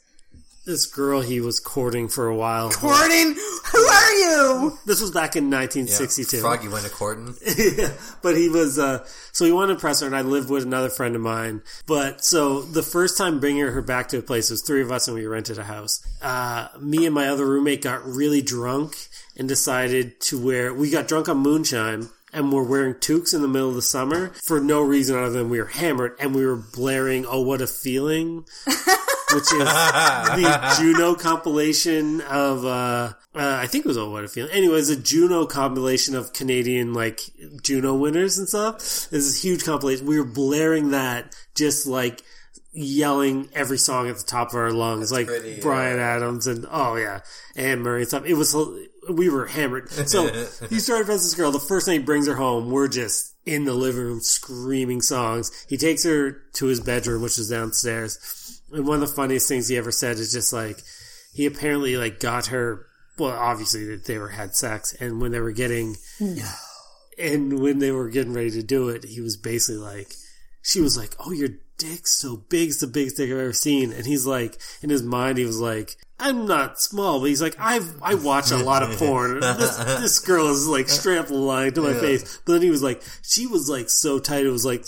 this 0.66 0.88
girl 0.88 1.22
he 1.22 1.40
was 1.40 1.60
courting 1.60 2.08
for 2.08 2.28
a 2.28 2.36
while. 2.36 2.72
Courting? 2.72 3.36
Who 3.36 3.80
are 3.80 4.14
you? 4.14 4.80
This 4.86 5.00
was 5.00 5.12
back 5.12 5.36
in 5.36 5.50
1962. 5.50 6.38
Yeah, 6.38 6.42
Froggy 6.42 6.68
went 6.68 6.86
to 6.86 6.92
courting. 6.92 7.36
yeah, 7.58 7.92
but 8.22 8.36
he 8.36 8.50
was 8.50 8.80
uh 8.80 9.06
so 9.32 9.46
he 9.46 9.52
wanted 9.52 9.68
to 9.68 9.74
impress 9.74 10.02
her 10.02 10.08
and 10.08 10.16
I 10.16 10.22
lived 10.22 10.50
with 10.50 10.64
another 10.64 10.90
friend 10.90 11.16
of 11.16 11.22
mine. 11.22 11.62
But 11.86 12.24
so 12.24 12.62
the 12.62 12.84
first 12.84 13.18
time 13.18 13.40
bringing 13.40 13.66
her 13.66 13.82
back 13.82 14.10
to 14.10 14.18
a 14.18 14.22
place, 14.22 14.50
it 14.50 14.54
was 14.54 14.64
three 14.64 14.82
of 14.82 14.92
us 14.92 15.08
and 15.08 15.16
we 15.16 15.26
rented 15.26 15.60
a 15.60 15.64
house. 15.64 16.06
Uh 16.22 16.68
me 16.80 17.06
and 17.06 17.14
my 17.14 17.28
other 17.28 17.46
roommate 17.46 17.82
got 17.82 18.06
really 18.06 18.42
drunk 18.42 18.96
and 19.38 19.48
decided 19.48 20.20
to 20.22 20.44
wear 20.44 20.74
we 20.74 20.90
got 20.90 21.08
drunk 21.08 21.30
on 21.30 21.38
moonshine 21.38 22.10
and 22.34 22.52
we're 22.52 22.64
wearing 22.64 22.96
toques 22.96 23.34
in 23.34 23.42
the 23.42 23.48
middle 23.48 23.70
of 23.70 23.76
the 23.76 23.82
summer 23.82 24.30
for 24.44 24.60
no 24.60 24.82
reason 24.82 25.16
other 25.18 25.30
than 25.30 25.50
we 25.50 25.60
were 25.60 25.66
hammered 25.68 26.16
and 26.20 26.36
we 26.36 26.46
were 26.46 26.56
blaring 26.56 27.26
oh 27.26 27.42
what 27.42 27.62
a 27.62 27.68
feeling 27.68 28.46
which 29.34 29.44
is 29.44 29.60
the 29.60 30.76
Juno 30.78 31.16
compilation 31.16 32.22
of 32.22 32.66
uh, 32.66 32.68
uh 32.70 33.14
I 33.34 33.68
think 33.68 33.86
it 33.86 33.88
was 33.88 33.98
all 33.98 34.12
What 34.12 34.24
a 34.24 34.28
Feeling. 34.28 34.52
Anyways, 34.52 34.90
a 34.90 34.96
Juno 34.96 35.46
compilation 35.46 36.16
of 36.16 36.34
Canadian 36.34 36.94
like 36.94 37.22
Juno 37.62 37.96
winners 37.96 38.38
and 38.38 38.48
stuff. 38.48 38.78
This 38.78 39.12
is 39.12 39.38
a 39.38 39.42
huge 39.42 39.64
compilation. 39.64 40.06
We 40.06 40.20
were 40.20 40.26
blaring 40.26 40.92
that 40.92 41.36
just 41.56 41.88
like 41.88 42.22
yelling 42.76 43.48
every 43.54 43.78
song 43.78 44.10
at 44.10 44.18
the 44.18 44.24
top 44.24 44.50
of 44.50 44.56
our 44.56 44.72
lungs, 44.72 45.12
like 45.12 45.28
pretty, 45.28 45.62
Bryan 45.62 46.00
Adams 46.00 46.46
and 46.46 46.66
oh 46.70 46.96
yeah, 46.96 47.22
Anne 47.56 47.82
Murray 47.82 48.02
and 48.02 48.08
stuff. 48.08 48.26
It 48.26 48.36
was 48.36 48.56
we 49.10 49.30
were 49.30 49.46
hammered. 49.48 49.90
So 49.90 50.28
he 50.70 50.80
started 50.80 51.08
with 51.08 51.22
this 51.22 51.36
girl. 51.36 51.52
The 51.52 51.60
first 51.60 51.88
night 51.88 51.94
he 51.94 52.00
brings 52.00 52.28
her 52.28 52.36
home, 52.36 52.70
we're 52.70 52.88
just 52.88 53.36
in 53.46 53.66
the 53.66 53.74
living 53.74 54.04
room 54.04 54.20
screaming 54.22 55.02
songs. 55.02 55.66
He 55.70 55.78
takes 55.78 56.04
her 56.04 56.44
to 56.54 56.66
his 56.66 56.80
bedroom, 56.80 57.22
which 57.22 57.38
is 57.38 57.50
downstairs. 57.50 58.62
And 58.72 58.88
one 58.88 59.02
of 59.02 59.08
the 59.08 59.16
funniest 59.16 59.48
things 59.48 59.68
he 59.68 59.78
ever 59.78 59.92
said 59.92 60.18
is 60.18 60.32
just 60.32 60.52
like 60.54 60.82
he 61.34 61.46
apparently 61.46 61.98
like 61.98 62.20
got 62.20 62.48
her. 62.48 62.86
Well, 63.18 63.32
obviously 63.32 63.86
that 63.88 64.06
they 64.06 64.18
were 64.18 64.30
had 64.30 64.56
sex, 64.56 64.94
and 65.00 65.22
when 65.22 65.32
they 65.32 65.40
were 65.40 65.54
getting, 65.54 65.96
hmm. 66.20 66.36
and 67.18 67.60
when 67.60 67.80
they 67.80 67.92
were 67.92 68.10
getting 68.10 68.34
ready 68.34 68.52
to 68.52 68.64
do 68.64 68.90
it, 68.90 69.06
he 69.06 69.22
was 69.22 69.38
basically 69.38 69.78
like, 69.82 70.10
she 70.62 70.82
was 70.82 70.98
like, 70.98 71.16
"Oh, 71.20 71.32
your 71.32 71.50
dick's 71.78 72.12
so 72.20 72.36
big; 72.36 72.70
it's 72.70 72.80
the 72.82 72.88
biggest 72.88 73.16
dick 73.18 73.30
I've 73.32 73.38
ever 73.38 73.54
seen." 73.54 73.94
And 73.94 74.06
he's 74.06 74.26
like, 74.26 74.58
in 74.82 74.90
his 74.90 75.02
mind, 75.04 75.38
he 75.38 75.46
was 75.46 75.60
like, 75.60 75.96
"I'm 76.20 76.46
not 76.46 76.82
small," 76.82 77.22
but 77.22 77.30
he's 77.30 77.42
like, 77.42 77.56
"I've 77.58 78.02
I 78.02 78.16
watch 78.16 78.52
a 78.52 78.58
lot 78.58 78.84
of 78.84 78.90
porn. 78.98 79.40
This, 79.40 79.78
this 79.78 80.20
girl 80.20 80.48
is 80.48 80.68
like 80.68 80.90
straight 81.00 81.20
up 81.20 81.30
lying 81.30 81.72
to 81.74 81.82
my 81.82 81.92
Yeah. 81.94 82.00
face." 82.02 82.42
But 82.46 82.54
then 82.54 82.62
he 82.64 82.70
was 82.70 82.84
like, 82.84 83.02
"She 83.22 83.48
was 83.48 83.70
like 83.70 83.90
so 83.90 84.20
tight; 84.20 84.46
it 84.46 84.50
was 84.50 84.66
like." 84.66 84.84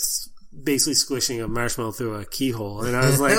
S- 0.52 0.58
Basically 0.64 0.94
squishing 0.94 1.40
a 1.40 1.48
marshmallow 1.48 1.92
through 1.92 2.14
a 2.16 2.24
keyhole, 2.24 2.82
and 2.84 2.96
I 2.96 3.06
was 3.06 3.20
like, 3.20 3.36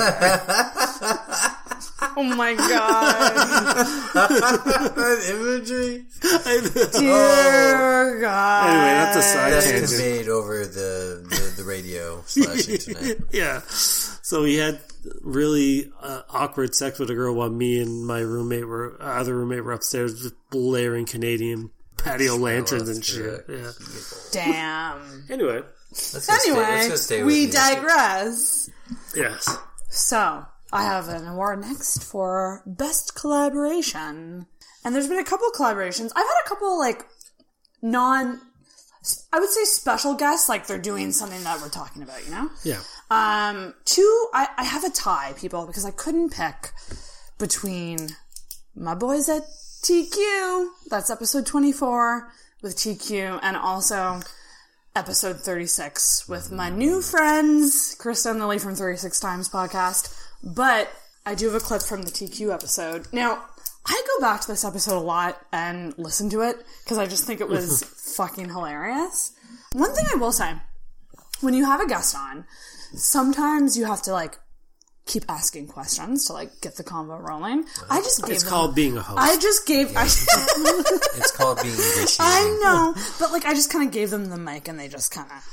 Oh 2.16 2.22
my 2.22 2.54
god. 2.54 3.36
that 4.14 5.26
imagery. 5.30 6.04
Dear 6.98 8.20
God. 8.20 8.68
Anyway, 8.68 8.92
that's 8.94 9.16
a 9.16 9.22
side 9.22 9.52
That's 9.52 9.66
tangent. 9.70 9.88
conveyed 9.90 10.28
over 10.28 10.64
the 10.66 11.24
the, 11.28 11.62
the 11.62 11.64
radio 11.68 12.22
slash 12.26 12.68
internet. 12.68 13.18
yeah. 13.32 13.60
So 13.68 14.44
he 14.44 14.56
had 14.56 14.80
really 15.22 15.90
uh, 16.02 16.22
awkward 16.30 16.74
sex 16.74 16.98
with 16.98 17.10
a 17.10 17.14
girl 17.14 17.34
while 17.34 17.50
me 17.50 17.80
and 17.80 18.04
my 18.06 18.20
roommate 18.20 18.66
were 18.66 18.96
uh, 19.00 19.20
other 19.20 19.34
roommate 19.36 19.64
were 19.64 19.72
upstairs 19.72 20.20
just 20.20 20.34
blaring 20.50 21.06
Canadian 21.06 21.70
patio 21.96 22.36
lanterns 22.36 22.88
and 22.88 23.04
shit. 23.04 23.44
Yeah. 23.48 23.72
Damn. 24.32 25.24
Anyway. 25.30 25.60
Let's 25.90 26.12
go 26.12 26.18
stay- 26.20 26.32
let's 26.32 26.48
Anyway, 26.48 26.96
stay 26.96 27.22
we 27.22 27.34
music. 27.46 27.52
digress. 27.52 28.70
Yes. 29.14 29.48
So, 29.90 30.44
I 30.72 30.82
have 30.84 31.08
an 31.08 31.26
award 31.26 31.60
next 31.62 32.04
for 32.04 32.62
Best 32.66 33.14
Collaboration. 33.14 34.46
And 34.84 34.94
there's 34.94 35.08
been 35.08 35.18
a 35.18 35.24
couple 35.24 35.50
collaborations. 35.50 36.10
I've 36.16 36.24
had 36.26 36.42
a 36.46 36.48
couple, 36.48 36.78
like, 36.78 37.06
non, 37.82 38.40
I 39.32 39.40
would 39.40 39.50
say 39.50 39.64
special 39.64 40.14
guests, 40.14 40.48
like 40.48 40.66
they're 40.66 40.78
doing 40.78 41.10
something 41.12 41.42
that 41.44 41.60
we're 41.60 41.68
talking 41.68 42.02
about, 42.02 42.24
you 42.24 42.30
know? 42.30 42.50
Yeah. 42.64 42.80
Um, 43.10 43.74
two, 43.84 44.28
I, 44.32 44.48
I 44.56 44.64
have 44.64 44.84
a 44.84 44.90
tie, 44.90 45.34
people, 45.36 45.66
because 45.66 45.84
I 45.84 45.90
couldn't 45.90 46.30
pick 46.32 46.72
between 47.38 48.10
my 48.76 48.94
boys 48.94 49.28
at 49.28 49.42
TQ, 49.82 50.68
that's 50.88 51.10
episode 51.10 51.46
24 51.46 52.30
with 52.62 52.76
TQ, 52.76 53.40
and 53.42 53.56
also 53.56 54.20
episode 54.96 55.36
36 55.40 56.28
with 56.28 56.50
my 56.50 56.68
new 56.68 57.00
friends, 57.00 57.94
Krista 57.98 58.30
and 58.30 58.40
Lily 58.40 58.58
from 58.58 58.74
36 58.74 59.20
Times 59.20 59.48
podcast. 59.48 60.16
But 60.42 60.90
I 61.24 61.34
do 61.34 61.46
have 61.46 61.54
a 61.54 61.64
clip 61.64 61.82
from 61.82 62.02
the 62.02 62.10
TQ 62.10 62.52
episode. 62.52 63.06
Now, 63.12 63.44
I 63.86 64.02
go 64.06 64.20
back 64.20 64.40
to 64.42 64.48
this 64.48 64.64
episode 64.64 64.98
a 64.98 65.00
lot 65.00 65.40
and 65.52 65.96
listen 65.96 66.28
to 66.30 66.40
it 66.42 66.56
because 66.84 66.98
I 66.98 67.06
just 67.06 67.24
think 67.24 67.40
it 67.40 67.48
was 67.48 67.82
fucking 68.16 68.48
hilarious. 68.48 69.32
One 69.72 69.94
thing 69.94 70.06
I 70.12 70.16
will 70.16 70.32
say 70.32 70.54
when 71.40 71.54
you 71.54 71.64
have 71.64 71.80
a 71.80 71.88
guest 71.88 72.16
on, 72.16 72.44
sometimes 72.94 73.76
you 73.76 73.86
have 73.86 74.02
to 74.02 74.12
like 74.12 74.38
keep 75.10 75.24
asking 75.28 75.66
questions 75.66 76.26
to 76.26 76.32
like 76.32 76.60
get 76.60 76.76
the 76.76 76.84
convo 76.84 77.20
rolling. 77.20 77.64
I 77.90 78.00
just 78.00 78.22
gave 78.22 78.32
It's 78.34 78.44
them- 78.44 78.50
called 78.50 78.74
being 78.76 78.96
a 78.96 79.02
host. 79.02 79.18
I 79.20 79.36
just 79.36 79.66
gave. 79.66 79.96
I, 79.96 80.04
It's 80.04 81.36
called 81.36 81.58
being 81.62 81.74
initiated. 81.74 82.16
I 82.20 82.58
know, 82.62 82.94
but 83.18 83.32
like 83.32 83.44
I 83.44 83.54
just 83.54 83.72
kind 83.72 83.86
of 83.86 83.92
gave 83.92 84.10
them 84.10 84.26
the 84.30 84.36
mic, 84.38 84.68
and 84.68 84.78
they 84.78 84.88
just 84.88 85.10
kind 85.12 85.26
of, 85.30 85.44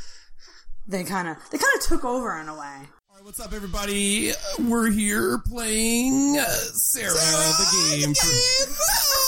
they 0.88 1.04
kind 1.04 1.28
of, 1.28 1.38
they 1.52 1.58
kind 1.58 1.74
of 1.78 1.82
took 1.86 2.06
over 2.06 2.40
in 2.40 2.48
a 2.48 2.58
way. 2.58 2.78
What's 3.24 3.40
up, 3.42 3.52
everybody? 3.52 4.32
We're 4.60 4.90
here 4.90 5.40
playing 5.40 6.38
uh, 6.40 6.46
Sarah, 6.46 7.12
the 7.14 7.98
game 8.00 8.14
for, 8.14 8.28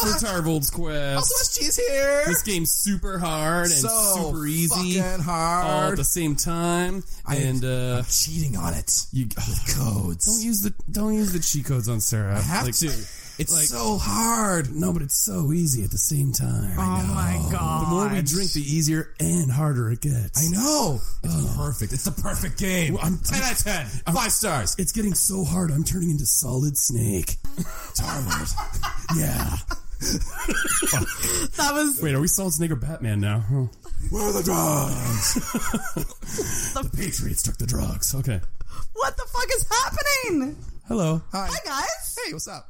for 0.00 0.26
Tarvold's 0.26 0.70
Quest. 0.70 1.16
Also, 1.16 1.34
SG 1.60 1.68
is 1.68 1.76
here. 1.76 2.22
This 2.26 2.42
game's 2.42 2.72
super 2.72 3.18
hard 3.18 3.66
and 3.66 3.74
So 3.74 3.88
super 4.32 4.46
easy, 4.46 4.98
fucking 5.00 5.22
hard. 5.22 5.66
all 5.66 5.90
at 5.90 5.96
the 5.96 6.04
same 6.04 6.36
time. 6.36 7.04
I- 7.26 7.36
and 7.36 7.64
uh, 7.64 7.98
I'm 7.98 8.04
cheating 8.04 8.56
on 8.56 8.74
it. 8.74 9.06
You 9.12 9.26
codes. 9.76 10.26
Don't 10.26 10.44
use 10.44 10.62
the 10.62 10.74
don't 10.90 11.14
use 11.14 11.32
the 11.32 11.38
cheat 11.40 11.66
codes 11.66 11.88
on 11.88 12.00
Sarah. 12.00 12.36
I 12.38 12.40
have 12.40 12.66
to. 12.70 12.90
It's 13.38 13.70
so 13.70 13.96
hard. 13.96 14.70
No, 14.70 14.92
but 14.92 15.00
it's 15.00 15.18
so 15.24 15.50
easy 15.54 15.82
at 15.82 15.90
the 15.90 15.96
same 15.96 16.30
time. 16.32 16.74
Oh 16.78 17.14
my 17.14 17.40
god. 17.50 17.86
The 17.86 17.88
more 17.88 18.08
we 18.08 18.20
drink, 18.20 18.52
the 18.52 18.60
easier 18.60 19.14
and 19.18 19.50
harder 19.50 19.90
it 19.90 20.02
gets. 20.02 20.46
I 20.46 20.52
know. 20.54 21.00
It's 21.24 21.56
perfect. 21.56 21.92
It's 21.94 22.04
the 22.04 22.10
perfect 22.20 22.58
game. 22.58 22.94
Well, 22.94 23.02
I'm 23.06 23.16
10 23.16 23.42
out 23.42 23.52
of 23.52 23.58
10. 23.64 23.86
Five 24.14 24.32
stars. 24.32 24.76
It's 24.78 24.92
getting 24.92 25.14
so 25.14 25.44
hard. 25.44 25.70
I'm 25.70 25.84
turning 25.84 26.10
into 26.10 26.26
Solid 26.26 26.76
Snake. 26.76 27.36
Tarvold. 27.96 29.16
yeah. 29.16 29.56
That 31.56 31.72
was. 31.74 32.00
Wait, 32.02 32.14
are 32.14 32.20
we 32.20 32.26
Solid 32.26 32.54
Snake 32.54 32.70
or 32.70 32.76
Batman 32.76 33.20
now? 33.20 33.40
Huh. 33.40 33.66
Where 34.08 34.22
are 34.22 34.32
the 34.32 34.42
drugs? 34.42 35.34
the 36.74 36.90
Patriots 36.96 37.42
took 37.42 37.58
the 37.58 37.66
drugs. 37.66 38.14
Okay. 38.14 38.40
What 38.94 39.16
the 39.16 39.26
fuck 39.28 39.46
is 39.54 39.66
happening? 39.68 40.56
Hello. 40.88 41.20
Hi. 41.32 41.48
Hi 41.50 41.58
guys. 41.64 42.16
Hey, 42.24 42.32
what's 42.32 42.48
up? 42.48 42.68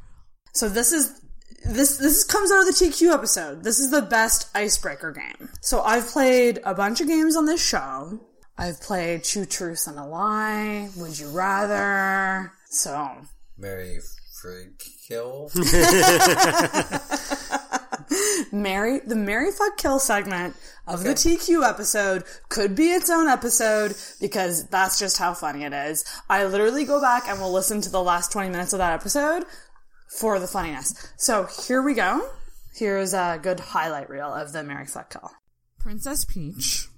So 0.55 0.69
this 0.69 0.93
is 0.93 1.21
this 1.65 1.99
this 1.99 2.25
comes 2.25 2.51
out 2.51 2.61
of 2.61 2.67
the 2.67 2.73
TQ 2.73 3.15
episode. 3.15 3.63
This 3.63 3.79
is 3.79 3.91
the 3.91 4.03
best 4.03 4.49
icebreaker 4.55 5.13
game. 5.13 5.51
So 5.61 5.83
I've 5.83 6.09
played 6.09 6.59
a 6.65 6.75
bunch 6.75 7.01
of 7.01 7.07
games 7.07 7.37
on 7.37 7.47
this 7.47 7.65
show. 7.65 8.21
I've 8.59 8.81
played 8.81 9.23
Two 9.23 9.45
Truths 9.45 9.87
and 9.87 9.99
a 9.99 10.05
Lie, 10.05 10.91
Would 10.97 11.19
You 11.19 11.29
Rather. 11.29 12.53
So 12.71 13.19
Mary 13.57 13.99
Frig 14.43 14.79
Kill. 15.11 15.51
Mary 18.53 19.01
the 19.01 19.17
Mary 19.17 19.51
Fuck 19.51 19.77
Kill 19.77 19.99
segment 19.99 20.55
of 20.87 21.03
the 21.03 21.11
TQ 21.11 21.69
episode 21.69 22.23
could 22.49 22.77
be 22.77 22.93
its 22.93 23.11
own 23.11 23.27
episode 23.27 23.95
because 24.21 24.69
that's 24.69 24.99
just 25.01 25.19
how 25.19 25.35
funny 25.35 25.65
it 25.65 25.73
is. 25.73 26.05
I 26.29 26.45
literally 26.45 26.85
go 26.85 27.01
back 27.01 27.29
and 27.29 27.41
will 27.41 27.53
listen 27.53 27.81
to 27.83 27.91
the 27.91 28.03
last 28.03 28.31
20 28.33 28.51
minutes 28.51 28.73
of 28.73 28.79
that 28.79 28.93
episode 28.93 29.45
for 30.19 30.39
the 30.39 30.47
funniness. 30.47 31.13
So 31.17 31.49
here 31.67 31.83
we 31.83 31.95
go. 31.95 32.29
Here's 32.75 33.13
a 33.13 33.39
good 33.43 33.59
highlight 33.59 34.09
reel 34.09 34.33
of 34.33 34.53
the 34.53 34.63
Mary 34.63 34.87
Fuck 34.87 35.11
Kill. 35.11 35.31
Princess 35.81 36.25
Peach, 36.25 36.89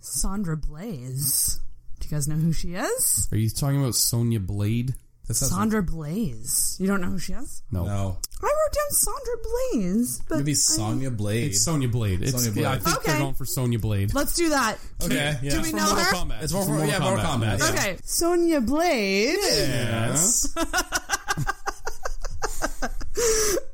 Sandra 0.00 0.58
Blaze. 0.58 1.60
Do 2.00 2.08
you 2.08 2.10
guys 2.10 2.28
know 2.28 2.36
who 2.36 2.52
she 2.52 2.74
is? 2.74 3.28
Are 3.32 3.38
you 3.38 3.48
talking 3.48 3.80
about 3.80 3.94
Sonya 3.94 4.40
Blade? 4.40 4.94
Sandra 5.30 5.82
Blaze. 5.82 6.76
You 6.78 6.86
don't 6.86 7.00
know 7.00 7.08
who 7.08 7.18
she 7.18 7.32
is? 7.32 7.62
No. 7.70 7.84
No. 7.86 8.18
I 8.42 8.46
wrote 8.46 8.72
down 8.74 8.90
Sandra 8.90 9.34
Blaze, 9.42 10.20
but 10.28 10.38
Maybe 10.38 10.52
I- 10.52 10.54
Sonya 10.54 11.10
Blade. 11.10 11.44
It's 11.52 11.62
Sonya 11.62 11.88
Blade. 11.88 12.22
It's, 12.22 12.32
Sonya 12.32 12.50
Blade. 12.52 12.62
Yeah, 12.62 12.72
I 12.72 12.78
think 12.78 12.96
Okay. 12.98 13.12
they're 13.12 13.20
going 13.20 13.34
for 13.34 13.46
Sonya 13.46 13.78
Blade. 13.78 14.12
Let's 14.14 14.34
do 14.34 14.50
that. 14.50 14.76
Okay, 15.02 15.14
yeah. 15.14 15.40
Do 15.40 15.46
It's 15.46 15.56
we 15.56 15.70
from 15.70 15.78
know 15.78 15.86
Mortal 15.86 16.04
her? 16.04 16.12
Kombat. 16.12 16.42
It's 16.42 16.52
more 16.52 16.64
from 16.64 16.78
for, 16.78 16.84
yeah, 16.84 16.98
Mortal 16.98 17.24
Kombat. 17.24 17.58
yeah. 17.58 17.68
Okay, 17.70 17.98
Sonya 18.04 18.60
Blade. 18.60 19.38
Yes. 19.40 20.54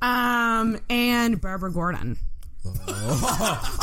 Um, 0.03 0.79
and 0.89 1.41
Barbara 1.41 1.71
Gordon. 1.73 2.19
Oh. 2.62 2.70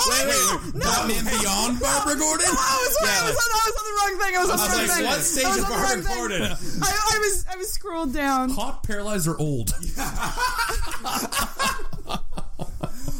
wait, 0.09 0.27
wait, 0.27 0.73
wait. 0.73 0.83
Batman 0.83 1.25
Beyond 1.25 1.79
Barbara 1.79 2.15
Gordon? 2.15 2.45
No, 2.45 2.53
I 2.53 2.77
was, 2.77 2.93
I, 3.01 3.25
was 3.25 3.33
on, 3.33 3.49
I 3.49 3.65
was 3.65 3.75
on 3.77 3.85
the 3.87 3.95
wrong 3.97 4.13
thing. 4.21 4.33
I 4.35 4.39
was 4.39 4.49
on 4.49 4.59
I 4.59 4.61
was 4.61 4.69
the 4.69 4.77
wrong 4.77 4.87
like, 4.87 4.97
thing. 4.97 5.05
what 5.05 5.21
stage 5.21 5.45
I 5.45 5.49
was 5.49 5.57
is 5.57 5.63
the 5.63 5.69
Barbara. 5.73 6.15
Gordon? 6.15 6.41
I, 6.43 6.85
I 6.85 7.17
was 7.19 7.45
I 7.51 7.55
was 7.57 7.69
scrolled 7.73 8.13
down. 8.13 8.49
Hot, 8.51 8.83
paralyzed, 8.83 9.27
or 9.27 9.37
old? 9.39 9.69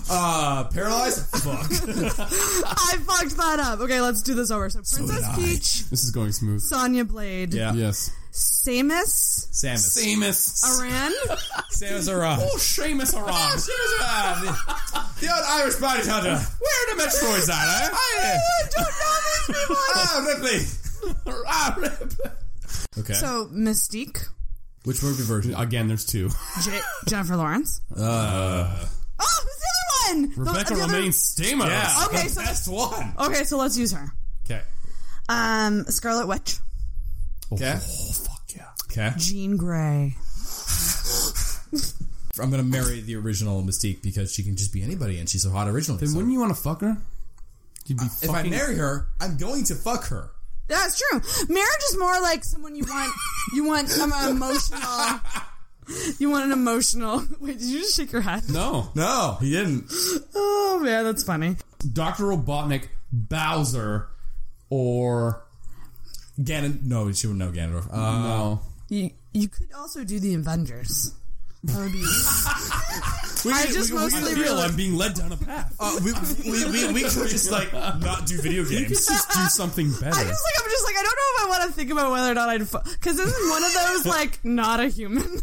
Uh, 0.10 0.64
paralyzed? 0.66 1.26
Fuck. 1.38 1.66
I 1.70 2.98
fucked 3.06 3.38
that 3.38 3.60
up. 3.60 3.80
Okay, 3.82 4.00
let's 4.02 4.22
do 4.22 4.34
this 4.36 4.52
over. 4.52 4.70
So 4.70 4.80
Princess 4.80 5.36
Peach, 5.36 5.90
This 5.90 6.04
is 6.04 6.12
going 6.12 6.32
smooth. 6.32 6.62
Sonya 6.62 7.04
Blade, 7.06 7.54
Yeah. 7.54 7.74
Yes. 7.74 8.10
Samus 8.32 9.48
Samus. 9.52 9.98
Samus. 9.98 10.64
Aran, 10.80 11.12
Samus 11.74 12.08
Aran. 12.12 12.40
Oh, 12.42 12.56
Seamus 12.58 13.14
Oh, 13.16 13.20
Aran. 13.20 13.58
Samus 13.58 14.02
Aran. 14.02 14.46
The, 14.46 14.52
the 15.22 15.34
old 15.34 15.46
Irish 15.50 15.76
bounty 15.76 16.08
hunter. 16.10 16.36
Where 16.36 16.94
are 16.94 16.96
the 16.96 17.04
Metroids 17.04 17.50
at, 17.50 17.84
eh? 17.84 17.90
I 17.94 18.70
don't 18.76 18.86
know 18.86 19.18
these 19.48 19.60
people. 19.60 19.76
Ah, 19.96 20.26
Ripley. 20.28 20.60
Ah, 21.48 21.76
Ripley. 21.80 22.32
Okay. 23.00 23.14
So 23.14 23.48
Mystique, 23.52 24.28
Which 24.84 25.02
movie 25.02 25.24
version? 25.24 25.56
Again, 25.56 25.88
there's 25.88 26.06
two. 26.06 26.30
J- 26.64 26.82
Jennifer 27.08 27.36
Lawrence. 27.36 27.82
Uh, 27.96 28.86
Oh, 29.20 29.26
who's 29.42 29.56
the 29.58 29.74
other 30.10 30.20
one? 30.22 30.30
The- 30.32 30.42
Rebecca 30.52 30.74
the 30.76 30.82
other- 30.84 30.94
Romijn 30.94 31.08
Stamos. 31.10 31.68
yeah. 31.68 32.06
Okay, 32.08 32.28
so- 32.28 32.42
best 32.42 32.68
one. 32.68 33.14
Okay, 33.20 33.44
so 33.44 33.58
let's 33.58 33.78
use 33.78 33.92
her. 33.92 34.12
Okay. 34.46 34.62
Um, 35.30 35.86
Scarlet 35.90 36.28
Witch, 36.28 36.58
Okay. 37.52 37.76
Oh, 37.82 38.12
fuck 38.14 38.42
yeah. 38.56 38.66
Okay. 38.92 39.14
Jean 39.18 39.56
Grey. 39.58 40.16
I'm 42.40 42.52
gonna 42.52 42.64
marry 42.64 43.02
the 43.02 43.16
original 43.16 43.64
Mystique 43.64 44.02
because 44.04 44.32
she 44.32 44.44
can 44.44 44.56
just 44.56 44.72
be 44.72 44.84
anybody 44.84 45.18
and 45.20 45.28
she's 45.28 45.42
so 45.44 45.50
hot 45.50 45.68
originally. 45.68 46.00
Then 46.00 46.10
so- 46.10 46.16
wouldn't 46.18 46.34
you 46.34 46.40
want 46.40 46.56
to 46.56 46.62
fuck 46.62 46.82
her? 46.82 46.98
You'd 47.88 48.00
be 48.00 48.06
if 48.06 48.30
I 48.30 48.44
marry 48.44 48.76
her, 48.76 49.08
I'm 49.22 49.38
going 49.38 49.64
to 49.66 49.76
fuck 49.76 50.08
her. 50.08 50.30
That's 50.68 51.00
true. 51.00 51.22
Marriage 51.48 51.84
is 51.90 51.98
more 51.98 52.20
like 52.22 52.44
someone 52.44 52.76
you 52.76 52.84
want. 52.88 53.14
You 53.54 53.64
want 53.66 53.98
um, 54.00 54.12
emotional. 54.30 54.82
You 56.20 56.30
want 56.30 56.46
an 56.46 56.52
emotional. 56.52 57.24
Wait, 57.40 57.60
did 57.60 57.68
you 57.68 57.80
just 57.80 57.96
shake 57.96 58.12
your 58.12 58.22
head? 58.22 58.44
No. 58.50 58.92
No, 58.96 59.38
he 59.40 59.52
didn't. 59.52 59.86
Oh 60.36 60.80
man, 60.84 61.04
that's 61.06 61.24
funny. 61.24 61.56
Dr. 61.94 62.24
Robotnik, 62.26 62.88
Bowser, 63.12 64.08
or 64.70 65.44
Ganon. 66.40 66.84
No, 66.84 67.12
she 67.12 67.28
wouldn't 67.28 67.40
know 67.40 67.52
Ganondorf. 67.62 67.88
Uh, 67.94 68.22
no. 68.22 68.62
You 68.90 69.12
you 69.34 69.48
could 69.48 69.70
also 69.76 70.04
do 70.04 70.20
the 70.20 70.34
Avengers. 70.34 71.14
That. 71.64 73.42
We, 73.46 73.52
I 73.54 73.66
we- 73.68 73.74
just 73.74 73.92
we- 73.92 73.98
mostly 73.98 74.20
I 74.32 74.36
feel 74.36 74.44
realized- 74.44 74.70
I'm 74.72 74.76
being 74.78 74.96
led 74.98 75.14
down 75.16 75.32
a 75.32 75.38
path. 75.38 75.76
Uh, 75.80 76.00
we, 76.04 76.12
we, 76.52 76.66
we, 76.66 76.94
we 76.94 77.02
could 77.04 77.30
just 77.30 77.52
like 77.52 77.72
not 77.74 78.26
do 78.26 78.42
video 78.42 78.64
You 78.64 78.70
could 78.80 78.88
games. 78.90 79.06
just 79.08 79.30
do 79.32 79.44
something 79.50 79.90
better. 79.92 80.08
I 80.08 80.24
just 80.24 80.44
like 80.46 80.64
I'm 80.64 80.70
just 80.70 80.86
like 80.86 80.96
I 80.98 81.04
don't 81.04 81.16
know 81.16 81.30
if 81.36 81.42
I 81.44 81.48
want 81.50 81.64
to 81.70 81.72
think 81.76 81.92
about 81.92 82.12
whether 82.12 82.32
or 82.32 82.36
not 82.36 82.50
I'd 82.50 82.60
because 82.60 83.18
this 83.18 83.28
is 83.36 83.50
one 83.52 83.64
of 83.64 83.74
those 83.74 84.06
like 84.16 84.44
not 84.46 84.80
a 84.80 84.88
human. 84.88 85.24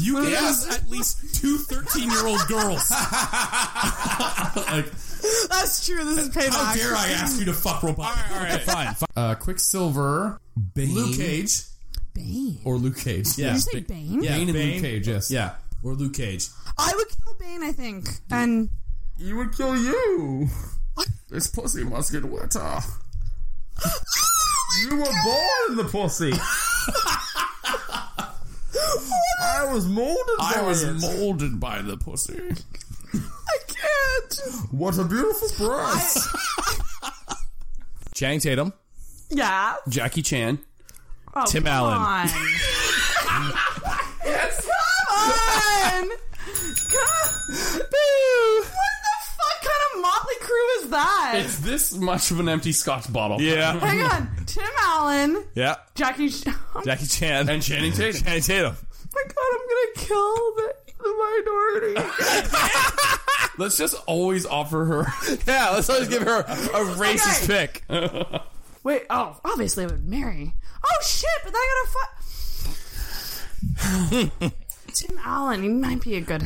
You 0.00 0.14
One 0.14 0.24
of 0.26 0.30
those- 0.32 0.66
have 0.66 0.74
at 0.84 0.88
least 0.90 1.34
two 1.40 1.58
13 1.58 2.10
year 2.10 2.26
old 2.26 2.40
girls. 2.48 2.90
like, 2.90 4.86
That's 5.48 5.86
true. 5.86 6.04
This 6.04 6.18
is 6.18 6.28
payback. 6.30 6.50
How 6.50 6.74
dare 6.74 6.94
I 6.96 7.08
ask 7.10 7.38
you 7.38 7.44
to 7.46 7.52
fuck 7.52 7.82
robot? 7.82 8.16
all 8.32 8.38
right, 8.38 8.60
fine. 8.62 8.94
fine. 8.94 9.08
Uh, 9.16 9.34
Quicksilver, 9.36 10.40
Bane, 10.74 10.94
Luke 10.94 11.16
Cage. 11.16 11.62
Bane. 12.18 12.60
or 12.64 12.76
Luke 12.76 12.98
Cage. 12.98 13.26
Yeah. 13.38 13.46
Did 13.48 13.54
you 13.54 13.60
say 13.60 13.80
Bane? 13.80 14.22
Yeah, 14.22 14.30
Bane 14.36 14.48
and 14.48 14.52
Bane. 14.54 14.72
Luke 14.74 14.82
Cage. 14.82 15.08
Yes. 15.08 15.30
Yeah, 15.30 15.54
or 15.82 15.94
Luke 15.94 16.14
Cage. 16.14 16.48
I 16.76 16.92
would 16.94 17.08
kill 17.08 17.34
Bane. 17.38 17.62
I 17.62 17.72
think. 17.72 18.08
And 18.30 18.68
You 19.18 19.36
would 19.36 19.52
kill 19.56 19.76
you. 19.76 20.48
This 21.30 21.46
pussy 21.48 21.84
must 21.84 22.10
get 22.12 22.24
wetter. 22.24 22.78
you 24.82 24.96
were 24.96 25.04
born 25.24 25.70
in 25.70 25.76
the 25.76 25.84
pussy. 25.90 26.32
I 29.40 29.72
was 29.72 29.86
molded. 29.86 30.18
I 30.40 30.54
by 30.56 30.62
was 30.62 30.82
it. 30.82 30.94
molded 31.00 31.58
by 31.60 31.82
the 31.82 31.96
pussy. 31.96 32.38
I 33.14 33.56
can't. 33.66 34.40
What 34.72 34.98
a 34.98 35.04
beautiful 35.04 35.48
breast. 35.66 36.28
Channing 38.14 38.40
Tatum, 38.40 38.72
Yeah. 39.30 39.76
Jackie 39.88 40.22
Chan. 40.22 40.58
Oh, 41.40 41.44
Tim 41.46 41.64
come 41.64 41.72
Allen. 41.72 41.94
On. 41.96 42.26
yes. 44.24 44.66
Come 44.66 45.18
on. 45.18 46.08
Come- 46.88 47.34
Boo. 47.48 48.62
What 48.64 48.94
the 49.04 49.16
fuck 49.36 49.58
kind 49.62 49.82
of 49.94 50.00
motley 50.02 50.34
crew 50.40 50.68
is 50.82 50.90
that? 50.90 51.32
It's 51.36 51.58
this 51.60 51.94
much 51.94 52.30
of 52.30 52.40
an 52.40 52.48
empty 52.48 52.72
scotch 52.72 53.10
bottle. 53.12 53.40
Yeah. 53.40 53.78
Hang 53.78 54.02
on. 54.02 54.28
Tim 54.46 54.64
Allen, 54.82 55.44
Yeah, 55.54 55.76
Jackie. 55.94 56.30
Ch- 56.30 56.44
oh 56.74 56.80
Jackie 56.84 57.06
Chan 57.06 57.48
And 57.48 57.62
Channing 57.62 57.92
Tatum. 57.92 58.22
Channing 58.22 58.42
Tatum. 58.42 58.74
my 59.14 59.22
god, 59.22 59.36
I'm 59.52 59.58
gonna 59.68 60.06
kill 60.06 60.54
the, 60.56 60.74
the 60.98 61.12
minority. 61.94 61.94
Let's 63.58 63.76
just 63.76 63.94
always 64.06 64.46
offer 64.46 64.84
her. 64.84 65.06
Yeah, 65.46 65.70
let's 65.70 65.90
always 65.90 66.06
give 66.08 66.22
her 66.22 66.40
a 66.42 66.44
racist 66.94 67.46
pick. 67.48 67.82
Wait. 68.84 69.02
Oh, 69.10 69.36
obviously 69.44 69.82
I 69.84 69.88
would 69.88 70.06
marry. 70.08 70.54
Oh 70.84 71.02
shit! 71.02 71.28
But 71.44 71.52
then 71.52 71.60
I 71.62 71.84
gotta 71.84 71.90
fuck. 71.92 72.14
Tim 74.94 75.18
Allen, 75.24 75.62
he 75.62 75.68
might 75.68 76.00
be 76.02 76.16
a 76.16 76.20
good. 76.20 76.42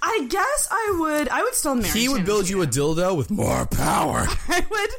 I 0.00 0.26
guess 0.28 0.68
I 0.70 0.96
would. 0.98 1.28
I 1.28 1.42
would 1.42 1.54
still 1.54 1.74
marry. 1.74 1.88
He 1.98 2.08
would 2.08 2.18
Channing 2.18 2.26
build 2.26 2.48
you 2.48 2.62
a 2.62 2.66
dildo 2.66 3.16
with 3.16 3.30
more 3.30 3.66
power. 3.66 4.26
I 4.48 4.64
would 4.70 4.90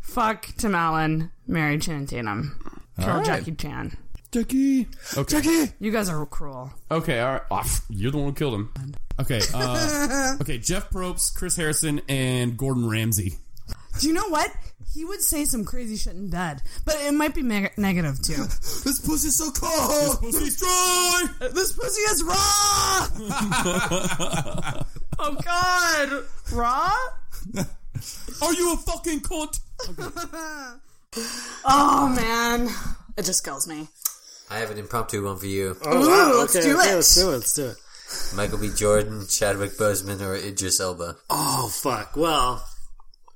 fuck 0.00 0.46
Tim 0.56 0.74
Allen, 0.74 1.30
marry 1.46 1.78
Channing 1.78 2.06
Tatum, 2.06 2.58
kill 2.98 3.08
All 3.08 3.16
right. 3.18 3.26
Jackie 3.26 3.52
Chan. 3.52 3.96
Jackie. 4.30 4.88
Okay. 5.16 5.40
Jackie. 5.40 5.72
You 5.80 5.90
guys 5.90 6.10
are 6.10 6.24
cruel. 6.26 6.70
Okay, 6.90 7.18
all 7.20 7.32
right. 7.32 7.42
Oh, 7.50 7.80
you're 7.88 8.10
the 8.10 8.18
one 8.18 8.26
who 8.28 8.34
killed 8.34 8.54
him. 8.54 8.72
Okay. 9.18 9.40
Uh, 9.54 10.36
okay. 10.40 10.58
Jeff 10.58 10.90
Probst, 10.90 11.34
Chris 11.34 11.56
Harrison, 11.56 12.00
and 12.08 12.56
Gordon 12.56 12.88
Ramsay. 12.88 13.34
Do 14.00 14.06
you 14.06 14.12
know 14.12 14.28
what? 14.28 14.50
He 14.94 15.04
would 15.04 15.20
say 15.20 15.44
some 15.44 15.64
crazy 15.64 15.96
shit 15.96 16.14
in 16.14 16.30
bed, 16.30 16.62
but 16.84 16.94
it 16.96 17.12
might 17.12 17.34
be 17.34 17.42
meg- 17.42 17.76
negative 17.76 18.22
too. 18.22 18.34
this 18.44 19.00
pussy's 19.00 19.36
so 19.36 19.50
cold. 19.50 20.22
This 20.22 20.32
pussy's 20.32 20.56
dry. 20.58 21.24
This 21.40 21.72
pussy 21.72 22.00
is 22.02 22.22
raw. 22.24 22.34
oh 25.18 25.36
God, 25.44 26.24
raw. 26.52 26.92
Are 28.42 28.54
you 28.54 28.72
a 28.72 28.76
fucking 28.76 29.20
cunt? 29.20 29.60
Oh 31.64 32.12
man, 32.14 32.68
it 33.16 33.24
just 33.24 33.44
kills 33.44 33.66
me. 33.66 33.88
I 34.50 34.58
have 34.58 34.70
an 34.70 34.78
impromptu 34.78 35.24
one 35.24 35.36
for 35.36 35.46
you. 35.46 35.76
Oh, 35.84 35.96
Ooh, 35.96 36.08
wow. 36.08 36.38
let's 36.40 36.56
okay, 36.56 36.66
do 36.66 36.78
okay, 36.78 36.92
it. 36.92 36.94
Let's 36.94 37.14
do 37.14 37.28
it. 37.28 37.32
Let's 37.32 37.54
do 37.54 37.66
it. 37.68 37.76
Michael 38.34 38.58
B. 38.58 38.70
Jordan, 38.74 39.26
Chadwick 39.28 39.72
Boseman, 39.72 40.20
or 40.22 40.34
Idris 40.34 40.80
Elba. 40.80 41.16
Oh 41.28 41.68
fuck. 41.68 42.16
Well. 42.16 42.66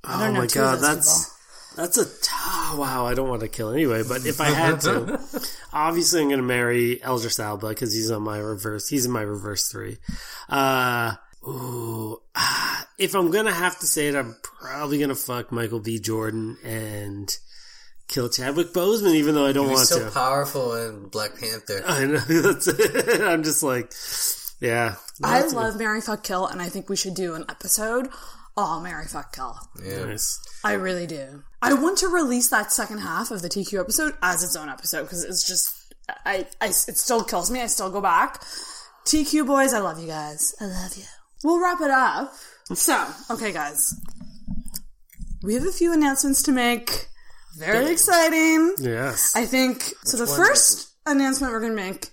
I 0.03 0.15
oh 0.15 0.25
don't 0.25 0.33
know 0.33 0.41
my 0.41 0.47
god, 0.47 0.75
those 0.75 0.81
that's 0.81 1.33
that's 1.75 1.97
a 1.97 2.05
t- 2.05 2.29
oh, 2.31 2.77
wow. 2.79 3.05
I 3.05 3.13
don't 3.13 3.29
want 3.29 3.41
to 3.41 3.47
kill 3.47 3.71
anyway, 3.71 4.03
but 4.07 4.25
if 4.25 4.41
I 4.41 4.49
had 4.49 4.81
to, 4.81 5.19
obviously 5.73 6.21
I'm 6.21 6.27
going 6.27 6.39
to 6.39 6.45
marry 6.45 6.97
Eldris 7.03 7.39
Alba 7.39 7.69
because 7.69 7.93
he's 7.93 8.11
on 8.11 8.21
my 8.21 8.37
reverse. 8.37 8.87
He's 8.87 9.05
in 9.05 9.11
my 9.11 9.21
reverse 9.21 9.67
three. 9.69 9.97
Uh, 10.49 11.13
ooh, 11.47 12.21
ah, 12.35 12.87
if 12.97 13.15
I'm 13.15 13.31
gonna 13.31 13.53
have 13.53 13.79
to 13.79 13.87
say 13.87 14.07
it, 14.07 14.15
I'm 14.15 14.35
probably 14.43 14.99
gonna 14.99 15.15
fuck 15.15 15.51
Michael 15.51 15.79
B. 15.79 15.99
Jordan 15.99 16.57
and 16.63 17.35
kill 18.13 18.29
Chadwick 18.29 18.73
Boseman, 18.73 19.15
even 19.15 19.35
though 19.35 19.45
I 19.45 19.51
don't 19.51 19.65
He 19.65 19.71
was 19.71 19.79
want 19.91 20.01
so 20.01 20.05
to. 20.05 20.11
powerful 20.11 20.73
in 20.75 21.07
Black 21.09 21.37
Panther. 21.39 21.83
I 21.85 22.05
know 22.05 22.17
that's 22.27 22.67
it. 22.67 23.21
I'm 23.21 23.43
just 23.43 23.63
like, 23.63 23.91
yeah. 24.61 24.95
I 25.23 25.33
That's- 25.37 25.53
love 25.53 25.77
Mary 25.77 26.01
Fuck 26.01 26.23
Kill, 26.23 26.45
and 26.47 26.61
I 26.61 26.69
think 26.69 26.89
we 26.89 26.95
should 26.95 27.15
do 27.15 27.33
an 27.35 27.45
episode 27.49 28.09
all 28.55 28.81
Mary 28.81 29.05
Fuck 29.07 29.33
Kill. 29.35 29.57
Yeah. 29.83 30.05
Nice. 30.05 30.39
I 30.63 30.73
really 30.73 31.07
do. 31.07 31.43
I 31.61 31.73
want 31.73 31.97
to 31.99 32.07
release 32.07 32.49
that 32.49 32.71
second 32.71 32.99
half 32.99 33.31
of 33.31 33.41
the 33.41 33.49
TQ 33.49 33.79
episode 33.79 34.13
as 34.21 34.43
its 34.43 34.55
own 34.55 34.69
episode 34.69 35.03
because 35.03 35.23
it's 35.23 35.47
just, 35.47 35.93
I, 36.25 36.45
I, 36.61 36.67
it 36.67 36.73
still 36.97 37.23
kills 37.23 37.49
me. 37.49 37.61
I 37.61 37.67
still 37.67 37.89
go 37.89 37.99
back. 38.01 38.41
TQ 39.05 39.45
boys, 39.47 39.73
I 39.73 39.79
love 39.79 39.99
you 39.99 40.07
guys. 40.07 40.53
I 40.61 40.65
love 40.65 40.95
you. 40.95 41.03
We'll 41.43 41.59
wrap 41.61 41.81
it 41.81 41.89
up. 41.89 42.31
So, 42.73 43.05
okay, 43.31 43.51
guys. 43.51 43.93
We 45.41 45.55
have 45.55 45.65
a 45.65 45.71
few 45.71 45.91
announcements 45.91 46.41
to 46.43 46.51
make. 46.53 47.07
Very 47.57 47.91
exciting. 47.91 48.75
Yes. 48.79 49.35
I 49.35 49.45
think 49.45 49.93
so. 50.03 50.17
The 50.17 50.23
Which 50.23 50.29
ones 50.29 50.47
first 50.47 50.95
announcement 51.05 51.53
we're 51.53 51.59
going 51.59 51.75
to 51.75 51.83
make, 51.83 52.09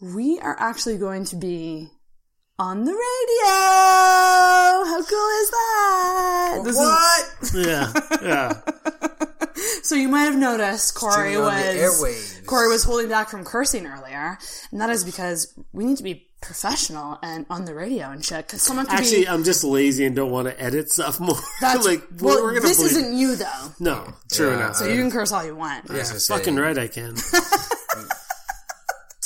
we 0.00 0.38
are 0.40 0.56
actually 0.58 0.98
going 0.98 1.24
to 1.26 1.36
be 1.36 1.90
on 2.60 2.84
the 2.84 2.92
radio. 2.92 3.50
How 4.84 5.02
cool 5.02 5.28
is 5.40 5.50
that? 5.50 6.60
This 6.64 6.76
is- 6.76 7.56
What? 7.56 7.66
Yeah, 7.66 7.92
yeah. 8.22 8.60
so 9.82 9.94
you 9.94 10.08
might 10.08 10.24
have 10.24 10.36
noticed 10.36 10.94
Corey 10.94 11.38
was. 11.38 12.40
Corey 12.46 12.68
was 12.68 12.84
holding 12.84 13.08
back 13.08 13.30
from 13.30 13.44
cursing 13.44 13.86
earlier, 13.86 14.36
and 14.72 14.80
that 14.80 14.90
is 14.90 15.04
because 15.04 15.54
we 15.72 15.84
need 15.86 15.96
to 15.96 16.02
be 16.02 16.26
professional 16.42 17.18
and 17.22 17.46
on 17.50 17.64
the 17.64 17.74
radio 17.74 18.10
and 18.10 18.22
shit. 18.24 18.46
Because 18.46 18.62
someone 18.62 18.84
could 18.86 18.98
Actually, 18.98 19.20
be. 19.22 19.28
I'm 19.28 19.42
just 19.44 19.64
lazy 19.64 20.04
and 20.04 20.14
don't 20.14 20.30
want 20.30 20.48
to 20.48 20.62
edit 20.62 20.90
stuff 20.92 21.18
more. 21.18 21.36
That's 21.62 21.86
like, 21.86 22.02
well. 22.20 22.42
we're 22.42 22.50
gonna 22.54 22.60
this 22.60 22.76
bleed- 22.78 22.86
isn't 22.92 23.14
you 23.16 23.36
though. 23.36 23.68
No, 23.80 24.12
true 24.32 24.48
Yeah, 24.50 24.56
enough. 24.56 24.76
So 24.76 24.86
you 24.86 25.00
can 25.00 25.10
curse 25.10 25.32
all 25.32 25.44
you 25.44 25.56
want. 25.56 25.86
Yeah, 25.90 26.02
fucking 26.04 26.56
right, 26.56 26.76
I 26.76 26.88
can. 26.88 27.14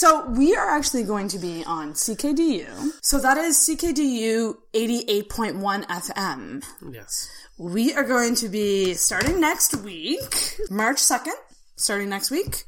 So 0.05 0.27
we 0.27 0.55
are 0.55 0.69
actually 0.69 1.05
going 1.05 1.29
to 1.29 1.39
be 1.39 1.65
on 1.65 1.95
CKDU. 1.95 2.69
So 3.01 3.19
that 3.21 3.39
is 3.39 3.57
CKDU 3.57 4.55
88.1 4.75 5.87
FM. 5.87 6.63
yes. 6.93 7.31
We 7.57 7.95
are 7.95 8.03
going 8.05 8.35
to 8.35 8.51
be 8.51 8.93
starting 8.93 9.41
next 9.41 9.75
week, 9.77 10.59
March 10.69 10.99
2nd, 10.99 11.33
starting 11.77 12.11
next 12.11 12.31
week. 12.31 12.65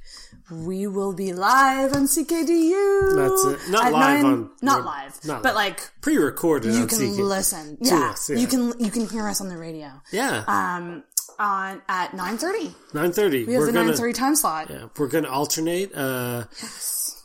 We 0.50 0.86
will 0.86 1.12
be 1.12 1.34
live 1.34 1.92
on 1.94 2.04
CKDU. 2.06 3.16
That's 3.16 3.66
it. 3.66 3.70
Not 3.70 3.92
live 3.92 4.22
nine- 4.22 4.24
on- 4.24 4.50
not 4.62 4.84
live, 4.86 5.20
not 5.26 5.42
but 5.42 5.54
like 5.54 5.90
Pre-recorded. 6.00 6.72
you 6.72 6.82
on 6.82 6.88
can 6.88 6.98
CK. 7.16 7.18
listen. 7.18 7.76
Yeah, 7.82 8.12
us, 8.12 8.30
yeah. 8.30 8.36
you 8.38 8.46
can 8.46 8.72
you 8.80 8.90
can 8.90 9.06
hear 9.10 9.28
us 9.28 9.42
on 9.42 9.48
the 9.48 9.58
radio. 9.58 9.90
Yeah. 10.10 10.42
Um, 10.48 11.04
on 11.38 11.82
at 11.86 12.12
9:30. 12.12 12.74
Nine 12.94 13.12
thirty. 13.12 13.44
We 13.44 13.52
have 13.52 13.60
we're 13.60 13.72
the 13.72 13.78
9:30 13.80 14.14
time 14.14 14.36
slot. 14.36 14.70
Yeah, 14.70 14.86
we're 14.96 15.08
gonna 15.08 15.28
alternate. 15.28 15.94
Uh, 15.94 16.44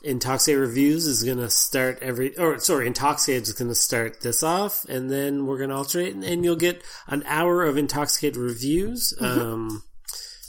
Intoxicate 0.03 0.59
Reviews 0.59 1.05
is 1.05 1.23
gonna 1.23 1.49
start 1.49 1.99
every, 2.01 2.37
or 2.37 2.59
sorry, 2.59 2.87
Intoxicate 2.87 3.43
is 3.43 3.53
gonna 3.53 3.75
start 3.75 4.21
this 4.21 4.43
off, 4.43 4.85
and 4.85 5.09
then 5.09 5.45
we're 5.45 5.59
gonna 5.59 5.77
alternate, 5.77 6.13
and, 6.13 6.23
and 6.23 6.43
you'll 6.43 6.55
get 6.55 6.83
an 7.07 7.23
hour 7.25 7.63
of 7.63 7.77
Intoxicate 7.77 8.35
Reviews. 8.35 9.13
Mm-hmm. 9.19 9.39
Um, 9.39 9.83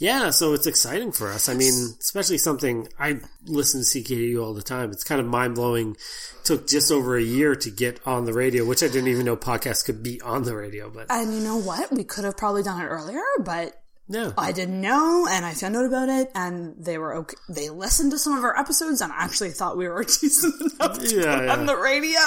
yeah, 0.03 0.31
so 0.31 0.53
it's 0.53 0.66
exciting 0.66 1.12
for 1.12 1.29
us. 1.29 1.49
I 1.49 1.55
mean, 1.55 1.73
especially 2.01 2.39
something 2.39 2.89
I 2.99 3.20
listen 3.45 3.83
to 3.83 3.87
CKU 3.87 4.43
all 4.43 4.53
the 4.53 4.62
time. 4.62 4.91
It's 4.91 5.05
kind 5.05 5.20
of 5.20 5.29
mind 5.29 5.55
blowing. 5.55 5.97
Took 6.43 6.66
just 6.66 6.91
over 6.91 7.16
a 7.16 7.23
year 7.23 7.55
to 7.55 7.70
get 7.70 8.01
on 8.05 8.24
the 8.24 8.33
radio, 8.33 8.65
which 8.65 8.83
I 8.83 8.89
didn't 8.89 9.09
even 9.09 9.27
know 9.27 9.37
podcasts 9.37 9.85
could 9.85 10.03
be 10.03 10.20
on 10.20 10.43
the 10.43 10.57
radio. 10.57 10.91
But 10.91 11.07
And 11.09 11.33
you 11.33 11.41
know 11.41 11.57
what? 11.57 11.93
We 11.93 12.03
could 12.03 12.24
have 12.24 12.37
probably 12.37 12.65
done 12.65 12.81
it 12.81 12.87
earlier, 12.87 13.23
but 13.45 13.81
Yeah. 14.12 14.32
I 14.36 14.52
didn't 14.52 14.80
know, 14.80 15.26
and 15.30 15.44
I 15.47 15.55
found 15.55 15.74
out 15.76 15.86
about 15.86 16.09
it, 16.09 16.30
and 16.34 16.74
they 16.78 16.98
were 16.98 17.14
okay. 17.16 17.36
They 17.48 17.70
listened 17.70 18.10
to 18.12 18.18
some 18.18 18.36
of 18.36 18.44
our 18.44 18.56
episodes 18.59 19.01
and 19.01 19.10
actually 19.14 19.51
thought 19.51 19.76
we 19.78 19.89
were 19.89 20.05
decent 20.05 20.55
enough 20.74 20.98
to 20.98 21.16
Yeah, 21.16 21.44
yeah. 21.44 21.52
on 21.52 21.66
the 21.66 21.76
radio. 21.76 22.20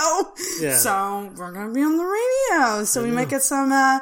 Yeah. 0.60 0.78
So 0.78 1.32
we're 1.38 1.52
gonna 1.54 1.72
be 1.74 1.82
on 1.84 1.98
the 1.98 2.04
radio. 2.04 2.84
So 2.86 3.04
we 3.04 3.12
might 3.12 3.30
get 3.30 3.44
some 3.44 3.72
uh, 3.72 4.00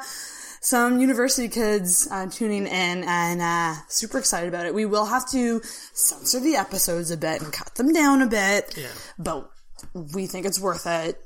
some 0.60 0.98
university 0.98 1.48
kids 1.48 2.08
uh, 2.10 2.26
tuning 2.30 2.66
in, 2.66 3.04
and 3.04 3.42
uh, 3.42 3.74
super 3.88 4.18
excited 4.18 4.48
about 4.48 4.64
it. 4.66 4.74
We 4.74 4.86
will 4.86 5.04
have 5.06 5.28
to 5.32 5.60
censor 5.92 6.40
the 6.40 6.56
episodes 6.56 7.10
a 7.10 7.16
bit 7.18 7.42
and 7.42 7.52
cut 7.52 7.74
them 7.74 7.92
down 7.92 8.22
a 8.22 8.26
bit. 8.26 8.74
Yeah. 8.76 8.86
But 9.18 9.50
we 10.14 10.26
think 10.26 10.46
it's 10.46 10.58
worth 10.58 10.86
it. 10.86 11.18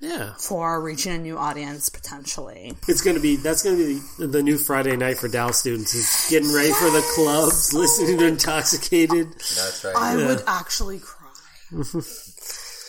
Yeah. 0.00 0.34
For 0.38 0.80
reaching 0.80 1.12
a 1.12 1.18
new 1.18 1.36
audience 1.36 1.88
potentially. 1.88 2.74
It's 2.86 3.00
gonna 3.00 3.20
be 3.20 3.36
that's 3.36 3.62
gonna 3.62 3.76
be 3.76 4.00
the, 4.18 4.26
the 4.28 4.42
new 4.42 4.56
Friday 4.56 4.96
night 4.96 5.18
for 5.18 5.28
Dallas 5.28 5.58
students 5.58 5.94
is 5.94 6.26
getting 6.30 6.52
ready 6.52 6.72
for 6.72 6.90
the 6.90 7.02
clubs, 7.14 7.74
listening 7.74 8.18
to 8.18 8.26
Intoxicated. 8.26 9.32
That's 9.34 9.84
right. 9.84 9.94
I 9.96 10.16
would 10.16 10.42
actually 10.46 11.00
cry 11.00 11.28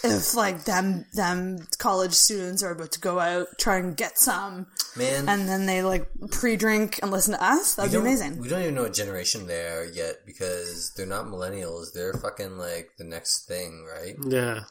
if 0.03 0.36
like 0.36 0.64
them 0.65 1.06
them 1.14 1.68
college 1.77 2.14
students 2.14 2.64
are 2.64 2.72
about 2.72 2.91
to 2.94 2.99
go 3.02 3.19
out 3.19 3.48
try 3.57 3.77
and 3.77 3.98
get 3.98 4.18
some 4.18 4.68
Man. 4.95 5.27
and 5.27 5.49
then 5.49 5.65
they 5.65 5.84
like 5.84 6.07
pre-drink 6.31 6.99
and 7.02 7.11
listen 7.11 7.34
to 7.34 7.44
us 7.44 7.76
that'd 7.76 7.91
be 7.91 7.98
amazing 7.98 8.40
We 8.40 8.48
don't 8.48 8.61
even 8.61 8.76
know 8.76 8.84
what 8.84 8.94
generation 8.94 9.48
they 9.48 9.68
are 9.68 9.84
yet 9.84 10.26
because 10.26 10.94
they're 10.95 11.06
not 11.06 11.26
millennials. 11.26 11.91
They're 11.94 12.14
fucking 12.14 12.57
like 12.57 12.91
the 12.98 13.03
next 13.03 13.48
thing, 13.48 13.86
right? 13.86 14.15
Yeah. 14.26 14.61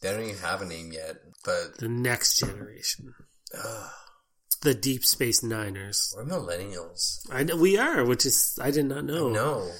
They 0.00 0.10
don't 0.12 0.22
even 0.22 0.36
have 0.38 0.62
a 0.62 0.64
name 0.64 0.92
yet, 0.92 1.16
but 1.44 1.78
The 1.78 1.88
next 1.88 2.38
generation. 2.38 3.14
The 4.62 4.74
Deep 4.74 5.04
Space 5.04 5.42
Niners. 5.42 6.12
we're 6.16 6.24
millennials. 6.24 7.26
I 7.30 7.44
know 7.44 7.56
we 7.56 7.78
are, 7.78 8.04
which 8.04 8.26
is 8.26 8.58
I 8.60 8.70
did 8.70 8.86
not 8.86 9.04
know. 9.04 9.28
No. 9.30 9.70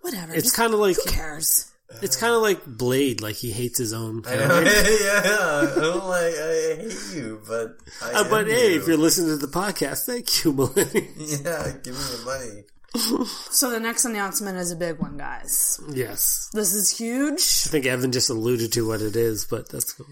whatever 0.00 0.34
It's 0.34 0.54
kind 0.54 0.72
of 0.72 0.80
like 0.80 0.96
who 0.96 1.10
cares 1.10 1.72
it's 2.00 2.16
kind 2.16 2.34
of 2.34 2.40
like 2.40 2.64
Blade, 2.64 3.20
like 3.20 3.36
he 3.36 3.50
hates 3.50 3.78
his 3.78 3.92
own. 3.92 4.22
I 4.26 4.36
know. 4.36 4.48
kind. 4.48 4.66
yeah, 4.66 5.74
I'm 5.76 6.08
like, 6.08 6.34
I 6.34 6.76
hate 6.76 7.14
you, 7.14 7.42
but 7.46 7.76
I 8.02 8.12
Uh, 8.12 8.30
but 8.30 8.46
hey, 8.46 8.72
you. 8.72 8.80
if 8.80 8.86
you're 8.86 8.96
listening 8.96 9.38
to 9.38 9.46
the 9.46 9.52
podcast, 9.52 10.06
thank 10.06 10.44
you, 10.44 10.52
millennials. 10.52 11.44
yeah, 11.44 11.72
give 11.82 11.94
me 11.94 12.16
the 12.16 12.22
money. 12.24 12.64
so 13.50 13.70
the 13.70 13.80
next 13.80 14.04
announcement 14.04 14.58
is 14.58 14.70
a 14.70 14.76
big 14.76 14.98
one 14.98 15.16
guys 15.16 15.80
Yes, 15.94 16.50
this 16.52 16.74
is 16.74 16.94
huge 16.94 17.40
I 17.40 17.70
think 17.70 17.86
Evan 17.86 18.12
just 18.12 18.28
alluded 18.28 18.74
to 18.74 18.86
what 18.86 19.00
it 19.00 19.16
is, 19.16 19.46
but 19.46 19.70
that's 19.70 19.94
cool. 19.94 20.04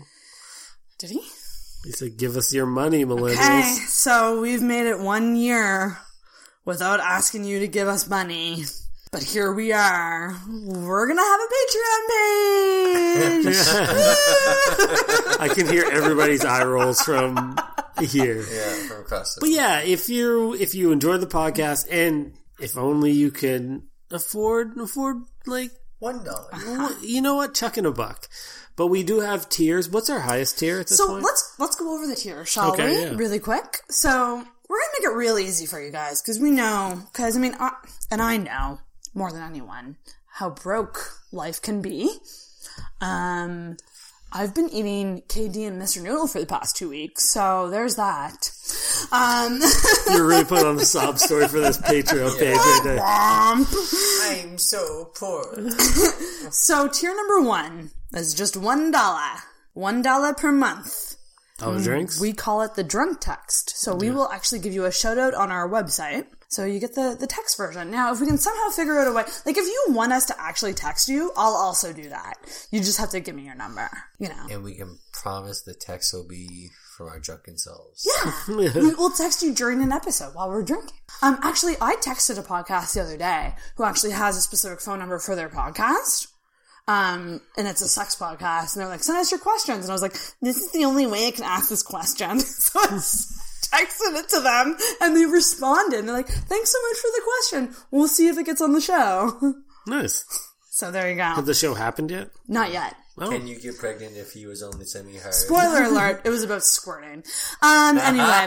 Did 1.00 1.10
he 1.10 1.20
He 1.84 1.92
said, 1.92 2.16
"Give 2.16 2.36
us 2.36 2.52
your 2.52 2.66
money, 2.66 3.04
millennials." 3.04 3.32
okay 3.32 3.62
so 3.88 4.40
we've 4.40 4.62
made 4.62 4.86
it 4.86 5.00
one 5.00 5.34
year 5.34 5.98
without 6.64 7.00
asking 7.00 7.44
you 7.44 7.58
to 7.60 7.68
give 7.68 7.88
us 7.88 8.08
money 8.08 8.64
but 9.12 9.24
here 9.24 9.52
we 9.52 9.72
are. 9.72 10.36
We're 10.48 11.08
gonna 11.08 11.20
have 11.20 11.40
a 11.40 11.48
Patreon 11.56 12.00
page. 13.42 13.56
I 15.40 15.48
can 15.52 15.66
hear 15.66 15.84
everybody's 15.90 16.44
eye 16.44 16.62
rolls 16.62 17.02
from 17.02 17.58
here. 18.00 18.36
Yeah, 18.48 18.72
from 18.86 19.00
across 19.00 19.34
the 19.34 19.40
But 19.40 19.50
yeah, 19.50 19.80
if 19.80 20.08
you 20.08 20.54
if 20.54 20.76
you 20.76 20.92
enjoy 20.92 21.16
the 21.16 21.26
podcast 21.26 21.88
and 21.90 22.34
if 22.60 22.78
only 22.78 23.10
you 23.10 23.32
can 23.32 23.88
afford 24.12 24.78
afford 24.78 25.16
like 25.44 25.72
one 25.98 26.22
dollar. 26.22 26.90
You 27.02 27.20
know 27.20 27.34
what? 27.34 27.52
Chuck 27.54 27.78
in 27.78 27.86
a 27.86 27.92
buck. 27.92 28.28
But 28.80 28.86
we 28.86 29.02
do 29.02 29.20
have 29.20 29.50
tiers. 29.50 29.90
What's 29.90 30.08
our 30.08 30.20
highest 30.20 30.58
tier 30.58 30.80
at 30.80 30.86
this 30.86 30.96
So 30.96 31.08
point? 31.08 31.22
let's 31.22 31.54
let's 31.58 31.76
go 31.76 31.92
over 31.94 32.06
the 32.06 32.16
tier, 32.16 32.46
shall 32.46 32.72
Okay, 32.72 32.86
we? 32.86 33.02
yeah. 33.02 33.14
Really 33.14 33.38
quick. 33.38 33.80
So 33.90 34.08
we're 34.70 34.78
gonna 34.78 34.92
make 34.98 35.04
it 35.12 35.14
real 35.14 35.36
easy 35.36 35.66
for 35.66 35.78
you 35.82 35.92
guys 35.92 36.22
because 36.22 36.38
we 36.40 36.50
know. 36.50 37.02
Because 37.12 37.36
I 37.36 37.40
mean, 37.40 37.54
I, 37.60 37.72
and 38.10 38.22
I 38.22 38.38
know 38.38 38.78
more 39.12 39.32
than 39.32 39.42
anyone 39.42 39.96
how 40.32 40.48
broke 40.48 41.12
life 41.30 41.60
can 41.60 41.82
be. 41.82 42.10
Um, 43.02 43.76
I've 44.32 44.54
been 44.54 44.70
eating 44.70 45.24
KD 45.28 45.66
and 45.68 45.78
Mr. 45.82 46.02
Noodle 46.02 46.26
for 46.26 46.40
the 46.40 46.46
past 46.46 46.74
two 46.74 46.88
weeks, 46.88 47.28
so 47.28 47.68
there's 47.68 47.96
that. 47.96 48.50
Um, 49.12 49.60
You're 50.12 50.26
really 50.26 50.44
putting 50.44 50.66
on 50.66 50.76
the 50.76 50.84
sob 50.84 51.18
story 51.18 51.48
for 51.48 51.58
this 51.60 51.78
Patreon 51.78 52.38
page 52.38 52.56
right 52.56 52.80
there. 52.84 53.00
I'm 53.02 54.58
so 54.58 55.10
poor. 55.16 55.70
so 56.50 56.88
tier 56.88 57.14
number 57.14 57.40
one 57.40 57.90
is 58.14 58.34
just 58.34 58.56
one 58.56 58.90
dollar, 58.90 59.40
one 59.72 60.02
dollar 60.02 60.34
per 60.34 60.52
month. 60.52 61.16
Oh, 61.62 61.74
the 61.74 61.82
drinks? 61.82 62.20
We 62.20 62.32
call 62.32 62.62
it 62.62 62.74
the 62.74 62.84
drunk 62.84 63.20
text. 63.20 63.76
So 63.76 63.94
we 63.94 64.10
will 64.10 64.28
actually 64.28 64.60
give 64.60 64.72
you 64.72 64.84
a 64.84 64.92
shout 64.92 65.18
out 65.18 65.34
on 65.34 65.50
our 65.50 65.68
website. 65.68 66.26
So 66.48 66.64
you 66.64 66.80
get 66.80 66.94
the, 66.94 67.16
the 67.18 67.26
text 67.26 67.56
version. 67.56 67.90
Now, 67.90 68.12
if 68.12 68.20
we 68.20 68.26
can 68.26 68.38
somehow 68.38 68.70
figure 68.70 68.98
out 68.98 69.06
a 69.06 69.12
way, 69.12 69.22
like 69.46 69.56
if 69.56 69.66
you 69.66 69.86
want 69.90 70.12
us 70.12 70.26
to 70.26 70.34
actually 70.40 70.74
text 70.74 71.08
you, 71.08 71.32
I'll 71.36 71.54
also 71.54 71.92
do 71.92 72.08
that. 72.08 72.34
You 72.72 72.80
just 72.80 72.98
have 72.98 73.10
to 73.10 73.20
give 73.20 73.36
me 73.36 73.44
your 73.44 73.54
number, 73.54 73.88
you 74.18 74.28
know. 74.28 74.46
And 74.50 74.64
we 74.64 74.74
can 74.74 74.98
promise 75.12 75.62
the 75.62 75.74
text 75.74 76.12
will 76.12 76.26
be 76.26 76.70
from 77.00 77.08
our 77.08 77.18
drunken 77.18 77.56
selves. 77.56 78.06
Yeah. 78.06 78.32
we 78.74 78.94
will 78.94 79.10
text 79.10 79.42
you 79.42 79.54
during 79.54 79.82
an 79.82 79.90
episode 79.90 80.34
while 80.34 80.50
we're 80.50 80.62
drinking. 80.62 80.98
Um, 81.22 81.38
actually, 81.42 81.76
I 81.80 81.96
texted 81.96 82.38
a 82.38 82.42
podcast 82.42 82.92
the 82.92 83.00
other 83.00 83.16
day 83.16 83.54
who 83.76 83.84
actually 83.84 84.10
has 84.10 84.36
a 84.36 84.42
specific 84.42 84.82
phone 84.82 84.98
number 84.98 85.18
for 85.18 85.34
their 85.34 85.48
podcast. 85.48 86.28
Um, 86.86 87.40
and 87.56 87.66
it's 87.66 87.80
a 87.80 87.88
sex 87.88 88.16
podcast, 88.16 88.74
and 88.74 88.82
they're 88.82 88.88
like, 88.88 89.02
send 89.02 89.16
us 89.16 89.30
your 89.30 89.40
questions. 89.40 89.84
And 89.84 89.90
I 89.90 89.94
was 89.94 90.02
like, 90.02 90.12
this 90.42 90.58
is 90.58 90.72
the 90.72 90.84
only 90.84 91.06
way 91.06 91.26
I 91.26 91.30
can 91.30 91.44
ask 91.44 91.70
this 91.70 91.82
question. 91.82 92.38
so 92.40 92.80
I 92.80 92.84
texted 92.88 94.20
it 94.20 94.28
to 94.30 94.40
them, 94.40 94.76
and 95.00 95.16
they 95.16 95.24
responded. 95.24 96.00
And 96.00 96.08
they're 96.08 96.16
like, 96.16 96.28
thanks 96.28 96.70
so 96.70 96.78
much 96.82 96.98
for 96.98 97.10
the 97.14 97.22
question. 97.24 97.84
We'll 97.90 98.08
see 98.08 98.28
if 98.28 98.36
it 98.36 98.44
gets 98.44 98.60
on 98.60 98.72
the 98.72 98.80
show. 98.80 99.54
Nice. 99.86 100.24
so 100.70 100.90
there 100.90 101.08
you 101.08 101.16
go. 101.16 101.22
Has 101.22 101.46
the 101.46 101.54
show 101.54 101.72
happened 101.72 102.10
yet? 102.10 102.28
Not 102.46 102.70
yet. 102.70 102.94
Can 103.28 103.46
you 103.46 103.58
get 103.60 103.78
pregnant 103.78 104.16
if 104.16 104.32
he 104.32 104.46
was 104.46 104.62
only 104.62 104.84
semi 104.86 105.18
hard? 105.18 105.34
Spoiler 105.34 105.82
alert, 105.90 106.22
it 106.24 106.30
was 106.30 106.42
about 106.42 106.62
squirting. 106.64 107.22
Um, 107.62 107.98
anyway. 107.98 108.46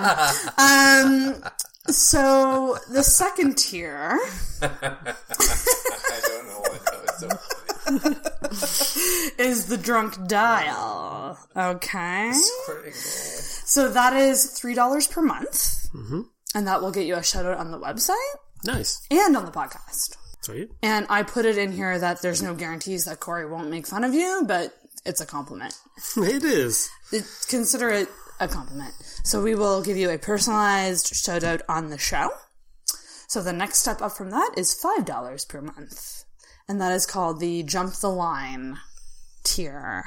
Um, 0.58 1.44
so 1.88 2.78
the 2.90 3.04
second 3.04 3.58
tier 3.58 4.18
I 4.62 6.20
don't 6.28 6.48
know 6.48 6.60
what 6.60 6.86
that 6.86 7.02
was 7.02 7.20
so 7.20 7.30
is 9.38 9.66
the 9.68 9.78
drunk 9.78 10.28
dial. 10.28 11.38
Okay. 11.56 12.32
So 13.66 13.90
that 13.90 14.14
is 14.14 14.60
$3 14.60 15.12
per 15.12 15.22
month. 15.22 15.90
Mm-hmm. 15.94 16.22
And 16.56 16.68
that 16.68 16.82
will 16.82 16.92
get 16.92 17.06
you 17.06 17.16
a 17.16 17.24
shout 17.24 17.46
out 17.46 17.58
on 17.58 17.72
the 17.72 17.80
website 17.80 18.16
Nice. 18.64 19.06
and 19.12 19.36
on 19.36 19.46
the 19.46 19.52
podcast. 19.52 20.16
Sweet. 20.44 20.72
And 20.82 21.08
I 21.10 21.24
put 21.24 21.46
it 21.46 21.58
in 21.58 21.72
here 21.72 21.98
that 21.98 22.22
there's 22.22 22.44
no 22.44 22.54
guarantees 22.54 23.06
that 23.06 23.22
Corey 23.22 23.50
won't 23.50 23.70
make 23.70 23.88
fun 23.88 24.04
of 24.04 24.14
you, 24.14 24.44
but 24.46 24.74
it's 25.06 25.22
a 25.22 25.26
compliment. 25.26 25.74
It 26.18 26.44
is. 26.44 26.90
It, 27.12 27.24
consider 27.50 27.90
it 27.90 28.10
a 28.40 28.48
compliment. 28.48 28.94
So 29.24 29.42
we 29.42 29.56
will 29.56 29.82
give 29.82 29.96
you 29.96 30.10
a 30.10 30.18
personalized 30.18 31.16
shout 31.16 31.44
out 31.44 31.62
on 31.70 31.90
the 31.90 31.98
show. 31.98 32.30
So 33.28 33.42
the 33.42 33.54
next 33.54 33.80
step 33.80 34.02
up 34.02 34.12
from 34.12 34.32
that 34.32 34.52
is 34.58 34.80
$5 34.84 35.48
per 35.48 35.62
month. 35.62 36.26
And 36.68 36.80
that 36.82 36.92
is 36.92 37.06
called 37.06 37.40
the 37.40 37.64
Jump 37.64 37.94
the 37.96 38.10
Line 38.10 38.78
tier. 39.44 40.06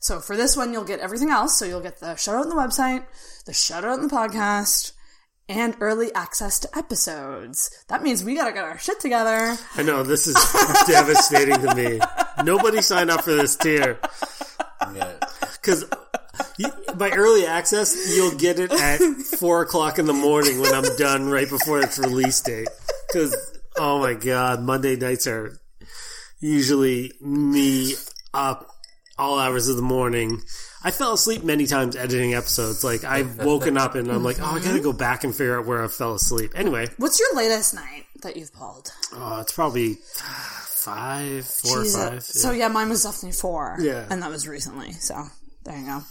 So 0.00 0.20
for 0.20 0.36
this 0.36 0.56
one, 0.56 0.72
you'll 0.72 0.84
get 0.84 1.00
everything 1.00 1.30
else. 1.30 1.58
So 1.58 1.64
you'll 1.64 1.80
get 1.80 2.00
the 2.00 2.16
shout 2.16 2.36
out 2.36 2.42
on 2.42 2.48
the 2.48 2.56
website, 2.56 3.04
the 3.44 3.52
shout 3.52 3.84
out 3.84 3.98
on 3.98 4.08
the 4.08 4.14
podcast, 4.14 4.92
and 5.48 5.76
early 5.80 6.12
access 6.14 6.58
to 6.60 6.78
episodes. 6.78 7.70
That 7.88 8.02
means 8.02 8.24
we 8.24 8.34
gotta 8.34 8.52
get 8.52 8.64
our 8.64 8.78
shit 8.78 9.00
together. 9.00 9.56
I 9.76 9.82
know, 9.82 10.02
this 10.02 10.26
is 10.26 10.34
devastating 10.86 11.60
to 11.60 11.74
me. 11.74 12.00
Nobody 12.44 12.82
signed 12.82 13.10
up 13.10 13.22
for 13.22 13.34
this 13.34 13.56
tier. 13.56 13.98
Because 15.60 15.84
by 16.96 17.10
early 17.10 17.46
access, 17.46 18.14
you'll 18.16 18.36
get 18.36 18.58
it 18.58 18.72
at 18.72 18.98
4 19.38 19.62
o'clock 19.62 19.98
in 19.98 20.06
the 20.06 20.12
morning 20.12 20.60
when 20.60 20.74
I'm 20.74 20.96
done 20.96 21.28
right 21.28 21.48
before 21.48 21.80
its 21.80 21.98
release 21.98 22.40
date. 22.40 22.68
Because, 23.08 23.36
oh 23.76 24.00
my 24.00 24.14
god, 24.14 24.60
Monday 24.62 24.96
nights 24.96 25.26
are 25.26 25.58
usually 26.40 27.12
me 27.20 27.94
up 28.34 28.68
all 29.18 29.38
hours 29.38 29.68
of 29.68 29.76
the 29.76 29.82
morning. 29.82 30.42
I 30.86 30.92
fell 30.92 31.12
asleep 31.14 31.42
many 31.42 31.66
times 31.66 31.96
editing 31.96 32.34
episodes. 32.34 32.84
Like, 32.84 33.02
I've 33.02 33.44
woken 33.44 33.76
up 33.76 33.96
and 33.96 34.08
I'm 34.08 34.22
like, 34.22 34.36
oh, 34.40 34.44
I 34.44 34.60
gotta 34.60 34.78
go 34.78 34.92
back 34.92 35.24
and 35.24 35.34
figure 35.34 35.58
out 35.58 35.66
where 35.66 35.82
I 35.82 35.88
fell 35.88 36.14
asleep. 36.14 36.52
Anyway, 36.54 36.86
What's 36.96 37.18
your 37.18 37.34
latest 37.34 37.74
night 37.74 38.04
that 38.22 38.36
you've 38.36 38.54
pulled? 38.54 38.92
oh, 39.12 39.40
it's 39.40 39.50
probably 39.50 39.94
five, 40.04 41.44
four 41.44 41.80
or 41.80 41.84
five. 41.86 42.22
So 42.22 42.52
yeah, 42.52 42.68
mine 42.68 42.88
was 42.88 43.02
definitely 43.02 43.32
four. 43.32 43.78
Yeah. 43.80 44.06
And 44.08 44.22
that 44.22 44.30
was 44.30 44.46
recently. 44.46 44.92
So 44.92 45.20
there 45.64 45.76
you 45.76 45.86
go. 45.86 46.02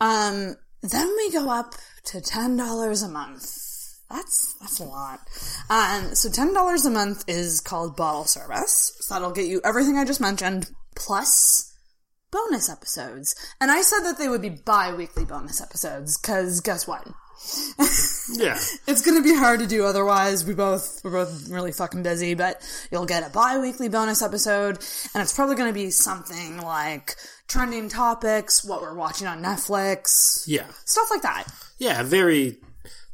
Um, 0.00 0.56
then 0.82 1.08
we 1.18 1.30
go 1.30 1.50
up 1.50 1.74
to 2.06 2.22
ten 2.22 2.56
dollars 2.56 3.02
a 3.02 3.08
month. 3.08 3.44
That's 4.10 4.54
that's 4.60 4.80
a 4.80 4.84
lot. 4.84 5.20
Um, 5.68 6.14
so 6.14 6.30
ten 6.30 6.54
dollars 6.54 6.86
a 6.86 6.90
month 6.90 7.24
is 7.28 7.60
called 7.60 7.96
bottle 7.96 8.24
service. 8.24 8.96
So 9.00 9.12
that'll 9.14 9.32
get 9.32 9.44
you 9.44 9.60
everything 9.62 9.98
I 9.98 10.06
just 10.06 10.22
mentioned 10.22 10.70
plus 10.96 11.71
bonus 12.32 12.68
episodes. 12.68 13.36
And 13.60 13.70
I 13.70 13.82
said 13.82 14.00
that 14.00 14.18
they 14.18 14.28
would 14.28 14.42
be 14.42 14.48
bi-weekly 14.48 15.24
bonus 15.24 15.60
episodes 15.60 16.18
because 16.18 16.60
guess 16.60 16.86
what? 16.88 17.06
Yeah. 18.34 18.56
It's 18.86 19.02
gonna 19.04 19.20
be 19.22 19.34
hard 19.34 19.58
to 19.60 19.66
do 19.66 19.84
otherwise. 19.84 20.44
We 20.44 20.54
both 20.54 21.00
we're 21.04 21.10
both 21.10 21.48
really 21.50 21.72
fucking 21.72 22.02
busy, 22.04 22.34
but 22.34 22.62
you'll 22.90 23.04
get 23.04 23.26
a 23.26 23.30
bi-weekly 23.30 23.88
bonus 23.88 24.22
episode, 24.22 24.78
and 25.12 25.20
it's 25.22 25.34
probably 25.34 25.56
gonna 25.56 25.72
be 25.72 25.90
something 25.90 26.58
like 26.58 27.16
trending 27.48 27.88
topics, 27.88 28.64
what 28.64 28.80
we're 28.80 28.94
watching 28.94 29.26
on 29.26 29.42
Netflix, 29.42 30.44
Yeah. 30.46 30.66
stuff 30.84 31.08
like 31.10 31.22
that. 31.22 31.44
Yeah, 31.78 32.04
very 32.04 32.58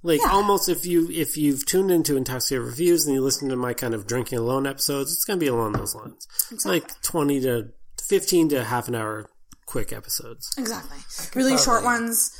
like 0.02 0.20
almost 0.30 0.68
if 0.68 0.84
you 0.84 1.10
if 1.10 1.38
you've 1.38 1.64
tuned 1.64 1.90
into 1.90 2.16
Intoxicated 2.16 2.66
Reviews 2.66 3.06
and 3.06 3.14
you 3.14 3.22
listen 3.22 3.48
to 3.48 3.56
my 3.56 3.72
kind 3.72 3.94
of 3.94 4.06
drinking 4.06 4.38
alone 4.38 4.66
episodes, 4.66 5.10
it's 5.12 5.24
gonna 5.24 5.40
be 5.40 5.46
along 5.48 5.72
those 5.72 5.94
lines. 5.94 6.28
Like 6.66 7.00
twenty 7.00 7.40
to 7.40 7.70
fifteen 8.08 8.48
to 8.50 8.64
half 8.64 8.88
an 8.88 8.94
hour 8.94 9.26
quick 9.66 9.92
episodes. 9.92 10.50
Exactly. 10.58 10.98
Really 11.34 11.56
short 11.58 11.82
probably- 11.82 12.06
ones. 12.06 12.30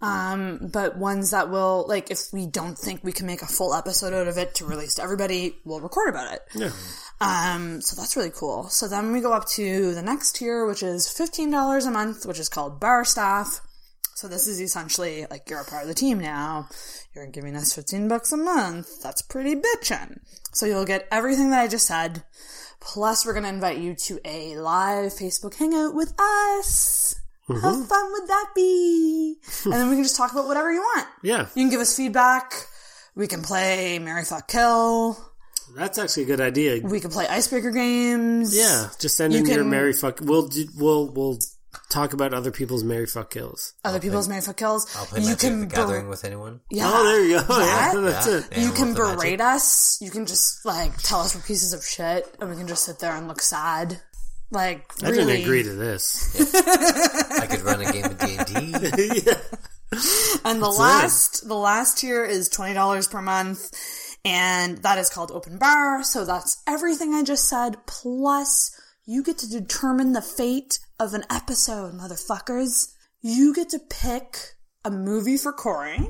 Um, 0.00 0.68
but 0.72 0.96
ones 0.98 1.30
that 1.30 1.48
will 1.48 1.84
like 1.86 2.10
if 2.10 2.32
we 2.32 2.44
don't 2.44 2.76
think 2.76 3.04
we 3.04 3.12
can 3.12 3.24
make 3.24 3.40
a 3.40 3.46
full 3.46 3.72
episode 3.72 4.12
out 4.12 4.26
of 4.26 4.36
it 4.36 4.52
to 4.56 4.64
release 4.64 4.94
to 4.96 5.02
everybody, 5.02 5.54
we'll 5.64 5.80
record 5.80 6.08
about 6.08 6.32
it. 6.34 6.40
Yeah. 6.54 6.70
Um, 7.20 7.80
so 7.80 7.94
that's 7.94 8.16
really 8.16 8.32
cool. 8.34 8.64
So 8.68 8.88
then 8.88 9.12
we 9.12 9.20
go 9.20 9.32
up 9.32 9.46
to 9.50 9.94
the 9.94 10.02
next 10.02 10.34
tier, 10.34 10.66
which 10.66 10.82
is 10.82 11.06
$15 11.06 11.86
a 11.86 11.90
month, 11.92 12.26
which 12.26 12.40
is 12.40 12.48
called 12.48 12.80
bar 12.80 13.04
staff. 13.04 13.60
So 14.16 14.26
this 14.26 14.48
is 14.48 14.60
essentially 14.60 15.24
like 15.30 15.48
you're 15.48 15.60
a 15.60 15.64
part 15.64 15.82
of 15.82 15.88
the 15.88 15.94
team 15.94 16.18
now. 16.18 16.68
You're 17.14 17.28
giving 17.28 17.54
us 17.54 17.72
15 17.72 18.08
bucks 18.08 18.32
a 18.32 18.36
month. 18.36 19.00
That's 19.04 19.22
pretty 19.22 19.54
bitchin'. 19.54 20.18
So 20.52 20.66
you'll 20.66 20.84
get 20.84 21.06
everything 21.12 21.50
that 21.50 21.60
I 21.60 21.68
just 21.68 21.86
said. 21.86 22.24
Plus 22.84 23.24
we're 23.24 23.32
going 23.32 23.44
to 23.44 23.48
invite 23.48 23.78
you 23.78 23.94
to 23.94 24.20
a 24.24 24.56
live 24.56 25.12
Facebook 25.12 25.54
hangout 25.54 25.94
with 25.94 26.12
us. 26.18 27.14
How 27.48 27.54
Mhm. 27.54 27.86
fun 27.88 28.12
would 28.12 28.28
that 28.28 28.46
be? 28.54 29.38
and 29.64 29.72
then 29.74 29.88
we 29.88 29.96
can 29.96 30.04
just 30.04 30.16
talk 30.16 30.32
about 30.32 30.46
whatever 30.46 30.72
you 30.72 30.80
want. 30.80 31.06
Yeah. 31.22 31.42
You 31.54 31.62
can 31.64 31.70
give 31.70 31.80
us 31.80 31.96
feedback. 31.96 32.52
We 33.14 33.26
can 33.28 33.42
play 33.42 33.98
Mary 33.98 34.24
Fuck 34.24 34.48
Kill. 34.48 35.18
That's 35.76 35.98
actually 35.98 36.24
a 36.24 36.26
good 36.26 36.40
idea. 36.40 36.80
We 36.82 37.00
can 37.00 37.10
play 37.10 37.26
icebreaker 37.28 37.70
games. 37.70 38.54
Yeah, 38.54 38.88
just 38.98 39.16
send 39.16 39.32
You 39.32 39.40
in 39.40 39.46
your 39.46 39.58
can- 39.58 39.70
Mary 39.70 39.92
fuck. 39.92 40.18
We'll 40.20 40.50
we'll 40.76 41.08
we'll 41.12 41.38
talk 41.92 42.12
about 42.12 42.32
other 42.34 42.50
people's 42.50 42.82
Mary 42.84 43.06
fuck 43.06 43.30
kills. 43.30 43.74
Other 43.84 44.00
people's 44.00 44.28
Mary 44.28 44.40
Fuck 44.40 44.56
Kills. 44.56 44.86
I'll 44.96 45.06
play 45.06 45.20
you 45.22 45.36
can 45.36 45.60
the 45.60 45.66
ber- 45.66 45.76
Gathering 45.76 46.08
with 46.08 46.24
anyone. 46.24 46.60
Yeah. 46.70 46.90
Oh, 46.92 47.04
there 47.04 47.24
you 47.24 47.40
go. 47.40 47.58
Yeah. 47.58 47.92
Yeah, 47.94 48.00
that's 48.00 48.26
it. 48.26 48.44
Yeah, 48.52 48.64
You 48.64 48.72
can 48.72 48.94
berate 48.94 49.40
us. 49.40 49.98
You 50.00 50.10
can 50.10 50.26
just 50.26 50.64
like 50.64 50.96
tell 50.98 51.20
us 51.20 51.34
we're 51.34 51.42
pieces 51.42 51.72
of 51.72 51.84
shit, 51.84 52.34
and 52.40 52.48
we 52.50 52.56
can 52.56 52.66
just 52.66 52.84
sit 52.84 52.98
there 52.98 53.12
and 53.14 53.28
look 53.28 53.40
sad. 53.42 54.00
Like 54.50 54.84
I 55.02 55.10
really. 55.10 55.24
didn't 55.24 55.42
agree 55.42 55.62
to 55.62 55.72
this. 55.74 56.34
I 57.38 57.46
could 57.46 57.60
run 57.62 57.80
a 57.80 57.90
game 57.92 58.04
of 58.04 58.18
D 58.18 58.36
and 58.36 58.92
D. 58.96 59.30
And 60.44 60.60
the 60.62 60.66
That's 60.66 60.78
it. 60.78 60.80
last, 60.80 61.48
the 61.48 61.54
last 61.54 61.98
tier 61.98 62.24
is 62.24 62.48
twenty 62.48 62.72
dollars 62.72 63.06
per 63.08 63.20
month, 63.20 63.70
and 64.24 64.78
that 64.78 64.96
is 64.98 65.10
called 65.10 65.30
open 65.30 65.58
bar. 65.58 66.02
So 66.02 66.24
that's 66.24 66.62
everything 66.66 67.12
I 67.12 67.22
just 67.22 67.46
said. 67.48 67.76
Plus, 67.86 68.70
you 69.04 69.22
get 69.22 69.38
to 69.38 69.48
determine 69.48 70.12
the 70.12 70.22
fate 70.22 70.78
of 70.98 71.14
an 71.14 71.24
episode, 71.30 71.94
motherfuckers. 71.94 72.92
You 73.20 73.54
get 73.54 73.70
to 73.70 73.78
pick 73.78 74.36
a 74.84 74.90
movie 74.90 75.36
for 75.36 75.52
Corey 75.52 76.08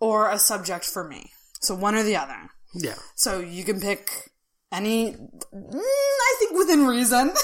or 0.00 0.30
a 0.30 0.38
subject 0.38 0.84
for 0.84 1.06
me. 1.06 1.30
So 1.60 1.74
one 1.74 1.94
or 1.94 2.02
the 2.02 2.16
other. 2.16 2.50
Yeah. 2.74 2.94
So 3.14 3.40
you 3.40 3.64
can 3.64 3.80
pick 3.80 4.10
any, 4.72 5.12
mm, 5.12 5.80
I 5.80 6.36
think 6.38 6.58
within 6.58 6.86
reason. 6.86 7.32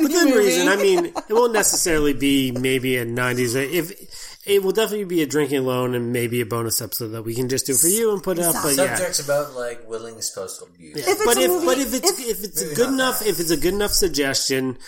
Within 0.00 0.30
movie. 0.30 0.38
reason, 0.38 0.68
I 0.68 0.76
mean, 0.76 1.06
it 1.06 1.30
won't 1.30 1.52
necessarily 1.52 2.14
be 2.14 2.50
maybe 2.50 2.96
a 2.96 3.04
'90s. 3.04 3.54
If 3.54 4.31
it 4.44 4.62
will 4.62 4.72
definitely 4.72 5.04
be 5.04 5.22
a 5.22 5.26
drinking 5.26 5.58
alone 5.58 5.94
and 5.94 6.12
maybe 6.12 6.40
a 6.40 6.46
bonus 6.46 6.82
episode 6.82 7.08
that 7.08 7.22
we 7.22 7.34
can 7.34 7.48
just 7.48 7.66
do 7.66 7.74
for 7.74 7.86
you 7.86 8.12
and 8.12 8.22
put 8.22 8.38
up. 8.38 8.54
But 8.54 8.76
yeah, 8.76 8.94
Subjects 8.96 9.20
about 9.20 9.54
like 9.54 9.88
willing 9.88 10.20
spousal 10.20 10.68
abuse. 10.68 10.96
Yeah. 10.96 11.14
but 11.24 11.36
if 11.38 11.64
but 11.64 11.78
if 11.78 11.94
it's 11.94 12.20
if, 12.20 12.44
it's 12.44 12.62
a 12.62 12.74
good 12.74 12.88
enough 12.88 13.24
if 13.24 13.38
it's 13.38 13.50
a 13.50 13.56
good 13.56 13.74
enough 13.74 13.92
suggestion, 13.92 14.78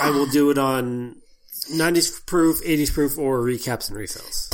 I 0.00 0.10
will 0.10 0.26
do 0.26 0.50
it 0.50 0.58
on 0.58 1.16
90s 1.70 2.24
proof, 2.26 2.62
80s 2.64 2.92
proof, 2.92 3.18
or 3.18 3.40
recaps 3.40 3.88
and 3.88 3.98
refills. 3.98 4.48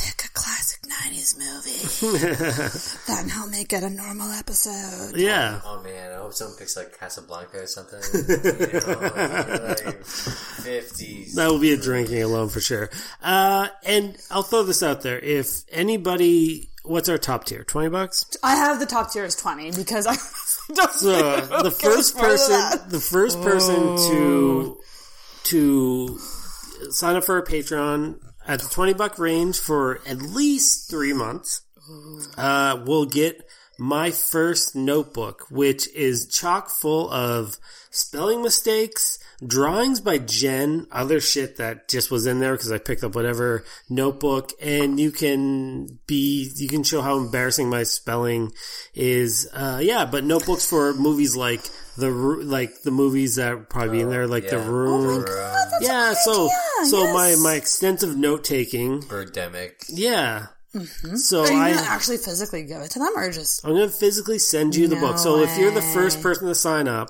Pick 1.09 1.19
a 1.19 1.21
classic 1.21 1.39
90s 1.39 1.39
movie. 1.39 3.07
then 3.07 3.29
he'll 3.31 3.49
make 3.49 3.73
it 3.73 3.83
a 3.83 3.91
normal 3.91 4.31
episode. 4.31 5.17
Yeah. 5.17 5.61
Oh 5.65 5.83
man, 5.83 6.13
I 6.13 6.17
hope 6.17 6.35
someone 6.35 6.57
picks 6.57 6.77
like 6.77 6.99
Casablanca 6.99 7.61
or 7.61 7.67
something. 7.67 8.01
you 8.15 8.81
know, 8.81 9.01
like 9.69 10.05
fifties. 10.05 11.35
That 11.35 11.51
will 11.51 11.59
be 11.61 11.73
a 11.73 11.77
drinking 11.77 12.23
alone 12.23 12.49
for 12.49 12.61
sure. 12.61 12.91
Uh, 13.23 13.69
and 13.85 14.17
I'll 14.31 14.43
throw 14.43 14.63
this 14.63 14.83
out 14.83 15.03
there: 15.03 15.19
if 15.19 15.65
anybody, 15.71 16.69
what's 16.85 17.09
our 17.09 17.19
top 17.19 17.45
tier? 17.45 17.65
Twenty 17.65 17.89
bucks. 17.89 18.27
I 18.43 18.57
have 18.57 18.81
the 18.81 18.87
top 18.87 19.13
tier 19.13 19.25
as 19.25 19.37
20 19.37 19.73
because 19.73 20.07
I 20.07 20.15
don't 20.75 20.93
So 20.93 21.41
the 21.63 21.71
first 21.71 22.17
person, 22.17 22.89
the 22.89 23.01
first 23.01 23.41
person 23.41 23.97
to 23.97 24.81
to 25.45 26.19
sign 26.91 27.17
up 27.17 27.25
for 27.25 27.39
a 27.39 27.45
Patreon 27.45 28.19
at 28.49 28.61
the 28.61 28.69
twenty 28.69 28.95
buck 28.95 29.19
range 29.19 29.59
for 29.59 30.01
at 30.07 30.21
least 30.23 30.91
three 30.91 31.13
months, 31.13 31.63
uh, 32.37 32.83
will 32.85 33.07
get 33.07 33.49
my 33.79 34.11
first 34.11 34.75
notebook, 34.75 35.47
which 35.51 35.89
is 35.95 36.27
chock 36.27 36.69
full 36.69 37.09
of 37.11 37.59
spelling 37.91 38.43
mistakes, 38.43 39.19
drawings 39.47 40.01
by 40.01 40.19
Jen, 40.19 40.87
other 40.91 41.21
shit 41.21 41.57
that 41.59 41.89
just 41.89 42.11
was 42.11 42.27
in 42.27 42.41
there 42.41 42.53
because 42.55 42.73
I 42.73 42.79
picked 42.79 43.05
up 43.05 43.15
whatever 43.15 43.65
notebook, 43.89 44.53
and 44.61 44.99
you 44.99 45.11
can 45.13 45.99
be, 46.07 46.51
you 46.57 46.69
can 46.69 46.83
show 46.83 47.01
how 47.03 47.19
embarrassing 47.19 47.69
my 47.71 47.83
spelling 47.85 48.53
is. 48.95 49.49
Uh, 49.53 49.81
yeah, 49.83 50.05
but 50.05 50.25
notebooks 50.25 50.69
for 50.69 50.93
movies 50.95 51.37
like 51.37 51.63
the, 51.97 52.11
like 52.11 52.83
the 52.83 52.91
movies 52.91 53.37
that 53.37 53.55
would 53.57 53.71
probably 53.71 53.99
be 53.99 54.01
in 54.03 54.11
there, 54.11 54.27
like 54.27 54.49
The 54.49 54.57
yeah. 54.57 54.67
Room. 54.69 55.25
yeah, 55.81 56.15
so, 56.15 56.49
so 56.85 57.13
my, 57.13 57.37
my 57.43 57.55
extensive 57.55 58.17
note 58.17 58.45
taking. 58.45 59.03
Birdemic. 59.03 59.73
Yeah. 59.89 60.47
Mhm. 60.75 61.17
So 61.17 61.45
Are 61.45 61.51
you 61.51 61.57
I- 61.59 61.73
gonna 61.73 61.87
actually 61.89 62.19
physically 62.19 62.63
give 62.65 62.83
it 62.83 62.91
to 62.91 62.99
them 62.99 63.13
or 63.17 63.33
just 63.33 63.65
I'm 63.65 63.73
going 63.73 63.89
to 63.89 63.95
physically 63.97 64.39
send 64.39 64.77
you 64.77 64.87
the 64.87 64.97
No 64.97 65.01
book. 65.01 65.19
So 65.19 65.39
if 65.43 65.57
you're 65.57 65.71
the 65.71 65.81
first 65.81 66.21
person 66.21 66.47
to 66.47 66.55
sign 66.55 66.87
up 66.87 67.09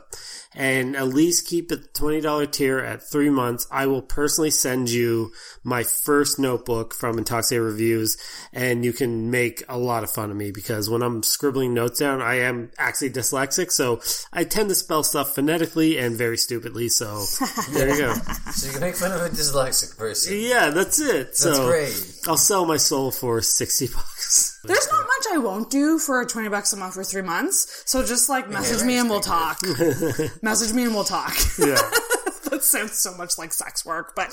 and 0.54 0.96
at 0.96 1.08
least 1.08 1.46
keep 1.46 1.70
it 1.70 1.94
$20 1.94 2.50
tier 2.50 2.78
at 2.78 3.02
three 3.02 3.30
months, 3.30 3.66
I 3.70 3.86
will 3.86 4.02
personally 4.02 4.50
send 4.50 4.90
you 4.90 5.32
my 5.62 5.82
first 5.82 6.38
notebook 6.38 6.94
from 6.94 7.18
Intoxicated 7.18 7.64
Reviews 7.64 8.16
and 8.52 8.84
you 8.84 8.92
can 8.92 9.30
make 9.30 9.62
a 9.68 9.78
lot 9.78 10.04
of 10.04 10.10
fun 10.10 10.30
of 10.30 10.36
me 10.36 10.50
because 10.50 10.88
when 10.88 11.02
I'm 11.02 11.22
scribbling 11.22 11.74
notes 11.74 11.98
down, 12.00 12.22
I 12.22 12.40
am 12.40 12.70
actually 12.78 13.10
dyslexic. 13.10 13.70
So 13.70 14.00
I 14.32 14.44
tend 14.44 14.70
to 14.70 14.74
spell 14.74 15.02
stuff 15.02 15.34
phonetically 15.34 15.98
and 15.98 16.16
very 16.16 16.38
stupidly. 16.38 16.88
So 16.88 17.24
there 17.72 17.88
you 17.90 17.98
go. 17.98 18.14
So 18.48 18.66
you 18.66 18.72
can 18.72 18.80
make 18.80 18.96
fun 18.96 19.12
of 19.12 19.20
a 19.20 19.28
dyslexic 19.28 19.96
person. 19.98 20.34
Yeah, 20.38 20.70
that's 20.70 21.00
it. 21.00 21.26
That's 21.26 21.40
so 21.42 21.68
great. 21.68 22.20
I'll 22.26 22.36
sell 22.36 22.64
my 22.64 22.76
soul 22.76 23.10
for 23.10 23.40
60 23.40 23.88
bucks. 23.88 24.58
There's 24.64 24.88
not 24.90 25.06
much 25.06 25.26
I 25.32 25.38
won't 25.38 25.70
do 25.70 25.98
for 25.98 26.24
20 26.24 26.48
bucks 26.48 26.72
a 26.72 26.76
month 26.76 26.94
for 26.94 27.04
three 27.04 27.22
months. 27.22 27.82
So 27.86 28.04
just 28.04 28.28
like 28.28 28.48
message 28.48 28.84
me 28.84 28.98
and 28.98 29.08
we'll 29.08 29.20
talk. 29.20 29.60
message 30.42 30.72
me 30.72 30.84
and 30.84 30.94
we'll 30.94 31.04
talk. 31.04 31.34
Yeah. 31.58 31.74
that 32.50 32.60
sounds 32.62 32.98
so 32.98 33.14
much 33.16 33.38
like 33.38 33.52
sex 33.52 33.84
work, 33.84 34.14
but 34.14 34.28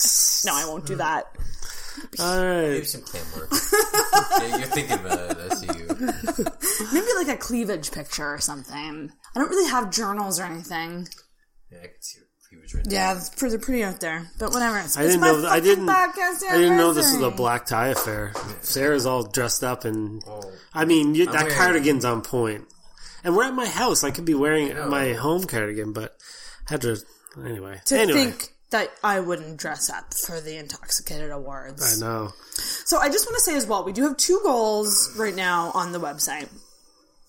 no, 0.45 0.53
I 0.53 0.65
won't 0.67 0.85
do 0.85 0.95
that. 0.97 1.35
All 2.19 2.45
right. 2.45 2.69
Maybe 2.69 2.85
some 2.85 3.01
cam 3.03 3.25
work. 3.35 3.49
yeah, 3.51 4.57
you're 4.57 4.67
thinking 4.67 4.99
about 4.99 5.31
it. 5.31 5.37
I 5.51 5.55
see 5.55 5.67
you. 5.67 5.87
Maybe 6.93 7.07
like 7.17 7.35
a 7.35 7.37
cleavage 7.37 7.91
picture 7.91 8.33
or 8.33 8.39
something. 8.39 9.11
I 9.35 9.39
don't 9.39 9.49
really 9.49 9.69
have 9.69 9.91
journals 9.91 10.39
or 10.39 10.43
anything. 10.43 11.07
Yeah, 11.71 11.79
I 11.83 11.87
can 11.87 12.01
see 12.01 12.19
your 12.19 12.27
cleavage 12.49 12.75
right 12.75 12.85
Yeah, 12.89 13.17
it's 13.17 13.29
pretty, 13.29 13.55
they're 13.55 13.65
pretty 13.65 13.83
out 13.83 13.99
there. 13.99 14.29
But 14.39 14.51
whatever. 14.51 14.77
It's, 14.79 14.97
I 14.97 15.03
it's 15.03 15.11
didn't 15.11 15.21
my 15.21 15.27
know. 15.27 15.41
That, 15.41 15.51
I 15.51 15.59
didn't. 15.59 15.89
I 15.89 16.11
didn't 16.57 16.77
know 16.77 16.93
this 16.93 17.13
was 17.13 17.21
a 17.21 17.31
black 17.31 17.65
tie 17.65 17.89
affair. 17.89 18.33
Sarah's 18.61 19.05
all 19.05 19.23
dressed 19.23 19.63
up, 19.63 19.85
and 19.85 20.23
oh. 20.27 20.41
I 20.73 20.85
mean, 20.85 21.15
you, 21.15 21.25
that 21.27 21.49
cardigan's 21.49 22.05
on 22.05 22.21
point. 22.21 22.65
And 23.25 23.35
we're 23.35 23.43
at 23.43 23.53
my 23.53 23.67
house. 23.67 24.03
I 24.03 24.11
could 24.11 24.23
be 24.23 24.35
wearing 24.35 24.73
my 24.89 25.13
home 25.13 25.45
cardigan, 25.45 25.93
but 25.93 26.15
I 26.69 26.73
had 26.73 26.81
to 26.81 26.97
anyway. 27.43 27.81
To 27.85 27.99
anyway, 27.99 28.25
think 28.25 28.53
that 28.69 28.91
I 29.03 29.19
wouldn't 29.19 29.57
dress 29.57 29.89
up 29.89 30.13
for 30.13 30.39
the 30.39 30.57
Intoxicated 30.57 31.31
Awards. 31.31 32.01
I 32.01 32.05
know. 32.05 32.33
So 32.53 32.97
I 32.97 33.09
just 33.09 33.25
want 33.25 33.35
to 33.35 33.41
say 33.41 33.57
as 33.57 33.65
well, 33.65 33.83
we 33.83 33.93
do 33.93 34.03
have 34.03 34.17
two 34.17 34.39
goals 34.43 35.13
right 35.17 35.35
now 35.35 35.71
on 35.73 35.91
the 35.91 35.99
website. 35.99 36.47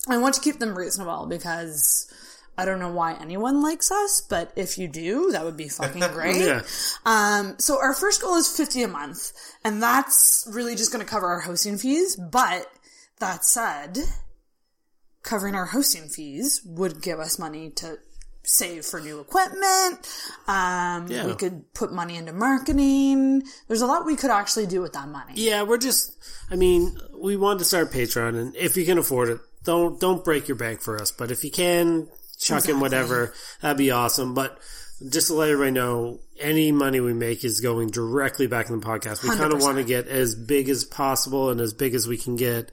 I 0.07 0.19
want 0.19 0.35
to 0.35 0.41
keep 0.41 0.59
them 0.59 0.77
reasonable 0.77 1.25
because 1.25 2.13
I 2.57 2.65
don't 2.65 2.79
know 2.79 2.91
why 2.91 3.13
anyone 3.13 3.61
likes 3.61 3.91
us, 3.91 4.21
but 4.21 4.51
if 4.55 4.77
you 4.77 4.87
do, 4.87 5.31
that 5.31 5.45
would 5.45 5.57
be 5.57 5.67
fucking 5.69 6.01
great. 6.13 6.41
Yeah. 6.41 6.61
Um, 7.05 7.55
so 7.59 7.79
our 7.79 7.93
first 7.93 8.21
goal 8.21 8.35
is 8.35 8.47
50 8.55 8.83
a 8.83 8.87
month, 8.87 9.31
and 9.63 9.81
that's 9.81 10.47
really 10.51 10.75
just 10.75 10.91
going 10.91 11.03
to 11.03 11.09
cover 11.09 11.27
our 11.27 11.41
hosting 11.41 11.77
fees. 11.77 12.15
But 12.15 12.67
that 13.19 13.45
said, 13.45 13.97
covering 15.27 15.55
our 15.55 15.65
hosting 15.65 16.07
fees 16.07 16.61
would 16.65 17.01
give 17.01 17.19
us 17.19 17.37
money 17.37 17.69
to 17.69 17.97
save 18.43 18.85
for 18.85 19.01
new 19.01 19.19
equipment. 19.19 20.07
Um, 20.47 21.07
Yeah. 21.07 21.25
we 21.27 21.35
could 21.35 21.73
put 21.73 21.91
money 21.91 22.15
into 22.15 22.31
marketing. 22.31 23.43
There's 23.67 23.81
a 23.81 23.85
lot 23.85 24.05
we 24.05 24.15
could 24.15 24.31
actually 24.31 24.67
do 24.67 24.81
with 24.81 24.93
that 24.93 25.09
money. 25.09 25.33
Yeah, 25.35 25.63
we're 25.63 25.77
just. 25.79 26.13
I 26.49 26.55
mean, 26.55 26.97
we 27.13 27.35
want 27.35 27.59
to 27.59 27.65
start 27.65 27.91
Patreon, 27.91 28.39
and 28.39 28.55
if 28.55 28.77
you 28.77 28.85
can 28.85 28.97
afford 28.97 29.27
it, 29.29 29.39
don't 29.65 29.99
don't 29.99 30.23
break 30.23 30.47
your 30.47 30.55
bank 30.55 30.81
for 30.81 30.95
us. 31.01 31.11
But 31.11 31.29
if 31.29 31.43
you 31.43 31.51
can, 31.51 32.07
chuck 32.39 32.69
in 32.69 32.79
whatever. 32.79 33.33
That'd 33.61 33.77
be 33.77 33.91
awesome. 33.91 34.33
But 34.33 34.57
just 35.09 35.27
to 35.27 35.33
let 35.33 35.49
everybody 35.49 35.71
know, 35.71 36.19
any 36.39 36.71
money 36.71 36.99
we 36.99 37.13
make 37.13 37.43
is 37.43 37.59
going 37.59 37.89
directly 37.89 38.47
back 38.47 38.69
in 38.69 38.79
the 38.79 38.85
podcast. 38.85 39.23
We 39.23 39.29
kind 39.29 39.53
of 39.53 39.61
want 39.61 39.77
to 39.77 39.83
get 39.83 40.07
as 40.07 40.35
big 40.35 40.69
as 40.69 40.83
possible 40.83 41.49
and 41.49 41.61
as 41.61 41.73
big 41.73 41.93
as 41.93 42.07
we 42.07 42.17
can 42.17 42.35
get. 42.35 42.71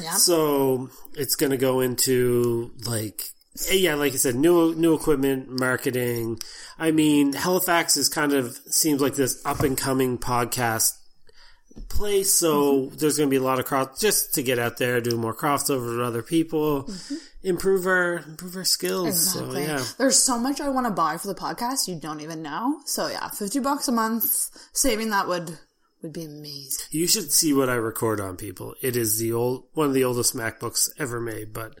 Yeah. 0.00 0.12
So 0.12 0.90
it's 1.14 1.34
going 1.34 1.50
to 1.50 1.56
go 1.58 1.80
into 1.80 2.72
like. 2.86 3.24
Eh, 3.70 3.74
yeah, 3.74 3.94
like 3.94 4.12
I 4.12 4.16
said, 4.16 4.34
new 4.34 4.74
new 4.74 4.94
equipment, 4.94 5.48
marketing. 5.48 6.40
I 6.78 6.90
mean, 6.90 7.32
Halifax 7.32 7.96
is 7.96 8.08
kind 8.08 8.32
of 8.32 8.58
seems 8.68 9.00
like 9.00 9.14
this 9.14 9.40
up 9.46 9.60
and 9.60 9.78
coming 9.78 10.18
podcast 10.18 10.92
place. 11.88 12.32
So 12.34 12.86
there's 12.86 13.16
going 13.16 13.28
to 13.28 13.30
be 13.30 13.36
a 13.36 13.42
lot 13.42 13.58
of 13.58 13.64
cross 13.66 14.00
just 14.00 14.34
to 14.34 14.42
get 14.42 14.58
out 14.58 14.76
there, 14.78 15.00
do 15.00 15.16
more 15.16 15.34
crossover 15.34 15.96
with 15.96 16.00
other 16.06 16.22
people, 16.22 16.88
improve 17.42 17.86
our 17.86 18.18
improve 18.18 18.56
our 18.56 18.64
skills. 18.64 19.08
Exactly. 19.08 19.66
So 19.66 19.72
yeah, 19.72 19.84
There's 19.98 20.18
so 20.22 20.38
much 20.38 20.60
I 20.60 20.68
want 20.68 20.86
to 20.86 20.92
buy 20.92 21.16
for 21.16 21.28
the 21.28 21.34
podcast 21.34 21.88
you 21.88 21.96
don't 21.96 22.20
even 22.20 22.42
know. 22.42 22.80
So 22.84 23.08
yeah, 23.08 23.28
50 23.28 23.60
bucks 23.60 23.88
a 23.88 23.92
month, 23.92 24.48
saving 24.72 25.10
that 25.10 25.28
would 25.28 25.58
would 26.02 26.12
be 26.12 26.24
amazing. 26.24 26.86
you 26.90 27.06
should 27.06 27.32
see 27.32 27.54
what 27.54 27.68
I 27.70 27.74
record 27.74 28.20
on 28.20 28.36
people. 28.36 28.74
It 28.82 28.96
is 28.96 29.18
the 29.18 29.32
old 29.32 29.64
one 29.72 29.88
of 29.88 29.94
the 29.94 30.04
oldest 30.04 30.36
MacBooks 30.36 30.88
ever 30.98 31.20
made. 31.20 31.52
But 31.52 31.74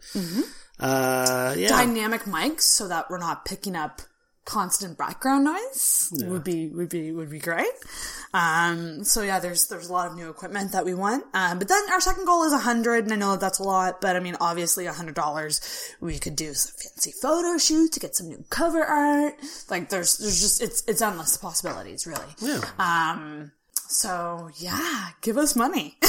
uh, 0.80 1.54
yeah, 1.56 1.68
Dynamic 1.68 2.22
mics 2.22 2.62
so 2.62 2.88
that 2.88 3.10
we're 3.10 3.18
not 3.18 3.44
picking 3.44 3.76
up 3.76 4.00
constant 4.46 4.96
background 4.96 5.44
noise 5.44 6.08
Yeah. 6.14 6.28
would 6.28 6.44
be 6.44 6.68
would 6.68 6.88
be 6.88 7.12
would 7.12 7.28
be 7.30 7.38
great. 7.40 7.66
Um, 8.32 9.04
so 9.04 9.22
yeah, 9.22 9.38
there's 9.40 9.66
there's 9.66 9.88
a 9.88 9.92
lot 9.92 10.06
of 10.06 10.14
new 10.16 10.30
equipment 10.30 10.72
that 10.72 10.84
we 10.84 10.94
want. 10.94 11.24
Um, 11.34 11.58
but 11.58 11.68
then 11.68 11.82
our 11.90 12.00
second 12.00 12.24
goal 12.26 12.44
is 12.44 12.52
a 12.52 12.58
hundred, 12.58 13.04
and 13.04 13.12
I 13.12 13.16
know 13.16 13.32
that 13.32 13.40
that's 13.40 13.58
a 13.58 13.64
lot, 13.64 14.00
but 14.00 14.16
I 14.16 14.20
mean, 14.20 14.36
obviously, 14.40 14.86
a 14.86 14.92
hundred 14.92 15.14
dollars 15.16 15.60
we 16.00 16.18
could 16.18 16.36
do 16.36 16.54
some 16.54 16.72
fancy 16.78 17.12
photo 17.20 17.58
shoot 17.58 17.92
to 17.92 18.00
get 18.00 18.14
some 18.16 18.28
new 18.28 18.44
cover 18.48 18.82
art. 18.84 19.34
Like 19.68 19.90
there's 19.90 20.16
there's 20.18 20.40
just 20.40 20.62
it's 20.62 20.82
it's 20.86 21.02
endless 21.02 21.36
possibilities, 21.36 22.06
really. 22.06 22.32
Yeah. 22.40 22.60
Um. 22.78 23.52
So 23.88 24.50
yeah, 24.58 25.08
give 25.22 25.36
us 25.38 25.56
money 25.56 25.96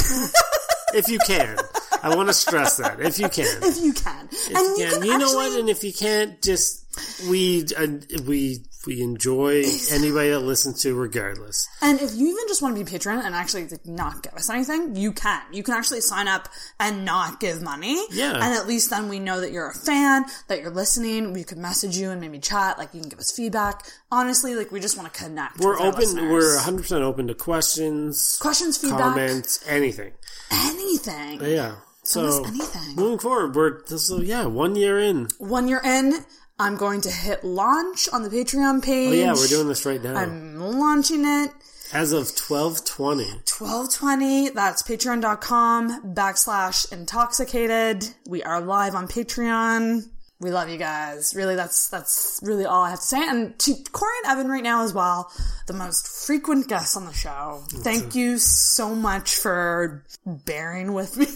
if 0.94 1.08
you 1.08 1.18
can. 1.26 1.56
I 2.02 2.14
want 2.16 2.28
to 2.28 2.34
stress 2.34 2.76
that 2.78 3.00
if 3.00 3.18
you 3.18 3.28
can. 3.28 3.46
if 3.62 3.82
you 3.82 3.92
can. 3.92 4.28
If 4.30 4.48
and 4.54 4.78
you, 4.78 4.84
can. 4.88 4.92
can 5.00 5.02
you 5.04 5.18
know 5.18 5.24
actually- 5.26 5.34
what? 5.50 5.60
And 5.60 5.68
if 5.68 5.84
you 5.84 5.92
can't, 5.92 6.40
just 6.42 6.84
we 7.30 7.64
uh, 7.76 7.86
we 8.26 8.58
we 8.86 9.02
enjoy 9.02 9.62
anybody 9.90 10.30
that 10.30 10.40
listens 10.40 10.82
to, 10.82 10.94
regardless. 10.94 11.68
And 11.82 12.00
if 12.00 12.14
you 12.14 12.28
even 12.28 12.44
just 12.48 12.62
want 12.62 12.76
to 12.76 12.82
be 12.84 12.88
a 12.88 12.90
patron 12.90 13.20
and 13.24 13.34
actually 13.34 13.68
like, 13.68 13.84
not 13.86 14.22
give 14.22 14.32
us 14.34 14.48
anything, 14.50 14.96
you 14.96 15.12
can. 15.12 15.42
You 15.52 15.62
can 15.62 15.74
actually 15.74 16.00
sign 16.00 16.26
up 16.28 16.48
and 16.80 17.04
not 17.04 17.38
give 17.40 17.60
money. 17.62 18.00
Yeah. 18.10 18.32
And 18.34 18.54
at 18.54 18.66
least 18.66 18.90
then 18.90 19.08
we 19.08 19.18
know 19.18 19.40
that 19.40 19.52
you're 19.52 19.68
a 19.68 19.74
fan, 19.74 20.24
that 20.48 20.60
you're 20.60 20.70
listening. 20.70 21.32
We 21.32 21.44
could 21.44 21.58
message 21.58 21.96
you 21.98 22.10
and 22.10 22.20
maybe 22.20 22.38
chat. 22.38 22.78
Like 22.78 22.94
you 22.94 23.00
can 23.00 23.08
give 23.10 23.18
us 23.18 23.30
feedback. 23.30 23.84
Honestly, 24.10 24.54
like 24.54 24.72
we 24.72 24.80
just 24.80 24.96
want 24.96 25.12
to 25.12 25.22
connect. 25.24 25.58
We're 25.60 25.78
open. 25.80 26.00
listeners. 26.00 26.30
We're 26.32 26.54
100 26.56 26.82
percent 26.82 27.02
open 27.02 27.26
to 27.28 27.34
questions, 27.34 28.36
Questions, 28.40 28.78
feedback. 28.78 29.00
comments, 29.00 29.62
anything. 29.68 30.12
anything. 30.50 31.40
Yeah. 31.42 31.76
So 32.08 32.44
anything. 32.44 32.96
moving 32.96 33.18
forward, 33.18 33.54
we're 33.54 33.82
this 33.82 34.10
is, 34.10 34.22
yeah 34.24 34.46
one 34.46 34.74
year 34.76 34.98
in. 34.98 35.28
One 35.38 35.68
year 35.68 35.80
in, 35.84 36.24
I'm 36.58 36.76
going 36.76 37.02
to 37.02 37.10
hit 37.10 37.44
launch 37.44 38.08
on 38.12 38.22
the 38.22 38.30
Patreon 38.30 38.78
Oh 38.78 38.80
page. 38.80 39.18
yeah, 39.18 39.34
we're 39.34 39.46
doing 39.46 39.68
this 39.68 39.84
right 39.84 40.02
now. 40.02 40.14
I'm 40.16 40.58
launching 40.58 41.24
it. 41.26 41.50
As 41.92 42.12
of 42.12 42.34
twelve 42.34 42.84
twenty. 42.84 43.24
1220 43.24 44.50
that's 44.50 44.82
patreon.com 44.82 46.14
backslash 46.14 46.90
intoxicated 46.92 48.04
we 48.26 48.42
are 48.42 48.60
live 48.60 48.94
on 48.94 49.08
patreon 49.08 50.08
we 50.40 50.50
love 50.50 50.68
you 50.68 50.76
guys 50.78 51.34
really 51.34 51.54
that's 51.56 51.88
that's 51.88 52.38
really 52.42 52.64
all 52.64 52.82
i 52.84 52.90
have 52.90 53.00
to 53.00 53.04
say 53.04 53.26
and 53.28 53.58
to 53.58 53.74
corey 53.92 54.12
and 54.24 54.32
evan 54.38 54.48
right 54.50 54.62
now 54.62 54.82
as 54.84 54.92
well 54.94 55.30
the 55.66 55.72
most 55.72 56.06
frequent 56.26 56.68
guests 56.68 56.96
on 56.96 57.04
the 57.06 57.12
show 57.12 57.62
thank 57.68 58.14
you 58.14 58.38
so 58.38 58.94
much 58.94 59.34
for 59.36 60.04
bearing 60.24 60.92
with 60.92 61.16
me 61.16 61.26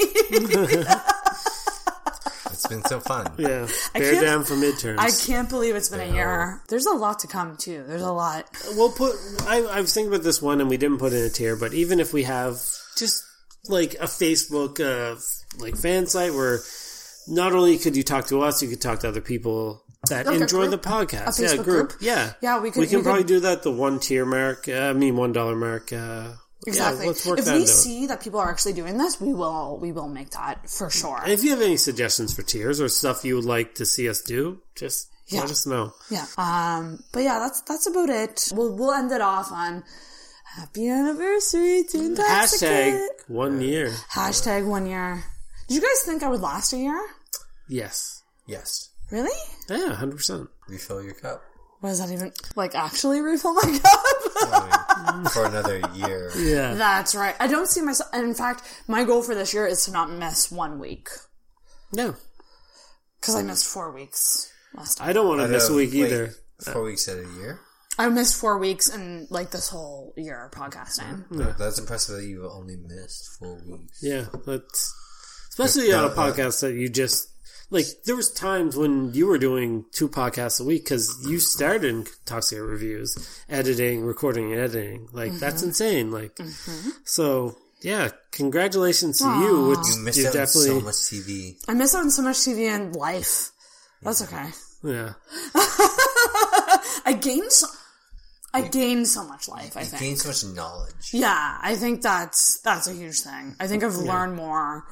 It's 2.52 2.66
been 2.68 2.84
so 2.84 3.00
fun. 3.00 3.26
Yeah, 3.38 3.66
bear 3.94 4.20
down 4.20 4.44
for 4.44 4.54
midterms. 4.54 4.98
i 4.98 5.10
can't 5.26 5.48
believe 5.48 5.74
it's 5.74 5.88
been 5.88 6.00
a 6.00 6.12
year 6.12 6.60
there's 6.68 6.86
a 6.86 6.92
lot 6.94 7.18
to 7.20 7.26
come 7.26 7.56
too 7.56 7.82
there's 7.88 8.02
a 8.02 8.12
lot 8.12 8.44
We'll 8.76 8.92
put. 8.92 9.16
I, 9.48 9.62
I 9.62 9.80
was 9.80 9.92
thinking 9.92 10.12
about 10.12 10.22
this 10.22 10.40
one, 10.40 10.60
and 10.60 10.70
we 10.70 10.76
didn't 10.76 10.98
put 10.98 11.12
in 11.12 11.24
a 11.24 11.28
tier. 11.30 11.56
But 11.56 11.72
even 11.74 11.98
if 11.98 12.12
we 12.12 12.22
have 12.24 12.60
just 12.96 13.24
like 13.68 13.94
a 13.94 14.04
Facebook 14.06 14.78
uh, 14.80 15.18
like 15.58 15.76
fan 15.76 16.06
site 16.06 16.32
where 16.34 16.60
not 17.28 17.52
only 17.52 17.78
could 17.78 17.96
you 17.96 18.02
talk 18.02 18.26
to 18.28 18.42
us, 18.42 18.62
you 18.62 18.68
could 18.68 18.80
talk 18.80 19.00
to 19.00 19.08
other 19.08 19.20
people 19.20 19.82
that 20.08 20.26
Like 20.26 20.40
enjoy 20.40 20.66
the 20.68 20.78
podcast. 20.78 21.38
A 21.38 21.42
yeah, 21.42 21.62
group. 21.62 21.90
group? 21.90 21.92
Yeah, 22.00 22.32
Yeah, 22.40 22.60
we 22.60 22.70
could- 22.70 22.80
We 22.80 22.86
can 22.88 22.98
we 22.98 23.02
probably 23.04 23.22
could- 23.22 23.28
do 23.28 23.40
that. 23.40 23.62
The 23.62 23.70
one 23.70 24.00
tier 24.00 24.24
mark. 24.26 24.68
Uh, 24.68 24.72
I 24.72 24.92
mean, 24.92 25.16
one 25.16 25.32
dollar 25.32 25.54
mark. 25.54 25.92
Uh, 25.92 26.32
exactly 26.66 27.02
Yeah, 27.04 27.08
let's 27.08 27.26
work 27.26 27.38
if 27.40 27.46
we 27.52 27.66
see 27.66 28.06
that 28.06 28.20
people 28.20 28.38
are 28.38 28.48
actually 28.48 28.74
doing 28.74 28.96
this 28.96 29.20
we 29.20 29.34
will 29.34 29.78
we 29.82 29.90
will 29.90 30.06
make 30.08 30.30
that 30.30 30.70
for 30.70 30.88
sure 30.90 31.18
And 31.20 31.32
if 31.32 31.42
you 31.42 31.50
have 31.50 31.60
any 31.60 31.76
suggestions 31.76 32.32
for 32.32 32.42
tiers 32.42 32.80
or 32.80 32.88
stuff 32.88 33.24
you 33.24 33.34
would 33.34 33.44
like 33.44 33.74
to 33.76 33.84
see 33.84 34.08
us 34.08 34.22
do, 34.22 34.60
just 34.76 35.08
Yeah. 35.26 35.40
let 35.40 35.50
us 35.50 35.66
know. 35.66 35.92
Yeah. 36.10 36.26
Um. 36.38 37.02
But 37.12 37.22
yeah, 37.24 37.38
that's 37.40 37.62
that's 37.62 37.86
about 37.88 38.10
it. 38.10 38.50
We'll 38.54 38.72
we'll 38.76 38.92
end 38.92 39.10
it 39.12 39.20
off 39.20 39.50
on 39.50 39.82
happy 40.56 40.88
anniversary 40.88 41.82
to 41.90 41.98
Intoxicate. 41.98 42.68
Hashtag 42.94 43.06
one 43.28 43.60
year. 43.60 43.88
Hashtag 44.12 44.66
one 44.66 44.86
year. 44.86 45.24
Did 45.72 45.82
you 45.82 45.88
guys 45.88 46.02
think 46.04 46.22
I 46.22 46.28
would 46.28 46.42
last 46.42 46.74
a 46.74 46.76
year? 46.76 47.00
Yes. 47.66 48.22
Yes. 48.46 48.90
Really? 49.10 49.30
Yeah, 49.70 49.94
hundred 49.94 50.16
percent. 50.16 50.50
Refill 50.68 51.02
your 51.02 51.14
cup 51.14 51.42
What 51.80 51.88
does 51.88 51.98
that 52.00 52.10
even 52.12 52.30
like? 52.56 52.74
Actually, 52.74 53.20
refill 53.22 53.54
my 53.54 53.78
cup? 53.82 55.32
for 55.32 55.46
another 55.46 55.80
year. 55.94 56.30
Yeah. 56.36 56.74
That's 56.74 57.14
right. 57.14 57.34
I 57.40 57.46
don't 57.46 57.66
see 57.68 57.80
myself. 57.80 58.12
In 58.14 58.34
fact, 58.34 58.62
my 58.86 59.04
goal 59.04 59.22
for 59.22 59.34
this 59.34 59.54
year 59.54 59.66
is 59.66 59.82
to 59.86 59.92
not 59.92 60.10
miss 60.10 60.52
one 60.52 60.78
week 60.78 61.08
No. 61.90 62.16
because 63.18 63.34
I 63.34 63.42
missed 63.42 63.66
four 63.66 63.92
weeks 63.92 64.52
last 64.74 64.98
time. 64.98 65.08
I 65.08 65.14
don't 65.14 65.26
want 65.26 65.40
to 65.40 65.48
miss 65.48 65.70
a 65.70 65.74
week 65.74 65.92
wait, 65.92 66.00
either. 66.04 66.34
Four 66.70 66.82
weeks 66.82 67.08
out 67.08 67.16
of 67.16 67.24
a 67.24 67.38
year. 67.40 67.60
I 67.98 68.10
missed 68.10 68.36
four 68.38 68.58
weeks 68.58 68.88
in 68.94 69.26
like 69.30 69.50
this 69.50 69.70
whole 69.70 70.12
year 70.18 70.44
of 70.44 70.50
podcasting. 70.50 71.24
Yeah. 71.30 71.54
That's 71.58 71.78
impressive 71.78 72.16
that 72.16 72.24
you 72.26 72.46
only 72.50 72.76
missed 72.76 73.38
four 73.38 73.58
weeks. 73.66 74.02
Yeah, 74.02 74.26
that's 74.46 74.94
especially 75.52 75.92
on 75.92 76.04
a 76.04 76.08
uh, 76.08 76.14
podcast 76.16 76.60
that 76.60 76.74
you 76.74 76.88
just 76.88 77.28
like. 77.70 77.86
There 78.04 78.16
was 78.16 78.30
times 78.32 78.76
when 78.76 79.12
you 79.14 79.26
were 79.26 79.38
doing 79.38 79.84
two 79.92 80.08
podcasts 80.08 80.60
a 80.60 80.64
week 80.64 80.84
because 80.84 81.24
you 81.28 81.38
started 81.38 81.84
in 81.84 82.06
Toxic 82.26 82.58
Reviews, 82.60 83.16
editing, 83.48 84.04
recording, 84.04 84.52
and 84.52 84.60
editing. 84.60 85.08
Like 85.12 85.32
that's 85.34 85.62
Mhm. 85.62 85.66
insane. 85.66 86.10
Like 86.10 86.34
Mm-hmm. 86.36 86.90
so, 87.04 87.56
yeah. 87.82 88.10
Congratulations 88.32 89.18
to 89.18 89.24
you. 89.24 89.68
Which 89.68 89.86
You 89.96 90.02
missed 90.02 90.18
you 90.18 90.24
out 90.28 90.34
on 90.34 90.40
definitely 90.40 90.68
so 90.68 90.80
much 90.80 90.94
TV. 90.94 91.56
I 91.68 91.74
miss 91.74 91.94
out 91.94 92.00
on 92.02 92.10
so 92.10 92.22
much 92.22 92.36
TV 92.38 92.68
and 92.74 92.96
life. 92.96 93.50
That's 94.02 94.22
okay. 94.22 94.48
Yeah, 94.84 95.12
I 95.54 97.16
gained 97.20 97.52
so, 97.52 97.66
I 98.52 98.62
gained 98.62 99.06
so 99.08 99.24
much 99.24 99.48
life. 99.48 99.76
I 99.76 99.80
You 99.80 99.86
think. 99.86 100.02
gained 100.02 100.18
so 100.18 100.28
much 100.28 100.56
knowledge. 100.56 101.10
Yeah, 101.12 101.58
I 101.62 101.76
think 101.76 102.02
that's 102.02 102.58
that's 102.60 102.86
a 102.88 102.92
huge 102.92 103.20
thing. 103.20 103.54
I 103.60 103.66
think 103.68 103.84
I've 103.84 103.94
Yeah. 103.94 104.12
learned 104.12 104.34
more 104.36 104.84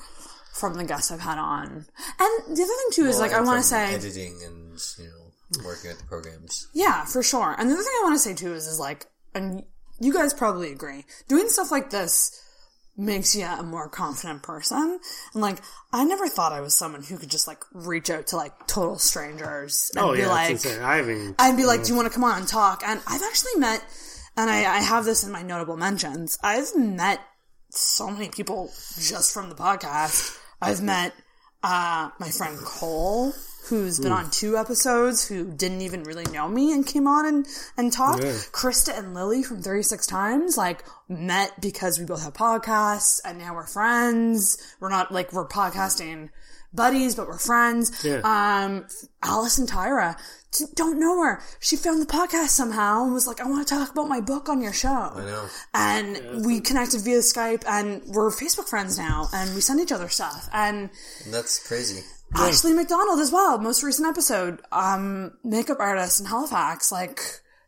from 0.52 0.74
the 0.74 0.84
guests 0.84 1.10
I've 1.10 1.20
had 1.20 1.38
on. 1.38 1.66
And 1.66 2.56
the 2.56 2.62
other 2.62 2.64
thing 2.64 2.88
too 2.92 3.06
is 3.06 3.16
Well, 3.16 3.28
like 3.28 3.32
I 3.32 3.40
want 3.40 3.62
to 3.62 3.66
say 3.66 3.94
editing 3.94 4.40
and 4.44 4.78
you 4.98 5.04
know 5.04 5.64
working 5.64 5.90
at 5.90 5.98
the 5.98 6.04
programs. 6.04 6.68
Yeah, 6.72 7.04
for 7.04 7.22
sure. 7.22 7.54
And 7.58 7.70
the 7.70 7.74
other 7.74 7.82
thing 7.82 7.92
I 8.00 8.04
want 8.04 8.14
to 8.14 8.20
say 8.20 8.34
too 8.34 8.52
is 8.54 8.66
is 8.66 8.78
like 8.78 9.06
and 9.34 9.64
you 10.00 10.12
guys 10.12 10.34
probably 10.34 10.72
agree. 10.72 11.04
Doing 11.28 11.48
stuff 11.48 11.70
like 11.70 11.90
this 11.90 12.42
makes 12.96 13.34
you 13.34 13.44
a 13.44 13.62
more 13.62 13.88
confident 13.88 14.42
person. 14.42 15.00
And 15.32 15.42
like 15.42 15.58
I 15.92 16.04
never 16.04 16.28
thought 16.28 16.52
I 16.52 16.60
was 16.60 16.74
someone 16.74 17.02
who 17.02 17.16
could 17.16 17.30
just 17.30 17.46
like 17.46 17.62
reach 17.72 18.10
out 18.10 18.28
to 18.28 18.36
like 18.36 18.66
total 18.66 18.98
strangers 18.98 19.90
and 19.94 20.04
oh 20.04 20.12
be 20.12 20.20
yeah, 20.20 20.28
like. 20.28 20.66
I 20.66 20.96
haven't. 20.96 21.36
I'd 21.38 21.56
be 21.56 21.64
like, 21.64 21.84
"Do 21.84 21.90
you 21.90 21.96
want 21.96 22.08
to 22.08 22.14
come 22.14 22.24
on 22.24 22.38
and 22.38 22.48
talk?" 22.48 22.82
And 22.84 23.00
I've 23.06 23.22
actually 23.22 23.56
met, 23.56 23.82
and 24.36 24.50
I, 24.50 24.58
I 24.58 24.80
have 24.80 25.04
this 25.04 25.24
in 25.24 25.32
my 25.32 25.42
notable 25.42 25.76
mentions. 25.76 26.38
I've 26.42 26.76
met 26.76 27.20
so 27.70 28.10
many 28.10 28.28
people 28.28 28.70
just 28.98 29.32
from 29.32 29.48
the 29.48 29.54
podcast. 29.54 30.36
I've 30.60 30.82
met 30.82 31.14
uh, 31.62 32.10
my 32.18 32.30
friend 32.30 32.58
Cole, 32.58 33.32
who's 33.68 33.98
been 34.00 34.12
Hmm. 34.12 34.18
on 34.18 34.30
two 34.30 34.56
episodes, 34.56 35.28
who 35.28 35.44
didn't 35.52 35.82
even 35.82 36.02
really 36.04 36.24
know 36.32 36.48
me 36.48 36.72
and 36.72 36.86
came 36.86 37.06
on 37.06 37.26
and 37.26 37.46
and 37.76 37.92
talked. 37.92 38.22
Yeah. 38.24 38.32
Krista 38.52 38.96
and 38.98 39.14
Lily 39.14 39.42
from 39.42 39.62
Thirty 39.62 39.82
Six 39.82 40.06
Times, 40.06 40.56
like 40.56 40.84
met 41.08 41.60
because 41.60 41.98
we 41.98 42.04
both 42.06 42.22
have 42.22 42.32
podcasts, 42.34 43.20
and 43.24 43.38
now 43.38 43.54
we're 43.54 43.66
friends. 43.66 44.56
We're 44.80 44.88
not 44.88 45.12
like 45.12 45.32
we're 45.32 45.46
podcasting 45.48 46.30
buddies, 46.72 47.14
but 47.14 47.26
we're 47.26 47.38
friends. 47.38 48.04
Yeah. 48.04 48.20
Um, 48.24 48.86
Alice 49.22 49.58
and 49.58 49.68
Tyra 49.68 50.16
don't 50.74 50.98
know 50.98 51.22
her. 51.22 51.42
She 51.60 51.76
found 51.76 52.02
the 52.02 52.06
podcast 52.06 52.48
somehow 52.48 53.04
and 53.04 53.12
was 53.12 53.26
like, 53.26 53.40
"I 53.40 53.44
want 53.44 53.66
to 53.66 53.74
talk 53.74 53.90
about 53.90 54.08
my 54.08 54.20
book 54.20 54.48
on 54.48 54.60
your 54.60 54.72
show." 54.72 54.88
I 54.88 55.24
know. 55.24 55.48
And 55.74 56.44
we 56.44 56.60
connected 56.60 57.00
via 57.02 57.18
Skype, 57.18 57.62
and 57.66 58.02
we're 58.06 58.30
Facebook 58.30 58.68
friends 58.68 58.98
now, 58.98 59.28
and 59.32 59.54
we 59.54 59.60
send 59.60 59.80
each 59.80 59.92
other 59.92 60.08
stuff. 60.08 60.48
And 60.52 60.90
And 61.24 61.34
that's 61.34 61.66
crazy. 61.66 62.02
Ashley 62.34 62.72
McDonald 62.72 63.18
as 63.18 63.32
well, 63.32 63.58
most 63.58 63.82
recent 63.82 64.08
episode, 64.08 64.60
um, 64.70 65.32
makeup 65.42 65.78
artist 65.80 66.20
in 66.20 66.26
Halifax. 66.26 66.92
Like, 66.92 67.20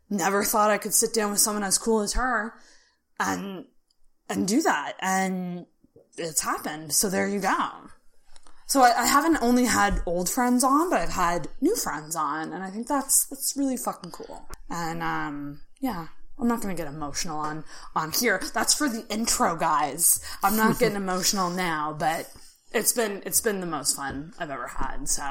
never 0.08 0.44
thought 0.44 0.70
I 0.70 0.78
could 0.78 0.94
sit 0.94 1.12
down 1.12 1.30
with 1.30 1.40
someone 1.40 1.64
as 1.64 1.78
cool 1.78 2.00
as 2.00 2.12
her, 2.14 2.54
and 3.20 3.66
and 4.28 4.48
do 4.48 4.62
that, 4.62 4.94
and 5.00 5.66
it's 6.16 6.42
happened. 6.42 6.92
So 6.92 7.08
there 7.08 7.28
you 7.28 7.40
go. 7.40 7.90
So 8.72 8.80
I, 8.80 9.02
I 9.02 9.06
haven't 9.06 9.36
only 9.42 9.66
had 9.66 10.00
old 10.06 10.30
friends 10.30 10.64
on, 10.64 10.88
but 10.88 10.98
I've 10.98 11.10
had 11.10 11.48
new 11.60 11.76
friends 11.76 12.16
on, 12.16 12.54
and 12.54 12.64
I 12.64 12.70
think 12.70 12.86
that's 12.88 13.26
that's 13.26 13.54
really 13.54 13.76
fucking 13.76 14.12
cool. 14.12 14.48
And 14.70 15.02
um, 15.02 15.60
yeah, 15.80 16.06
I'm 16.38 16.48
not 16.48 16.62
gonna 16.62 16.74
get 16.74 16.86
emotional 16.86 17.38
on 17.38 17.64
on 17.94 18.12
here. 18.12 18.40
That's 18.54 18.72
for 18.72 18.88
the 18.88 19.04
intro, 19.10 19.56
guys. 19.56 20.24
I'm 20.42 20.56
not 20.56 20.78
getting 20.78 20.96
emotional 21.06 21.50
now, 21.50 21.94
but 21.98 22.30
it's 22.72 22.94
been 22.94 23.22
it's 23.26 23.42
been 23.42 23.60
the 23.60 23.66
most 23.66 23.94
fun 23.94 24.32
I've 24.38 24.48
ever 24.50 24.68
had. 24.68 25.06
So 25.06 25.22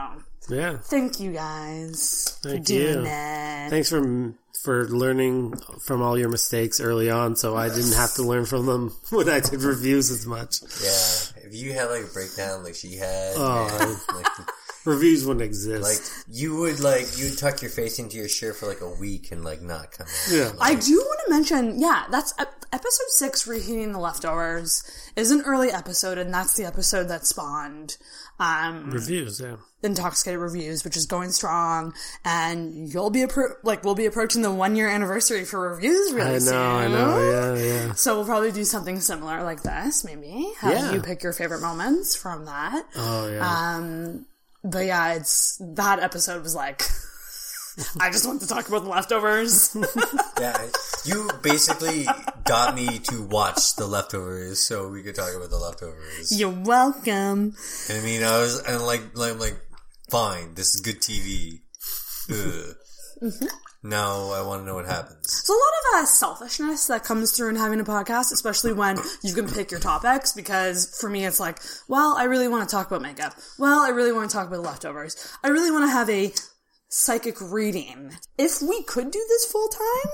Yeah. 0.47 0.77
thank 0.77 1.19
you 1.19 1.31
guys 1.33 2.37
Thank 2.43 2.67
for 2.67 2.73
you. 2.73 2.93
doing 2.93 3.05
it. 3.07 3.69
Thanks 3.71 3.89
for 3.89 4.35
for 4.61 4.87
learning 4.89 5.55
from 5.83 6.03
all 6.03 6.15
your 6.15 6.29
mistakes 6.29 6.79
early 6.79 7.09
on, 7.09 7.35
so 7.35 7.57
I 7.57 7.69
didn't 7.69 7.93
have 7.95 8.13
to 8.13 8.21
learn 8.21 8.45
from 8.45 8.67
them 8.67 8.89
when 9.09 9.27
I 9.27 9.39
did 9.39 9.63
reviews 9.63 10.11
as 10.11 10.27
much. 10.27 10.57
Yeah, 10.83 11.40
if 11.51 11.61
you 11.61 11.73
had 11.73 11.85
like 11.85 12.03
a 12.03 12.07
breakdown 12.07 12.63
like 12.63 12.75
she 12.75 12.95
had, 12.95 13.33
Oh. 13.35 13.67
man, 13.79 13.97
like, 14.23 14.47
Reviews 14.85 15.25
wouldn't 15.25 15.43
exist. 15.45 15.81
like 15.83 16.35
you 16.35 16.55
would 16.57 16.79
like 16.79 17.05
you'd 17.17 17.37
tuck 17.37 17.61
your 17.61 17.69
face 17.71 17.99
into 17.99 18.17
your 18.17 18.27
shirt 18.29 18.55
for 18.55 18.67
like 18.67 18.81
a 18.81 18.89
week 18.89 19.31
and 19.31 19.43
like 19.43 19.61
not 19.61 19.91
come 19.91 20.07
out. 20.07 20.31
Yeah. 20.31 20.51
I 20.59 20.75
do 20.75 20.95
want 20.97 21.19
to 21.25 21.29
mention, 21.31 21.79
yeah, 21.79 22.05
that's 22.09 22.33
episode 22.39 23.09
six, 23.09 23.45
reheating 23.47 23.91
the 23.91 23.99
leftovers, 23.99 24.83
is 25.15 25.29
an 25.31 25.41
early 25.45 25.69
episode, 25.71 26.17
and 26.17 26.33
that's 26.33 26.55
the 26.55 26.65
episode 26.65 27.09
that 27.09 27.25
spawned 27.27 27.97
um, 28.39 28.89
reviews, 28.89 29.39
yeah. 29.39 29.57
intoxicated 29.83 30.39
reviews, 30.39 30.83
which 30.83 30.97
is 30.97 31.05
going 31.05 31.29
strong, 31.31 31.93
and 32.25 32.91
you'll 32.91 33.11
be 33.11 33.19
appro- 33.19 33.53
like 33.63 33.83
we'll 33.83 33.93
be 33.93 34.07
approaching 34.07 34.41
the 34.41 34.49
one 34.51 34.75
year 34.75 34.89
anniversary 34.89 35.45
for 35.45 35.59
reviews 35.75 36.11
really 36.11 36.27
I 36.29 36.33
know, 36.33 36.39
soon. 36.39 36.55
I 36.57 36.87
know, 36.87 37.19
yeah, 37.31 37.63
yeah. 37.63 37.93
So 37.93 38.15
we'll 38.15 38.25
probably 38.25 38.51
do 38.51 38.63
something 38.63 38.99
similar 38.99 39.43
like 39.43 39.61
this, 39.61 40.03
maybe. 40.03 40.51
Have 40.59 40.73
Yeah. 40.73 40.93
you 40.93 41.01
pick 41.01 41.21
your 41.21 41.33
favorite 41.33 41.61
moments 41.61 42.15
from 42.15 42.45
that. 42.45 42.83
Oh 42.95 43.29
yeah. 43.29 43.75
Um, 43.75 44.25
but 44.63 44.85
yeah, 44.85 45.13
it's 45.13 45.57
that 45.75 45.99
episode 45.99 46.43
was 46.43 46.55
like, 46.55 46.83
I 47.99 48.11
just 48.11 48.27
want 48.27 48.41
to 48.41 48.47
talk 48.47 48.67
about 48.67 48.83
the 48.83 48.89
leftovers. 48.89 49.75
Yeah, 50.41 50.57
you 51.05 51.29
basically 51.43 52.07
got 52.45 52.73
me 52.73 52.97
to 52.97 53.21
watch 53.27 53.75
the 53.75 53.85
leftovers 53.85 54.59
so 54.59 54.89
we 54.89 55.03
could 55.03 55.13
talk 55.13 55.35
about 55.35 55.51
the 55.51 55.57
leftovers. 55.57 56.35
You're 56.35 56.49
welcome. 56.49 57.55
And 57.89 57.97
I 57.99 58.01
mean, 58.01 58.23
I 58.23 58.39
was 58.39 58.59
and 58.59 58.81
like, 58.81 59.15
like, 59.15 59.33
I'm 59.33 59.37
like, 59.39 59.59
fine, 60.09 60.55
this 60.55 60.73
is 60.73 60.81
good 60.81 60.99
TV. 60.99 61.59
Ugh. 62.31 62.75
Mm-hmm. 63.21 63.45
No, 63.83 64.31
I 64.31 64.45
want 64.45 64.61
to 64.61 64.65
know 64.65 64.75
what 64.75 64.85
happens. 64.85 65.25
There's 65.27 65.49
a 65.49 65.53
lot 65.53 65.99
of 65.99 66.03
uh, 66.03 66.05
selfishness 66.05 66.85
that 66.87 67.03
comes 67.03 67.31
through 67.31 67.49
in 67.49 67.55
having 67.55 67.79
a 67.79 67.83
podcast, 67.83 68.31
especially 68.31 68.73
when 68.73 68.97
you 69.23 69.33
can 69.33 69.49
pick 69.49 69.71
your 69.71 69.79
topics. 69.79 70.33
Because 70.33 70.95
for 70.99 71.09
me, 71.09 71.25
it's 71.25 71.39
like, 71.39 71.59
well, 71.87 72.15
I 72.17 72.25
really 72.25 72.47
want 72.47 72.67
to 72.69 72.73
talk 72.75 72.87
about 72.87 73.01
makeup. 73.01 73.33
Well, 73.57 73.79
I 73.79 73.89
really 73.89 74.11
want 74.11 74.29
to 74.29 74.35
talk 74.35 74.47
about 74.47 74.61
leftovers. 74.61 75.15
I 75.43 75.47
really 75.47 75.71
want 75.71 75.85
to 75.85 75.91
have 75.91 76.09
a 76.11 76.31
psychic 76.89 77.41
reading. 77.41 78.11
If 78.37 78.61
we 78.61 78.83
could 78.83 79.09
do 79.09 79.25
this 79.27 79.45
full 79.51 79.69
time, 79.69 80.11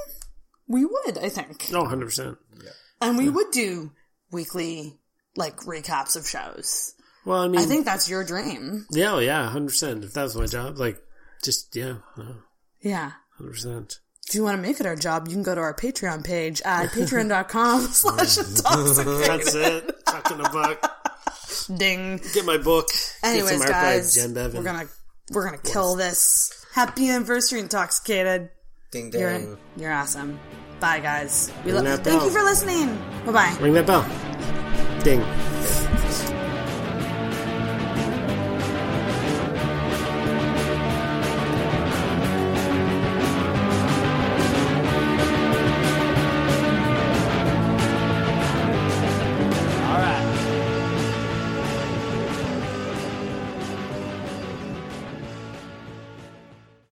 we 0.67 0.85
would, 0.85 1.17
I 1.17 1.27
think. 1.27 1.69
No, 1.69 1.83
100%. 1.83 2.37
Yeah. 2.63 2.69
And 3.01 3.17
we 3.17 3.29
would 3.29 3.51
do 3.51 3.91
weekly, 4.31 4.97
like, 5.35 5.57
recaps 5.57 6.15
of 6.15 6.25
shows. 6.27 6.93
Well, 7.25 7.41
I 7.41 7.47
mean, 7.49 7.59
I 7.59 7.65
think 7.65 7.83
that's 7.85 8.09
your 8.09 8.23
dream. 8.23 8.85
Yeah, 8.91 9.19
yeah, 9.19 9.51
100%. 9.53 10.05
If 10.05 10.13
that 10.13 10.23
was 10.23 10.37
my 10.37 10.45
job, 10.45 10.77
like, 10.77 11.01
just, 11.43 11.75
yeah, 11.75 11.97
no, 12.17 12.35
Yeah. 12.79 13.11
100%. 13.41 13.99
If 14.27 14.35
you 14.35 14.43
want 14.43 14.57
to 14.57 14.61
make 14.61 14.79
it 14.79 14.85
our 14.85 14.95
job, 14.95 15.27
you 15.27 15.33
can 15.33 15.43
go 15.43 15.55
to 15.55 15.61
our 15.61 15.73
Patreon 15.73 16.23
page 16.25 16.61
at 16.65 16.89
patreon.com 16.91 17.81
slash 17.87 18.37
intoxicated. 18.37 19.23
That's 19.23 19.55
it. 19.55 19.95
Chucking 20.09 20.39
a 20.39 20.49
buck. 20.49 20.93
Ding. 21.77 22.19
Get 22.33 22.45
my 22.45 22.57
book. 22.57 22.87
Anyways, 23.23 23.51
Get 23.51 23.59
some 23.59 23.61
art 23.61 23.71
by 23.71 23.81
guys, 23.95 24.15
Jen 24.15 24.33
Bevan. 24.33 24.57
we're 24.57 24.63
gonna 24.63 24.87
we're 25.31 25.45
gonna 25.45 25.61
kill 25.63 25.95
this. 25.95 26.65
Happy 26.73 27.09
anniversary, 27.09 27.59
intoxicated. 27.61 28.49
Ding 28.91 29.11
You're, 29.13 29.57
you're 29.75 29.91
awesome. 29.93 30.39
Bye, 30.79 30.99
guys. 30.99 31.51
We 31.65 31.71
Ring 31.71 31.83
love. 31.83 32.03
that 32.03 32.03
Thank 32.03 32.19
bell. 32.19 32.27
you 32.27 32.33
for 32.33 32.43
listening. 32.43 32.95
Bye 33.25 33.31
bye. 33.31 33.57
Ring 33.61 33.73
that 33.73 33.85
bell. 33.85 34.03
Ding. 35.03 35.21